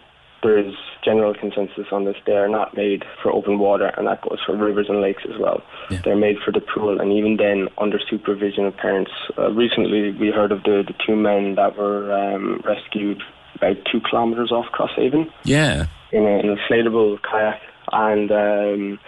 there 0.42 0.58
is 0.58 0.74
general 1.04 1.34
consensus 1.34 1.86
on 1.90 2.04
this, 2.04 2.16
they 2.26 2.32
are 2.32 2.48
not 2.48 2.76
made 2.76 3.04
for 3.22 3.32
open 3.32 3.58
water, 3.58 3.86
and 3.96 4.06
that 4.06 4.22
goes 4.22 4.38
for 4.46 4.56
rivers 4.56 4.86
and 4.88 5.00
lakes 5.00 5.22
as 5.24 5.38
well. 5.40 5.62
They're 6.04 6.16
made 6.16 6.36
for 6.44 6.52
the 6.52 6.60
pool, 6.60 7.00
and 7.00 7.12
even 7.12 7.36
then, 7.36 7.68
under 7.78 7.98
supervision 8.08 8.64
of 8.66 8.76
parents. 8.76 9.10
Uh, 9.36 9.50
recently, 9.50 10.12
we 10.12 10.28
heard 10.30 10.52
of 10.52 10.62
the, 10.62 10.84
the 10.86 10.94
two 11.06 11.16
men 11.16 11.54
that 11.56 11.76
were 11.76 12.12
um, 12.12 12.60
rescued 12.64 13.22
about 13.56 13.76
two 13.90 14.00
kilometres 14.08 14.52
off 14.52 14.66
Crosshaven 14.72 15.30
Yeah. 15.44 15.86
in 16.12 16.24
an 16.24 16.56
inflatable 16.56 17.18
kayak 17.22 17.60
and 17.90 18.30
um, 18.30 18.98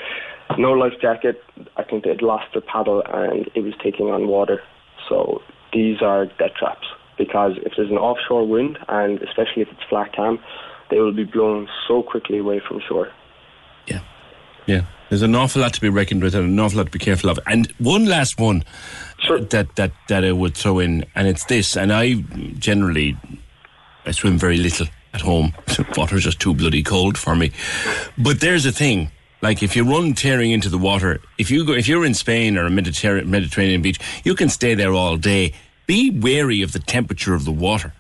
no 0.58 0.72
life 0.72 0.94
jacket. 1.00 1.42
I 1.76 1.84
think 1.84 2.04
they'd 2.04 2.22
lost 2.22 2.46
their 2.52 2.62
paddle 2.62 3.02
and 3.06 3.48
it 3.54 3.60
was 3.60 3.74
taking 3.82 4.06
on 4.06 4.26
water. 4.26 4.60
So 5.08 5.42
these 5.72 6.02
are 6.02 6.26
death 6.26 6.54
traps 6.58 6.86
because 7.18 7.52
if 7.58 7.72
there's 7.76 7.90
an 7.90 7.98
offshore 7.98 8.46
wind 8.48 8.78
and 8.88 9.20
especially 9.22 9.62
if 9.62 9.68
it's 9.68 9.82
flat 9.88 10.14
calm, 10.16 10.38
they 10.90 10.98
will 10.98 11.12
be 11.12 11.24
blown 11.24 11.68
so 11.86 12.02
quickly 12.02 12.38
away 12.38 12.60
from 12.66 12.80
shore. 12.88 13.10
Yeah. 13.86 14.00
Yeah. 14.66 14.82
There's 15.08 15.22
an 15.22 15.34
awful 15.34 15.62
lot 15.62 15.74
to 15.74 15.80
be 15.80 15.88
reckoned 15.88 16.22
with 16.22 16.34
and 16.34 16.44
an 16.44 16.58
awful 16.60 16.78
lot 16.78 16.86
to 16.86 16.92
be 16.92 16.98
careful 16.98 17.30
of. 17.30 17.38
And 17.46 17.72
one 17.78 18.04
last 18.04 18.38
one 18.38 18.64
that, 19.28 19.74
that, 19.76 19.92
that 20.08 20.24
I 20.24 20.32
would 20.32 20.56
throw 20.56 20.78
in, 20.78 21.04
and 21.14 21.26
it's 21.26 21.44
this, 21.46 21.76
and 21.76 21.92
I 21.92 22.14
generally, 22.58 23.16
I 24.06 24.12
swim 24.12 24.38
very 24.38 24.56
little 24.56 24.86
at 25.12 25.20
home. 25.20 25.52
Water's 25.96 26.24
just 26.24 26.40
too 26.40 26.54
bloody 26.54 26.82
cold 26.82 27.18
for 27.18 27.34
me. 27.34 27.50
But 28.18 28.40
there's 28.40 28.66
a 28.66 28.72
thing. 28.72 29.10
Like 29.42 29.62
if 29.62 29.74
you 29.74 29.84
run 29.84 30.12
tearing 30.14 30.50
into 30.50 30.68
the 30.68 30.78
water, 30.78 31.20
if 31.38 31.50
you 31.50 31.64
go, 31.64 31.72
if 31.72 31.88
you're 31.88 32.04
in 32.04 32.14
Spain 32.14 32.58
or 32.58 32.66
a 32.66 32.70
Mediterranean, 32.70 33.30
Mediterranean 33.30 33.82
beach, 33.82 33.98
you 34.22 34.34
can 34.34 34.48
stay 34.48 34.74
there 34.74 34.92
all 34.92 35.16
day. 35.16 35.54
Be 35.86 36.10
wary 36.10 36.62
of 36.62 36.72
the 36.72 36.78
temperature 36.78 37.34
of 37.34 37.44
the 37.44 37.52
water. 37.52 37.94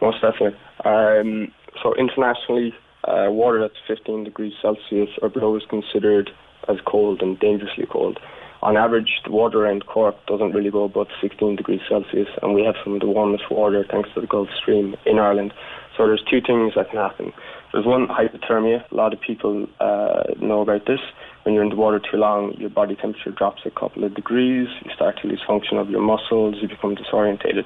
Most 0.00 0.20
definitely. 0.20 0.58
Um, 0.84 1.52
so 1.82 1.94
internationally, 1.94 2.74
uh, 3.04 3.26
water 3.30 3.60
that's 3.60 3.80
15 3.86 4.24
degrees 4.24 4.52
Celsius 4.60 5.08
or 5.20 5.28
below 5.28 5.56
is 5.56 5.62
considered 5.68 6.30
as 6.68 6.76
cold 6.86 7.22
and 7.22 7.38
dangerously 7.38 7.86
cold. 7.90 8.18
On 8.62 8.76
average, 8.76 9.20
the 9.24 9.32
water 9.32 9.64
around 9.64 9.86
Cork 9.86 10.14
doesn't 10.26 10.52
really 10.52 10.70
go 10.70 10.84
above 10.84 11.08
16 11.20 11.56
degrees 11.56 11.80
Celsius, 11.88 12.28
and 12.42 12.54
we 12.54 12.62
have 12.62 12.76
some 12.84 12.94
of 12.94 13.00
the 13.00 13.08
warmest 13.08 13.50
water 13.50 13.84
thanks 13.90 14.08
to 14.14 14.20
the 14.20 14.28
Gulf 14.28 14.48
Stream 14.56 14.94
in 15.04 15.18
Ireland. 15.18 15.52
So 15.96 16.06
there's 16.06 16.22
two 16.30 16.40
things 16.40 16.74
that 16.76 16.90
can 16.90 16.98
happen. 16.98 17.32
There's 17.72 17.86
one 17.86 18.06
hypothermia. 18.06 18.88
A 18.88 18.94
lot 18.94 19.12
of 19.12 19.20
people 19.20 19.66
uh, 19.80 20.22
know 20.40 20.60
about 20.60 20.86
this. 20.86 21.00
When 21.42 21.54
you're 21.54 21.64
in 21.64 21.70
the 21.70 21.76
water 21.76 21.98
too 21.98 22.18
long, 22.18 22.54
your 22.56 22.70
body 22.70 22.94
temperature 22.94 23.32
drops 23.32 23.62
a 23.64 23.70
couple 23.70 24.04
of 24.04 24.14
degrees. 24.14 24.68
You 24.84 24.92
start 24.94 25.18
to 25.22 25.28
lose 25.28 25.42
function 25.44 25.76
of 25.76 25.90
your 25.90 26.00
muscles. 26.00 26.56
You 26.62 26.68
become 26.68 26.94
disorientated. 26.94 27.64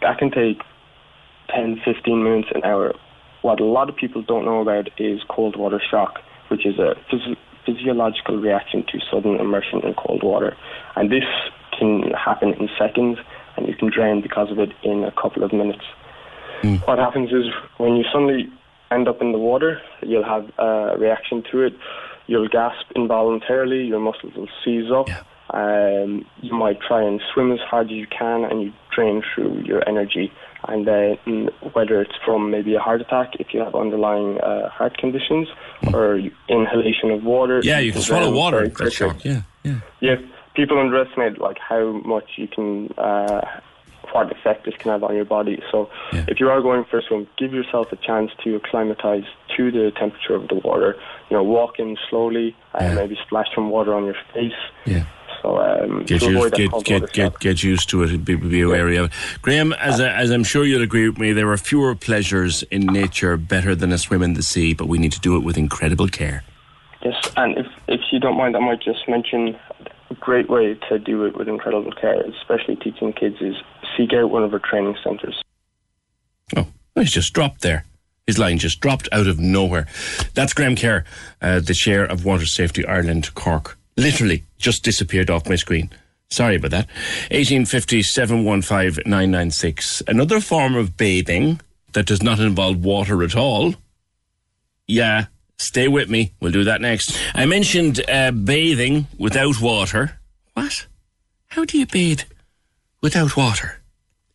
That 0.00 0.16
can 0.18 0.30
take 0.30 0.62
10, 1.50 1.80
15 1.84 2.22
minutes, 2.22 2.48
an 2.54 2.64
hour. 2.64 2.94
What 3.42 3.60
a 3.60 3.64
lot 3.64 3.88
of 3.88 3.96
people 3.96 4.22
don't 4.22 4.44
know 4.44 4.60
about 4.60 4.88
is 4.98 5.20
cold 5.28 5.56
water 5.56 5.80
shock, 5.90 6.20
which 6.48 6.64
is 6.66 6.78
a 6.78 6.96
phys- 7.10 7.36
physiological 7.66 8.38
reaction 8.38 8.84
to 8.92 8.98
sudden 9.10 9.36
immersion 9.36 9.80
in 9.84 9.94
cold 9.94 10.22
water. 10.22 10.56
And 10.96 11.10
this 11.10 11.24
can 11.78 12.12
happen 12.12 12.54
in 12.54 12.68
seconds, 12.78 13.18
and 13.56 13.66
you 13.68 13.74
can 13.74 13.90
drown 13.90 14.20
because 14.20 14.50
of 14.50 14.58
it 14.58 14.70
in 14.82 15.04
a 15.04 15.12
couple 15.12 15.42
of 15.42 15.52
minutes. 15.52 15.84
Hmm. 16.62 16.76
What 16.86 16.98
happens 16.98 17.30
is 17.30 17.46
when 17.78 17.96
you 17.96 18.04
suddenly 18.12 18.48
end 18.90 19.08
up 19.08 19.20
in 19.20 19.32
the 19.32 19.38
water, 19.38 19.80
you'll 20.02 20.24
have 20.24 20.50
a 20.58 20.96
reaction 20.98 21.42
to 21.50 21.62
it. 21.62 21.74
You'll 22.26 22.48
gasp 22.48 22.86
involuntarily, 22.96 23.84
your 23.84 24.00
muscles 24.00 24.34
will 24.34 24.48
seize 24.64 24.90
up. 24.90 25.08
Um, 25.54 26.26
you 26.42 26.52
might 26.52 26.80
try 26.80 27.02
and 27.02 27.20
swim 27.32 27.52
as 27.52 27.60
hard 27.60 27.86
as 27.86 27.92
you 27.92 28.08
can, 28.08 28.44
and 28.44 28.60
you 28.60 28.72
drain 28.94 29.22
through 29.34 29.62
your 29.64 29.88
energy. 29.88 30.32
And 30.66 30.86
then, 30.86 31.50
whether 31.74 32.00
it's 32.00 32.16
from 32.24 32.50
maybe 32.50 32.74
a 32.74 32.80
heart 32.80 33.00
attack, 33.02 33.34
if 33.38 33.54
you 33.54 33.60
have 33.60 33.74
underlying 33.74 34.40
uh, 34.40 34.68
heart 34.68 34.96
conditions, 34.96 35.46
or 35.92 36.20
inhalation 36.48 37.10
of 37.10 37.22
water. 37.22 37.60
Yeah, 37.62 37.78
you 37.78 37.92
can 37.92 38.00
swallow 38.00 38.32
water. 38.32 38.68
That's 38.68 38.94
shock. 38.94 39.24
Yeah, 39.24 39.42
yeah. 39.62 39.80
Yeah, 40.00 40.16
people 40.56 40.78
underestimate 40.78 41.38
like 41.38 41.58
how 41.58 41.92
much 42.04 42.30
you 42.36 42.48
can, 42.48 42.92
uh, 42.98 43.42
what 44.12 44.32
effect 44.32 44.64
this 44.64 44.74
can 44.78 44.90
have 44.90 45.04
on 45.04 45.14
your 45.14 45.26
body. 45.26 45.62
So, 45.70 45.90
if 46.12 46.40
you 46.40 46.48
are 46.48 46.62
going 46.62 46.84
for 46.90 46.98
a 46.98 47.02
swim, 47.02 47.28
give 47.36 47.52
yourself 47.52 47.92
a 47.92 47.96
chance 47.96 48.30
to 48.42 48.56
acclimatize 48.56 49.24
to 49.56 49.70
the 49.70 49.92
temperature 49.96 50.34
of 50.34 50.48
the 50.48 50.56
water. 50.56 50.96
You 51.30 51.36
know, 51.36 51.44
walk 51.44 51.78
in 51.78 51.96
slowly, 52.08 52.56
uh, 52.72 52.94
maybe 52.94 53.18
splash 53.26 53.48
some 53.54 53.68
water 53.70 53.94
on 53.94 54.04
your 54.04 54.16
face. 54.32 54.52
Yeah. 54.86 55.04
So, 55.44 55.58
um, 55.58 56.04
Get 56.04 56.22
used, 56.22 56.54
get 56.54 56.84
get 56.84 57.12
get 57.12 57.38
get 57.38 57.62
used 57.62 57.90
to 57.90 58.02
it. 58.02 58.24
Be, 58.24 58.34
be 58.34 58.64
wary 58.64 58.96
of 58.96 59.06
it. 59.06 59.12
Graham, 59.42 59.74
as 59.74 60.00
I, 60.00 60.08
as 60.08 60.30
I'm 60.30 60.42
sure 60.42 60.64
you'll 60.64 60.82
agree 60.82 61.06
with 61.06 61.18
me, 61.18 61.34
there 61.34 61.50
are 61.50 61.58
fewer 61.58 61.94
pleasures 61.94 62.62
in 62.70 62.86
nature 62.86 63.36
better 63.36 63.74
than 63.74 63.92
a 63.92 63.98
swim 63.98 64.22
in 64.22 64.32
the 64.32 64.42
sea, 64.42 64.72
but 64.72 64.86
we 64.86 64.98
need 64.98 65.12
to 65.12 65.20
do 65.20 65.36
it 65.36 65.40
with 65.40 65.58
incredible 65.58 66.08
care. 66.08 66.44
Yes, 67.04 67.30
and 67.36 67.58
if 67.58 67.66
if 67.88 68.00
you 68.10 68.20
don't 68.20 68.38
mind, 68.38 68.56
I 68.56 68.60
might 68.60 68.80
just 68.80 69.06
mention 69.06 69.54
a 70.08 70.14
great 70.14 70.48
way 70.48 70.78
to 70.88 70.98
do 70.98 71.26
it 71.26 71.36
with 71.36 71.46
incredible 71.46 71.92
care, 71.92 72.22
especially 72.22 72.76
teaching 72.76 73.12
kids, 73.12 73.36
is 73.42 73.56
seek 73.98 74.14
out 74.14 74.30
one 74.30 74.44
of 74.44 74.52
our 74.54 74.60
training 74.60 74.96
centres. 75.04 75.42
Oh, 76.56 76.68
he's 76.94 77.12
just 77.12 77.34
dropped 77.34 77.60
there. 77.60 77.84
His 78.26 78.38
line 78.38 78.56
just 78.56 78.80
dropped 78.80 79.10
out 79.12 79.26
of 79.26 79.38
nowhere. 79.38 79.86
That's 80.32 80.54
Graham 80.54 80.74
Kerr, 80.74 81.04
uh, 81.42 81.60
the 81.60 81.74
chair 81.74 82.02
of 82.02 82.24
Water 82.24 82.46
Safety 82.46 82.86
Ireland 82.86 83.34
Cork. 83.34 83.76
Literally 83.96 84.44
just 84.58 84.82
disappeared 84.82 85.30
off 85.30 85.48
my 85.48 85.56
screen. 85.56 85.90
Sorry 86.30 86.56
about 86.56 86.72
that. 86.72 86.88
1850 87.30 88.02
715 88.02 89.02
996. 89.06 90.02
Another 90.08 90.40
form 90.40 90.74
of 90.74 90.96
bathing 90.96 91.60
that 91.92 92.06
does 92.06 92.22
not 92.22 92.40
involve 92.40 92.84
water 92.84 93.22
at 93.22 93.36
all. 93.36 93.74
Yeah, 94.86 95.26
stay 95.58 95.88
with 95.88 96.10
me. 96.10 96.32
We'll 96.40 96.52
do 96.52 96.64
that 96.64 96.80
next. 96.80 97.18
I 97.34 97.46
mentioned 97.46 98.00
uh, 98.08 98.32
bathing 98.32 99.06
without 99.18 99.60
water. 99.60 100.18
What? 100.54 100.86
How 101.48 101.64
do 101.64 101.78
you 101.78 101.86
bathe 101.86 102.22
without 103.00 103.36
water? 103.36 103.80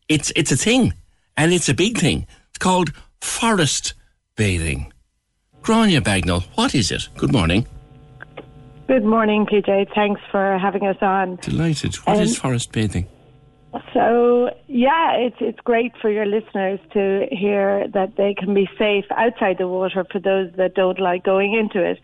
It's 0.08 0.32
it's 0.36 0.52
a 0.52 0.58
thing, 0.58 0.94
and 1.36 1.52
it's 1.54 1.70
a 1.70 1.74
big 1.74 1.98
thing. 1.98 2.26
It's 2.50 2.60
called 2.60 2.94
forest 3.20 3.94
bathing. 4.36 4.94
Grania 5.62 6.02
Bagnall, 6.02 6.44
what 6.56 6.74
is 6.74 6.92
it? 6.92 7.10
Good 7.18 7.34
morning. 7.34 7.68
Good 8.90 9.06
morning, 9.06 9.46
PJ. 9.46 9.94
Thanks 9.94 10.20
for 10.32 10.58
having 10.58 10.88
us 10.88 10.98
on. 11.00 11.36
Delighted. 11.44 11.94
What 11.98 12.18
is 12.18 12.34
Um, 12.34 12.42
forest 12.42 12.72
bathing? 12.72 13.06
So, 13.94 14.50
yeah, 14.66 15.12
it's 15.16 15.36
it's 15.40 15.60
great 15.60 15.96
for 16.02 16.10
your 16.10 16.26
listeners 16.26 16.80
to 16.94 17.28
hear 17.32 17.88
that 17.90 18.16
they 18.16 18.34
can 18.34 18.56
be 18.56 18.68
safe 18.80 19.06
outside 19.12 19.60
the 19.60 19.68
water 19.68 20.06
for 20.12 20.18
those 20.18 20.52
that 20.54 20.74
don't 20.74 21.00
like 21.00 21.24
going 21.24 21.54
into 21.54 21.80
it. 21.84 22.00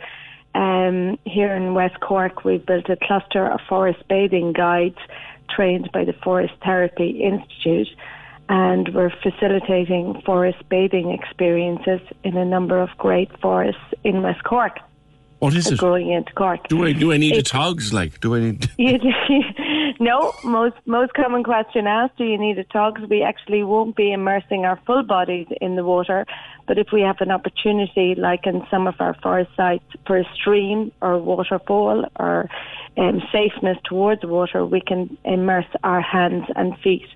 Um, 0.53 1.17
here 1.25 1.55
in 1.55 1.73
West 1.73 1.99
Cork, 2.01 2.45
we've 2.45 2.63
built 2.63 2.87
a 2.87 2.97
cluster 2.97 3.47
of 3.47 3.61
forest 3.67 4.07
bathing 4.07 4.53
guides 4.53 4.99
trained 5.49 5.91
by 5.91 6.05
the 6.05 6.13
Forest 6.13 6.53
Therapy 6.63 7.23
Institute, 7.23 7.89
and 8.47 8.93
we're 8.93 9.15
facilitating 9.23 10.21
forest 10.23 10.61
bathing 10.69 11.09
experiences 11.09 12.01
in 12.23 12.37
a 12.37 12.45
number 12.45 12.79
of 12.79 12.89
great 12.99 13.31
forests 13.41 13.87
in 14.03 14.21
West 14.21 14.43
Cork. 14.43 14.77
What 15.45 15.55
is 15.55 15.71
it? 15.71 15.79
Going 15.79 16.11
into 16.11 16.33
Cork. 16.33 16.67
Do 16.67 16.85
I 16.85 16.93
do 16.93 17.13
I 17.13 17.17
need 17.17 17.33
a 17.33 17.39
It's- 17.39 17.51
togs? 17.51 17.93
Like, 17.93 18.19
do 18.19 18.35
I 18.35 18.39
need? 18.39 18.69
You 18.77 18.99
no, 19.99 20.33
most 20.43 20.75
most 20.85 21.13
common 21.13 21.43
question 21.43 21.87
asked: 21.87 22.17
Do 22.17 22.25
you 22.25 22.37
need 22.37 22.57
a 22.57 22.63
togs? 22.65 23.01
We 23.09 23.21
actually 23.21 23.63
won't 23.63 23.95
be 23.95 24.11
immersing 24.11 24.65
our 24.65 24.79
full 24.85 25.03
bodies 25.03 25.47
in 25.61 25.75
the 25.75 25.85
water, 25.85 26.25
but 26.67 26.77
if 26.77 26.87
we 26.91 27.01
have 27.01 27.21
an 27.21 27.31
opportunity, 27.31 28.15
like 28.15 28.45
in 28.45 28.65
some 28.69 28.87
of 28.87 28.95
our 28.99 29.13
forest 29.21 29.51
sites, 29.55 29.85
for 30.05 30.17
a 30.17 30.25
stream 30.33 30.91
or 31.01 31.17
waterfall 31.19 32.05
or 32.19 32.49
um, 32.97 33.21
safeness 33.31 33.77
towards 33.85 34.23
water, 34.23 34.65
we 34.65 34.81
can 34.81 35.17
immerse 35.23 35.71
our 35.83 36.01
hands 36.01 36.45
and 36.55 36.77
feet. 36.79 37.07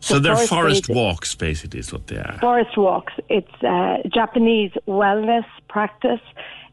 So 0.00 0.18
they're 0.18 0.34
forest 0.34 0.50
forest 0.50 0.88
walks, 0.90 1.34
basically, 1.34 1.80
is 1.80 1.92
what 1.92 2.06
they 2.08 2.18
are. 2.18 2.36
Forest 2.40 2.76
walks. 2.76 3.14
It's 3.28 3.62
a 3.62 4.02
Japanese 4.12 4.72
wellness 4.86 5.46
practice. 5.68 6.20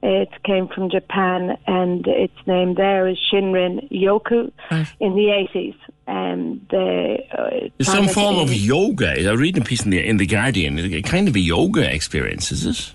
It 0.04 0.30
came 0.44 0.68
from 0.68 0.90
Japan, 0.90 1.58
and 1.68 2.06
its 2.08 2.34
name 2.48 2.74
there 2.74 3.08
is 3.08 3.18
Shinrin 3.32 3.88
Yoku 3.92 4.52
in 5.00 5.14
the 5.14 5.48
80s. 5.54 5.76
And 6.08 6.66
the 6.70 7.18
uh, 7.38 7.70
It's 7.78 7.92
some 7.92 8.08
form 8.08 8.40
of 8.40 8.52
yoga. 8.52 9.30
I 9.30 9.34
read 9.34 9.58
a 9.58 9.62
piece 9.62 9.86
in 9.86 9.92
the 9.92 10.06
in 10.06 10.18
the 10.18 10.26
Guardian. 10.26 10.80
A 10.80 11.02
kind 11.04 11.28
of 11.28 11.36
a 11.36 11.40
yoga 11.40 11.94
experience, 11.94 12.52
is 12.52 12.66
it? 12.66 12.94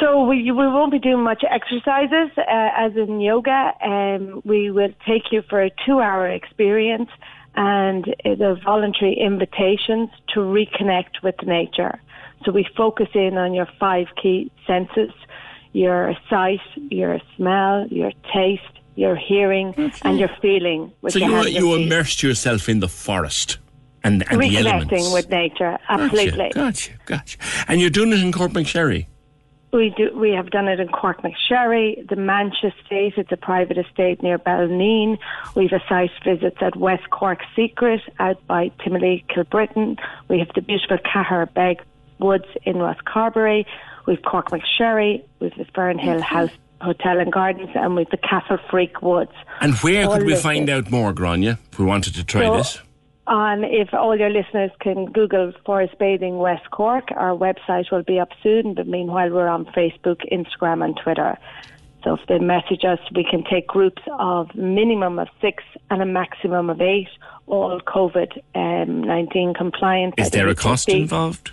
So 0.00 0.24
we 0.24 0.50
we 0.50 0.66
won't 0.66 0.90
be 0.90 0.98
doing 0.98 1.22
much 1.22 1.44
exercises 1.48 2.30
uh, 2.36 2.42
as 2.76 2.96
in 2.96 3.20
yoga. 3.20 3.72
Um, 3.84 4.42
we 4.44 4.70
will 4.70 4.92
take 5.06 5.30
you 5.30 5.42
for 5.48 5.62
a 5.62 5.70
two-hour 5.86 6.28
experience, 6.28 7.10
and 7.54 8.14
they're 8.24 8.60
voluntary 8.64 9.14
invitations 9.14 10.08
to 10.34 10.40
reconnect 10.40 11.22
with 11.22 11.36
nature. 11.46 12.00
So 12.44 12.52
we 12.52 12.66
focus 12.76 13.08
in 13.14 13.36
on 13.36 13.52
your 13.52 13.68
five 13.78 14.06
key 14.20 14.50
senses: 14.66 15.12
your 15.72 16.14
sight, 16.28 16.60
your 16.74 17.20
smell, 17.36 17.86
your 17.88 18.12
taste, 18.32 18.62
your 18.96 19.16
hearing, 19.16 19.74
and 20.02 20.18
your 20.18 20.30
feeling. 20.42 20.92
With 21.00 21.12
so 21.14 21.18
your 21.20 21.28
you 21.28 21.34
hands 21.34 21.52
you 21.52 21.76
feet. 21.76 21.86
immersed 21.86 22.22
yourself 22.22 22.68
in 22.68 22.80
the 22.80 22.88
forest 22.88 23.58
and 24.02 24.24
and 24.30 24.40
the 24.40 24.46
reconnecting 24.46 24.66
elements. 24.66 25.12
with 25.12 25.30
nature. 25.30 25.78
Absolutely. 25.88 26.50
Gotcha, 26.54 26.92
gotcha. 27.06 27.38
And 27.68 27.80
you're 27.80 27.90
doing 27.90 28.12
it 28.12 28.20
in 28.20 28.32
Cork 28.32 28.52
McSherry. 28.52 29.06
We 29.72 29.94
do. 29.96 30.10
We 30.18 30.32
have 30.32 30.50
done 30.50 30.66
it 30.66 30.80
in 30.80 30.88
Cork 30.88 31.22
McSherry, 31.22 32.06
the 32.08 32.16
Mancha 32.16 32.72
Estate. 32.76 33.14
It's 33.16 33.30
a 33.30 33.36
private 33.36 33.78
estate 33.78 34.20
near 34.20 34.36
Ballineen. 34.36 35.16
We've 35.54 35.72
a 35.72 35.80
site 35.88 36.10
visits 36.24 36.56
at 36.60 36.74
West 36.74 37.08
Cork 37.10 37.38
Secret 37.54 38.00
out 38.18 38.44
by 38.48 38.72
Timoleague, 38.80 39.26
Kilbrittain. 39.28 39.96
We 40.28 40.40
have 40.40 40.48
the 40.56 40.62
beautiful 40.62 40.98
Cahar 40.98 41.46
Beg 41.46 41.80
Woods 42.18 42.46
in 42.64 42.78
West 42.78 43.04
Carbery. 43.04 43.64
We've 44.10 44.20
Cork 44.22 44.50
McSherry. 44.50 45.22
We've 45.38 45.54
the 45.56 45.66
Fernhill 45.66 46.20
House 46.20 46.50
Hotel 46.80 47.20
and 47.20 47.30
Gardens, 47.30 47.70
and 47.76 47.94
we've 47.94 48.10
the 48.10 48.16
Castle 48.16 48.58
Freke 48.68 49.00
Woods. 49.02 49.30
And 49.60 49.74
where 49.76 50.04
All 50.08 50.16
could 50.16 50.26
we 50.26 50.34
find 50.34 50.68
out 50.68 50.90
more, 50.90 51.12
Grania, 51.12 51.60
if 51.70 51.78
we 51.78 51.84
wanted 51.84 52.16
to 52.16 52.24
try 52.24 52.42
So- 52.46 52.56
this? 52.56 52.80
On 53.28 53.62
if 53.62 53.94
all 53.94 54.18
your 54.18 54.30
listeners 54.30 54.72
can 54.80 55.06
Google 55.12 55.52
Forest 55.64 55.96
Bathing 56.00 56.38
West 56.38 56.68
Cork, 56.72 57.04
our 57.16 57.36
website 57.36 57.88
will 57.92 58.02
be 58.02 58.18
up 58.18 58.30
soon. 58.42 58.74
But 58.74 58.88
meanwhile, 58.88 59.30
we're 59.30 59.46
on 59.46 59.66
Facebook, 59.66 60.18
Instagram, 60.32 60.84
and 60.84 60.96
Twitter. 60.96 61.38
So 62.02 62.14
if 62.14 62.20
they 62.26 62.40
message 62.40 62.84
us, 62.84 62.98
we 63.14 63.22
can 63.22 63.44
take 63.44 63.68
groups 63.68 64.02
of 64.18 64.52
minimum 64.56 65.20
of 65.20 65.28
six 65.40 65.62
and 65.90 66.02
a 66.02 66.06
maximum 66.06 66.68
of 66.68 66.80
eight, 66.80 67.10
all 67.46 67.80
COVID 67.82 68.40
um, 68.56 69.02
nineteen 69.04 69.54
compliant. 69.54 70.14
Is 70.18 70.30
there 70.30 70.48
a 70.48 70.56
cost 70.56 70.88
HSE. 70.88 71.02
involved? 71.02 71.52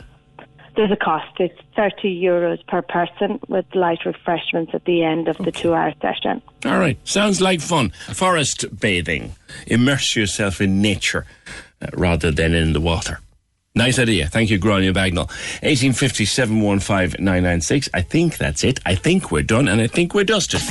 There's 0.78 0.92
a 0.92 0.96
cost. 0.96 1.40
It's 1.40 1.60
thirty 1.76 2.22
euros 2.22 2.66
per 2.68 2.84
person 2.84 3.40
with 3.48 3.66
light 3.74 4.06
refreshments 4.06 4.76
at 4.76 4.86
the 4.86 5.04
end 5.04 5.28
of 5.28 5.36
the 5.40 5.52
two-hour 5.52 5.94
session. 6.02 6.40
All 6.66 6.78
right, 6.78 7.00
sounds 7.04 7.42
like 7.42 7.62
fun. 7.62 7.90
Forest 8.14 8.80
bathing. 8.80 9.34
Immerse 9.66 10.16
yourself 10.16 10.62
in 10.62 10.80
nature 10.80 11.26
uh, 11.82 11.88
rather 11.94 12.30
than 12.30 12.54
in 12.54 12.74
the 12.74 12.80
water. 12.80 13.20
Nice 13.74 13.98
idea. 13.98 14.28
Thank 14.28 14.52
you, 14.52 14.60
Grania 14.60 14.94
Bagnall. 14.94 15.28
1850 15.62 16.26
715 16.26 17.24
996. 17.26 17.90
I 17.96 18.02
think 18.02 18.38
that's 18.38 18.64
it. 18.64 18.80
I 18.86 18.94
think 18.94 19.32
we're 19.32 19.42
done 19.42 19.68
and 19.68 19.82
I 19.82 19.88
think 19.88 20.14
we're 20.14 20.24
dusted. 20.24 20.62